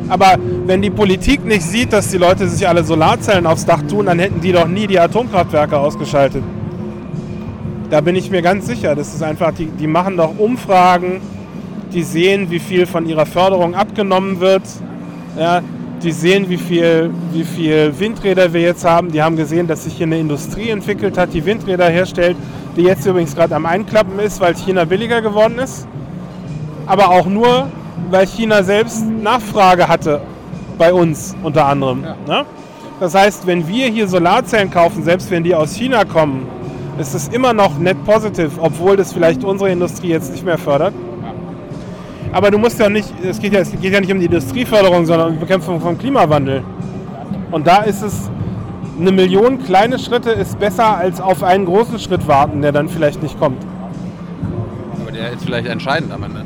Aber 0.10 0.36
wenn 0.66 0.82
die 0.82 0.90
Politik 0.90 1.46
nicht 1.46 1.62
sieht, 1.62 1.94
dass 1.94 2.10
die 2.10 2.18
Leute 2.18 2.48
sich 2.48 2.68
alle 2.68 2.84
Solarzellen 2.84 3.46
aufs 3.46 3.66
Dach 3.66 3.82
tun, 3.88 4.08
dann 4.08 4.20
hätten 4.20 4.42
die 4.42 4.52
doch 4.52 4.68
nie 4.68 4.88
die 4.88 5.00
Atomkraftwerke 5.00 5.78
ausgeschaltet. 5.78 6.44
Da 7.90 8.02
bin 8.02 8.16
ich 8.16 8.30
mir 8.30 8.42
ganz 8.42 8.68
sicher. 8.68 8.96
Das 8.96 9.14
ist 9.14 9.24
einfach, 9.24 9.52
die, 9.54 9.66
die 9.66 9.88
machen 9.88 10.18
doch 10.18 10.38
Umfragen, 10.38 11.22
die 11.92 12.04
sehen, 12.04 12.52
wie 12.52 12.60
viel 12.60 12.86
von 12.86 13.08
ihrer 13.08 13.26
Förderung 13.26 13.74
abgenommen 13.74 14.40
wird. 14.40 14.62
Ja, 15.38 15.62
die 16.04 16.12
sehen, 16.12 16.50
wie 16.50 16.58
viel, 16.58 17.10
wie 17.34 17.44
viel 17.44 17.98
Windräder 18.00 18.54
wir 18.54 18.62
jetzt 18.62 18.86
haben. 18.86 19.12
Die 19.12 19.22
haben 19.22 19.36
gesehen, 19.36 19.68
dass 19.68 19.84
sich 19.86 19.96
hier 19.96 20.06
eine 20.06 20.20
Industrie 20.20 20.70
entwickelt 20.70 21.18
hat, 21.18 21.34
die 21.34 21.44
Windräder 21.46 21.90
herstellt, 21.90 22.38
die 22.78 22.84
jetzt 22.84 23.06
übrigens 23.06 23.36
gerade 23.36 23.56
am 23.56 23.66
Einklappen 23.66 24.20
ist, 24.20 24.40
weil 24.40 24.56
China 24.56 24.86
billiger 24.86 25.22
geworden 25.22 25.58
ist. 25.58 25.88
Aber 26.86 27.10
auch 27.10 27.26
nur, 27.26 27.68
weil 28.10 28.28
China 28.28 28.64
selbst 28.64 29.04
Nachfrage 29.06 29.88
hatte 29.88 30.22
bei 30.78 30.94
uns 30.94 31.36
unter 31.44 31.66
anderem. 31.66 32.02
Ne? 32.28 32.46
Das 33.00 33.16
heißt, 33.16 33.48
wenn 33.48 33.68
wir 33.68 33.88
hier 33.88 34.08
Solarzellen 34.08 34.70
kaufen, 34.70 35.04
selbst 35.04 35.32
wenn 35.32 35.44
die 35.44 35.56
aus 35.56 35.74
China 35.74 36.06
kommen, 36.06 36.48
ist 37.00 37.14
es 37.14 37.30
immer 37.30 37.54
noch 37.54 37.78
net 37.80 38.04
positive, 38.06 38.52
obwohl 38.60 38.98
das 38.98 39.14
vielleicht 39.14 39.44
unsere 39.44 39.72
Industrie 39.72 40.10
jetzt 40.10 40.32
nicht 40.32 40.46
mehr 40.46 40.58
fördert. 40.58 40.94
Aber 42.32 42.52
du 42.52 42.58
musst 42.58 42.80
ja 42.80 42.90
nicht, 42.90 43.12
es 43.24 43.40
geht 43.40 43.54
ja, 43.54 43.62
es 43.62 43.72
geht 43.72 43.92
ja 43.92 44.00
nicht 44.00 44.12
um 44.12 44.20
die 44.20 44.26
Industrieförderung, 44.26 45.06
sondern 45.06 45.30
um 45.30 45.34
die 45.34 45.40
Bekämpfung 45.40 45.82
vom 45.82 45.98
Klimawandel. 45.98 46.64
Und 47.52 47.66
da 47.66 47.78
ist 47.82 48.04
es, 48.04 48.30
eine 49.00 49.12
Million 49.12 49.64
kleine 49.64 49.98
Schritte 49.98 50.32
ist 50.32 50.60
besser 50.60 50.98
als 50.98 51.22
auf 51.22 51.42
einen 51.42 51.66
großen 51.66 51.98
Schritt 52.00 52.28
warten, 52.28 52.62
der 52.62 52.72
dann 52.72 52.90
vielleicht 52.90 53.24
nicht 53.24 53.40
kommt. 53.40 53.64
Aber 55.02 55.12
der 55.12 55.32
ist 55.32 55.46
vielleicht 55.46 55.68
entscheidend 55.68 56.12
am 56.12 56.24
Ende. 56.24 56.44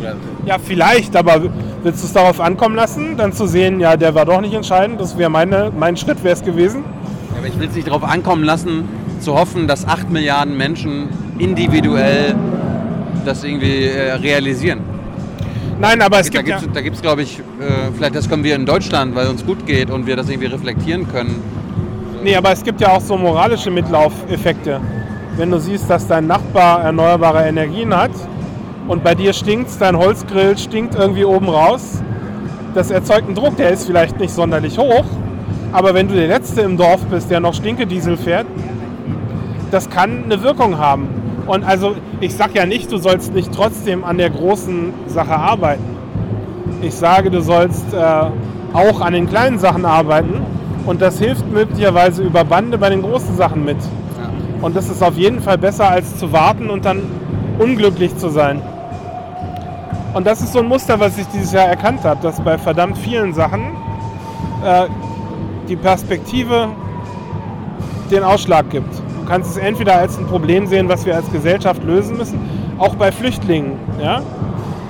Oder 0.00 0.16
Ja, 0.44 0.56
vielleicht, 0.58 1.16
aber 1.16 1.40
willst 1.82 2.02
du 2.02 2.06
es 2.06 2.12
darauf 2.12 2.40
ankommen 2.40 2.74
lassen, 2.74 3.16
dann 3.16 3.32
zu 3.32 3.46
sehen, 3.46 3.80
ja, 3.80 3.96
der 3.96 4.14
war 4.14 4.26
doch 4.26 4.40
nicht 4.40 4.54
entscheidend, 4.54 5.00
das 5.00 5.16
wäre 5.16 5.30
meine, 5.30 5.70
mein 5.78 5.96
Schritt 5.96 6.22
wäre 6.24 6.34
es 6.34 6.42
gewesen. 6.42 6.82
Ja, 6.82 7.38
Aber 7.38 7.46
ich 7.46 7.58
will 7.58 7.68
es 7.68 7.76
nicht 7.76 7.86
darauf 7.86 8.02
ankommen 8.02 8.44
lassen, 8.44 8.88
zu 9.24 9.34
hoffen, 9.34 9.66
dass 9.66 9.88
8 9.88 10.10
Milliarden 10.10 10.56
Menschen 10.56 11.08
individuell 11.38 12.34
das 13.24 13.42
irgendwie 13.42 13.86
äh, 13.86 14.12
realisieren. 14.12 14.80
Nein, 15.80 16.02
aber 16.02 16.20
es 16.20 16.30
da 16.30 16.38
gibt 16.38 16.48
ja, 16.48 16.56
gibt 16.58 16.68
es, 16.68 16.74
da 16.74 16.80
gibt's, 16.82 17.02
glaube 17.02 17.22
ich, 17.22 17.38
äh, 17.38 17.90
vielleicht 17.96 18.14
das 18.14 18.28
können 18.28 18.44
wir 18.44 18.54
in 18.54 18.66
Deutschland, 18.66 19.14
weil 19.14 19.26
uns 19.28 19.44
gut 19.44 19.66
geht 19.66 19.90
und 19.90 20.06
wir 20.06 20.14
das 20.14 20.28
irgendwie 20.28 20.48
reflektieren 20.48 21.08
können. 21.08 21.42
nee, 22.22 22.36
aber 22.36 22.52
es 22.52 22.62
gibt 22.62 22.80
ja 22.80 22.92
auch 22.92 23.00
so 23.00 23.16
moralische 23.16 23.70
Mitlaufeffekte. 23.70 24.80
Wenn 25.36 25.50
du 25.50 25.58
siehst, 25.58 25.90
dass 25.90 26.06
dein 26.06 26.26
Nachbar 26.26 26.84
erneuerbare 26.84 27.44
Energien 27.44 27.96
hat 27.96 28.12
und 28.86 29.02
bei 29.02 29.14
dir 29.14 29.32
stinkt 29.32 29.70
dein 29.80 29.96
Holzgrill 29.96 30.56
stinkt 30.56 30.94
irgendwie 30.94 31.24
oben 31.24 31.48
raus, 31.48 32.02
das 32.74 32.90
erzeugt 32.90 33.26
einen 33.26 33.34
Druck, 33.34 33.56
der 33.56 33.70
ist 33.70 33.86
vielleicht 33.86 34.20
nicht 34.20 34.32
sonderlich 34.32 34.78
hoch, 34.78 35.06
aber 35.72 35.94
wenn 35.94 36.06
du 36.06 36.14
der 36.14 36.28
Letzte 36.28 36.60
im 36.60 36.76
Dorf 36.76 37.00
bist, 37.06 37.30
der 37.30 37.40
noch 37.40 37.54
Stinkediesel 37.54 38.16
fährt, 38.16 38.46
das 39.74 39.90
kann 39.90 40.24
eine 40.24 40.40
Wirkung 40.42 40.78
haben. 40.78 41.08
Und 41.46 41.64
also 41.64 41.96
ich 42.20 42.34
sage 42.34 42.52
ja 42.54 42.64
nicht, 42.64 42.92
du 42.92 42.96
sollst 42.96 43.34
nicht 43.34 43.52
trotzdem 43.52 44.04
an 44.04 44.18
der 44.18 44.30
großen 44.30 44.94
Sache 45.08 45.34
arbeiten. 45.34 45.96
Ich 46.80 46.94
sage, 46.94 47.30
du 47.30 47.42
sollst 47.42 47.92
äh, 47.92 47.96
auch 48.72 49.00
an 49.00 49.12
den 49.12 49.28
kleinen 49.28 49.58
Sachen 49.58 49.84
arbeiten 49.84 50.42
und 50.86 51.02
das 51.02 51.18
hilft 51.18 51.50
möglicherweise 51.50 52.22
über 52.22 52.44
Bande 52.44 52.78
bei 52.78 52.88
den 52.88 53.02
großen 53.02 53.36
Sachen 53.36 53.64
mit. 53.64 53.76
Und 54.62 54.76
das 54.76 54.88
ist 54.88 55.02
auf 55.02 55.16
jeden 55.16 55.40
Fall 55.40 55.58
besser, 55.58 55.90
als 55.90 56.16
zu 56.18 56.32
warten 56.32 56.70
und 56.70 56.84
dann 56.84 57.02
unglücklich 57.58 58.16
zu 58.16 58.28
sein. 58.28 58.62
Und 60.14 60.24
das 60.24 60.40
ist 60.40 60.52
so 60.52 60.60
ein 60.60 60.68
Muster, 60.68 61.00
was 61.00 61.18
ich 61.18 61.26
dieses 61.26 61.52
Jahr 61.52 61.66
erkannt 61.66 62.04
habe, 62.04 62.22
dass 62.22 62.40
bei 62.40 62.56
verdammt 62.58 62.96
vielen 62.96 63.34
Sachen 63.34 63.62
äh, 64.64 64.86
die 65.68 65.76
Perspektive 65.76 66.68
den 68.12 68.22
Ausschlag 68.22 68.70
gibt. 68.70 69.03
Du 69.24 69.30
kannst 69.30 69.52
es 69.52 69.56
entweder 69.56 69.96
als 69.96 70.18
ein 70.18 70.26
Problem 70.26 70.66
sehen, 70.66 70.86
was 70.86 71.06
wir 71.06 71.16
als 71.16 71.32
Gesellschaft 71.32 71.82
lösen 71.82 72.18
müssen, 72.18 72.38
auch 72.76 72.94
bei 72.96 73.10
Flüchtlingen. 73.10 73.72
Ja? 73.98 74.20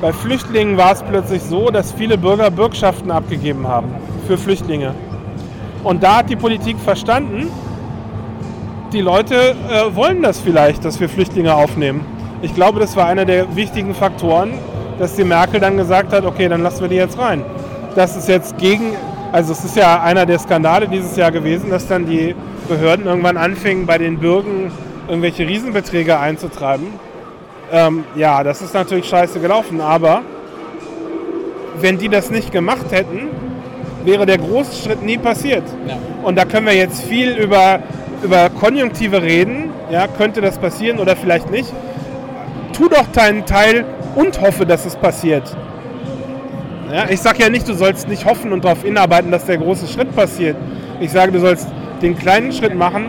Bei 0.00 0.12
Flüchtlingen 0.12 0.76
war 0.76 0.90
es 0.90 1.04
plötzlich 1.04 1.40
so, 1.40 1.70
dass 1.70 1.92
viele 1.92 2.18
Bürger 2.18 2.50
Bürgschaften 2.50 3.12
abgegeben 3.12 3.68
haben 3.68 3.94
für 4.26 4.36
Flüchtlinge. 4.36 4.92
Und 5.84 6.02
da 6.02 6.16
hat 6.16 6.30
die 6.30 6.34
Politik 6.34 6.80
verstanden, 6.80 7.48
die 8.92 9.02
Leute 9.02 9.54
äh, 9.70 9.94
wollen 9.94 10.20
das 10.20 10.40
vielleicht, 10.40 10.84
dass 10.84 10.98
wir 10.98 11.08
Flüchtlinge 11.08 11.54
aufnehmen. 11.54 12.04
Ich 12.42 12.56
glaube, 12.56 12.80
das 12.80 12.96
war 12.96 13.06
einer 13.06 13.24
der 13.24 13.54
wichtigen 13.54 13.94
Faktoren, 13.94 14.54
dass 14.98 15.14
die 15.14 15.22
Merkel 15.22 15.60
dann 15.60 15.76
gesagt 15.76 16.12
hat, 16.12 16.24
okay, 16.24 16.48
dann 16.48 16.64
lassen 16.64 16.80
wir 16.80 16.88
die 16.88 16.96
jetzt 16.96 17.20
rein. 17.20 17.44
Das 17.94 18.16
ist 18.16 18.28
jetzt 18.28 18.58
gegen, 18.58 18.96
also 19.30 19.52
es 19.52 19.64
ist 19.64 19.76
ja 19.76 20.02
einer 20.02 20.26
der 20.26 20.40
Skandale 20.40 20.88
dieses 20.88 21.14
Jahr 21.14 21.30
gewesen, 21.30 21.70
dass 21.70 21.86
dann 21.86 22.04
die 22.04 22.34
Behörden 22.68 23.06
irgendwann 23.06 23.36
anfingen, 23.36 23.86
bei 23.86 23.98
den 23.98 24.18
Bürgen 24.18 24.70
irgendwelche 25.08 25.46
Riesenbeträge 25.46 26.18
einzutreiben. 26.18 26.86
Ähm, 27.72 28.04
ja, 28.14 28.42
das 28.42 28.62
ist 28.62 28.74
natürlich 28.74 29.06
scheiße 29.06 29.40
gelaufen, 29.40 29.80
aber 29.80 30.22
wenn 31.80 31.98
die 31.98 32.08
das 32.08 32.30
nicht 32.30 32.52
gemacht 32.52 32.86
hätten, 32.90 33.28
wäre 34.04 34.26
der 34.26 34.38
große 34.38 34.82
Schritt 34.82 35.02
nie 35.02 35.18
passiert. 35.18 35.64
Und 36.22 36.36
da 36.36 36.44
können 36.44 36.66
wir 36.66 36.74
jetzt 36.74 37.02
viel 37.02 37.32
über, 37.32 37.80
über 38.22 38.50
Konjunktive 38.50 39.22
reden. 39.22 39.70
Ja, 39.90 40.06
könnte 40.06 40.40
das 40.40 40.58
passieren 40.58 40.98
oder 40.98 41.16
vielleicht 41.16 41.50
nicht. 41.50 41.72
Tu 42.72 42.88
doch 42.88 43.06
deinen 43.12 43.46
Teil 43.46 43.84
und 44.14 44.40
hoffe, 44.40 44.66
dass 44.66 44.84
es 44.86 44.96
passiert. 44.96 45.56
Ja, 46.92 47.08
ich 47.08 47.20
sage 47.20 47.42
ja 47.42 47.48
nicht, 47.48 47.68
du 47.68 47.74
sollst 47.74 48.08
nicht 48.08 48.24
hoffen 48.24 48.52
und 48.52 48.64
darauf 48.64 48.82
hinarbeiten, 48.82 49.30
dass 49.30 49.46
der 49.46 49.58
große 49.58 49.86
Schritt 49.86 50.14
passiert. 50.14 50.56
Ich 51.00 51.10
sage, 51.10 51.32
du 51.32 51.40
sollst 51.40 51.68
den 52.04 52.16
kleinen 52.16 52.52
Schritt 52.52 52.76
machen 52.76 53.06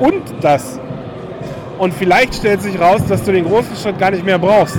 und 0.00 0.22
das. 0.40 0.78
Und 1.78 1.94
vielleicht 1.94 2.34
stellt 2.34 2.60
sich 2.60 2.78
raus, 2.78 3.00
dass 3.08 3.22
du 3.22 3.32
den 3.32 3.44
großen 3.44 3.76
Schritt 3.76 3.98
gar 3.98 4.10
nicht 4.10 4.24
mehr 4.24 4.38
brauchst. 4.38 4.76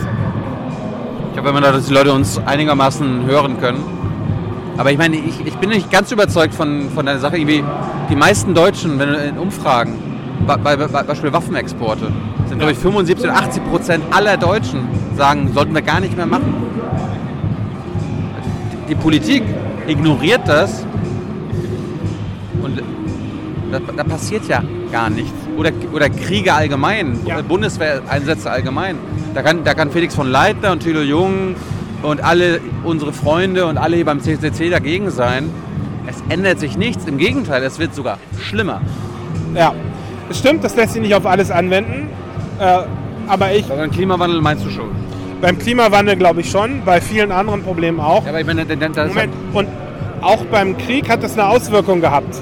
Ich 1.32 1.40
hoffe 1.40 1.50
immer 1.50 1.62
noch, 1.62 1.72
dass 1.72 1.86
die 1.86 1.94
Leute 1.94 2.12
uns 2.14 2.40
einigermaßen 2.46 3.26
hören 3.26 3.60
können. 3.60 3.84
Aber 4.78 4.92
ich 4.92 4.98
meine, 4.98 5.16
ich, 5.16 5.46
ich 5.46 5.56
bin 5.56 5.70
nicht 5.70 5.90
ganz 5.90 6.12
überzeugt 6.12 6.54
von, 6.54 6.90
von 6.94 7.06
der 7.06 7.20
Sache. 7.20 7.38
Irgendwie 7.38 7.64
die 8.10 8.16
meisten 8.16 8.54
Deutschen, 8.54 9.00
wenn 9.00 9.10
du 9.10 9.16
in 9.16 9.38
Umfragen, 9.38 9.94
bei, 10.46 10.58
bei, 10.58 10.76
bei 10.76 11.04
Beispiel 11.04 11.32
Waffenexporte, 11.32 12.12
sind 12.48 12.60
glaube 12.60 12.74
ich 12.74 12.78
75 12.78 13.26
oder 13.30 13.38
80 13.38 13.70
Prozent 13.70 14.04
aller 14.12 14.38
Deutschen 14.38 14.88
sagen, 15.16 15.52
sollten 15.54 15.74
wir 15.74 15.82
gar 15.82 16.00
nicht 16.00 16.16
mehr 16.16 16.26
machen. 16.26 16.54
Die 18.90 18.96
Politik 18.96 19.44
ignoriert 19.88 20.42
das 20.48 20.86
da, 23.72 23.80
da 23.80 24.04
passiert 24.04 24.48
ja 24.48 24.64
gar 24.92 25.10
nichts. 25.10 25.34
Oder, 25.58 25.72
oder 25.94 26.10
Kriege 26.10 26.54
allgemein, 26.54 27.20
Ja. 27.26 27.42
Bundeswehreinsätze 27.42 28.50
allgemein. 28.50 28.98
Da 29.34 29.42
kann, 29.42 29.64
da 29.64 29.74
kann 29.74 29.92
Felix 29.92 30.16
von 30.16 30.30
Leitner 30.30 30.72
und 30.72 30.82
Thilo 30.82 31.02
Jung 31.02 31.56
und 32.04 32.24
alle 32.24 32.60
unsere 32.84 33.14
Freunde 33.14 33.66
und 33.66 33.78
alle 33.78 33.96
hier 33.96 34.06
beim 34.06 34.20
CCC 34.20 34.70
dagegen 34.70 35.12
sein. 35.12 35.50
Es 36.08 36.24
ändert 36.30 36.60
sich 36.60 36.78
nichts. 36.78 37.06
Im 37.06 37.18
Gegenteil, 37.18 37.64
es 37.64 37.80
wird 37.80 37.94
sogar 37.94 38.18
schlimmer. 38.40 38.82
Ja, 39.56 39.74
es 40.30 40.40
stimmt, 40.40 40.64
das 40.64 40.76
lässt 40.76 40.94
sich 40.94 41.02
nicht 41.02 41.16
auf 41.16 41.26
alles 41.26 41.52
anwenden. 41.52 42.10
Äh, 42.60 42.80
aber 43.28 43.54
ich, 43.54 43.66
beim 43.66 43.92
Klimawandel 43.92 44.42
meinst 44.42 44.66
du 44.66 44.70
schon? 44.70 44.90
beim 45.42 45.60
Klimawandel 45.60 46.16
glaube 46.16 46.42
ich 46.42 46.50
schon, 46.50 46.82
bei 46.84 47.02
vielen 47.02 47.32
anderen 47.32 47.62
Problemen 47.64 48.00
auch. 48.00 48.24
Ja, 48.24 48.30
aber 48.30 48.40
ich 48.42 48.48
meine, 48.48 48.66
das 48.66 48.78
das 48.94 49.10
Moment, 49.10 49.34
und 49.54 49.68
auch 50.22 50.44
beim 50.46 50.78
Krieg 50.78 51.10
hat 51.10 51.24
es 51.24 51.34
eine 51.34 51.48
Auswirkung 51.48 52.02
gehabt, 52.02 52.42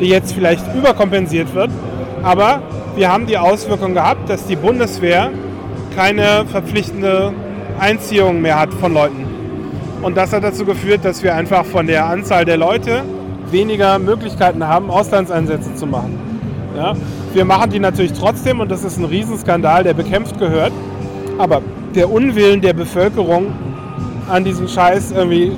die 0.00 0.06
jetzt 0.06 0.32
vielleicht 0.32 0.64
überkompensiert 0.74 1.54
wird. 1.54 1.70
Aber 2.22 2.62
wir 2.96 3.12
haben 3.12 3.26
die 3.26 3.38
Auswirkung 3.38 3.94
gehabt, 3.94 4.28
dass 4.28 4.46
die 4.46 4.56
Bundeswehr 4.56 5.30
keine 5.94 6.44
verpflichtende 6.46 7.32
Einziehung 7.78 8.40
mehr 8.42 8.58
hat 8.58 8.72
von 8.74 8.94
Leuten. 8.94 9.26
Und 10.02 10.16
das 10.16 10.32
hat 10.32 10.44
dazu 10.44 10.64
geführt, 10.64 11.04
dass 11.04 11.22
wir 11.22 11.34
einfach 11.34 11.64
von 11.64 11.86
der 11.86 12.06
Anzahl 12.06 12.44
der 12.44 12.56
Leute 12.56 13.02
weniger 13.50 13.98
Möglichkeiten 13.98 14.66
haben, 14.66 14.90
Auslandseinsätze 14.90 15.74
zu 15.74 15.86
machen. 15.86 16.18
Ja? 16.76 16.94
Wir 17.32 17.44
machen 17.44 17.70
die 17.70 17.78
natürlich 17.78 18.12
trotzdem 18.12 18.60
und 18.60 18.70
das 18.70 18.84
ist 18.84 18.98
ein 18.98 19.04
Riesenskandal, 19.04 19.84
der 19.84 19.94
bekämpft 19.94 20.38
gehört. 20.38 20.72
Aber 21.38 21.62
der 21.94 22.10
Unwillen 22.10 22.60
der 22.60 22.72
Bevölkerung 22.72 23.46
an 24.28 24.44
diesen 24.44 24.68
Scheiß 24.68 25.12
irgendwie 25.12 25.52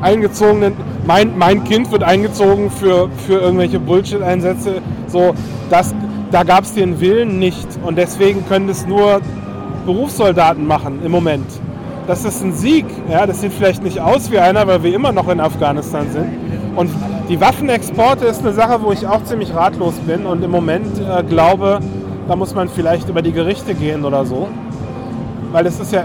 eingezogenen, 0.00 0.74
mein, 1.06 1.38
mein 1.38 1.64
Kind 1.64 1.90
wird 1.92 2.02
eingezogen 2.02 2.70
für, 2.70 3.08
für 3.26 3.38
irgendwelche 3.40 3.78
Bullshit-Einsätze, 3.78 4.82
so, 5.06 5.34
das, 5.70 5.94
da 6.30 6.42
gab 6.42 6.64
es 6.64 6.74
den 6.74 7.00
Willen 7.00 7.38
nicht 7.38 7.66
und 7.84 7.96
deswegen 7.96 8.46
können 8.46 8.68
es 8.68 8.86
nur 8.86 9.20
Berufssoldaten 9.86 10.66
machen 10.66 11.00
im 11.04 11.12
Moment. 11.12 11.46
Das 12.06 12.24
ist 12.24 12.42
ein 12.42 12.52
Sieg, 12.52 12.86
ja, 13.10 13.26
das 13.26 13.40
sieht 13.40 13.52
vielleicht 13.52 13.82
nicht 13.82 14.00
aus 14.00 14.30
wie 14.30 14.38
einer, 14.38 14.66
weil 14.66 14.82
wir 14.82 14.94
immer 14.94 15.12
noch 15.12 15.28
in 15.28 15.40
Afghanistan 15.40 16.06
sind. 16.10 16.26
Und 16.76 16.90
die 17.28 17.40
Waffenexporte 17.40 18.26
ist 18.26 18.40
eine 18.40 18.52
Sache, 18.52 18.82
wo 18.82 18.92
ich 18.92 19.06
auch 19.06 19.24
ziemlich 19.24 19.54
ratlos 19.54 19.94
bin 20.06 20.26
und 20.26 20.44
im 20.44 20.50
Moment 20.50 21.00
äh, 21.00 21.22
glaube, 21.24 21.80
da 22.28 22.36
muss 22.36 22.54
man 22.54 22.68
vielleicht 22.68 23.08
über 23.08 23.22
die 23.22 23.32
Gerichte 23.32 23.74
gehen 23.74 24.04
oder 24.04 24.24
so. 24.24 24.48
Weil 25.52 25.66
es 25.66 25.80
ist 25.80 25.92
ja 25.92 26.04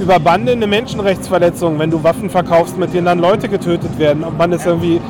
über 0.00 0.18
Bande 0.20 0.52
eine 0.52 0.66
Menschenrechtsverletzung, 0.66 1.78
wenn 1.78 1.90
du 1.90 2.02
Waffen 2.02 2.30
verkaufst, 2.30 2.78
mit 2.78 2.94
denen 2.94 3.06
dann 3.06 3.18
Leute 3.18 3.48
getötet 3.48 3.98
werden. 3.98 4.24
Ob 4.24 4.38
man 4.38 4.50
das 4.50 4.66
irgendwie 4.66 5.00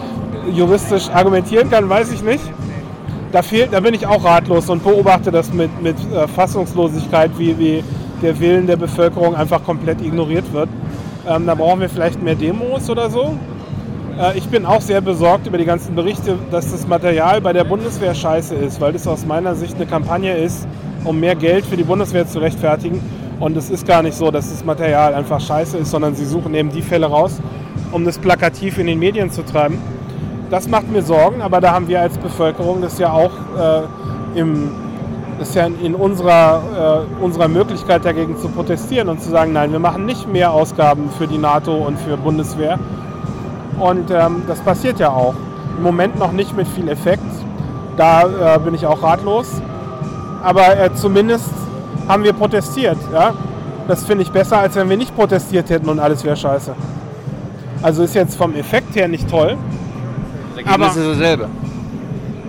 juristisch 0.52 1.09
argumentieren 1.10 1.70
kann, 1.70 1.89
weiß 1.89 2.12
ich 2.12 2.23
nicht. 2.23 2.43
Da, 3.32 3.43
fehlt, 3.43 3.73
da 3.73 3.81
bin 3.81 3.93
ich 3.93 4.06
auch 4.06 4.24
ratlos 4.24 4.70
und 4.70 4.82
beobachte 4.82 5.31
das 5.31 5.52
mit, 5.52 5.82
mit 5.82 5.97
äh, 6.15 6.27
Fassungslosigkeit, 6.27 7.31
wie, 7.36 7.59
wie 7.59 7.85
der 8.23 8.40
Willen 8.40 8.66
der 8.66 8.77
Bevölkerung 8.77 9.36
einfach 9.36 9.62
komplett 9.62 10.01
ignoriert 10.01 10.51
wird. 10.52 10.70
Ähm, 11.28 11.47
da 11.47 11.55
brauchen 11.55 11.81
wir 11.81 11.90
vielleicht 11.90 12.23
mehr 12.23 12.35
Demos 12.35 12.89
oder 12.89 13.10
so. 13.10 13.36
Äh, 14.19 14.39
ich 14.39 14.47
bin 14.48 14.65
auch 14.65 14.81
sehr 14.81 15.02
besorgt 15.02 15.47
über 15.47 15.59
die 15.59 15.66
ganzen 15.66 15.94
Berichte, 15.94 16.36
dass 16.51 16.70
das 16.70 16.86
Material 16.86 17.43
bei 17.43 17.52
der 17.52 17.65
Bundeswehr 17.65 18.15
scheiße 18.15 18.55
ist, 18.55 18.81
weil 18.81 18.94
das 18.94 19.06
aus 19.06 19.27
meiner 19.27 19.55
Sicht 19.55 19.77
eine 19.77 19.85
Kampagne 19.85 20.35
ist, 20.35 20.66
um 21.05 21.20
mehr 21.20 21.35
Geld 21.35 21.66
für 21.66 21.77
die 21.77 21.85
Bundeswehr 21.85 22.27
zu 22.27 22.39
rechtfertigen. 22.39 23.02
Und 23.40 23.56
es 23.56 23.70
ist 23.70 23.86
gar 23.86 24.02
nicht 24.02 24.16
so, 24.16 24.31
dass 24.31 24.51
das 24.51 24.65
Material 24.65 25.15
einfach 25.15 25.40
scheiße 25.40 25.78
ist, 25.78 25.90
sondern 25.90 26.15
sie 26.15 26.24
suchen 26.24 26.55
eben 26.55 26.70
die 26.70 26.82
Fälle 26.82 27.06
raus, 27.06 27.40
um 27.93 28.05
das 28.05 28.19
plakativ 28.19 28.78
in 28.78 28.86
den 28.89 28.98
Medien 28.98 29.31
zu 29.31 29.44
treiben. 29.44 29.78
Das 30.51 30.69
macht 30.69 30.90
mir 30.90 31.02
Sorgen, 31.02 31.40
aber 31.43 31.60
da 31.60 31.73
haben 31.73 31.89
wir 31.89 32.01
als 32.01 32.19
Bevölkerung 32.19 32.82
das 32.82 32.98
ja 32.98 33.12
auch 33.12 33.31
äh, 33.59 34.39
im, 34.40 34.70
das 35.39 35.55
ja 35.55 35.66
in 35.66 35.94
unserer, 35.94 37.06
äh, 37.20 37.23
unserer 37.23 37.48
Möglichkeit 37.48 38.05
dagegen 38.05 38.36
zu 38.39 38.48
protestieren 38.48 39.09
und 39.09 39.23
zu 39.23 39.31
sagen, 39.31 39.52
nein, 39.52 39.70
wir 39.70 39.78
machen 39.78 40.05
nicht 40.05 40.27
mehr 40.27 40.52
Ausgaben 40.52 41.10
für 41.16 41.28
die 41.28 41.39
NATO 41.39 41.74
und 41.74 41.98
für 41.98 42.16
Bundeswehr. 42.16 42.78
Und 43.78 44.10
ähm, 44.10 44.43
das 44.48 44.59
passiert 44.60 44.98
ja 44.98 45.10
auch. 45.10 45.35
Im 45.77 45.85
Moment 45.85 46.19
noch 46.19 46.32
nicht 46.32 46.56
mit 46.56 46.66
viel 46.66 46.89
Effekt. 46.89 47.23
Da 47.97 48.56
äh, 48.56 48.59
bin 48.59 48.74
ich 48.74 48.85
auch 48.86 49.02
ratlos. 49.02 49.62
Aber 50.43 50.77
äh, 50.77 50.93
zumindest 50.94 51.51
haben 52.09 52.24
wir 52.24 52.32
protestiert. 52.32 52.97
Ja? 53.12 53.35
Das 53.86 54.05
finde 54.05 54.22
ich 54.24 54.30
besser, 54.32 54.59
als 54.59 54.74
wenn 54.74 54.89
wir 54.89 54.97
nicht 54.97 55.14
protestiert 55.14 55.70
hätten 55.70 55.89
und 55.89 56.01
alles 56.01 56.24
wäre 56.24 56.36
scheiße. 56.36 56.74
Also 57.82 58.02
ist 58.02 58.14
jetzt 58.14 58.36
vom 58.36 58.55
Effekt 58.55 58.97
her 58.97 59.06
nicht 59.09 59.28
toll. 59.30 59.56
Das 60.51 60.64
Ergebnis 60.64 60.90
Aber- 60.90 61.01
ist 61.01 61.20
dasselbe. 61.20 61.48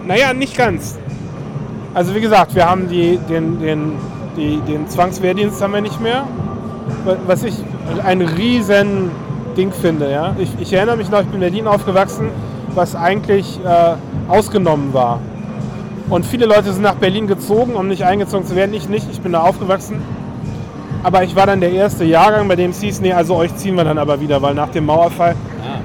Naja, 0.08 0.34
nicht 0.34 0.58
ganz. 0.58 0.98
Also 1.94 2.16
wie 2.16 2.22
gesagt, 2.22 2.56
wir 2.56 2.68
haben 2.68 2.88
die, 2.90 3.18
den, 3.30 3.60
den, 3.60 3.92
die, 4.36 4.60
den 4.62 4.88
Zwangswehrdienst 4.88 5.62
haben 5.62 5.74
wir 5.74 5.82
nicht 5.82 6.02
mehr. 6.02 6.24
Was 7.28 7.44
ich 7.44 7.54
ein 8.04 8.22
riesen 8.22 9.12
Ding 9.56 9.72
finde. 9.72 10.12
Ja? 10.12 10.36
Ich, 10.40 10.50
ich 10.60 10.74
erinnere 10.74 10.98
mich 10.98 11.10
noch, 11.10 11.20
ich 11.22 11.28
bin 11.28 11.36
in 11.36 11.40
Berlin 11.42 11.68
aufgewachsen, 11.68 12.30
was 12.74 12.96
eigentlich 12.96 13.60
äh, 13.64 13.94
ausgenommen 14.32 14.94
war. 14.94 15.20
Und 16.10 16.26
viele 16.26 16.46
Leute 16.46 16.74
sind 16.74 16.82
nach 16.82 16.96
Berlin 16.96 17.28
gezogen, 17.28 17.76
um 17.76 17.88
nicht 17.88 18.04
eingezogen 18.04 18.46
zu 18.46 18.56
werden. 18.56 18.74
Ich 18.74 18.90
nicht, 18.90 19.08
ich 19.12 19.22
bin 19.22 19.34
da 19.34 19.42
aufgewachsen. 19.42 20.02
Aber 21.04 21.24
ich 21.24 21.36
war 21.36 21.46
dann 21.46 21.62
der 21.62 21.72
erste 21.72 22.04
Jahrgang, 22.04 22.48
bei 22.48 22.56
dem 22.56 22.72
es 22.72 22.82
hieß, 22.82 23.02
nee, 23.02 23.14
also 23.14 23.36
euch 23.36 23.56
ziehen 23.56 23.76
wir 23.76 23.84
dann 23.84 23.98
aber 23.98 24.20
wieder, 24.20 24.42
weil 24.42 24.54
nach 24.54 24.70
dem 24.70 24.86
Mauerfall. 24.86 25.36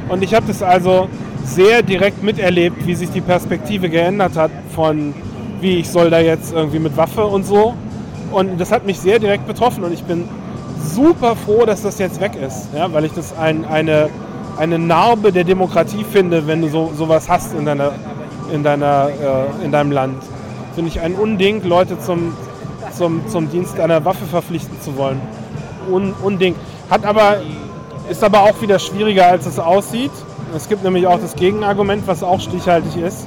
Und 0.08 0.22
ich 0.22 0.34
habe 0.34 0.46
das 0.46 0.62
also 0.62 1.08
sehr 1.44 1.82
direkt 1.82 2.22
miterlebt, 2.22 2.86
wie 2.86 2.94
sich 2.94 3.10
die 3.10 3.20
Perspektive 3.20 3.88
geändert 3.88 4.36
hat 4.36 4.50
von, 4.74 5.14
wie 5.60 5.78
ich 5.78 5.88
soll 5.88 6.10
da 6.10 6.18
jetzt 6.18 6.52
irgendwie 6.52 6.78
mit 6.78 6.96
Waffe 6.96 7.24
und 7.24 7.44
so. 7.44 7.74
Und 8.32 8.60
das 8.60 8.72
hat 8.72 8.86
mich 8.86 8.98
sehr 8.98 9.18
direkt 9.18 9.46
betroffen 9.46 9.84
und 9.84 9.92
ich 9.92 10.02
bin 10.02 10.28
super 10.82 11.36
froh, 11.36 11.64
dass 11.64 11.82
das 11.82 11.98
jetzt 11.98 12.20
weg 12.20 12.32
ist, 12.34 12.68
ja, 12.74 12.92
weil 12.92 13.04
ich 13.04 13.12
das 13.12 13.36
ein, 13.38 13.64
eine, 13.64 14.08
eine 14.58 14.78
Narbe 14.78 15.32
der 15.32 15.44
Demokratie 15.44 16.04
finde, 16.04 16.46
wenn 16.46 16.60
du 16.62 16.68
so, 16.68 16.92
sowas 16.96 17.28
hast 17.28 17.54
in, 17.54 17.64
deiner, 17.64 17.92
in, 18.52 18.62
deiner, 18.62 19.08
äh, 19.08 19.64
in 19.64 19.72
deinem 19.72 19.92
Land. 19.92 20.22
Finde 20.74 20.90
ich 20.90 21.00
ein 21.00 21.14
Unding, 21.14 21.62
Leute 21.64 21.98
zum, 21.98 22.36
zum, 22.96 23.26
zum 23.28 23.50
Dienst 23.50 23.78
einer 23.78 24.04
Waffe 24.04 24.24
verpflichten 24.24 24.80
zu 24.80 24.96
wollen. 24.96 25.20
Un, 25.90 26.14
Unding. 26.22 26.54
Hat 26.90 27.04
aber, 27.04 27.38
ist 28.10 28.22
aber 28.24 28.42
auch 28.42 28.60
wieder 28.60 28.78
schwieriger, 28.78 29.26
als 29.26 29.46
es 29.46 29.58
aussieht. 29.58 30.10
Es 30.54 30.68
gibt 30.68 30.84
nämlich 30.84 31.06
auch 31.06 31.18
das 31.18 31.34
Gegenargument, 31.34 32.06
was 32.06 32.22
auch 32.22 32.40
stichhaltig 32.40 32.96
ist, 32.96 33.26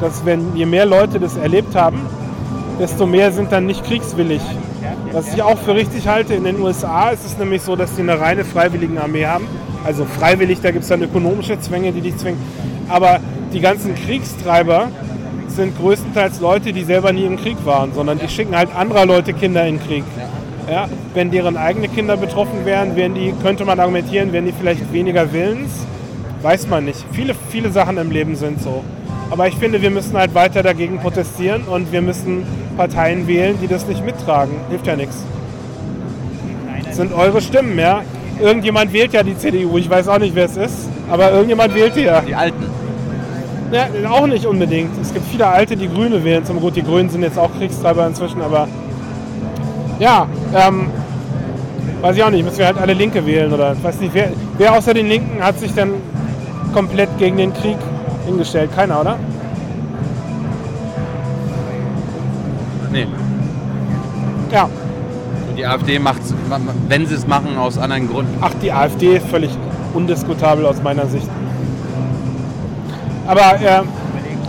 dass 0.00 0.24
wenn 0.24 0.54
je 0.54 0.66
mehr 0.66 0.86
Leute 0.86 1.18
das 1.18 1.36
erlebt 1.36 1.74
haben, 1.74 2.00
desto 2.78 3.06
mehr 3.06 3.32
sind 3.32 3.50
dann 3.50 3.66
nicht 3.66 3.84
kriegswillig. 3.84 4.40
Was 5.12 5.32
ich 5.32 5.42
auch 5.42 5.58
für 5.58 5.74
richtig 5.74 6.06
halte, 6.06 6.34
in 6.34 6.44
den 6.44 6.60
USA 6.60 7.10
ist 7.10 7.24
es 7.24 7.38
nämlich 7.38 7.62
so, 7.62 7.74
dass 7.76 7.94
die 7.96 8.02
eine 8.02 8.20
reine 8.20 8.44
Freiwilligenarmee 8.44 9.26
haben. 9.26 9.46
Also 9.84 10.04
freiwillig, 10.04 10.60
da 10.60 10.70
gibt 10.70 10.82
es 10.82 10.88
dann 10.88 11.02
ökonomische 11.02 11.58
Zwänge, 11.60 11.92
die 11.92 12.00
dich 12.00 12.16
zwingen. 12.16 12.38
Aber 12.88 13.20
die 13.52 13.60
ganzen 13.60 13.94
Kriegstreiber 13.94 14.88
sind 15.48 15.76
größtenteils 15.78 16.40
Leute, 16.40 16.72
die 16.72 16.84
selber 16.84 17.12
nie 17.12 17.24
im 17.24 17.36
Krieg 17.36 17.56
waren, 17.64 17.92
sondern 17.92 18.18
die 18.18 18.28
schicken 18.28 18.56
halt 18.56 18.74
anderer 18.74 19.06
Leute 19.06 19.32
Kinder 19.32 19.66
in 19.66 19.78
den 19.78 19.86
Krieg. 19.86 20.04
Ja, 20.70 20.86
wenn 21.14 21.30
deren 21.30 21.56
eigene 21.56 21.88
Kinder 21.88 22.16
betroffen 22.16 22.66
wären, 22.66 22.94
wären 22.94 23.14
die, 23.14 23.32
könnte 23.42 23.64
man 23.64 23.80
argumentieren, 23.80 24.32
wären 24.32 24.44
die 24.44 24.52
vielleicht 24.52 24.92
weniger 24.92 25.32
willens. 25.32 25.86
Weiß 26.42 26.68
man 26.68 26.84
nicht. 26.84 27.04
Viele, 27.12 27.34
viele 27.48 27.70
Sachen 27.72 27.96
im 27.96 28.10
Leben 28.10 28.36
sind 28.36 28.60
so. 28.62 28.84
Aber 29.30 29.48
ich 29.48 29.56
finde, 29.56 29.82
wir 29.82 29.90
müssen 29.90 30.16
halt 30.16 30.34
weiter 30.34 30.62
dagegen 30.62 30.98
protestieren 30.98 31.62
und 31.64 31.90
wir 31.90 32.02
müssen 32.02 32.46
Parteien 32.76 33.26
wählen, 33.26 33.58
die 33.60 33.66
das 33.66 33.86
nicht 33.86 34.04
mittragen. 34.04 34.54
Hilft 34.68 34.86
ja 34.86 34.94
nichts. 34.94 35.24
Sind 36.90 37.12
eure 37.12 37.40
Stimmen, 37.40 37.78
ja. 37.78 38.02
Irgendjemand 38.40 38.92
wählt 38.92 39.12
ja 39.12 39.22
die 39.22 39.36
CDU. 39.36 39.78
Ich 39.78 39.90
weiß 39.90 40.06
auch 40.08 40.18
nicht, 40.18 40.34
wer 40.34 40.44
es 40.44 40.56
ist, 40.56 40.88
aber 41.10 41.32
irgendjemand 41.32 41.74
wählt 41.74 41.96
die 41.96 42.02
ja. 42.02 42.20
Die 42.20 42.34
Alten. 42.34 42.77
Ja, 43.70 43.86
auch 44.10 44.26
nicht 44.26 44.46
unbedingt. 44.46 44.90
Es 45.00 45.12
gibt 45.12 45.26
viele 45.26 45.46
Alte, 45.46 45.76
die 45.76 45.88
Grüne 45.88 46.24
wählen. 46.24 46.44
Zum 46.44 46.60
Gut, 46.60 46.76
die 46.76 46.82
Grünen 46.82 47.10
sind 47.10 47.22
jetzt 47.22 47.38
auch 47.38 47.50
Kriegstreiber 47.58 48.06
inzwischen, 48.06 48.40
aber 48.40 48.66
ja, 49.98 50.26
ähm, 50.54 50.90
weiß 52.00 52.16
ich 52.16 52.22
auch 52.22 52.30
nicht. 52.30 52.44
Müssen 52.44 52.58
wir 52.58 52.66
halt 52.66 52.78
alle 52.78 52.94
Linke 52.94 53.24
wählen 53.26 53.52
oder 53.52 53.76
weiß 53.82 54.00
nicht. 54.00 54.14
Wer, 54.14 54.30
wer 54.56 54.72
außer 54.74 54.94
den 54.94 55.08
Linken 55.08 55.42
hat 55.42 55.58
sich 55.58 55.74
dann 55.74 55.90
komplett 56.72 57.10
gegen 57.18 57.36
den 57.36 57.52
Krieg 57.52 57.76
hingestellt? 58.26 58.70
Keiner, 58.74 59.00
oder? 59.00 59.18
Nee. 62.90 63.06
Ja. 64.50 64.68
Die 65.58 65.66
AfD 65.66 65.98
macht 65.98 66.22
wenn 66.88 67.06
sie 67.06 67.14
es 67.14 67.26
machen, 67.26 67.58
aus 67.58 67.76
anderen 67.76 68.08
Gründen. 68.08 68.32
Ach, 68.40 68.54
die 68.62 68.72
AfD 68.72 69.16
ist 69.16 69.26
völlig 69.26 69.50
undiskutabel 69.92 70.64
aus 70.64 70.82
meiner 70.82 71.06
Sicht. 71.06 71.28
Aber 73.28 73.60
äh, 73.60 73.82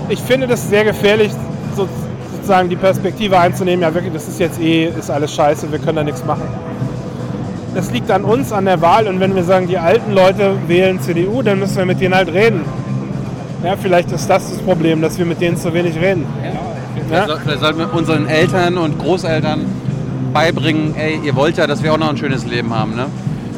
ich 0.07 0.19
finde 0.19 0.47
das 0.47 0.69
sehr 0.69 0.85
gefährlich, 0.85 1.33
so, 1.75 1.87
sozusagen 2.31 2.69
die 2.69 2.77
Perspektive 2.77 3.37
einzunehmen, 3.37 3.81
ja 3.81 3.93
wirklich, 3.93 4.13
das 4.13 4.29
ist 4.29 4.39
jetzt 4.39 4.59
eh, 4.59 4.85
ist 4.85 5.11
alles 5.11 5.35
scheiße, 5.35 5.69
wir 5.69 5.79
können 5.79 5.97
da 5.97 6.03
nichts 6.05 6.23
machen. 6.23 6.47
Das 7.75 7.91
liegt 7.91 8.09
an 8.09 8.23
uns, 8.23 8.53
an 8.53 8.65
der 8.65 8.81
Wahl 8.81 9.07
und 9.07 9.19
wenn 9.19 9.35
wir 9.35 9.43
sagen, 9.43 9.67
die 9.67 9.77
alten 9.77 10.13
Leute 10.13 10.55
wählen 10.67 10.99
CDU, 11.01 11.41
dann 11.41 11.59
müssen 11.59 11.75
wir 11.75 11.85
mit 11.85 11.99
denen 11.99 12.15
halt 12.15 12.29
reden. 12.33 12.61
Ja, 13.65 13.75
vielleicht 13.75 14.13
ist 14.13 14.29
das 14.29 14.49
das 14.49 14.59
Problem, 14.59 15.01
dass 15.01 15.17
wir 15.17 15.25
mit 15.25 15.41
denen 15.41 15.57
zu 15.57 15.73
wenig 15.73 15.97
reden. 15.97 16.25
Ja? 17.11 17.27
Vielleicht 17.43 17.59
sollten 17.59 17.79
wir 17.79 17.93
unseren 17.93 18.27
Eltern 18.27 18.77
und 18.77 18.97
Großeltern 18.97 19.65
beibringen, 20.33 20.95
ey, 20.95 21.19
ihr 21.21 21.35
wollt 21.35 21.57
ja, 21.57 21.67
dass 21.67 21.83
wir 21.83 21.93
auch 21.93 21.97
noch 21.97 22.09
ein 22.09 22.17
schönes 22.17 22.45
Leben 22.45 22.73
haben, 22.73 22.95
ne? 22.95 23.07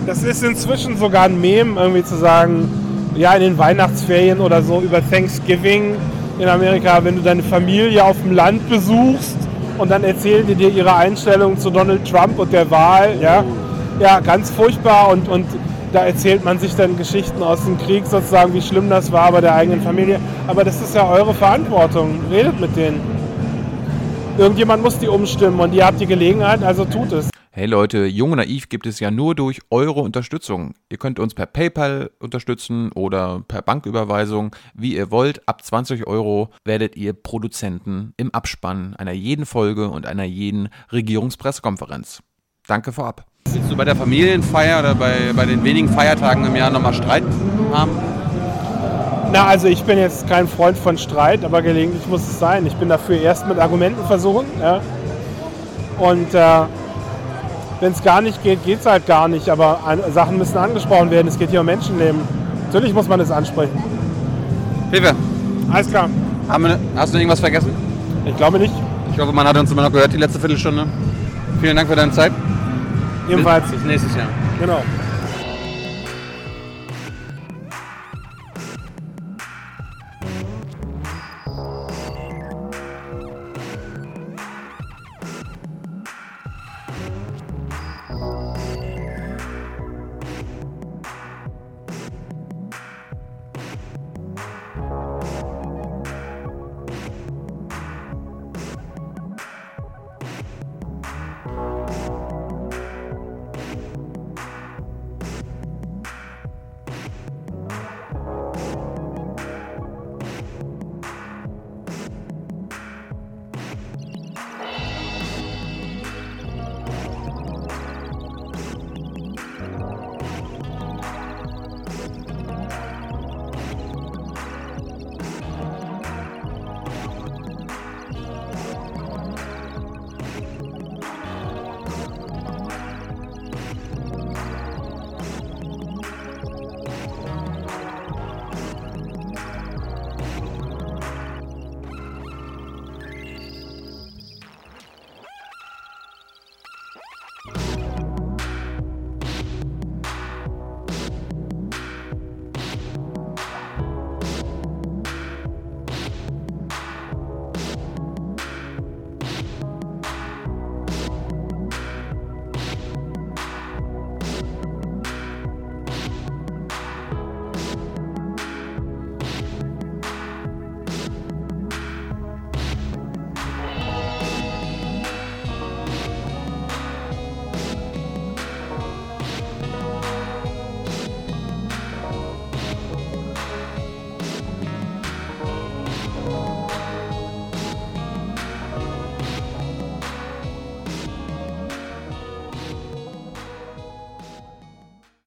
Das 0.07 0.23
ist 0.23 0.43
inzwischen 0.43 0.97
sogar 0.97 1.25
ein 1.25 1.39
Mem, 1.39 1.77
irgendwie 1.77 2.03
zu 2.03 2.17
sagen, 2.17 2.80
ja, 3.15 3.33
in 3.33 3.41
den 3.41 3.57
Weihnachtsferien 3.57 4.39
oder 4.39 4.61
so 4.61 4.81
über 4.81 5.01
Thanksgiving 5.07 5.95
in 6.39 6.47
Amerika, 6.47 7.03
wenn 7.03 7.15
du 7.15 7.21
deine 7.21 7.43
Familie 7.43 8.03
auf 8.03 8.17
dem 8.21 8.31
Land 8.33 8.67
besuchst 8.69 9.37
und 9.77 9.91
dann 9.91 10.03
erzählen 10.03 10.45
die 10.47 10.55
dir 10.55 10.69
ihre 10.69 10.95
Einstellung 10.95 11.57
zu 11.57 11.69
Donald 11.69 12.09
Trump 12.09 12.39
und 12.39 12.51
der 12.53 12.69
Wahl, 12.71 13.15
ja, 13.21 13.43
ja, 13.99 14.19
ganz 14.19 14.49
furchtbar 14.49 15.09
und, 15.09 15.27
und 15.27 15.45
da 15.91 16.05
erzählt 16.05 16.45
man 16.45 16.57
sich 16.57 16.75
dann 16.75 16.97
Geschichten 16.97 17.43
aus 17.43 17.65
dem 17.65 17.77
Krieg 17.77 18.05
sozusagen, 18.05 18.53
wie 18.53 18.61
schlimm 18.61 18.89
das 18.89 19.11
war 19.11 19.31
bei 19.31 19.41
der 19.41 19.55
eigenen 19.55 19.81
Familie. 19.81 20.19
Aber 20.47 20.63
das 20.63 20.81
ist 20.81 20.95
ja 20.95 21.07
eure 21.07 21.33
Verantwortung. 21.33 22.19
Redet 22.31 22.59
mit 22.61 22.75
denen. 22.77 23.01
Irgendjemand 24.37 24.81
muss 24.81 24.97
die 24.97 25.09
umstimmen 25.09 25.59
und 25.59 25.73
ihr 25.73 25.85
habt 25.85 25.99
die 25.99 26.05
Gelegenheit, 26.05 26.63
also 26.63 26.85
tut 26.85 27.11
es. 27.11 27.30
Hey 27.53 27.65
Leute, 27.65 28.05
Jung 28.05 28.31
und 28.31 28.37
Naiv 28.37 28.69
gibt 28.69 28.87
es 28.87 29.01
ja 29.01 29.11
nur 29.11 29.35
durch 29.35 29.59
eure 29.69 29.99
Unterstützung. 29.99 30.73
Ihr 30.87 30.97
könnt 30.97 31.19
uns 31.19 31.33
per 31.33 31.45
PayPal 31.45 32.09
unterstützen 32.17 32.93
oder 32.93 33.43
per 33.45 33.61
Banküberweisung, 33.61 34.55
wie 34.73 34.95
ihr 34.95 35.11
wollt. 35.11 35.45
Ab 35.49 35.61
20 35.61 36.07
Euro 36.07 36.51
werdet 36.63 36.95
ihr 36.95 37.11
Produzenten 37.11 38.13
im 38.15 38.33
Abspann 38.33 38.95
einer 38.95 39.11
jeden 39.11 39.45
Folge 39.45 39.89
und 39.89 40.05
einer 40.05 40.23
jeden 40.23 40.69
Regierungspressekonferenz. 40.93 42.23
Danke 42.67 42.93
vorab. 42.93 43.25
Willst 43.49 43.69
du 43.69 43.75
bei 43.75 43.83
der 43.83 43.97
Familienfeier 43.97 44.79
oder 44.79 44.95
bei, 44.95 45.33
bei 45.35 45.45
den 45.45 45.61
wenigen 45.65 45.89
Feiertagen 45.89 46.45
im 46.45 46.55
Jahr 46.55 46.69
nochmal 46.69 46.93
Streit 46.93 47.23
haben? 47.73 47.91
Na, 49.33 49.47
also 49.47 49.67
ich 49.67 49.83
bin 49.83 49.97
jetzt 49.97 50.25
kein 50.25 50.47
Freund 50.47 50.77
von 50.77 50.97
Streit, 50.97 51.43
aber 51.43 51.61
gelegentlich 51.61 52.07
muss 52.07 52.21
es 52.21 52.39
sein. 52.39 52.65
Ich 52.65 52.75
bin 52.75 52.87
dafür 52.87 53.19
erst 53.19 53.45
mit 53.45 53.59
Argumenten 53.59 54.05
versuchen. 54.05 54.45
Ja. 54.61 54.81
Und 55.99 56.33
äh, 56.33 56.65
wenn 57.81 57.91
es 57.91 58.01
gar 58.03 58.21
nicht 58.21 58.41
geht, 58.43 58.63
geht 58.63 58.79
es 58.79 58.85
halt 58.85 59.05
gar 59.05 59.27
nicht. 59.27 59.49
Aber 59.49 59.79
Sachen 60.13 60.37
müssen 60.37 60.57
angesprochen 60.57 61.11
werden. 61.11 61.27
Es 61.27 61.37
geht 61.37 61.49
hier 61.49 61.59
um 61.59 61.65
Menschenleben. 61.65 62.21
Natürlich 62.67 62.93
muss 62.93 63.07
man 63.09 63.19
das 63.19 63.31
ansprechen. 63.31 63.83
Pepe, 64.91 65.13
Alles 65.71 65.89
klar. 65.89 66.07
wir, 66.47 66.79
hast 66.95 67.13
du 67.13 67.17
irgendwas 67.17 67.39
vergessen? 67.39 67.73
Ich 68.25 68.37
glaube 68.37 68.59
nicht. 68.59 68.73
Ich 69.11 69.19
hoffe, 69.19 69.33
man 69.33 69.47
hat 69.47 69.57
uns 69.57 69.71
immer 69.71 69.81
noch 69.81 69.91
gehört, 69.91 70.13
die 70.13 70.17
letzte 70.17 70.39
Viertelstunde. 70.39 70.85
Vielen 71.59 71.75
Dank 71.75 71.89
für 71.89 71.95
deine 71.95 72.11
Zeit. 72.11 72.31
Ebenfalls. 73.29 73.69
Bis 73.69 73.83
nächstes 73.83 74.15
Jahr. 74.15 74.27
Genau. 74.59 74.81